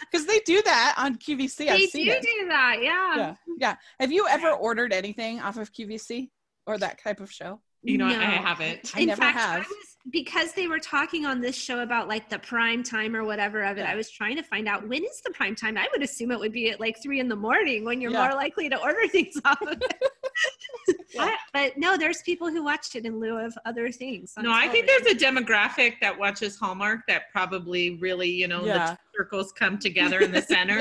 because 0.00 0.26
they 0.26 0.40
do 0.40 0.62
that 0.62 0.94
on 0.96 1.16
QVC. 1.16 1.56
They 1.56 1.68
I've 1.68 1.90
seen 1.90 2.06
do 2.06 2.12
it. 2.12 2.22
do 2.22 2.48
that. 2.48 2.76
Yeah. 2.82 3.16
yeah, 3.16 3.34
yeah. 3.58 3.76
Have 3.98 4.12
you 4.12 4.26
ever 4.28 4.50
ordered 4.50 4.92
anything 4.92 5.40
off 5.40 5.56
of 5.56 5.72
QVC 5.72 6.30
or 6.66 6.78
that 6.78 7.02
type 7.02 7.20
of 7.20 7.30
show? 7.30 7.60
You 7.82 7.98
know, 7.98 8.08
no. 8.08 8.18
I 8.18 8.24
haven't. 8.24 8.92
I 8.94 9.00
In 9.00 9.06
never 9.06 9.20
fact, 9.20 9.38
have. 9.38 9.58
Was, 9.60 9.90
because 10.10 10.52
they 10.52 10.66
were 10.66 10.78
talking 10.78 11.26
on 11.26 11.40
this 11.40 11.56
show 11.56 11.80
about 11.80 12.08
like 12.08 12.28
the 12.30 12.38
prime 12.38 12.82
time 12.82 13.14
or 13.14 13.24
whatever 13.24 13.62
of 13.62 13.76
it. 13.76 13.82
Yeah. 13.82 13.92
I 13.92 13.94
was 13.94 14.10
trying 14.10 14.36
to 14.36 14.42
find 14.42 14.66
out 14.66 14.86
when 14.88 15.04
is 15.04 15.20
the 15.24 15.30
prime 15.30 15.54
time. 15.54 15.76
I 15.76 15.88
would 15.92 16.02
assume 16.02 16.30
it 16.30 16.38
would 16.38 16.52
be 16.52 16.70
at 16.70 16.80
like 16.80 17.02
three 17.02 17.20
in 17.20 17.28
the 17.28 17.36
morning 17.36 17.84
when 17.84 18.00
you're 18.00 18.10
yeah. 18.10 18.28
more 18.28 18.34
likely 18.34 18.68
to 18.70 18.80
order 18.80 19.06
things 19.08 19.34
off 19.44 19.60
of 19.62 19.80
it. 19.80 20.96
yeah. 21.14 21.34
but 21.52 21.76
no, 21.76 21.96
there's 21.96 22.22
people 22.22 22.48
who 22.48 22.64
watch 22.64 22.94
it 22.94 23.04
in 23.04 23.20
lieu 23.20 23.38
of 23.38 23.56
other 23.66 23.90
things. 23.90 24.32
No, 24.36 24.44
television. 24.44 24.68
I 24.68 24.72
think 24.72 24.86
there's 24.86 25.14
a 25.14 25.18
demographic 25.18 25.94
that 26.00 26.18
watches 26.18 26.56
Hallmark 26.56 27.00
that 27.08 27.24
probably 27.32 27.96
really, 27.96 28.30
you 28.30 28.48
know, 28.48 28.64
the 28.64 28.98
circles 29.16 29.52
come 29.52 29.78
together 29.78 30.20
in 30.20 30.32
the 30.32 30.42
center, 30.42 30.78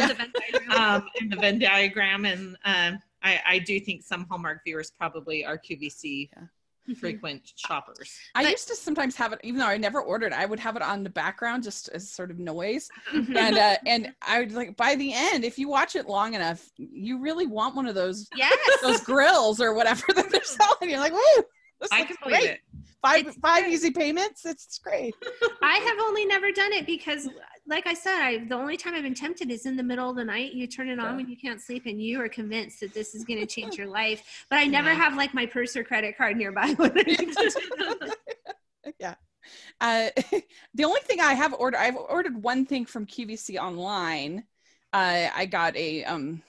um, 0.76 1.06
in 1.20 1.30
the 1.30 1.36
Venn 1.36 1.60
diagram, 1.60 2.26
and 2.26 2.58
um, 2.66 3.00
I, 3.22 3.42
I 3.46 3.60
do 3.60 3.80
think 3.80 4.04
some 4.04 4.26
Hallmark 4.30 4.64
viewers 4.64 4.92
probably 4.98 5.44
are 5.46 5.58
QVC. 5.58 6.30
Frequent 6.96 7.54
shoppers. 7.56 8.18
I 8.36 8.44
but, 8.44 8.52
used 8.52 8.68
to 8.70 8.76
sometimes 8.76 9.16
have 9.16 9.34
it, 9.34 9.40
even 9.44 9.60
though 9.60 9.68
I 9.68 9.78
never 9.78 10.02
ordered. 10.02 10.34
I 10.34 10.46
would 10.46 10.60
have 10.60 10.76
it 10.76 10.82
on 10.82 11.04
the 11.04 11.10
background 11.10 11.64
just 11.64 11.90
as 11.90 12.12
sort 12.12 12.32
of 12.32 12.40
noise, 12.40 12.90
mm-hmm. 13.14 13.36
and 13.36 13.58
uh, 13.58 13.78
and 13.86 14.14
I 14.22 14.40
would 14.40 14.52
like 14.52 14.78
by 14.78 14.96
the 14.96 15.14
end, 15.14 15.44
if 15.44 15.58
you 15.58 15.68
watch 15.68 15.96
it 15.96 16.08
long 16.08 16.34
enough, 16.34 16.70
you 16.78 17.20
really 17.20 17.48
want 17.48 17.76
one 17.76 17.88
of 17.88 17.96
those 17.96 18.28
yes. 18.36 18.58
those 18.82 19.02
grills 19.02 19.62
or 19.62 19.74
whatever 19.74 20.04
that 20.16 20.30
they're 20.32 20.44
selling. 20.44 20.90
You're 20.90 21.00
like, 21.00 21.14
woo, 21.14 21.44
this 21.80 21.90
I 21.92 22.00
looks 22.02 22.16
great. 22.22 22.44
It. 22.44 22.60
Five 23.02 23.28
it's 23.28 23.38
five 23.38 23.64
great. 23.64 23.74
easy 23.74 23.92
payments. 23.92 24.46
It's 24.46 24.78
great. 24.80 25.16
I 25.62 25.78
have 25.78 25.98
only 26.02 26.26
never 26.26 26.52
done 26.52 26.74
it 26.74 26.86
because 26.86 27.30
like 27.70 27.86
I 27.86 27.94
said, 27.94 28.20
I, 28.20 28.38
the 28.40 28.56
only 28.56 28.78
time 28.78 28.96
I've 28.96 29.04
been 29.04 29.14
tempted 29.14 29.52
is 29.52 29.68
in 29.68 29.78
the 29.78 29.84
middle 29.84 30.10
of 30.10 30.16
the 30.16 30.26
night. 30.26 30.54
You 30.54 30.66
turn 30.66 30.90
it 30.90 31.00
on 31.00 31.16
when 31.16 31.30
you 31.30 31.38
can't 31.38 31.62
sleep, 31.62 31.86
and 31.86 32.02
you 32.02 32.20
are 32.20 32.28
convinced 32.28 32.80
that 32.80 32.96
this 32.96 33.14
is 33.14 33.24
going 33.24 33.40
to 33.40 33.46
change 33.46 33.78
your 33.78 33.88
life. 33.88 34.46
But 34.50 34.58
I 34.58 34.66
never 34.66 34.90
yeah. 34.90 34.96
have 34.96 35.16
like 35.16 35.36
my 35.36 35.46
purse 35.46 35.76
or 35.76 35.84
credit 35.84 36.18
card 36.18 36.36
nearby. 36.36 36.76
yeah. 39.00 39.14
Uh, 39.80 40.10
the 40.74 40.84
only 40.84 41.02
thing 41.02 41.22
I 41.22 41.34
have 41.34 41.54
ordered, 41.54 41.78
I've 41.78 41.96
ordered 41.96 42.42
one 42.42 42.66
thing 42.66 42.86
from 42.86 43.06
QVC 43.06 43.58
online. 43.58 44.44
Uh, 44.92 45.28
I 45.36 45.46
got 45.46 45.78
a 45.78 46.04
um, 46.06 46.42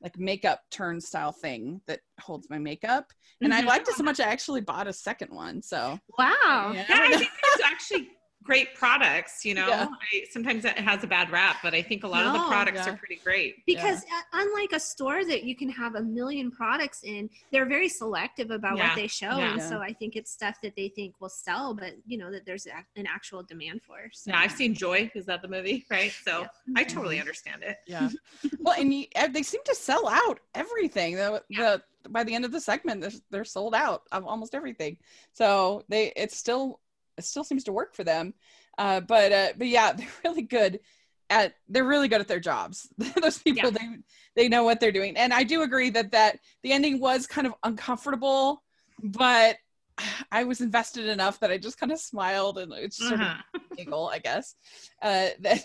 like 0.00 0.16
makeup 0.18 0.60
turnstile 0.70 1.32
thing 1.32 1.80
that 1.88 2.00
holds 2.20 2.48
my 2.48 2.58
makeup. 2.58 3.12
And 3.40 3.52
mm-hmm. 3.52 3.66
I 3.66 3.68
liked 3.68 3.88
it 3.88 3.94
so 3.94 4.04
much 4.04 4.20
I 4.20 4.24
actually 4.24 4.60
bought 4.60 4.86
a 4.86 4.92
second 4.92 5.34
one. 5.34 5.62
So 5.62 5.98
wow. 6.16 6.72
Yeah, 6.72 6.84
yeah 6.88 6.88
I 6.88 7.16
think 7.16 7.30
it's 7.44 7.64
actually 7.64 8.10
great 8.46 8.74
products 8.74 9.44
you 9.44 9.54
know? 9.54 9.68
Yeah. 9.68 9.88
I, 10.14 10.24
sometimes 10.30 10.64
it 10.64 10.78
has 10.78 11.04
a 11.04 11.06
bad 11.06 11.30
rap 11.30 11.56
but 11.62 11.74
i 11.74 11.82
think 11.82 12.04
a 12.04 12.08
lot 12.08 12.24
no, 12.24 12.28
of 12.28 12.32
the 12.34 12.48
products 12.48 12.86
yeah. 12.86 12.92
are 12.92 12.96
pretty 12.96 13.20
great. 13.22 13.64
Because 13.66 14.04
yeah. 14.08 14.20
unlike 14.32 14.72
a 14.72 14.80
store 14.80 15.24
that 15.24 15.44
you 15.44 15.56
can 15.56 15.68
have 15.68 15.96
a 15.96 16.02
million 16.02 16.50
products 16.50 17.02
in 17.02 17.28
they're 17.52 17.66
very 17.66 17.88
selective 17.88 18.50
about 18.50 18.78
what 18.78 18.94
they 18.94 19.06
show 19.06 19.26
and 19.26 19.60
so 19.60 19.78
i 19.78 19.92
think 19.92 20.16
it's 20.16 20.30
stuff 20.30 20.56
that 20.62 20.74
they 20.76 20.88
think 20.88 21.14
will 21.20 21.28
sell 21.28 21.74
but 21.74 21.92
you 22.06 22.18
know 22.18 22.30
that 22.30 22.46
there's 22.46 22.66
an 22.66 23.06
actual 23.06 23.42
demand 23.42 23.80
for 23.82 23.98
so. 24.12 24.30
yeah 24.30 24.38
i've 24.38 24.52
seen 24.52 24.74
joy 24.74 25.10
is 25.14 25.26
that 25.26 25.42
the 25.42 25.48
movie? 25.48 25.84
Right? 25.96 26.12
So 26.24 26.46
i 26.76 26.84
totally 26.84 27.20
understand 27.20 27.62
it. 27.62 27.78
Yeah. 27.86 28.10
Well 28.60 28.74
and 28.78 28.92
you, 28.92 29.04
they 29.30 29.42
seem 29.42 29.60
to 29.64 29.74
sell 29.74 30.08
out 30.08 30.40
everything 30.54 31.14
the, 31.16 31.42
the 31.50 31.82
by 32.08 32.24
the 32.24 32.34
end 32.34 32.44
of 32.44 32.52
the 32.52 32.60
segment 32.60 33.00
they're, 33.00 33.10
they're 33.30 33.44
sold 33.44 33.74
out 33.74 34.02
of 34.12 34.24
almost 34.24 34.54
everything. 34.54 34.96
So 35.32 35.84
they 35.88 36.12
it's 36.16 36.36
still 36.36 36.80
it 36.85 36.85
still 37.24 37.44
seems 37.44 37.64
to 37.64 37.72
work 37.72 37.94
for 37.94 38.04
them. 38.04 38.34
Uh, 38.78 39.00
but 39.00 39.32
uh, 39.32 39.48
but 39.56 39.66
yeah, 39.66 39.92
they're 39.96 40.08
really 40.24 40.42
good 40.42 40.80
at 41.28 41.54
they're 41.68 41.84
really 41.84 42.08
good 42.08 42.20
at 42.20 42.28
their 42.28 42.40
jobs. 42.40 42.88
Those 43.22 43.38
people 43.38 43.70
yeah. 43.70 43.78
they 43.78 44.42
they 44.42 44.48
know 44.48 44.64
what 44.64 44.80
they're 44.80 44.92
doing. 44.92 45.16
And 45.16 45.32
I 45.32 45.42
do 45.42 45.62
agree 45.62 45.90
that 45.90 46.12
that 46.12 46.38
the 46.62 46.72
ending 46.72 47.00
was 47.00 47.26
kind 47.26 47.46
of 47.46 47.54
uncomfortable, 47.62 48.62
but 49.02 49.56
I 50.30 50.44
was 50.44 50.60
invested 50.60 51.06
enough 51.06 51.40
that 51.40 51.50
I 51.50 51.58
just 51.58 51.78
kind 51.78 51.92
of 51.92 51.98
smiled 51.98 52.58
and 52.58 52.72
it's 52.72 52.98
sort 52.98 53.20
uh-huh. 53.20 53.42
of 53.54 53.60
giggle, 53.76 54.08
I 54.08 54.18
guess. 54.18 54.54
Uh, 55.02 55.28
that 55.40 55.62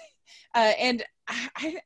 uh, 0.56 0.72
and 0.80 1.04
I, 1.28 1.80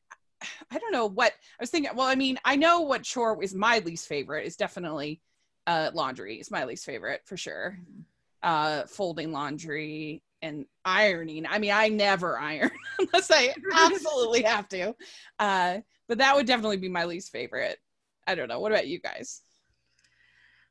I 0.72 0.78
don't 0.78 0.92
know 0.92 1.08
what 1.08 1.32
I 1.32 1.64
was 1.64 1.70
thinking. 1.70 1.92
Well, 1.96 2.08
I 2.08 2.16
mean, 2.16 2.38
I 2.46 2.56
know 2.56 2.82
what 2.82 3.04
chore 3.04 3.42
is 3.44 3.54
my 3.54 3.80
least 3.80 4.08
favorite 4.08 4.46
is 4.46 4.56
definitely 4.56 5.22
uh, 5.68 5.92
laundry. 5.94 6.40
Is 6.40 6.52
my 6.52 6.66
least 6.66 6.86
favorite 6.86 7.22
for 7.26 7.38
sure. 7.38 7.80
Uh, 8.46 8.86
folding 8.86 9.32
laundry 9.32 10.22
and 10.44 10.66
ironing. 10.86 11.48
I 11.48 11.58
mean, 11.58 11.72
I 11.72 11.90
never 11.90 12.38
iron 12.54 12.72
unless 13.00 13.32
I 13.32 13.54
absolutely 13.74 14.44
have 14.44 14.70
to. 14.70 14.96
Uh, 15.40 15.80
but 16.08 16.20
that 16.20 16.36
would 16.36 16.46
definitely 16.46 16.78
be 16.78 16.90
my 16.90 17.06
least 17.06 17.32
favorite. 17.32 17.80
I 18.28 18.36
don't 18.36 18.48
know. 18.48 18.60
What 18.60 18.72
about 18.72 18.88
you 18.88 19.00
guys? 19.00 19.42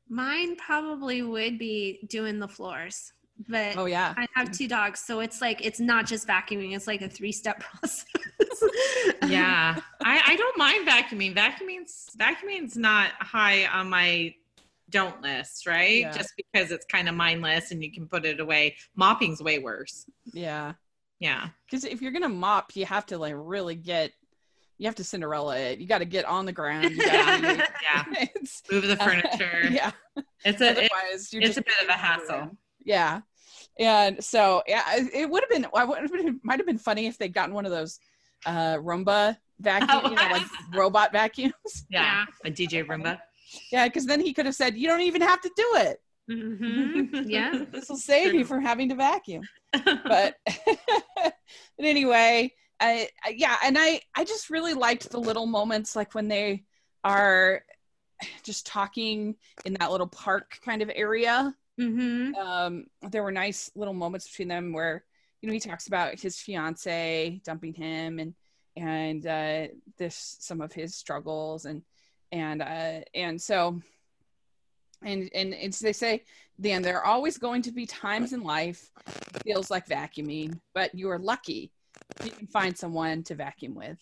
Mine 0.07 0.55
probably 0.55 1.21
would 1.21 1.59
be 1.59 1.99
doing 2.07 2.39
the 2.39 2.47
floors. 2.47 3.11
But 3.49 3.75
oh 3.75 3.85
yeah, 3.85 4.13
I 4.15 4.27
have 4.33 4.51
two 4.53 4.69
dogs, 4.69 5.01
so 5.01 5.19
it's 5.19 5.41
like 5.41 5.65
it's 5.65 5.81
not 5.81 6.05
just 6.05 6.25
vacuuming; 6.25 6.73
it's 6.73 6.87
like 6.87 7.01
a 7.01 7.09
three-step 7.09 7.59
process. 7.81 8.05
yeah, 9.27 9.77
I, 10.01 10.21
I 10.25 10.35
don't 10.37 10.57
mind 10.57 10.87
vacuuming. 10.87 11.35
Vacuuming's 11.35 12.11
vacuuming's 12.17 12.77
not 12.77 13.11
high 13.19 13.65
on 13.65 13.89
my 13.89 14.33
don't 14.89 15.21
list, 15.21 15.65
right? 15.65 16.01
Yeah. 16.01 16.11
Just 16.11 16.33
because 16.37 16.71
it's 16.71 16.85
kind 16.85 17.09
of 17.09 17.15
mindless 17.15 17.71
and 17.71 17.83
you 17.83 17.91
can 17.91 18.07
put 18.07 18.25
it 18.25 18.39
away. 18.39 18.75
Mopping's 18.95 19.41
way 19.41 19.59
worse. 19.59 20.05
Yeah. 20.33 20.73
Yeah. 21.19 21.49
Because 21.65 21.85
if 21.85 22.01
you're 22.01 22.11
gonna 22.11 22.29
mop, 22.29 22.75
you 22.75 22.85
have 22.85 23.05
to 23.07 23.17
like 23.17 23.33
really 23.35 23.75
get 23.75 24.11
you 24.77 24.87
have 24.87 24.95
to 24.95 25.03
Cinderella 25.03 25.57
it. 25.57 25.79
You 25.79 25.87
got 25.87 25.99
to 25.99 26.05
get 26.05 26.25
on 26.25 26.45
the 26.45 26.51
ground. 26.51 26.91
yeah, 26.95 27.37
move 28.71 28.87
the 28.87 28.97
furniture. 29.01 29.61
Uh, 29.63 29.69
yeah, 29.71 29.91
it's 30.43 30.61
a 30.61 30.71
Otherwise, 30.71 31.29
it, 31.31 31.43
it's 31.43 31.57
a 31.57 31.61
bit 31.61 31.75
of 31.81 31.89
a 31.89 31.93
hassle. 31.93 32.57
Yeah, 32.83 33.21
and 33.79 34.23
so 34.23 34.63
yeah, 34.67 34.83
it 35.13 35.29
would 35.29 35.43
have 35.43 35.49
been. 35.49 35.65
I 35.73 35.85
would 35.85 35.99
have 35.99 36.11
been, 36.11 36.39
might 36.43 36.59
have 36.59 36.67
been 36.67 36.77
funny 36.77 37.07
if 37.07 37.17
they'd 37.17 37.33
gotten 37.33 37.55
one 37.55 37.65
of 37.65 37.71
those 37.71 37.99
uh 38.45 38.75
Roomba 38.75 39.37
vacuum, 39.59 40.01
oh, 40.03 40.09
you 40.09 40.15
know, 40.15 40.27
like 40.29 40.43
robot 40.73 41.11
vacuums. 41.11 41.53
Yeah, 41.89 42.25
yeah. 42.43 42.49
a 42.49 42.53
DJ 42.53 42.85
Roomba. 42.85 43.17
Yeah, 43.71 43.87
because 43.87 44.05
then 44.05 44.19
he 44.19 44.33
could 44.33 44.45
have 44.45 44.55
said, 44.55 44.77
"You 44.77 44.87
don't 44.87 45.01
even 45.01 45.21
have 45.21 45.41
to 45.41 45.51
do 45.55 45.73
it." 45.75 45.99
Mm-hmm. 46.29 47.29
Yeah, 47.29 47.63
this 47.71 47.89
will 47.89 47.97
save 47.97 48.33
you 48.33 48.45
from 48.45 48.61
having 48.61 48.89
to 48.89 48.95
vacuum. 48.95 49.43
but, 49.73 50.35
but 50.45 51.33
anyway, 51.79 52.51
I, 52.79 53.09
I, 53.23 53.35
yeah, 53.37 53.57
and 53.63 53.77
I 53.77 54.01
I 54.15 54.23
just 54.23 54.49
really 54.49 54.73
liked 54.73 55.09
the 55.09 55.19
little 55.19 55.45
moments 55.45 55.95
like 55.95 56.13
when 56.13 56.27
they 56.27 56.63
are 57.03 57.63
just 58.43 58.65
talking 58.65 59.35
in 59.65 59.73
that 59.79 59.91
little 59.91 60.07
park 60.07 60.59
kind 60.63 60.81
of 60.81 60.91
area. 60.93 61.53
Mm-hmm. 61.79 62.35
Um, 62.35 62.85
there 63.11 63.23
were 63.23 63.31
nice 63.31 63.69
little 63.75 63.93
moments 63.93 64.27
between 64.29 64.47
them 64.47 64.71
where 64.73 65.03
you 65.41 65.47
know 65.47 65.53
he 65.53 65.59
talks 65.59 65.87
about 65.87 66.19
his 66.19 66.39
fiance 66.39 67.41
dumping 67.43 67.73
him 67.73 68.19
and 68.19 68.33
and 68.77 69.25
uh, 69.27 69.67
this 69.97 70.37
some 70.39 70.61
of 70.61 70.73
his 70.73 70.95
struggles 70.95 71.65
and 71.65 71.81
and 72.31 72.61
uh, 72.61 73.01
and 73.13 73.41
so 73.41 73.81
and 75.03 75.29
and 75.33 75.53
it's 75.53 75.79
they 75.79 75.93
say 75.93 76.23
then 76.57 76.81
there 76.81 76.97
are 76.97 77.05
always 77.05 77.37
going 77.37 77.61
to 77.61 77.71
be 77.71 77.85
times 77.85 78.33
in 78.33 78.41
life 78.41 78.89
feels 79.43 79.69
like 79.69 79.87
vacuuming 79.87 80.57
but 80.73 80.93
you 80.95 81.09
are 81.09 81.19
lucky 81.19 81.71
you 82.23 82.31
can 82.31 82.47
find 82.47 82.77
someone 82.77 83.23
to 83.23 83.35
vacuum 83.35 83.75
with. 83.75 83.97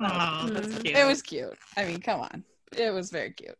Oh 0.00 0.48
that's 0.50 0.68
mm-hmm. 0.68 0.82
cute. 0.82 0.96
It 0.96 1.06
was 1.06 1.22
cute. 1.22 1.58
I 1.76 1.84
mean 1.84 2.00
come 2.00 2.20
on. 2.20 2.44
It 2.76 2.92
was 2.92 3.10
very 3.10 3.30
cute. 3.30 3.56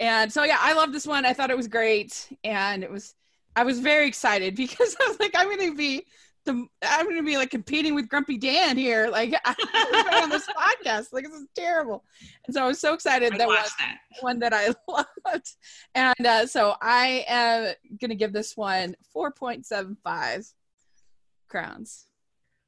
And 0.00 0.32
so 0.32 0.44
yeah 0.44 0.58
i 0.60 0.72
love 0.72 0.92
this 0.92 1.06
one. 1.06 1.24
I 1.24 1.32
thought 1.32 1.50
it 1.50 1.56
was 1.56 1.68
great. 1.68 2.28
And 2.44 2.82
it 2.82 2.90
was 2.90 3.14
i 3.54 3.64
was 3.64 3.80
very 3.80 4.06
excited 4.06 4.54
because 4.64 4.96
i 5.00 5.08
was 5.08 5.20
like 5.20 5.32
i'm 5.36 5.50
gonna 5.50 5.74
be 5.74 6.06
the 6.44 6.66
I'm 6.82 7.08
gonna 7.08 7.22
be 7.22 7.36
like 7.36 7.50
competing 7.50 7.94
with 7.94 8.08
Grumpy 8.08 8.38
Dan 8.38 8.76
here, 8.76 9.08
like 9.08 9.34
on 9.44 10.30
this 10.30 10.46
podcast. 10.46 11.12
Like 11.12 11.24
this 11.24 11.40
is 11.40 11.46
terrible. 11.56 12.04
And 12.46 12.54
so 12.54 12.64
I 12.64 12.66
was 12.66 12.80
so 12.80 12.94
excited 12.94 13.32
that 13.38 13.46
was 13.46 13.72
that. 13.78 13.98
one 14.20 14.38
that 14.40 14.52
I 14.52 14.68
loved. 14.88 15.50
And 15.94 16.26
uh, 16.26 16.46
so 16.46 16.74
I 16.80 17.24
am 17.28 17.74
gonna 18.00 18.14
give 18.14 18.32
this 18.32 18.56
one 18.56 18.96
4.75 19.14 20.52
crowns 21.48 22.06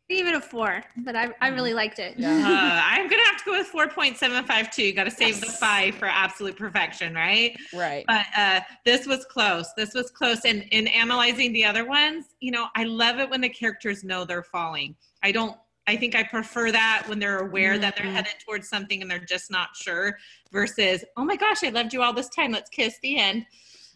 give 0.09 0.27
it 0.27 0.35
a 0.35 0.41
four, 0.41 0.83
but 0.99 1.17
I, 1.17 1.31
I 1.41 1.49
really 1.49 1.75
liked 1.75 1.99
it. 1.99 2.15
Yeah. 2.19 2.35
Uh, 2.65 2.81
I'm 2.83 3.09
gonna 3.09 3.23
have 3.25 3.39
to 3.39 3.45
go 3.45 3.59
with 3.59 3.67
four 3.67 3.89
point 3.89 4.17
seven 4.17 4.45
five 4.45 4.71
two. 4.71 4.93
Got 4.93 5.05
to 5.05 5.11
save 5.11 5.37
yes. 5.37 5.41
the 5.41 5.47
five 5.47 5.95
for 5.95 6.07
absolute 6.07 6.57
perfection, 6.57 7.15
right? 7.15 7.57
Right. 7.75 8.05
But 8.07 8.27
uh, 8.37 8.61
this 8.85 9.07
was 9.07 9.25
close. 9.25 9.73
This 9.77 9.95
was 9.95 10.11
close. 10.11 10.45
And 10.45 10.65
in 10.71 10.87
analyzing 10.89 11.53
the 11.53 11.65
other 11.65 11.85
ones, 11.85 12.27
you 12.41 12.51
know, 12.51 12.69
I 12.77 12.85
love 12.85 13.19
it 13.19 13.29
when 13.29 13.41
the 13.41 13.49
characters 13.49 14.05
know 14.05 14.25
they're 14.25 14.43
falling. 14.43 14.95
I 15.23 15.33
don't. 15.33 15.57
I 15.87 15.97
think 15.97 16.15
I 16.15 16.23
prefer 16.23 16.73
that 16.73 17.05
when 17.07 17.19
they're 17.19 17.41
aware 17.41 17.73
mm-hmm. 17.73 17.83
that 17.83 17.97
they're 17.97 18.07
mm-hmm. 18.07 18.15
headed 18.15 18.35
towards 18.45 18.69
something 18.69 19.03
and 19.03 19.11
they're 19.11 19.19
just 19.19 19.51
not 19.51 19.75
sure. 19.75 20.17
Versus, 20.53 21.05
oh 21.17 21.25
my 21.25 21.37
gosh, 21.37 21.63
I 21.63 21.69
loved 21.69 21.93
you 21.93 22.03
all 22.03 22.13
this 22.13 22.29
time. 22.31 22.53
Let's 22.53 22.71
kiss 22.71 22.99
the 23.03 23.19
end. 23.19 23.45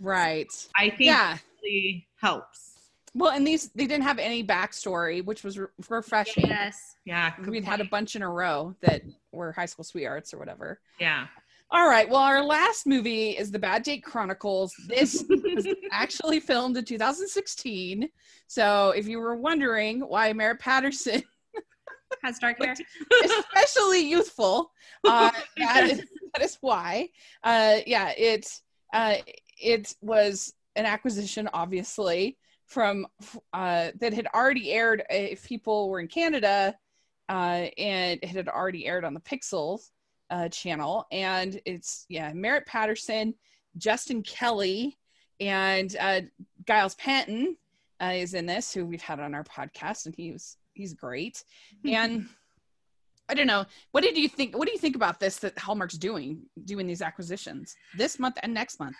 Right. 0.00 0.52
I 0.76 0.90
think 0.90 1.00
yeah. 1.00 1.38
really 1.62 2.06
helps. 2.20 2.67
Well, 3.14 3.32
and 3.32 3.46
these 3.46 3.70
they 3.74 3.86
didn't 3.86 4.04
have 4.04 4.18
any 4.18 4.44
backstory, 4.44 5.24
which 5.24 5.42
was 5.44 5.58
re- 5.58 5.66
refreshing. 5.88 6.46
Yes. 6.46 6.96
Yeah. 7.04 7.32
We'd 7.46 7.64
had 7.64 7.80
a 7.80 7.84
bunch 7.84 8.16
in 8.16 8.22
a 8.22 8.28
row 8.28 8.74
that 8.80 9.02
were 9.32 9.52
high 9.52 9.66
school 9.66 9.84
sweethearts 9.84 10.34
or 10.34 10.38
whatever. 10.38 10.80
Yeah. 11.00 11.26
All 11.70 11.88
right. 11.88 12.08
Well, 12.08 12.20
our 12.20 12.42
last 12.42 12.86
movie 12.86 13.30
is 13.30 13.50
The 13.50 13.58
Bad 13.58 13.82
Date 13.82 14.02
Chronicles. 14.02 14.74
This 14.86 15.24
was 15.28 15.66
actually 15.92 16.40
filmed 16.40 16.76
in 16.76 16.84
2016. 16.84 18.08
So 18.46 18.90
if 18.90 19.06
you 19.06 19.18
were 19.18 19.36
wondering 19.36 20.00
why 20.00 20.32
Merritt 20.32 20.60
Patterson 20.60 21.22
has 22.22 22.38
dark 22.38 22.58
hair, 22.58 22.74
especially 23.24 24.08
youthful, 24.08 24.70
uh, 25.04 25.30
that, 25.58 25.90
is, 25.90 26.02
that 26.34 26.42
is 26.42 26.56
why. 26.62 27.10
Uh, 27.44 27.76
yeah, 27.86 28.12
it 28.16 28.50
uh, 28.94 29.16
it 29.60 29.94
was 30.00 30.54
an 30.74 30.86
acquisition, 30.86 31.50
obviously 31.52 32.38
from 32.68 33.06
uh, 33.52 33.90
that 33.98 34.12
had 34.12 34.28
already 34.34 34.70
aired 34.72 35.00
uh, 35.00 35.14
if 35.14 35.44
people 35.44 35.88
were 35.88 36.00
in 36.00 36.06
Canada, 36.06 36.76
uh, 37.28 37.66
and 37.76 38.20
it 38.22 38.28
had 38.28 38.48
already 38.48 38.86
aired 38.86 39.04
on 39.04 39.14
the 39.14 39.20
Pixels 39.20 39.90
uh, 40.30 40.48
channel. 40.48 41.06
And 41.10 41.60
it's 41.64 42.04
yeah, 42.08 42.32
Merritt 42.32 42.66
Patterson, 42.66 43.34
Justin 43.78 44.22
Kelly, 44.22 44.98
and 45.40 45.96
uh, 45.98 46.20
Giles 46.66 46.94
Panton 46.96 47.56
uh, 48.02 48.12
is 48.14 48.34
in 48.34 48.46
this, 48.46 48.72
who 48.72 48.84
we've 48.84 49.02
had 49.02 49.18
on 49.18 49.34
our 49.34 49.44
podcast, 49.44 50.06
and 50.06 50.14
he 50.14 50.32
was 50.32 50.58
he's 50.74 50.92
great. 50.92 51.42
and 51.84 52.28
I 53.30 53.34
don't 53.34 53.46
know. 53.46 53.64
What 53.92 54.04
did 54.04 54.16
you 54.16 54.28
think? 54.28 54.56
What 54.56 54.66
do 54.66 54.72
you 54.72 54.78
think 54.78 54.96
about 54.96 55.20
this 55.20 55.38
that 55.38 55.58
Hallmark's 55.58 55.98
doing, 55.98 56.42
doing 56.64 56.86
these 56.86 57.02
acquisitions 57.02 57.76
this 57.96 58.18
month 58.18 58.38
and 58.42 58.52
next 58.52 58.78
month? 58.78 58.96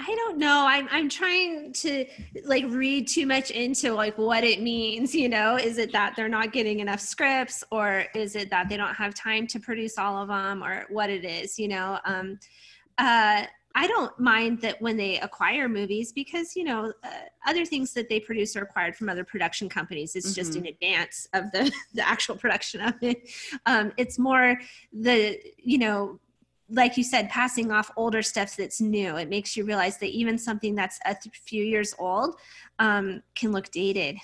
I 0.00 0.14
don't 0.14 0.38
know. 0.38 0.64
I'm 0.66 0.88
I'm 0.90 1.10
trying 1.10 1.74
to 1.74 2.06
like 2.44 2.64
read 2.68 3.06
too 3.06 3.26
much 3.26 3.50
into 3.50 3.92
like 3.92 4.16
what 4.16 4.44
it 4.44 4.62
means, 4.62 5.14
you 5.14 5.28
know? 5.28 5.56
Is 5.56 5.76
it 5.76 5.92
that 5.92 6.14
they're 6.16 6.28
not 6.28 6.52
getting 6.52 6.80
enough 6.80 7.00
scripts 7.00 7.62
or 7.70 8.06
is 8.14 8.34
it 8.34 8.48
that 8.48 8.70
they 8.70 8.78
don't 8.78 8.94
have 8.94 9.14
time 9.14 9.46
to 9.48 9.60
produce 9.60 9.98
all 9.98 10.22
of 10.22 10.28
them 10.28 10.64
or 10.64 10.86
what 10.88 11.10
it 11.10 11.24
is, 11.24 11.58
you 11.58 11.68
know? 11.68 11.98
Um 12.06 12.38
uh 12.96 13.44
I 13.74 13.86
don't 13.86 14.18
mind 14.18 14.62
that 14.62 14.80
when 14.82 14.96
they 14.96 15.20
acquire 15.20 15.68
movies 15.68 16.12
because 16.12 16.56
you 16.56 16.64
know 16.64 16.92
uh, 17.04 17.10
other 17.46 17.64
things 17.66 17.92
that 17.92 18.08
they 18.08 18.20
produce 18.20 18.56
are 18.56 18.62
acquired 18.62 18.96
from 18.96 19.08
other 19.08 19.22
production 19.22 19.68
companies. 19.68 20.16
It's 20.16 20.28
mm-hmm. 20.28 20.34
just 20.34 20.56
in 20.56 20.66
advance 20.66 21.28
of 21.34 21.52
the 21.52 21.70
the 21.94 22.08
actual 22.08 22.36
production 22.36 22.80
of 22.80 22.94
it. 23.02 23.28
Um, 23.66 23.92
it's 23.98 24.18
more 24.18 24.58
the 24.92 25.38
you 25.58 25.78
know 25.78 26.18
like 26.70 26.96
you 26.96 27.04
said, 27.04 27.28
passing 27.30 27.70
off 27.70 27.90
older 27.96 28.22
stuff 28.22 28.56
that's 28.56 28.80
new. 28.80 29.16
It 29.16 29.28
makes 29.28 29.56
you 29.56 29.64
realize 29.64 29.98
that 29.98 30.10
even 30.10 30.38
something 30.38 30.74
that's 30.74 30.98
a 31.04 31.16
few 31.32 31.64
years 31.64 31.94
old 31.98 32.36
um, 32.78 33.22
can 33.34 33.52
look 33.52 33.70
dated, 33.70 34.18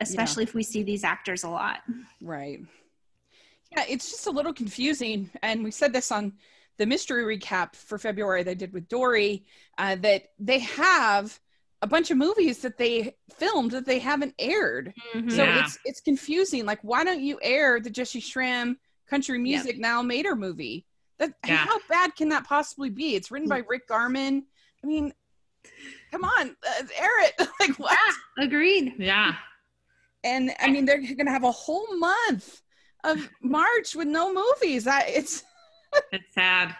especially 0.00 0.44
yeah. 0.44 0.48
if 0.48 0.54
we 0.54 0.62
see 0.62 0.82
these 0.82 1.04
actors 1.04 1.44
a 1.44 1.48
lot. 1.48 1.80
Right. 2.20 2.60
Yeah, 3.76 3.84
it's 3.88 4.10
just 4.10 4.26
a 4.26 4.30
little 4.30 4.52
confusing. 4.52 5.30
And 5.42 5.62
we 5.62 5.70
said 5.70 5.92
this 5.92 6.10
on 6.10 6.32
the 6.78 6.86
mystery 6.86 7.36
recap 7.36 7.76
for 7.76 7.98
February 7.98 8.42
they 8.42 8.54
did 8.54 8.72
with 8.72 8.88
Dory 8.88 9.44
uh, 9.78 9.96
that 9.96 10.30
they 10.38 10.60
have 10.60 11.38
a 11.82 11.86
bunch 11.86 12.10
of 12.10 12.16
movies 12.16 12.58
that 12.58 12.76
they 12.76 13.14
filmed 13.36 13.70
that 13.70 13.86
they 13.86 13.98
haven't 13.98 14.34
aired. 14.38 14.92
Mm-hmm. 15.14 15.30
So 15.30 15.44
yeah. 15.44 15.64
it's 15.64 15.78
it's 15.84 16.00
confusing. 16.00 16.66
Like, 16.66 16.80
why 16.82 17.04
don't 17.04 17.20
you 17.20 17.38
air 17.42 17.80
the 17.80 17.90
Jessy 17.90 18.20
Schram 18.20 18.76
country 19.08 19.38
music 19.38 19.72
yep. 19.72 19.80
now 19.80 20.02
Mater 20.02 20.36
movie? 20.36 20.84
That 21.20 21.34
yeah. 21.46 21.56
how 21.56 21.78
bad 21.90 22.16
can 22.16 22.30
that 22.30 22.44
possibly 22.44 22.88
be? 22.88 23.14
It's 23.14 23.30
written 23.30 23.48
by 23.48 23.62
Rick 23.68 23.86
Garman. 23.86 24.46
I 24.82 24.86
mean, 24.86 25.12
come 26.10 26.24
on, 26.24 26.56
uh, 26.66 26.82
air 26.98 27.24
it. 27.26 27.34
like 27.60 27.78
what? 27.78 27.96
Yeah, 28.38 28.44
agreed. 28.44 28.94
Yeah. 28.98 29.34
And 30.24 30.50
I 30.58 30.70
mean, 30.70 30.86
they're 30.86 31.02
gonna 31.14 31.30
have 31.30 31.44
a 31.44 31.52
whole 31.52 31.94
month 31.98 32.62
of 33.04 33.28
March 33.42 33.94
with 33.94 34.08
no 34.08 34.32
movies. 34.32 34.86
I 34.86 35.02
it's 35.02 35.44
it's 36.12 36.34
sad. 36.34 36.74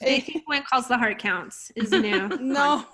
They 0.00 0.20
think 0.20 0.48
when 0.48 0.62
calls 0.62 0.86
the 0.86 0.96
heart 0.96 1.18
counts 1.18 1.72
is 1.74 1.90
new. 1.90 2.28
no. 2.40 2.84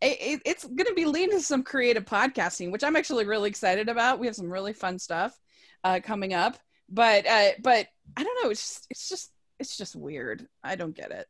It, 0.00 0.18
it, 0.20 0.42
it's 0.44 0.64
going 0.64 0.86
to 0.86 0.92
be 0.92 1.06
leading 1.06 1.38
to 1.38 1.42
some 1.42 1.62
creative 1.62 2.04
podcasting, 2.04 2.70
which 2.70 2.84
I'm 2.84 2.96
actually 2.96 3.24
really 3.24 3.48
excited 3.48 3.88
about. 3.88 4.18
We 4.18 4.26
have 4.26 4.36
some 4.36 4.52
really 4.52 4.74
fun 4.74 4.98
stuff 4.98 5.38
uh, 5.84 6.00
coming 6.04 6.34
up, 6.34 6.58
but 6.90 7.26
uh, 7.26 7.52
but 7.62 7.86
I 8.14 8.24
don't 8.24 8.44
know. 8.44 8.50
It's 8.50 8.60
just, 8.60 8.86
it's 8.90 9.08
just 9.08 9.32
it's 9.58 9.76
just 9.76 9.96
weird. 9.96 10.46
I 10.62 10.76
don't 10.76 10.94
get 10.94 11.10
it. 11.10 11.26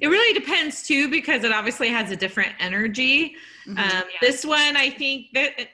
It 0.00 0.06
really 0.06 0.38
depends 0.38 0.86
too, 0.86 1.10
because 1.10 1.42
it 1.42 1.52
obviously 1.52 1.88
has 1.88 2.10
a 2.12 2.16
different 2.16 2.52
energy. 2.60 3.34
Mm-hmm, 3.66 3.78
um, 3.78 3.84
yeah. 3.84 4.02
This 4.20 4.44
one, 4.44 4.76
I 4.76 4.90
think 4.90 5.26
that 5.34 5.58
it, 5.58 5.68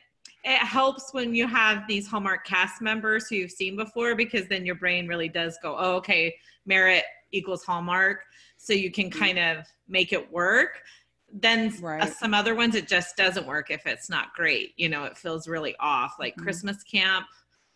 it 0.44 0.58
helps 0.58 1.12
when 1.12 1.34
you 1.34 1.46
have 1.46 1.86
these 1.86 2.06
Hallmark 2.06 2.46
cast 2.46 2.80
members 2.80 3.28
who 3.28 3.36
you've 3.36 3.50
seen 3.50 3.76
before, 3.76 4.14
because 4.14 4.48
then 4.48 4.64
your 4.64 4.76
brain 4.76 5.06
really 5.06 5.28
does 5.28 5.58
go, 5.62 5.76
oh, 5.78 5.96
okay, 5.96 6.34
Merritt 6.64 7.04
equals 7.32 7.64
Hallmark. 7.64 8.24
So 8.56 8.72
you 8.72 8.90
can 8.90 9.10
mm-hmm. 9.10 9.18
kind 9.18 9.38
of 9.38 9.66
make 9.88 10.14
it 10.14 10.32
work. 10.32 10.80
Then 11.30 11.74
right. 11.82 12.04
uh, 12.04 12.06
some 12.06 12.32
other 12.32 12.54
ones, 12.54 12.74
it 12.74 12.88
just 12.88 13.14
doesn't 13.14 13.46
work 13.46 13.70
if 13.70 13.86
it's 13.86 14.08
not 14.08 14.32
great. 14.32 14.72
You 14.78 14.88
know, 14.88 15.04
it 15.04 15.18
feels 15.18 15.46
really 15.46 15.76
off. 15.80 16.14
Like 16.18 16.32
mm-hmm. 16.32 16.44
Christmas 16.44 16.82
Camp 16.82 17.26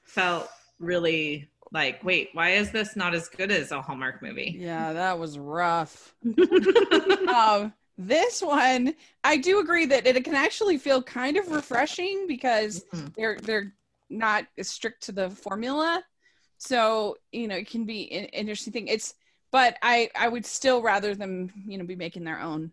felt 0.00 0.48
really 0.78 1.50
like, 1.72 2.04
wait, 2.04 2.30
why 2.34 2.50
is 2.50 2.70
this 2.70 2.96
not 2.96 3.14
as 3.14 3.28
good 3.28 3.50
as 3.50 3.72
a 3.72 3.80
Hallmark 3.80 4.22
movie? 4.22 4.56
Yeah, 4.58 4.92
that 4.92 5.18
was 5.18 5.38
rough. 5.38 6.14
um, 7.34 7.72
this 7.96 8.42
one, 8.42 8.94
I 9.24 9.36
do 9.38 9.60
agree 9.60 9.86
that 9.86 10.06
it 10.06 10.22
can 10.24 10.34
actually 10.34 10.78
feel 10.78 11.02
kind 11.02 11.36
of 11.36 11.50
refreshing 11.50 12.26
because 12.26 12.84
mm-hmm. 12.92 13.06
they're 13.16 13.38
they're 13.40 13.74
not 14.10 14.46
as 14.58 14.68
strict 14.68 15.04
to 15.04 15.12
the 15.12 15.30
formula. 15.30 16.02
So 16.58 17.16
you 17.32 17.48
know, 17.48 17.56
it 17.56 17.70
can 17.70 17.84
be 17.84 18.12
an 18.12 18.26
interesting 18.26 18.72
thing. 18.72 18.88
It's, 18.88 19.14
but 19.50 19.76
I 19.82 20.10
I 20.14 20.28
would 20.28 20.44
still 20.44 20.82
rather 20.82 21.14
them 21.14 21.52
you 21.66 21.78
know 21.78 21.84
be 21.84 21.96
making 21.96 22.24
their 22.24 22.40
own 22.40 22.72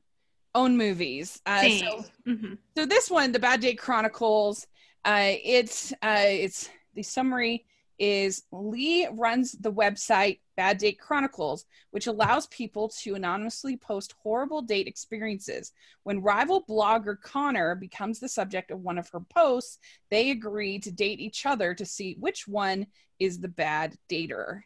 own 0.55 0.77
movies. 0.77 1.41
Uh, 1.45 1.61
so, 1.61 2.05
mm-hmm. 2.27 2.53
so 2.76 2.85
this 2.85 3.09
one, 3.09 3.31
the 3.31 3.39
Bad 3.39 3.61
Date 3.61 3.77
Chronicles, 3.77 4.67
uh, 5.05 5.31
it's 5.43 5.93
uh, 6.01 6.23
it's 6.26 6.69
the 6.95 7.03
summary 7.03 7.65
is 7.99 8.43
Lee 8.51 9.07
runs 9.11 9.51
the 9.51 9.71
website 9.71 10.39
Bad 10.55 10.77
Date 10.77 10.99
Chronicles, 10.99 11.65
which 11.91 12.07
allows 12.07 12.47
people 12.47 12.89
to 13.01 13.15
anonymously 13.15 13.77
post 13.77 14.15
horrible 14.23 14.61
date 14.61 14.88
experiences. 14.88 15.71
When 16.03 16.21
rival 16.21 16.63
blogger 16.63 17.21
Connor 17.21 17.76
becomes 17.76 18.19
the 18.19 18.30
subject 18.30 18.71
of 18.71 18.80
one 18.81 18.97
of 18.97 19.09
her 19.09 19.19
posts, 19.19 19.77
they 20.09 20.31
agree 20.31 20.80
to 20.80 20.91
date 20.91 21.19
each 21.19 21.45
other 21.45 21.73
to 21.76 21.85
see 21.85 22.17
which 22.19 22.47
one 22.47 22.88
is 23.19 23.39
the 23.39 23.47
bad 23.47 23.95
dater. 24.09 24.61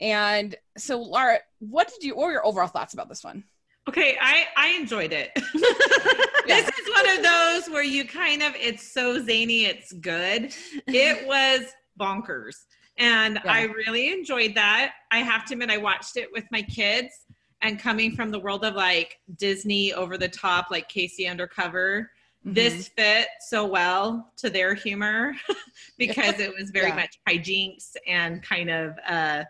And 0.00 0.54
so, 0.78 1.00
Laura, 1.02 1.38
what 1.58 1.88
did 1.88 2.02
you, 2.02 2.16
what 2.16 2.26
were 2.26 2.32
your 2.32 2.46
overall 2.46 2.68
thoughts 2.68 2.94
about 2.94 3.08
this 3.08 3.22
one? 3.22 3.44
Okay, 3.88 4.16
I 4.20 4.44
I 4.56 4.68
enjoyed 4.78 5.12
it. 5.12 5.30
this 5.34 6.68
is 6.68 6.90
one 6.94 7.16
of 7.16 7.24
those 7.24 7.72
where 7.72 7.82
you 7.82 8.04
kind 8.04 8.42
of 8.42 8.54
it's 8.56 8.92
so 8.92 9.22
zany, 9.24 9.64
it's 9.64 9.92
good. 9.92 10.54
It 10.86 11.26
was 11.26 11.66
bonkers. 11.98 12.56
And 13.00 13.40
yeah. 13.44 13.52
I 13.52 13.62
really 13.62 14.12
enjoyed 14.12 14.54
that. 14.54 14.92
I 15.10 15.18
have 15.18 15.46
to 15.46 15.54
admit, 15.54 15.70
I 15.70 15.78
watched 15.78 16.16
it 16.16 16.28
with 16.32 16.44
my 16.52 16.62
kids 16.62 17.24
and 17.62 17.78
coming 17.78 18.14
from 18.14 18.30
the 18.30 18.38
world 18.38 18.64
of 18.64 18.74
like 18.74 19.18
Disney 19.36 19.92
over 19.92 20.16
the 20.16 20.28
top, 20.28 20.66
like 20.70 20.88
K.C. 20.88 21.26
Undercover, 21.26 22.10
mm-hmm. 22.44 22.52
this 22.52 22.88
fit 22.88 23.28
so 23.48 23.66
well 23.66 24.30
to 24.36 24.50
their 24.50 24.74
humor 24.74 25.34
because 25.98 26.40
it 26.40 26.52
was 26.54 26.70
very 26.70 26.88
yeah. 26.88 26.94
much 26.94 27.18
hijinks 27.26 27.96
and 28.06 28.42
kind 28.42 28.68
of, 28.68 28.94
uh, 29.08 29.44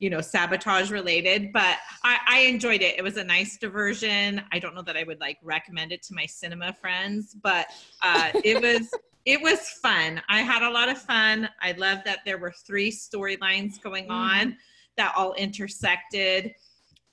you 0.00 0.10
know, 0.10 0.20
sabotage 0.20 0.90
related. 0.90 1.52
But 1.52 1.76
I, 2.02 2.18
I 2.26 2.40
enjoyed 2.40 2.82
it. 2.82 2.98
It 2.98 3.02
was 3.02 3.16
a 3.16 3.24
nice 3.24 3.58
diversion. 3.58 4.42
I 4.52 4.58
don't 4.58 4.74
know 4.74 4.82
that 4.82 4.96
I 4.96 5.04
would 5.04 5.20
like 5.20 5.38
recommend 5.42 5.92
it 5.92 6.02
to 6.04 6.14
my 6.14 6.26
cinema 6.26 6.72
friends, 6.72 7.36
but 7.40 7.66
uh, 8.02 8.30
it 8.44 8.60
was 8.60 8.90
it 9.24 9.40
was 9.40 9.60
fun. 9.82 10.22
I 10.28 10.40
had 10.40 10.62
a 10.62 10.70
lot 10.70 10.88
of 10.88 10.98
fun. 10.98 11.48
I 11.60 11.72
love 11.72 11.98
that 12.04 12.20
there 12.24 12.38
were 12.38 12.52
three 12.52 12.90
storylines 12.90 13.80
going 13.80 14.04
mm-hmm. 14.04 14.12
on 14.12 14.56
that 14.96 15.12
all 15.16 15.34
intersected. 15.34 16.54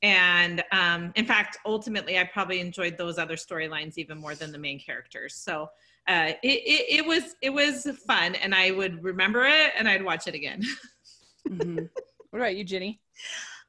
And 0.02 0.64
um, 0.72 1.12
in 1.16 1.26
fact, 1.26 1.58
ultimately, 1.66 2.20
I 2.20 2.26
probably 2.26 2.60
enjoyed 2.60 2.98
those 2.98 3.18
other 3.18 3.36
storylines 3.36 3.98
even 3.98 4.18
more 4.18 4.36
than 4.36 4.52
the 4.52 4.58
main 4.58 4.80
characters. 4.80 5.36
So 5.36 5.70
uh, 6.08 6.34
it, 6.44 6.48
it, 6.48 7.00
it, 7.00 7.06
was 7.06 7.36
it 7.42 7.50
was 7.50 7.88
fun, 8.06 8.36
and 8.36 8.54
I 8.54 8.72
would 8.72 9.04
remember 9.04 9.46
it, 9.46 9.72
and 9.78 9.90
I'd 9.90 10.04
watch 10.04 10.28
it 10.28 10.36
again. 10.36 10.62
mm-hmm. 11.50 11.86
What 12.30 12.40
about 12.40 12.56
you, 12.56 12.64
Ginny? 12.64 13.00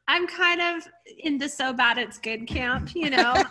I'm 0.08 0.26
kind 0.26 0.60
of 0.60 0.86
in 1.18 1.38
the 1.38 1.48
so 1.48 1.72
bad 1.72 1.98
it's 1.98 2.18
good 2.18 2.46
camp. 2.46 2.94
You 2.94 3.10
know, 3.10 3.42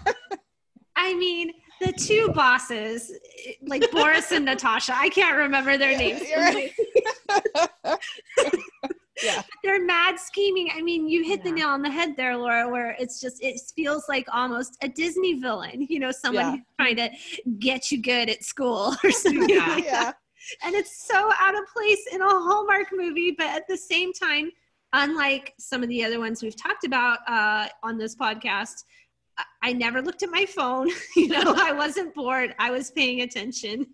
I 0.95 1.13
mean 1.15 1.51
the 1.81 1.93
two 1.93 2.29
bosses, 2.29 3.11
like 3.65 3.89
Boris 3.91 4.31
and 4.31 4.45
Natasha. 4.45 4.93
I 4.95 5.09
can't 5.09 5.37
remember 5.37 5.77
their 5.77 5.97
names. 5.97 6.21
yeah. 9.23 9.43
They're 9.63 9.83
mad 9.83 10.19
scheming. 10.19 10.69
I 10.73 10.81
mean, 10.81 11.07
you 11.07 11.23
hit 11.23 11.39
yeah. 11.39 11.43
the 11.43 11.51
nail 11.51 11.69
on 11.69 11.81
the 11.81 11.91
head 11.91 12.15
there, 12.17 12.37
Laura, 12.37 12.69
where 12.69 12.95
it's 12.99 13.21
just, 13.21 13.43
it 13.43 13.59
feels 13.75 14.05
like 14.09 14.27
almost 14.31 14.77
a 14.81 14.87
Disney 14.87 15.33
villain, 15.33 15.85
you 15.89 15.99
know, 15.99 16.11
someone 16.11 16.55
yeah. 16.55 16.61
trying 16.79 16.95
to 16.97 17.09
get 17.59 17.91
you 17.91 18.01
good 18.01 18.29
at 18.29 18.43
school 18.43 18.95
or 19.03 19.11
something. 19.11 19.49
Yeah. 19.49 19.67
Like 19.67 19.85
yeah. 19.85 20.11
And 20.63 20.75
it's 20.75 21.07
so 21.07 21.31
out 21.39 21.55
of 21.55 21.65
place 21.73 22.05
in 22.11 22.21
a 22.21 22.29
Hallmark 22.29 22.87
movie, 22.93 23.31
but 23.31 23.47
at 23.47 23.67
the 23.67 23.77
same 23.77 24.13
time, 24.13 24.51
unlike 24.93 25.53
some 25.59 25.83
of 25.83 25.89
the 25.89 26.03
other 26.03 26.19
ones 26.19 26.41
we've 26.41 26.55
talked 26.55 26.85
about 26.85 27.19
uh, 27.27 27.67
on 27.83 27.97
this 27.97 28.15
podcast, 28.15 28.83
I 29.61 29.73
never 29.73 30.01
looked 30.01 30.23
at 30.23 30.29
my 30.29 30.45
phone. 30.45 30.89
you 31.15 31.27
know, 31.27 31.55
I 31.57 31.71
wasn't 31.71 32.13
bored. 32.13 32.55
I 32.59 32.71
was 32.71 32.91
paying 32.91 33.21
attention. 33.21 33.87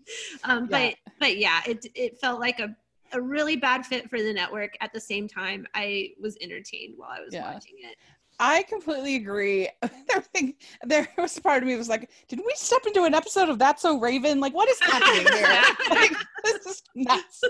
Um, 0.43 0.67
yeah. 0.69 0.91
But 0.91 1.13
but 1.19 1.37
yeah, 1.37 1.61
it 1.65 1.85
it 1.95 2.19
felt 2.19 2.39
like 2.39 2.59
a 2.59 2.75
a 3.13 3.21
really 3.21 3.55
bad 3.55 3.85
fit 3.85 4.09
for 4.09 4.21
the 4.21 4.33
network. 4.33 4.75
At 4.81 4.93
the 4.93 4.99
same 4.99 5.27
time, 5.27 5.67
I 5.73 6.09
was 6.19 6.37
entertained 6.41 6.93
while 6.97 7.09
I 7.11 7.21
was 7.21 7.33
yeah. 7.33 7.53
watching 7.53 7.75
it. 7.79 7.97
I 8.43 8.63
completely 8.63 9.17
agree. 9.17 9.69
there 10.83 11.07
was 11.15 11.37
a 11.37 11.41
part 11.41 11.61
of 11.61 11.67
me 11.67 11.75
was 11.75 11.87
like, 11.87 12.09
did 12.27 12.39
we 12.39 12.51
step 12.55 12.81
into 12.87 13.03
an 13.03 13.13
episode 13.13 13.49
of 13.49 13.59
That's 13.59 13.83
So 13.83 13.99
Raven? 13.99 14.39
Like, 14.39 14.55
what 14.55 14.67
is 14.67 14.79
happening 14.79 15.31
here? 15.31 15.63
like, 15.91 16.11
this 16.43 16.65
is 16.65 16.83
nuts. 16.95 17.43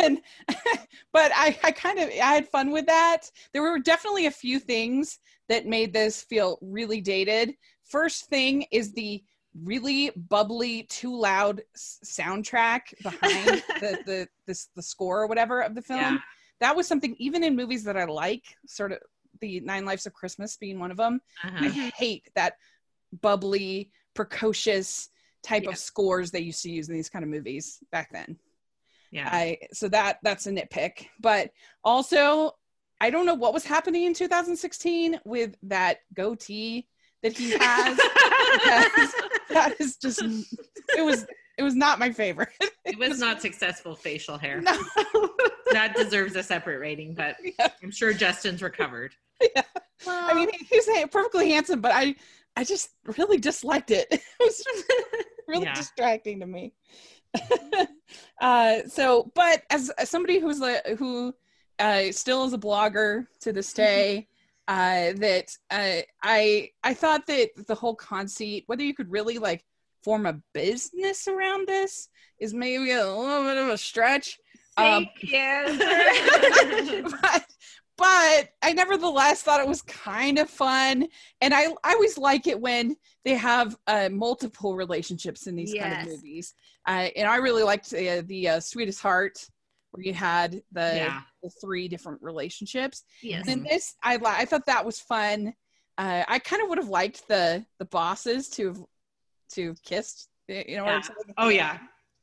and, 0.00 0.20
but 1.12 1.32
I, 1.34 1.58
I 1.64 1.72
kind 1.72 1.98
of, 1.98 2.08
I 2.10 2.34
had 2.34 2.48
fun 2.48 2.70
with 2.70 2.86
that. 2.86 3.22
There 3.52 3.62
were 3.62 3.80
definitely 3.80 4.26
a 4.26 4.30
few 4.30 4.60
things 4.60 5.18
that 5.48 5.66
made 5.66 5.92
this 5.92 6.22
feel 6.22 6.58
really 6.62 7.00
dated. 7.00 7.54
First 7.82 8.26
thing 8.26 8.64
is 8.70 8.92
the 8.92 9.24
really 9.64 10.12
bubbly, 10.28 10.84
too 10.84 11.18
loud 11.18 11.62
soundtrack 11.76 12.94
behind 13.02 13.64
the, 13.80 13.98
the, 14.06 14.28
the, 14.46 14.66
the 14.76 14.82
score 14.82 15.22
or 15.22 15.26
whatever 15.26 15.62
of 15.62 15.74
the 15.74 15.82
film. 15.82 15.98
Yeah. 15.98 16.18
That 16.60 16.76
was 16.76 16.86
something, 16.86 17.16
even 17.18 17.42
in 17.42 17.56
movies 17.56 17.82
that 17.84 17.96
I 17.96 18.04
like, 18.04 18.44
sort 18.66 18.92
of 18.92 18.98
the 19.40 19.60
Nine 19.60 19.84
Lives 19.84 20.06
of 20.06 20.12
Christmas 20.12 20.56
being 20.56 20.78
one 20.78 20.90
of 20.90 20.96
them. 20.96 21.20
Uh-huh. 21.44 21.56
I 21.60 21.68
hate 21.96 22.28
that 22.34 22.54
bubbly, 23.20 23.90
precocious 24.14 25.08
type 25.42 25.64
yeah. 25.64 25.70
of 25.70 25.78
scores 25.78 26.30
they 26.30 26.40
used 26.40 26.62
to 26.62 26.70
use 26.70 26.88
in 26.88 26.94
these 26.94 27.08
kind 27.08 27.24
of 27.24 27.30
movies 27.30 27.78
back 27.92 28.10
then. 28.12 28.36
Yeah. 29.10 29.28
I 29.30 29.58
so 29.72 29.88
that 29.88 30.18
that's 30.22 30.46
a 30.46 30.50
nitpick. 30.50 31.06
But 31.20 31.50
also 31.84 32.52
I 33.00 33.10
don't 33.10 33.26
know 33.26 33.34
what 33.34 33.54
was 33.54 33.64
happening 33.64 34.04
in 34.04 34.14
2016 34.14 35.20
with 35.24 35.54
that 35.64 35.98
goatee 36.14 36.88
that 37.22 37.36
he 37.36 37.50
has. 37.50 37.58
that 39.50 39.74
is 39.78 39.96
just 39.96 40.22
it 40.96 41.04
was 41.04 41.26
it 41.56 41.62
was 41.62 41.74
not 41.74 41.98
my 41.98 42.10
favorite. 42.10 42.48
It 42.86 43.00
was 43.00 43.18
not 43.18 43.42
successful 43.42 43.96
facial 43.96 44.38
hair. 44.38 44.60
No. 44.60 44.72
that 45.72 45.96
deserves 45.96 46.36
a 46.36 46.42
separate 46.42 46.78
rating, 46.78 47.14
but 47.14 47.34
yeah. 47.58 47.66
I'm 47.82 47.90
sure 47.90 48.12
Justin's 48.12 48.62
recovered. 48.62 49.12
Yeah. 49.42 49.62
Well, 50.06 50.30
I 50.30 50.34
mean, 50.34 50.48
he's 50.70 50.88
perfectly 51.10 51.50
handsome, 51.50 51.80
but 51.80 51.90
I 51.92 52.14
I 52.54 52.62
just 52.62 52.90
really 53.18 53.38
disliked 53.38 53.90
it. 53.90 54.06
It 54.12 54.22
was 54.38 54.64
really 55.48 55.64
yeah. 55.64 55.74
distracting 55.74 56.38
to 56.38 56.46
me. 56.46 56.74
uh, 58.40 58.82
so, 58.86 59.32
but 59.34 59.64
as, 59.70 59.90
as 59.98 60.08
somebody 60.08 60.38
who's 60.38 60.60
like 60.60 60.86
who 60.96 61.34
uh, 61.80 62.12
still 62.12 62.44
is 62.44 62.52
a 62.52 62.58
blogger 62.58 63.26
to 63.40 63.52
this 63.52 63.72
mm-hmm. 63.72 63.82
day, 63.82 64.28
uh, 64.68 65.12
that 65.16 65.56
uh, 65.70 66.02
I 66.22 66.70
I 66.84 66.94
thought 66.94 67.26
that 67.26 67.50
the 67.66 67.74
whole 67.74 67.96
conceit, 67.96 68.62
whether 68.68 68.84
you 68.84 68.94
could 68.94 69.10
really 69.10 69.38
like 69.38 69.64
form 70.06 70.24
a 70.24 70.40
business 70.54 71.26
around 71.26 71.66
this, 71.66 72.08
is 72.38 72.54
maybe 72.54 72.92
a 72.92 73.04
little 73.04 73.42
bit 73.42 73.56
of 73.56 73.70
a 73.70 73.76
stretch. 73.76 74.38
Thank 74.76 75.08
um, 75.08 75.14
you. 75.20 77.10
but, 77.22 77.44
but 77.98 78.48
I 78.62 78.72
nevertheless 78.72 79.42
thought 79.42 79.58
it 79.58 79.66
was 79.66 79.82
kind 79.82 80.38
of 80.38 80.48
fun, 80.48 81.08
and 81.40 81.52
I 81.52 81.64
I 81.82 81.94
always 81.94 82.16
like 82.16 82.46
it 82.46 82.60
when 82.60 82.94
they 83.24 83.34
have 83.34 83.76
uh, 83.88 84.08
multiple 84.12 84.76
relationships 84.76 85.48
in 85.48 85.56
these 85.56 85.74
yes. 85.74 85.82
kind 85.82 86.06
of 86.06 86.14
movies. 86.14 86.54
Uh, 86.86 87.08
and 87.16 87.28
I 87.28 87.36
really 87.38 87.64
liked 87.64 87.92
uh, 87.92 88.22
the 88.26 88.48
uh, 88.48 88.60
Sweetest 88.60 89.02
Heart 89.02 89.44
where 89.90 90.04
you 90.04 90.14
had 90.14 90.62
the, 90.70 90.92
yeah. 90.94 91.22
the 91.42 91.50
three 91.60 91.88
different 91.88 92.22
relationships. 92.22 93.02
Yes. 93.22 93.48
And 93.48 93.66
this, 93.66 93.96
I 94.04 94.20
I 94.22 94.44
thought 94.44 94.66
that 94.66 94.86
was 94.86 95.00
fun. 95.00 95.52
Uh, 95.98 96.22
I 96.28 96.38
kind 96.38 96.62
of 96.62 96.68
would 96.68 96.78
have 96.78 96.90
liked 96.90 97.26
the 97.26 97.66
the 97.80 97.86
bosses 97.86 98.48
to 98.50 98.68
have 98.68 98.84
to 99.50 99.74
kissed. 99.84 100.28
You 100.48 100.76
know. 100.76 100.86
Yeah. 100.86 101.02
Oh 101.38 101.48
yeah. 101.48 101.78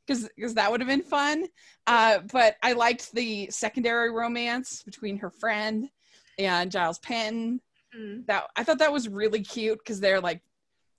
Because 0.05 0.29
because 0.35 0.53
that 0.55 0.69
would 0.71 0.81
have 0.81 0.87
been 0.87 1.01
fun. 1.01 1.45
Uh, 1.87 2.19
but 2.31 2.55
I 2.61 2.73
liked 2.73 3.13
the 3.13 3.49
secondary 3.49 4.11
romance 4.11 4.83
between 4.83 5.17
her 5.19 5.29
friend 5.29 5.89
and 6.37 6.71
Giles 6.71 6.99
Penn. 6.99 7.59
Mm. 7.97 8.25
That 8.27 8.45
I 8.55 8.63
thought 8.63 8.79
that 8.79 8.91
was 8.91 9.07
really 9.07 9.41
cute 9.41 9.79
because 9.79 9.99
they're 9.99 10.21
like 10.21 10.41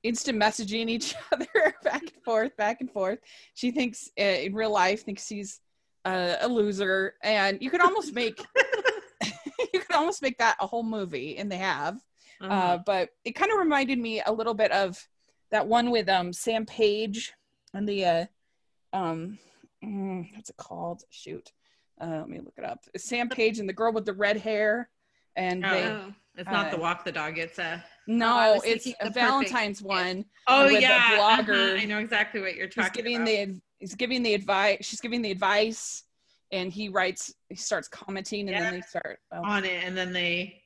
instant 0.02 0.40
messaging 0.40 0.88
each 0.88 1.14
other 1.32 1.74
back 1.82 2.02
and 2.02 2.24
forth, 2.24 2.56
back 2.56 2.80
and 2.80 2.90
forth. 2.90 3.18
She 3.54 3.70
thinks 3.70 4.10
uh, 4.18 4.22
in 4.22 4.54
real 4.54 4.70
life 4.70 5.04
thinks 5.04 5.28
he's 5.28 5.60
uh, 6.04 6.36
a 6.40 6.48
loser, 6.48 7.14
and 7.22 7.58
you 7.60 7.70
could 7.70 7.80
almost 7.80 8.14
make 8.14 8.40
you 9.72 9.80
could 9.80 9.96
almost 9.96 10.22
make 10.22 10.38
that 10.38 10.56
a 10.60 10.66
whole 10.66 10.82
movie, 10.82 11.36
and 11.36 11.50
they 11.50 11.56
have. 11.56 12.00
Uh-huh. 12.40 12.52
Uh, 12.52 12.78
but 12.84 13.10
it 13.24 13.32
kind 13.32 13.52
of 13.52 13.58
reminded 13.58 13.98
me 13.98 14.22
a 14.24 14.32
little 14.32 14.54
bit 14.54 14.72
of 14.72 14.98
that 15.54 15.68
one 15.68 15.92
with 15.92 16.08
um 16.08 16.32
Sam 16.32 16.66
Page 16.66 17.32
and 17.72 17.88
the 17.88 18.04
uh, 18.04 18.26
um 18.92 19.38
mm, 19.82 20.28
what's 20.34 20.50
it 20.50 20.56
called? 20.56 21.02
Shoot, 21.10 21.52
uh, 22.00 22.18
let 22.18 22.28
me 22.28 22.40
look 22.40 22.54
it 22.58 22.64
up. 22.64 22.80
It's 22.92 23.04
Sam 23.04 23.28
Page 23.28 23.60
and 23.60 23.68
the 23.68 23.72
girl 23.72 23.92
with 23.92 24.04
the 24.04 24.14
red 24.14 24.36
hair, 24.36 24.90
and 25.36 25.64
oh, 25.64 25.70
they. 25.70 26.14
It's 26.36 26.50
not 26.50 26.72
the 26.72 26.78
uh, 26.78 26.80
walk 26.80 27.04
the 27.04 27.12
dog. 27.12 27.38
It's 27.38 27.60
a 27.60 27.84
no, 28.08 28.60
it's 28.64 28.88
a 29.00 29.10
Valentine's 29.10 29.80
one. 29.80 30.24
Oh 30.48 30.68
yeah, 30.68 31.16
blogger. 31.16 31.74
Uh-huh. 31.74 31.82
I 31.82 31.84
know 31.84 31.98
exactly 31.98 32.40
what 32.40 32.56
you're 32.56 32.66
talking 32.66 33.04
he's 33.04 33.16
giving 33.16 33.16
about. 33.16 33.26
The, 33.26 33.60
he's 33.78 33.94
giving 33.94 34.22
the 34.24 34.34
advice. 34.34 34.78
She's 34.80 35.00
giving 35.00 35.22
the 35.22 35.30
advice, 35.30 36.02
and 36.50 36.72
he 36.72 36.88
writes. 36.88 37.32
He 37.48 37.54
starts 37.54 37.86
commenting, 37.86 38.48
and 38.48 38.50
yeah. 38.50 38.60
then 38.62 38.74
they 38.74 38.80
start 38.80 39.20
oh. 39.30 39.44
on 39.44 39.64
it, 39.64 39.84
and 39.84 39.96
then 39.96 40.12
they 40.12 40.60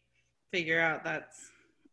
figure 0.51 0.81
out 0.81 1.05
that's 1.05 1.51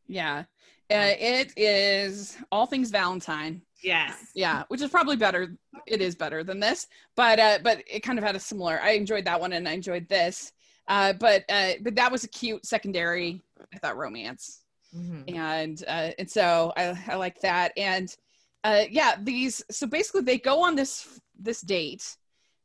yeah. 0.08 0.46
Uh, 0.92 1.14
it 1.20 1.52
is 1.58 2.38
all 2.52 2.66
things 2.66 2.92
Valentine. 2.92 3.62
Yes. 3.84 4.32
Yeah, 4.34 4.64
which 4.68 4.82
is 4.82 4.90
probably 4.90 5.16
better. 5.16 5.56
It 5.88 6.02
is 6.02 6.16
better 6.16 6.44
than 6.44 6.60
this, 6.60 6.88
but 7.16 7.40
uh, 7.40 7.60
but 7.64 7.84
it 7.88 8.02
kind 8.02 8.18
of 8.18 8.26
had 8.26 8.36
a 8.36 8.40
similar. 8.40 8.80
I 8.82 8.92
enjoyed 8.92 9.26
that 9.26 9.40
one, 9.40 9.54
and 9.54 9.68
I 9.68 9.74
enjoyed 9.74 10.08
this. 10.08 10.52
Uh, 10.88 11.14
but 11.14 11.44
uh, 11.50 11.74
but 11.82 11.96
that 11.96 12.12
was 12.12 12.24
a 12.24 12.28
cute 12.30 12.66
secondary. 12.66 13.42
I 13.74 13.78
thought 13.78 13.98
romance 13.98 14.66
mm-hmm. 14.96 15.36
and 15.36 15.84
uh, 15.88 16.12
and 16.18 16.30
so 16.30 16.74
I, 16.76 16.98
I 17.08 17.16
like 17.16 17.40
that 17.42 17.74
and 17.78 18.16
uh, 18.64 18.84
yeah 18.90 19.16
these 19.22 19.64
so 19.70 19.88
basically 19.88 20.22
they 20.22 20.38
go 20.38 20.64
on 20.64 20.76
this 20.76 21.20
this 21.40 21.62
date 21.62 22.18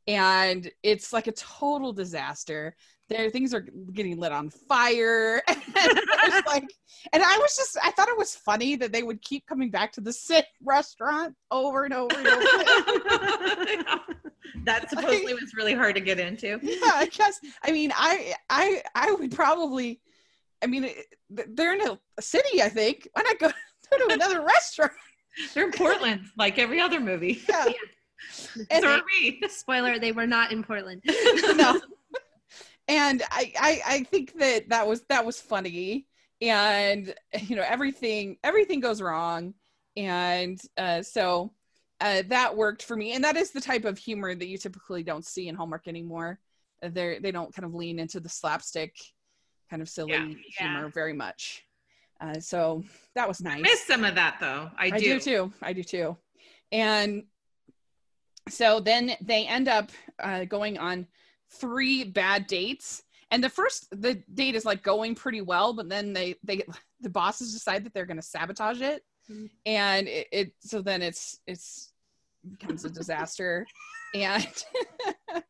and 0.07 0.69
it's 0.83 1.13
like 1.13 1.27
a 1.27 1.33
total 1.33 1.93
disaster 1.93 2.75
their 3.11 3.29
things 3.29 3.53
are 3.53 3.61
getting 3.93 4.17
lit 4.19 4.31
on 4.31 4.49
fire 4.49 5.41
and 5.47 5.99
like 6.47 6.63
and 7.13 7.23
i 7.23 7.37
was 7.37 7.55
just 7.55 7.77
i 7.83 7.91
thought 7.91 8.07
it 8.07 8.17
was 8.17 8.35
funny 8.35 8.75
that 8.75 8.91
they 8.91 9.03
would 9.03 9.21
keep 9.21 9.45
coming 9.45 9.69
back 9.69 9.91
to 9.91 10.01
the 10.01 10.13
same 10.13 10.43
restaurant 10.63 11.35
over 11.51 11.83
and 11.83 11.93
over 11.93 12.17
and 12.17 12.27
over 12.27 12.41
that 14.65 14.89
supposedly 14.89 15.33
was 15.33 15.53
really 15.55 15.73
hard 15.73 15.95
to 15.95 16.01
get 16.01 16.19
into 16.19 16.59
yeah 16.61 16.91
i 16.95 17.07
guess 17.11 17.39
i 17.63 17.71
mean 17.71 17.91
i 17.95 18.33
i 18.49 18.81
i 18.95 19.11
would 19.11 19.31
probably 19.31 19.99
I 20.63 20.67
mean, 20.67 20.89
they're 21.29 21.73
in 21.73 21.81
a 21.81 22.21
city, 22.21 22.61
I 22.61 22.69
think. 22.69 23.07
Why 23.13 23.23
not 23.23 23.39
go, 23.39 23.51
go 23.89 24.07
to 24.07 24.13
another 24.13 24.41
restaurant? 24.41 24.91
They're 25.53 25.65
in 25.65 25.71
Portland, 25.71 26.25
like 26.37 26.59
every 26.59 26.79
other 26.79 26.99
movie. 26.99 27.41
Yeah. 27.49 27.65
yeah. 27.67 28.63
And 28.69 28.83
so 28.83 29.01
they, 29.21 29.41
spoiler, 29.47 29.97
they 29.97 30.11
were 30.11 30.27
not 30.27 30.51
in 30.51 30.63
Portland. 30.63 31.01
no. 31.55 31.81
And 32.91 33.23
I, 33.31 33.53
I, 33.57 33.81
I 33.87 34.03
think 34.03 34.37
that 34.37 34.67
that 34.67 34.85
was 34.85 35.03
that 35.07 35.25
was 35.25 35.39
funny, 35.39 36.07
and 36.41 37.15
you 37.39 37.55
know 37.55 37.63
everything 37.65 38.35
everything 38.43 38.81
goes 38.81 39.01
wrong, 39.01 39.53
and 39.95 40.59
uh, 40.77 41.01
so 41.01 41.53
uh, 42.01 42.23
that 42.27 42.57
worked 42.57 42.83
for 42.83 42.97
me. 42.97 43.13
And 43.13 43.23
that 43.23 43.37
is 43.37 43.51
the 43.51 43.61
type 43.61 43.85
of 43.85 43.97
humor 43.97 44.35
that 44.35 44.47
you 44.47 44.57
typically 44.57 45.03
don't 45.03 45.25
see 45.25 45.47
in 45.47 45.55
Hallmark 45.55 45.87
anymore. 45.87 46.41
They 46.81 47.17
they 47.19 47.31
don't 47.31 47.55
kind 47.55 47.65
of 47.65 47.73
lean 47.73 47.97
into 47.97 48.19
the 48.19 48.27
slapstick 48.27 48.93
kind 49.69 49.81
of 49.81 49.87
silly 49.87 50.11
yeah, 50.11 50.27
humor 50.57 50.89
very 50.89 51.13
much. 51.13 51.63
Uh, 52.19 52.41
so 52.41 52.83
that 53.15 53.25
was 53.25 53.39
nice. 53.39 53.59
I 53.59 53.61
miss 53.61 53.87
some 53.87 54.03
of 54.03 54.15
that 54.15 54.35
though. 54.41 54.69
I 54.77 54.89
do. 54.89 54.95
I 54.95 54.99
do 54.99 55.19
too. 55.21 55.53
I 55.61 55.71
do 55.71 55.83
too. 55.83 56.17
And 56.73 57.23
so 58.49 58.81
then 58.81 59.13
they 59.21 59.45
end 59.45 59.69
up 59.69 59.91
uh, 60.19 60.43
going 60.43 60.77
on 60.77 61.07
three 61.51 62.03
bad 62.03 62.47
dates. 62.47 63.03
And 63.29 63.43
the 63.43 63.49
first, 63.49 63.87
the 63.91 64.15
date 64.33 64.55
is 64.55 64.65
like 64.65 64.83
going 64.83 65.15
pretty 65.15 65.41
well, 65.41 65.73
but 65.73 65.89
then 65.89 66.13
they, 66.13 66.35
they, 66.43 66.63
the 67.01 67.09
bosses 67.09 67.53
decide 67.53 67.85
that 67.85 67.93
they're 67.93 68.05
going 68.05 68.17
to 68.17 68.23
sabotage 68.23 68.81
it. 68.81 69.03
Mm-hmm. 69.29 69.45
And 69.65 70.07
it, 70.07 70.27
it, 70.31 70.53
so 70.59 70.81
then 70.81 71.01
it's, 71.01 71.39
it's 71.47 71.91
becomes 72.49 72.85
a 72.85 72.89
disaster. 72.89 73.65
and 74.13 74.63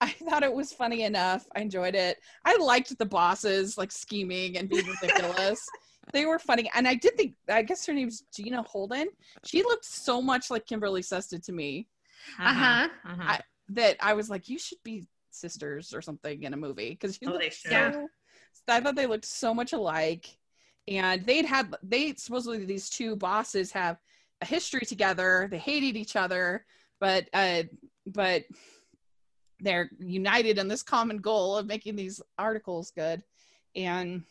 I 0.00 0.10
thought 0.10 0.42
it 0.42 0.52
was 0.52 0.72
funny 0.72 1.02
enough. 1.02 1.46
I 1.54 1.60
enjoyed 1.60 1.94
it. 1.94 2.18
I 2.44 2.56
liked 2.56 2.96
the 2.98 3.06
bosses 3.06 3.76
like 3.76 3.92
scheming 3.92 4.58
and 4.58 4.68
being 4.68 4.86
ridiculous. 4.86 5.64
they 6.12 6.24
were 6.24 6.38
funny. 6.38 6.70
And 6.74 6.86
I 6.88 6.94
did 6.94 7.16
think, 7.16 7.34
I 7.48 7.62
guess 7.62 7.84
her 7.86 7.92
name's 7.92 8.24
Gina 8.34 8.62
Holden. 8.62 9.08
She 9.44 9.62
looked 9.62 9.84
so 9.84 10.22
much 10.22 10.50
like 10.50 10.66
Kimberly 10.66 11.02
Sustad 11.02 11.44
to 11.44 11.52
me. 11.52 11.88
Uh 12.38 12.54
huh. 12.54 12.88
Uh-huh. 13.04 13.22
I, 13.22 13.40
that 13.70 13.96
I 14.00 14.14
was 14.14 14.30
like, 14.30 14.48
you 14.48 14.58
should 14.58 14.78
be 14.82 15.04
sisters 15.30 15.92
or 15.94 16.02
something 16.02 16.42
in 16.42 16.54
a 16.54 16.56
movie 16.56 16.90
because 16.90 17.18
oh, 17.26 17.38
they 17.38 17.50
so, 17.50 18.08
I 18.68 18.80
thought 18.80 18.96
they 18.96 19.06
looked 19.06 19.24
so 19.24 19.54
much 19.54 19.72
alike. 19.72 20.38
And 20.86 21.24
they'd 21.26 21.44
had, 21.44 21.74
they 21.82 22.14
supposedly 22.14 22.64
these 22.64 22.88
two 22.88 23.14
bosses 23.14 23.72
have 23.72 23.98
a 24.40 24.46
history 24.46 24.86
together. 24.86 25.48
They 25.50 25.58
hated 25.58 25.96
each 25.96 26.16
other, 26.16 26.64
but, 26.98 27.28
uh, 27.34 27.64
but 28.06 28.44
they're 29.60 29.90
united 29.98 30.58
in 30.58 30.68
this 30.68 30.82
common 30.82 31.18
goal 31.18 31.56
of 31.56 31.66
making 31.66 31.96
these 31.96 32.20
articles 32.38 32.92
good 32.92 33.22
and 33.74 34.22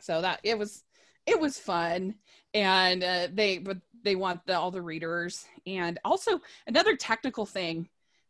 so 0.00 0.20
that 0.20 0.40
it 0.42 0.58
was 0.58 0.84
it 1.26 1.38
was 1.38 1.58
fun 1.58 2.14
and 2.54 3.04
uh, 3.04 3.28
they 3.32 3.58
but 3.58 3.78
they 4.02 4.16
want 4.16 4.40
the, 4.46 4.58
all 4.58 4.70
the 4.70 4.80
readers 4.80 5.44
and 5.66 5.98
also 6.04 6.40
another 6.66 6.96
technical 6.96 7.44
thing 7.44 7.88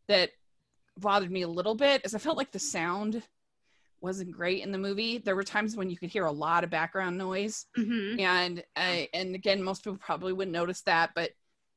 that 0.08 0.30
bothered 1.00 1.30
me 1.30 1.42
a 1.42 1.48
little 1.48 1.74
bit 1.74 2.02
is 2.04 2.14
i 2.14 2.18
felt 2.18 2.36
like 2.36 2.52
the 2.52 2.58
sound 2.58 3.22
wasn't 4.00 4.32
great 4.32 4.62
in 4.62 4.72
the 4.72 4.78
movie. 4.78 5.18
There 5.18 5.36
were 5.36 5.42
times 5.42 5.76
when 5.76 5.90
you 5.90 5.96
could 5.96 6.10
hear 6.10 6.24
a 6.24 6.32
lot 6.32 6.64
of 6.64 6.70
background 6.70 7.18
noise. 7.18 7.66
Mm-hmm. 7.78 8.20
and 8.20 8.64
uh, 8.76 9.04
and 9.14 9.34
again 9.34 9.62
most 9.62 9.84
people 9.84 9.98
probably 9.98 10.32
wouldn't 10.32 10.52
notice 10.52 10.82
that 10.82 11.10
but 11.14 11.30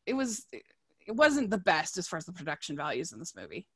it 0.05 0.13
was 0.13 0.45
it 0.51 1.15
wasn't 1.15 1.49
the 1.49 1.57
best 1.57 1.97
as 1.97 2.07
far 2.07 2.17
as 2.17 2.25
the 2.25 2.33
production 2.33 2.75
values 2.75 3.11
in 3.11 3.19
this 3.19 3.35
movie. 3.35 3.67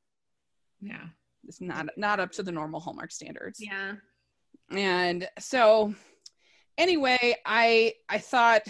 Yeah. 0.80 1.06
It's 1.46 1.60
not 1.60 1.88
not 1.96 2.20
up 2.20 2.32
to 2.32 2.42
the 2.42 2.52
normal 2.52 2.80
hallmark 2.80 3.10
standards. 3.12 3.60
Yeah. 3.60 3.94
And 4.70 5.28
so 5.38 5.94
anyway 6.76 7.34
i 7.44 7.92
i 8.08 8.18
thought 8.18 8.62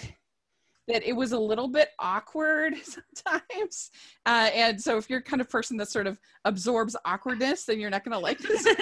that 0.89 1.07
it 1.07 1.13
was 1.13 1.33
a 1.33 1.39
little 1.39 1.69
bit 1.69 1.91
awkward 1.99 2.75
sometimes 3.15 3.91
uh, 4.27 4.51
and 4.53 4.81
so 4.81 4.97
if 4.97 5.09
you're 5.09 5.23
kind 5.23 5.41
of 5.41 5.49
person 5.49 5.77
that 5.77 5.89
sort 5.89 6.07
of 6.07 6.19
absorbs 6.45 6.97
awkwardness 7.05 7.65
then 7.65 7.79
you're 7.79 7.91
not 7.91 8.05
going 8.05 8.13
to 8.13 8.19
like 8.19 8.39
this 8.39 8.67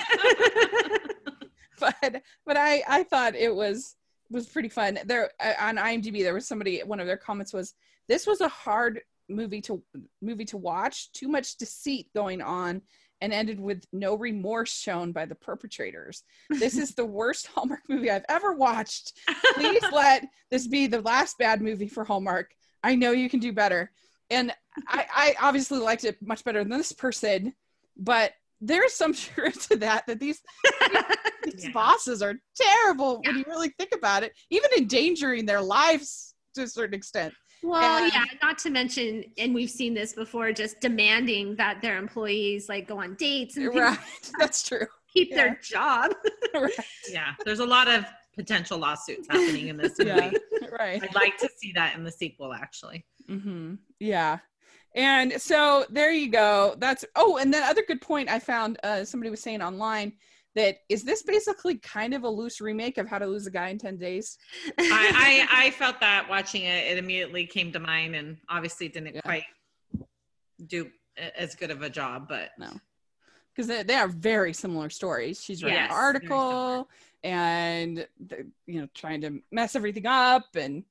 but 1.80 2.22
but 2.46 2.56
i 2.56 2.82
i 2.88 3.02
thought 3.02 3.34
it 3.34 3.54
was 3.54 3.96
was 4.30 4.46
pretty 4.46 4.68
fun. 4.68 4.98
There 5.04 5.30
uh, 5.40 5.54
on 5.60 5.76
IMDb, 5.76 6.22
there 6.22 6.34
was 6.34 6.48
somebody. 6.48 6.80
One 6.80 7.00
of 7.00 7.06
their 7.06 7.16
comments 7.16 7.52
was, 7.52 7.74
"This 8.08 8.26
was 8.26 8.40
a 8.40 8.48
hard 8.48 9.00
movie 9.28 9.60
to 9.62 9.82
movie 10.22 10.44
to 10.46 10.56
watch. 10.56 11.12
Too 11.12 11.28
much 11.28 11.56
deceit 11.56 12.08
going 12.14 12.42
on." 12.42 12.82
And 13.20 13.32
ended 13.32 13.58
with 13.58 13.84
no 13.92 14.14
remorse 14.14 14.72
shown 14.72 15.12
by 15.12 15.24
the 15.24 15.34
perpetrators. 15.34 16.22
This 16.50 16.76
is 16.76 16.94
the 16.94 17.06
worst 17.06 17.46
Hallmark 17.54 17.80
movie 17.88 18.10
I've 18.10 18.26
ever 18.28 18.52
watched. 18.52 19.14
Please 19.54 19.82
let 19.92 20.26
this 20.50 20.66
be 20.66 20.86
the 20.86 21.00
last 21.00 21.38
bad 21.38 21.62
movie 21.62 21.88
for 21.88 22.04
Hallmark. 22.04 22.50
I 22.82 22.94
know 22.94 23.12
you 23.12 23.30
can 23.30 23.40
do 23.40 23.52
better. 23.52 23.90
And 24.28 24.52
I, 24.86 25.06
I 25.14 25.34
obviously 25.40 25.78
liked 25.78 26.04
it 26.04 26.18
much 26.20 26.44
better 26.44 26.62
than 26.62 26.76
this 26.76 26.92
person, 26.92 27.54
but 27.96 28.32
there's 28.60 28.92
some 28.92 29.12
truth 29.14 29.68
to 29.68 29.76
that 29.76 30.06
that 30.06 30.20
these 30.20 30.40
these 31.44 31.64
yeah. 31.64 31.72
bosses 31.72 32.22
are 32.22 32.34
terrible 32.56 33.20
yeah. 33.22 33.30
when 33.30 33.38
you 33.38 33.44
really 33.46 33.72
think 33.78 33.90
about 33.94 34.22
it 34.22 34.32
even 34.50 34.70
endangering 34.76 35.44
their 35.44 35.60
lives 35.60 36.34
to 36.54 36.62
a 36.62 36.68
certain 36.68 36.94
extent 36.94 37.32
well 37.62 38.02
and, 38.02 38.12
yeah 38.12 38.24
not 38.42 38.58
to 38.58 38.70
mention 38.70 39.24
and 39.38 39.54
we've 39.54 39.70
seen 39.70 39.94
this 39.94 40.12
before 40.12 40.52
just 40.52 40.80
demanding 40.80 41.56
that 41.56 41.80
their 41.82 41.96
employees 41.96 42.68
like 42.68 42.86
go 42.86 43.00
on 43.00 43.14
dates 43.14 43.56
and 43.56 43.74
right 43.74 43.98
that's 44.38 44.66
true 44.66 44.86
keep 45.12 45.30
yeah. 45.30 45.36
their 45.36 45.60
job 45.62 46.12
right. 46.54 46.72
yeah 47.10 47.34
there's 47.44 47.60
a 47.60 47.66
lot 47.66 47.88
of 47.88 48.04
potential 48.34 48.78
lawsuits 48.78 49.26
happening 49.30 49.68
in 49.68 49.76
this 49.76 49.98
movie 49.98 50.10
yeah, 50.10 50.68
right 50.70 51.02
i'd 51.02 51.14
like 51.14 51.36
to 51.38 51.48
see 51.56 51.72
that 51.72 51.96
in 51.96 52.04
the 52.04 52.12
sequel 52.12 52.52
actually 52.52 53.04
mm-hmm. 53.28 53.74
yeah 53.98 54.38
and 54.94 55.34
so 55.40 55.84
there 55.90 56.10
you 56.10 56.30
go. 56.30 56.74
That's 56.78 57.04
oh, 57.16 57.36
and 57.36 57.52
the 57.52 57.58
other 57.58 57.82
good 57.86 58.00
point 58.00 58.30
I 58.30 58.38
found 58.38 58.78
uh, 58.82 59.04
somebody 59.04 59.30
was 59.30 59.40
saying 59.40 59.60
online 59.60 60.14
that 60.56 60.78
is 60.88 61.04
this 61.04 61.22
basically 61.22 61.76
kind 61.76 62.14
of 62.14 62.24
a 62.24 62.28
loose 62.28 62.60
remake 62.60 62.98
of 62.98 63.08
How 63.08 63.18
to 63.18 63.26
Lose 63.26 63.46
a 63.46 63.50
Guy 63.50 63.68
in 63.68 63.78
Ten 63.78 63.96
Days. 63.96 64.38
I, 64.78 65.46
I, 65.50 65.66
I 65.66 65.70
felt 65.70 66.00
that 66.00 66.28
watching 66.28 66.62
it, 66.62 66.92
it 66.92 66.98
immediately 66.98 67.46
came 67.46 67.72
to 67.72 67.78
mind, 67.78 68.16
and 68.16 68.38
obviously 68.48 68.88
didn't 68.88 69.14
yeah. 69.14 69.20
quite 69.20 69.44
do 70.66 70.90
as 71.36 71.54
good 71.54 71.70
of 71.70 71.82
a 71.82 71.90
job, 71.90 72.26
but 72.28 72.50
no, 72.58 72.70
because 73.54 73.68
they, 73.68 73.82
they 73.82 73.94
are 73.94 74.08
very 74.08 74.52
similar 74.52 74.90
stories. 74.90 75.42
She's 75.42 75.62
writing 75.62 75.78
yes, 75.78 75.90
an 75.90 75.96
article 75.96 76.88
and 77.22 78.06
you 78.66 78.80
know 78.80 78.88
trying 78.94 79.20
to 79.20 79.40
mess 79.50 79.74
everything 79.74 80.06
up 80.06 80.44
and 80.54 80.84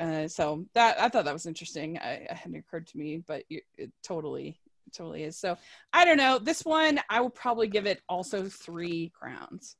uh, 0.00 0.26
so 0.28 0.64
that 0.74 1.00
I 1.00 1.08
thought 1.08 1.24
that 1.24 1.32
was 1.32 1.46
interesting. 1.46 1.98
I, 1.98 2.12
it 2.14 2.32
hadn't 2.32 2.58
occurred 2.58 2.86
to 2.88 2.98
me, 2.98 3.22
but 3.24 3.44
it, 3.48 3.62
it 3.76 3.92
totally, 4.02 4.58
totally 4.92 5.24
is. 5.24 5.36
So 5.36 5.56
I 5.92 6.04
don't 6.04 6.16
know. 6.16 6.38
This 6.38 6.64
one, 6.64 7.00
I 7.08 7.20
will 7.20 7.30
probably 7.30 7.68
give 7.68 7.86
it 7.86 8.02
also 8.08 8.48
three 8.48 9.12
crowns. 9.14 9.76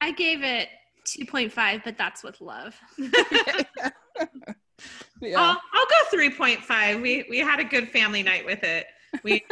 I 0.00 0.12
gave 0.12 0.42
it 0.42 0.68
2.5, 1.06 1.84
but 1.84 1.98
that's 1.98 2.22
with 2.22 2.40
love. 2.40 2.76
yeah. 2.98 3.10
I'll, 5.36 5.60
I'll 5.72 5.86
go 5.86 6.16
3.5. 6.16 7.02
We 7.02 7.26
we 7.28 7.38
had 7.38 7.60
a 7.60 7.64
good 7.64 7.88
family 7.88 8.22
night 8.22 8.44
with 8.44 8.62
it. 8.62 8.86
We 9.22 9.44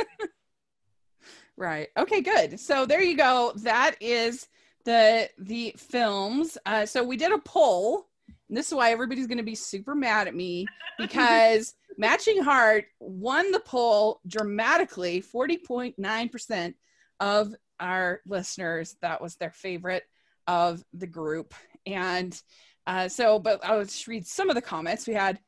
right. 1.57 1.89
Okay, 1.97 2.21
good. 2.21 2.61
So 2.61 2.87
there 2.87 3.03
you 3.03 3.17
go. 3.17 3.53
That 3.57 3.97
is 4.01 4.49
the 4.85 5.29
the 5.39 5.75
films. 5.77 6.59
Uh, 6.65 6.87
so 6.87 7.03
we 7.03 7.17
did 7.17 7.33
a 7.33 7.39
poll 7.39 8.07
and 8.49 8.57
this 8.57 8.69
is 8.69 8.75
why 8.75 8.91
everybody's 8.93 9.27
going 9.27 9.39
to 9.39 9.45
be 9.45 9.55
super 9.55 9.95
mad 9.95 10.29
at 10.29 10.35
me 10.35 10.67
because 10.99 11.75
Matching 11.99 12.43
Heart 12.43 12.87
won 13.01 13.51
the 13.51 13.61
poll 13.61 14.21
dramatically 14.27 15.23
40.9% 15.23 16.75
of 17.21 17.55
our 17.81 18.21
listeners. 18.27 18.97
That 19.03 19.21
was 19.21 19.37
their 19.37 19.51
favorite 19.51 20.05
of 20.47 20.83
the 20.93 21.07
group. 21.07 21.55
And 21.87 22.41
uh, 22.87 23.09
so, 23.09 23.39
but 23.39 23.65
I'll 23.65 23.85
just 23.85 24.07
read 24.07 24.27
some 24.27 24.49
of 24.49 24.55
the 24.55 24.63
comments. 24.63 25.07
We 25.07 25.15
had 25.15 25.41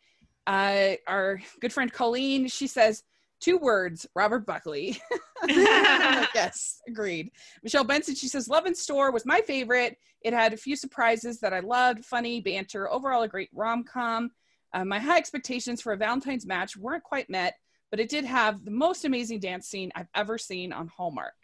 uh, 0.47 0.95
our 1.07 1.41
good 1.61 1.73
friend 1.73 1.93
Colleen. 1.93 2.49
She 2.49 2.67
says, 2.67 3.03
Two 3.41 3.57
words, 3.59 4.05
Robert 4.17 4.45
Buckley. 4.47 5.01
yes, 5.47 6.81
agreed. 6.89 7.31
Michelle 7.63 7.85
Benson, 7.85 8.17
she 8.17 8.27
says, 8.27 8.49
Love 8.49 8.67
in 8.67 8.75
Store 8.75 9.13
was 9.13 9.25
my 9.25 9.41
favorite. 9.43 9.97
It 10.23 10.33
had 10.33 10.53
a 10.53 10.57
few 10.57 10.75
surprises 10.75 11.39
that 11.41 11.53
I 11.53 11.61
loved, 11.61 12.05
funny, 12.05 12.41
banter, 12.41 12.91
overall 12.91 13.23
a 13.23 13.29
great 13.29 13.51
rom 13.55 13.85
com. 13.85 14.33
Uh, 14.73 14.85
my 14.85 14.99
high 14.99 15.19
expectations 15.19 15.81
for 15.81 15.93
a 15.93 15.97
Valentine's 15.97 16.47
match 16.47 16.77
weren't 16.77 17.03
quite 17.03 17.31
met, 17.31 17.55
but 17.91 18.01
it 18.01 18.09
did 18.09 18.25
have 18.25 18.65
the 18.65 18.71
most 18.71 19.05
amazing 19.05 19.41
dance 19.41 19.67
scene 19.67 19.91
I've 19.95 20.09
ever 20.15 20.39
seen 20.39 20.73
on 20.73 20.89
Hallmark. 20.89 21.35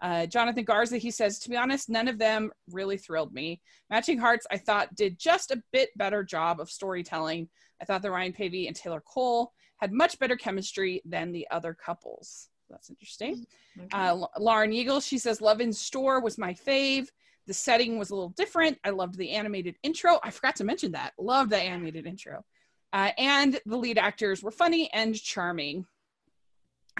Uh, 0.00 0.26
Jonathan 0.26 0.64
Garza, 0.64 0.96
he 0.96 1.10
says, 1.10 1.38
to 1.40 1.50
be 1.50 1.56
honest, 1.56 1.88
none 1.88 2.08
of 2.08 2.18
them 2.18 2.52
really 2.70 2.96
thrilled 2.96 3.32
me. 3.32 3.60
Matching 3.90 4.18
Hearts, 4.18 4.46
I 4.50 4.56
thought, 4.56 4.94
did 4.94 5.18
just 5.18 5.50
a 5.50 5.62
bit 5.72 5.90
better 5.96 6.22
job 6.22 6.60
of 6.60 6.70
storytelling. 6.70 7.48
I 7.80 7.84
thought 7.84 8.02
the 8.02 8.10
Ryan 8.10 8.32
Paevey 8.32 8.68
and 8.68 8.76
Taylor 8.76 9.00
Cole 9.00 9.52
had 9.78 9.92
much 9.92 10.18
better 10.18 10.36
chemistry 10.36 11.02
than 11.04 11.32
the 11.32 11.48
other 11.50 11.74
couples. 11.74 12.48
That's 12.70 12.90
interesting. 12.90 13.46
Okay. 13.76 13.88
Uh, 13.92 14.26
Lauren 14.38 14.72
Eagle, 14.72 15.00
she 15.00 15.18
says, 15.18 15.40
Love 15.40 15.60
in 15.60 15.72
Store 15.72 16.20
was 16.20 16.38
my 16.38 16.52
fave. 16.52 17.08
The 17.46 17.54
setting 17.54 17.98
was 17.98 18.10
a 18.10 18.14
little 18.14 18.30
different. 18.30 18.78
I 18.84 18.90
loved 18.90 19.16
the 19.16 19.30
animated 19.30 19.76
intro. 19.82 20.20
I 20.22 20.30
forgot 20.30 20.56
to 20.56 20.64
mention 20.64 20.92
that. 20.92 21.14
Loved 21.18 21.50
the 21.50 21.56
animated 21.56 22.06
intro. 22.06 22.44
Uh, 22.92 23.10
and 23.18 23.60
the 23.66 23.76
lead 23.76 23.98
actors 23.98 24.42
were 24.42 24.50
funny 24.50 24.90
and 24.92 25.14
charming. 25.14 25.86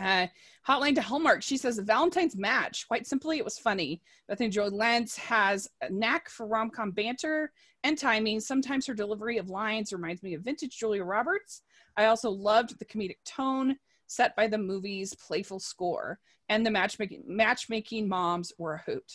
Uh, 0.01 0.27
Hotline 0.66 0.94
to 0.94 1.02
Hallmark, 1.02 1.43
she 1.43 1.56
says, 1.56 1.78
Valentine's 1.78 2.36
match. 2.36 2.86
Quite 2.86 3.06
simply, 3.06 3.39
it 3.39 3.44
was 3.44 3.59
funny. 3.59 4.01
Bethany 4.28 4.48
Joy 4.48 4.69
Lenz 4.69 5.16
has 5.16 5.66
a 5.82 5.90
knack 5.90 6.28
for 6.28 6.47
rom 6.47 6.70
com 6.70 6.93
banter 6.93 7.52
and 7.82 7.98
timing. 7.98 8.39
Sometimes 8.39 8.86
her 8.86 8.94
delivery 8.94 9.39
of 9.39 9.51
lines 9.51 9.93
reminds 9.93 10.23
me 10.23 10.35
of 10.35 10.43
vintage 10.43 10.78
Julia 10.78 11.02
Roberts. 11.02 11.62
I 11.97 12.05
also 12.05 12.31
loved 12.31 12.78
the 12.78 12.85
comedic 12.85 13.16
tone 13.24 13.77
set 14.06 14.36
by 14.36 14.47
the 14.47 14.59
movie's 14.59 15.15
playful 15.15 15.59
score, 15.59 16.19
and 16.48 16.65
the 16.65 16.70
matchmaking 16.70 17.24
matchmaking 17.27 18.09
moms 18.09 18.52
were 18.59 18.74
a 18.74 18.82
hoot. 18.90 19.12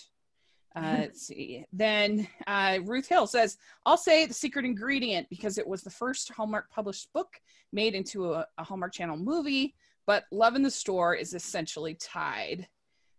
Uh, 0.75 0.95
let's 0.99 1.27
see. 1.27 1.65
Then 1.71 2.27
uh, 2.47 2.79
Ruth 2.83 3.07
Hill 3.07 3.27
says, 3.27 3.57
I'll 3.85 3.97
say 3.97 4.25
the 4.25 4.33
secret 4.33 4.65
ingredient 4.65 5.29
because 5.29 5.57
it 5.57 5.67
was 5.67 5.83
the 5.83 5.89
first 5.89 6.31
Hallmark 6.31 6.69
published 6.71 7.13
book 7.13 7.39
made 7.71 7.93
into 7.93 8.33
a, 8.33 8.47
a 8.57 8.63
Hallmark 8.63 8.91
Channel 8.93 9.17
movie, 9.17 9.75
but 10.07 10.23
Love 10.31 10.55
in 10.55 10.63
the 10.63 10.71
Store 10.71 11.13
is 11.13 11.33
essentially 11.33 11.95
tied. 11.95 12.67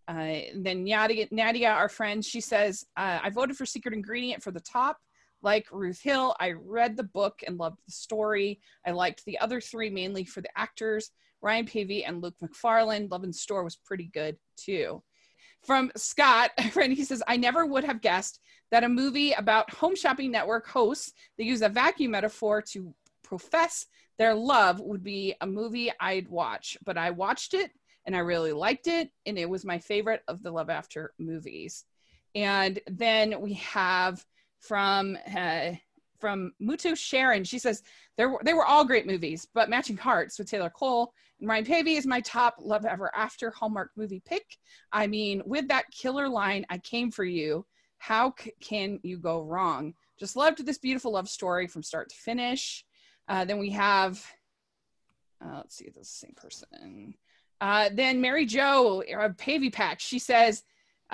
Uh, 0.09 0.40
then 0.56 0.85
Nadia, 0.85 1.26
Nadia, 1.31 1.70
our 1.70 1.89
friend, 1.89 2.24
she 2.24 2.40
says, 2.40 2.85
uh, 2.97 3.20
I 3.22 3.31
voted 3.31 3.56
for 3.56 3.64
secret 3.64 3.94
ingredient 3.94 4.43
for 4.43 4.51
the 4.51 4.60
top 4.60 4.98
like 5.44 5.68
Ruth 5.70 6.01
Hill, 6.01 6.35
I 6.40 6.52
read 6.52 6.97
the 6.97 7.05
book 7.05 7.43
and 7.47 7.59
loved 7.59 7.78
the 7.86 7.93
story. 7.93 8.60
I 8.86 8.93
liked 8.93 9.24
the 9.24 9.39
other 9.39 9.60
three 9.60 9.90
mainly 9.90 10.24
for 10.24 10.40
the 10.40 10.59
actors. 10.59 11.10
Ryan 11.43 11.66
Paevey 11.66 12.09
and 12.09 12.22
Luke 12.22 12.35
Macfarlane. 12.40 13.09
Love 13.10 13.24
in 13.24 13.31
the 13.31 13.35
Store 13.35 13.62
was 13.62 13.76
pretty 13.76 14.10
good 14.14 14.39
too. 14.56 15.02
From 15.65 15.91
Scott, 15.97 16.51
a 16.59 16.70
friend, 16.70 16.93
he 16.93 17.05
says, 17.05 17.23
I 17.27 17.36
never 17.36 17.66
would 17.66 17.85
have 17.85 18.01
guessed 18.01 18.41
that 18.70 18.85
a 18.85 18.89
movie 18.89 19.32
about 19.32 19.73
home 19.73 19.97
shopping 19.97 20.31
network 20.31 20.66
hosts 20.66 21.12
that 21.39 21.45
use 21.45 21.62
a 21.62 21.69
vacuum 21.69 22.12
metaphor 22.12 22.62
to 22.73 22.95
profess 23.23 23.86
their 24.19 24.35
love 24.35 24.81
would 24.81 25.03
be 25.03 25.35
a 25.41 25.47
movie 25.47 25.93
I'd 26.01 26.28
watch. 26.28 26.77
But 26.85 26.99
I 26.99 27.11
watched 27.11 27.55
it 27.55 27.70
and 28.07 28.15
I 28.15 28.20
really 28.20 28.53
liked 28.53 28.86
it, 28.86 29.11
and 29.24 29.39
it 29.39 29.49
was 29.49 29.65
my 29.65 29.78
favorite 29.78 30.23
of 30.28 30.43
the 30.43 30.51
Love 30.51 30.69
After 30.69 31.12
movies. 31.19 31.85
And 32.35 32.78
then 32.86 33.41
we 33.41 33.55
have 33.55 34.24
from 34.61 35.16
uh, 35.35 35.73
from 36.24 36.55
Mutu 36.59 36.96
Sharon. 36.96 37.44
She 37.44 37.59
says 37.59 37.82
they 38.16 38.24
were, 38.24 38.40
they 38.42 38.55
were 38.55 38.64
all 38.64 38.82
great 38.82 39.06
movies, 39.06 39.46
but 39.52 39.68
Matching 39.68 39.98
Hearts 39.98 40.38
with 40.38 40.48
Taylor 40.48 40.70
Cole 40.70 41.12
and 41.38 41.46
Ryan 41.46 41.66
Paevey 41.66 41.98
is 41.98 42.06
my 42.06 42.22
top 42.22 42.55
Love 42.59 42.86
Ever 42.86 43.14
After 43.14 43.51
Hallmark 43.51 43.90
movie 43.94 44.22
pick. 44.24 44.56
I 44.90 45.06
mean, 45.06 45.42
with 45.44 45.68
that 45.68 45.84
killer 45.90 46.26
line, 46.26 46.64
"I 46.70 46.78
came 46.78 47.10
for 47.10 47.24
you." 47.24 47.66
How 47.98 48.32
c- 48.38 48.55
can 48.59 49.01
you 49.02 49.18
go 49.18 49.42
wrong? 49.42 49.92
Just 50.18 50.34
loved 50.34 50.64
this 50.64 50.78
beautiful 50.78 51.12
love 51.12 51.28
story 51.28 51.66
from 51.66 51.82
start 51.82 52.09
to 52.09 52.16
finish. 52.16 52.86
Uh, 53.28 53.44
then 53.44 53.59
we 53.59 53.68
have, 53.72 54.26
uh, 55.44 55.56
let's 55.59 55.76
see, 55.76 55.90
this 55.94 55.94
the 55.94 56.05
same 56.05 56.34
person. 56.36 57.14
Uh, 57.60 57.90
then 57.92 58.22
Mary 58.22 58.46
Jo, 58.46 59.02
uh, 59.02 59.28
Paevey 59.30 59.70
Pack. 59.70 60.01
She 60.01 60.18
says 60.18 60.62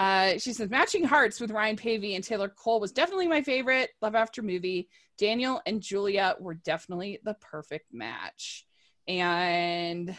uh, 0.00 0.38
she 0.38 0.54
says 0.54 0.70
Matching 0.70 1.04
Hearts 1.04 1.42
with 1.42 1.50
Ryan 1.50 1.76
Paevey 1.76 2.14
and 2.14 2.24
Taylor 2.24 2.48
Cole 2.48 2.80
was 2.80 2.90
definitely 2.90 3.28
my 3.28 3.42
favorite 3.42 3.90
Love 4.00 4.14
After 4.14 4.40
movie. 4.40 4.88
Daniel 5.18 5.60
and 5.66 5.82
Julia 5.82 6.36
were 6.40 6.54
definitely 6.54 7.20
the 7.22 7.34
perfect 7.34 7.92
match. 7.92 8.64
And 9.06 10.16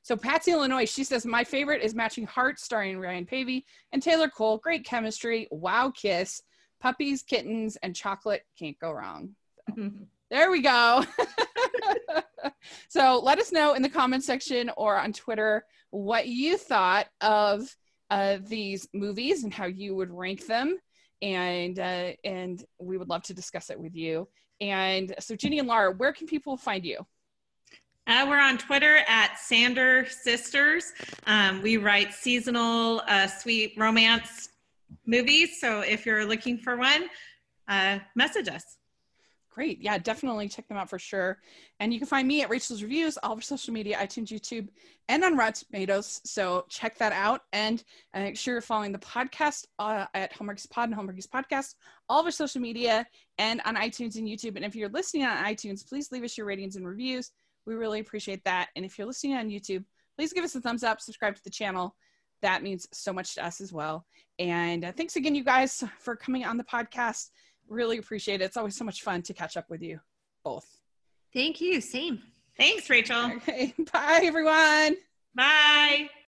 so 0.00 0.16
Patsy 0.16 0.52
Illinois, 0.52 0.88
she 0.88 1.04
says 1.04 1.26
my 1.26 1.44
favorite 1.44 1.82
is 1.82 1.94
Matching 1.94 2.24
Hearts 2.24 2.62
starring 2.62 2.98
Ryan 2.98 3.26
Paevey 3.26 3.64
and 3.92 4.02
Taylor 4.02 4.30
Cole. 4.30 4.56
Great 4.56 4.86
chemistry, 4.86 5.48
wow 5.50 5.92
kiss, 5.94 6.40
puppies, 6.80 7.22
kittens, 7.22 7.76
and 7.82 7.94
chocolate 7.94 8.44
can't 8.58 8.78
go 8.78 8.90
wrong. 8.90 9.34
So, 9.76 9.90
there 10.30 10.50
we 10.50 10.62
go. 10.62 11.04
so 12.88 13.20
let 13.22 13.38
us 13.38 13.52
know 13.52 13.74
in 13.74 13.82
the 13.82 13.90
comment 13.90 14.24
section 14.24 14.70
or 14.78 14.96
on 14.96 15.12
Twitter 15.12 15.66
what 15.90 16.26
you 16.26 16.56
thought 16.56 17.08
of 17.20 17.68
uh, 18.10 18.38
these 18.46 18.88
movies 18.92 19.44
and 19.44 19.52
how 19.52 19.66
you 19.66 19.94
would 19.94 20.10
rank 20.10 20.46
them. 20.46 20.78
and 21.22 21.78
uh, 21.78 22.12
and 22.24 22.64
we 22.78 22.96
would 22.96 23.08
love 23.08 23.22
to 23.24 23.34
discuss 23.34 23.70
it 23.70 23.78
with 23.78 23.94
you. 23.94 24.28
And 24.60 25.14
so, 25.18 25.36
Ginny 25.36 25.58
and 25.58 25.68
Laura, 25.68 25.92
where 25.92 26.12
can 26.12 26.26
people 26.26 26.56
find 26.56 26.84
you? 26.84 27.06
Uh, 28.06 28.24
we're 28.26 28.40
on 28.40 28.56
Twitter 28.56 29.00
at 29.06 29.38
Sander 29.38 30.06
Sisters. 30.08 30.92
Um, 31.26 31.60
we 31.60 31.76
write 31.76 32.14
seasonal 32.14 33.02
uh, 33.06 33.26
sweet 33.26 33.74
romance 33.76 34.48
movies. 35.04 35.60
So 35.60 35.80
if 35.80 36.06
you're 36.06 36.24
looking 36.24 36.56
for 36.56 36.76
one, 36.78 37.08
uh, 37.68 37.98
message 38.14 38.48
us. 38.48 38.77
Great. 39.58 39.82
Yeah, 39.82 39.98
definitely 39.98 40.48
check 40.48 40.68
them 40.68 40.76
out 40.76 40.88
for 40.88 41.00
sure. 41.00 41.40
And 41.80 41.92
you 41.92 41.98
can 41.98 42.06
find 42.06 42.28
me 42.28 42.42
at 42.42 42.48
Rachel's 42.48 42.80
Reviews, 42.80 43.18
all 43.24 43.32
over 43.32 43.40
social 43.40 43.74
media, 43.74 43.96
iTunes, 43.96 44.28
YouTube, 44.28 44.68
and 45.08 45.24
on 45.24 45.36
Rotten 45.36 45.66
Tomatoes. 45.66 46.20
So 46.24 46.64
check 46.68 46.96
that 46.98 47.12
out. 47.12 47.40
And 47.52 47.82
uh, 48.14 48.20
make 48.20 48.36
sure 48.36 48.54
you're 48.54 48.60
following 48.60 48.92
the 48.92 49.00
podcast 49.00 49.66
uh, 49.80 50.06
at 50.14 50.32
Hallmarkies 50.32 50.70
Pod 50.70 50.90
and 50.90 50.96
Hallmarkies 50.96 51.26
Podcast, 51.26 51.74
all 52.08 52.20
over 52.20 52.30
social 52.30 52.60
media, 52.60 53.04
and 53.38 53.60
on 53.64 53.74
iTunes 53.74 54.14
and 54.14 54.28
YouTube. 54.28 54.54
And 54.54 54.64
if 54.64 54.76
you're 54.76 54.90
listening 54.90 55.24
on 55.24 55.44
iTunes, 55.44 55.84
please 55.84 56.12
leave 56.12 56.22
us 56.22 56.38
your 56.38 56.46
ratings 56.46 56.76
and 56.76 56.86
reviews. 56.86 57.32
We 57.66 57.74
really 57.74 57.98
appreciate 57.98 58.44
that. 58.44 58.68
And 58.76 58.84
if 58.84 58.96
you're 58.96 59.08
listening 59.08 59.34
on 59.34 59.48
YouTube, 59.48 59.82
please 60.16 60.32
give 60.32 60.44
us 60.44 60.54
a 60.54 60.60
thumbs 60.60 60.84
up, 60.84 61.00
subscribe 61.00 61.34
to 61.34 61.42
the 61.42 61.50
channel. 61.50 61.96
That 62.42 62.62
means 62.62 62.86
so 62.92 63.12
much 63.12 63.34
to 63.34 63.44
us 63.44 63.60
as 63.60 63.72
well. 63.72 64.06
And 64.38 64.84
uh, 64.84 64.92
thanks 64.92 65.16
again, 65.16 65.34
you 65.34 65.42
guys, 65.42 65.82
for 65.98 66.14
coming 66.14 66.44
on 66.44 66.58
the 66.58 66.62
podcast 66.62 67.30
really 67.68 67.98
appreciate 67.98 68.40
it. 68.40 68.44
It's 68.44 68.56
always 68.56 68.76
so 68.76 68.84
much 68.84 69.02
fun 69.02 69.22
to 69.22 69.34
catch 69.34 69.56
up 69.56 69.70
with 69.70 69.82
you 69.82 70.00
both. 70.44 70.80
Thank 71.32 71.60
you. 71.60 71.80
Same. 71.80 72.22
Thanks, 72.56 72.88
Rachel. 72.90 73.32
Okay. 73.36 73.74
Bye, 73.92 74.22
everyone. 74.24 74.96
Bye. 75.34 76.08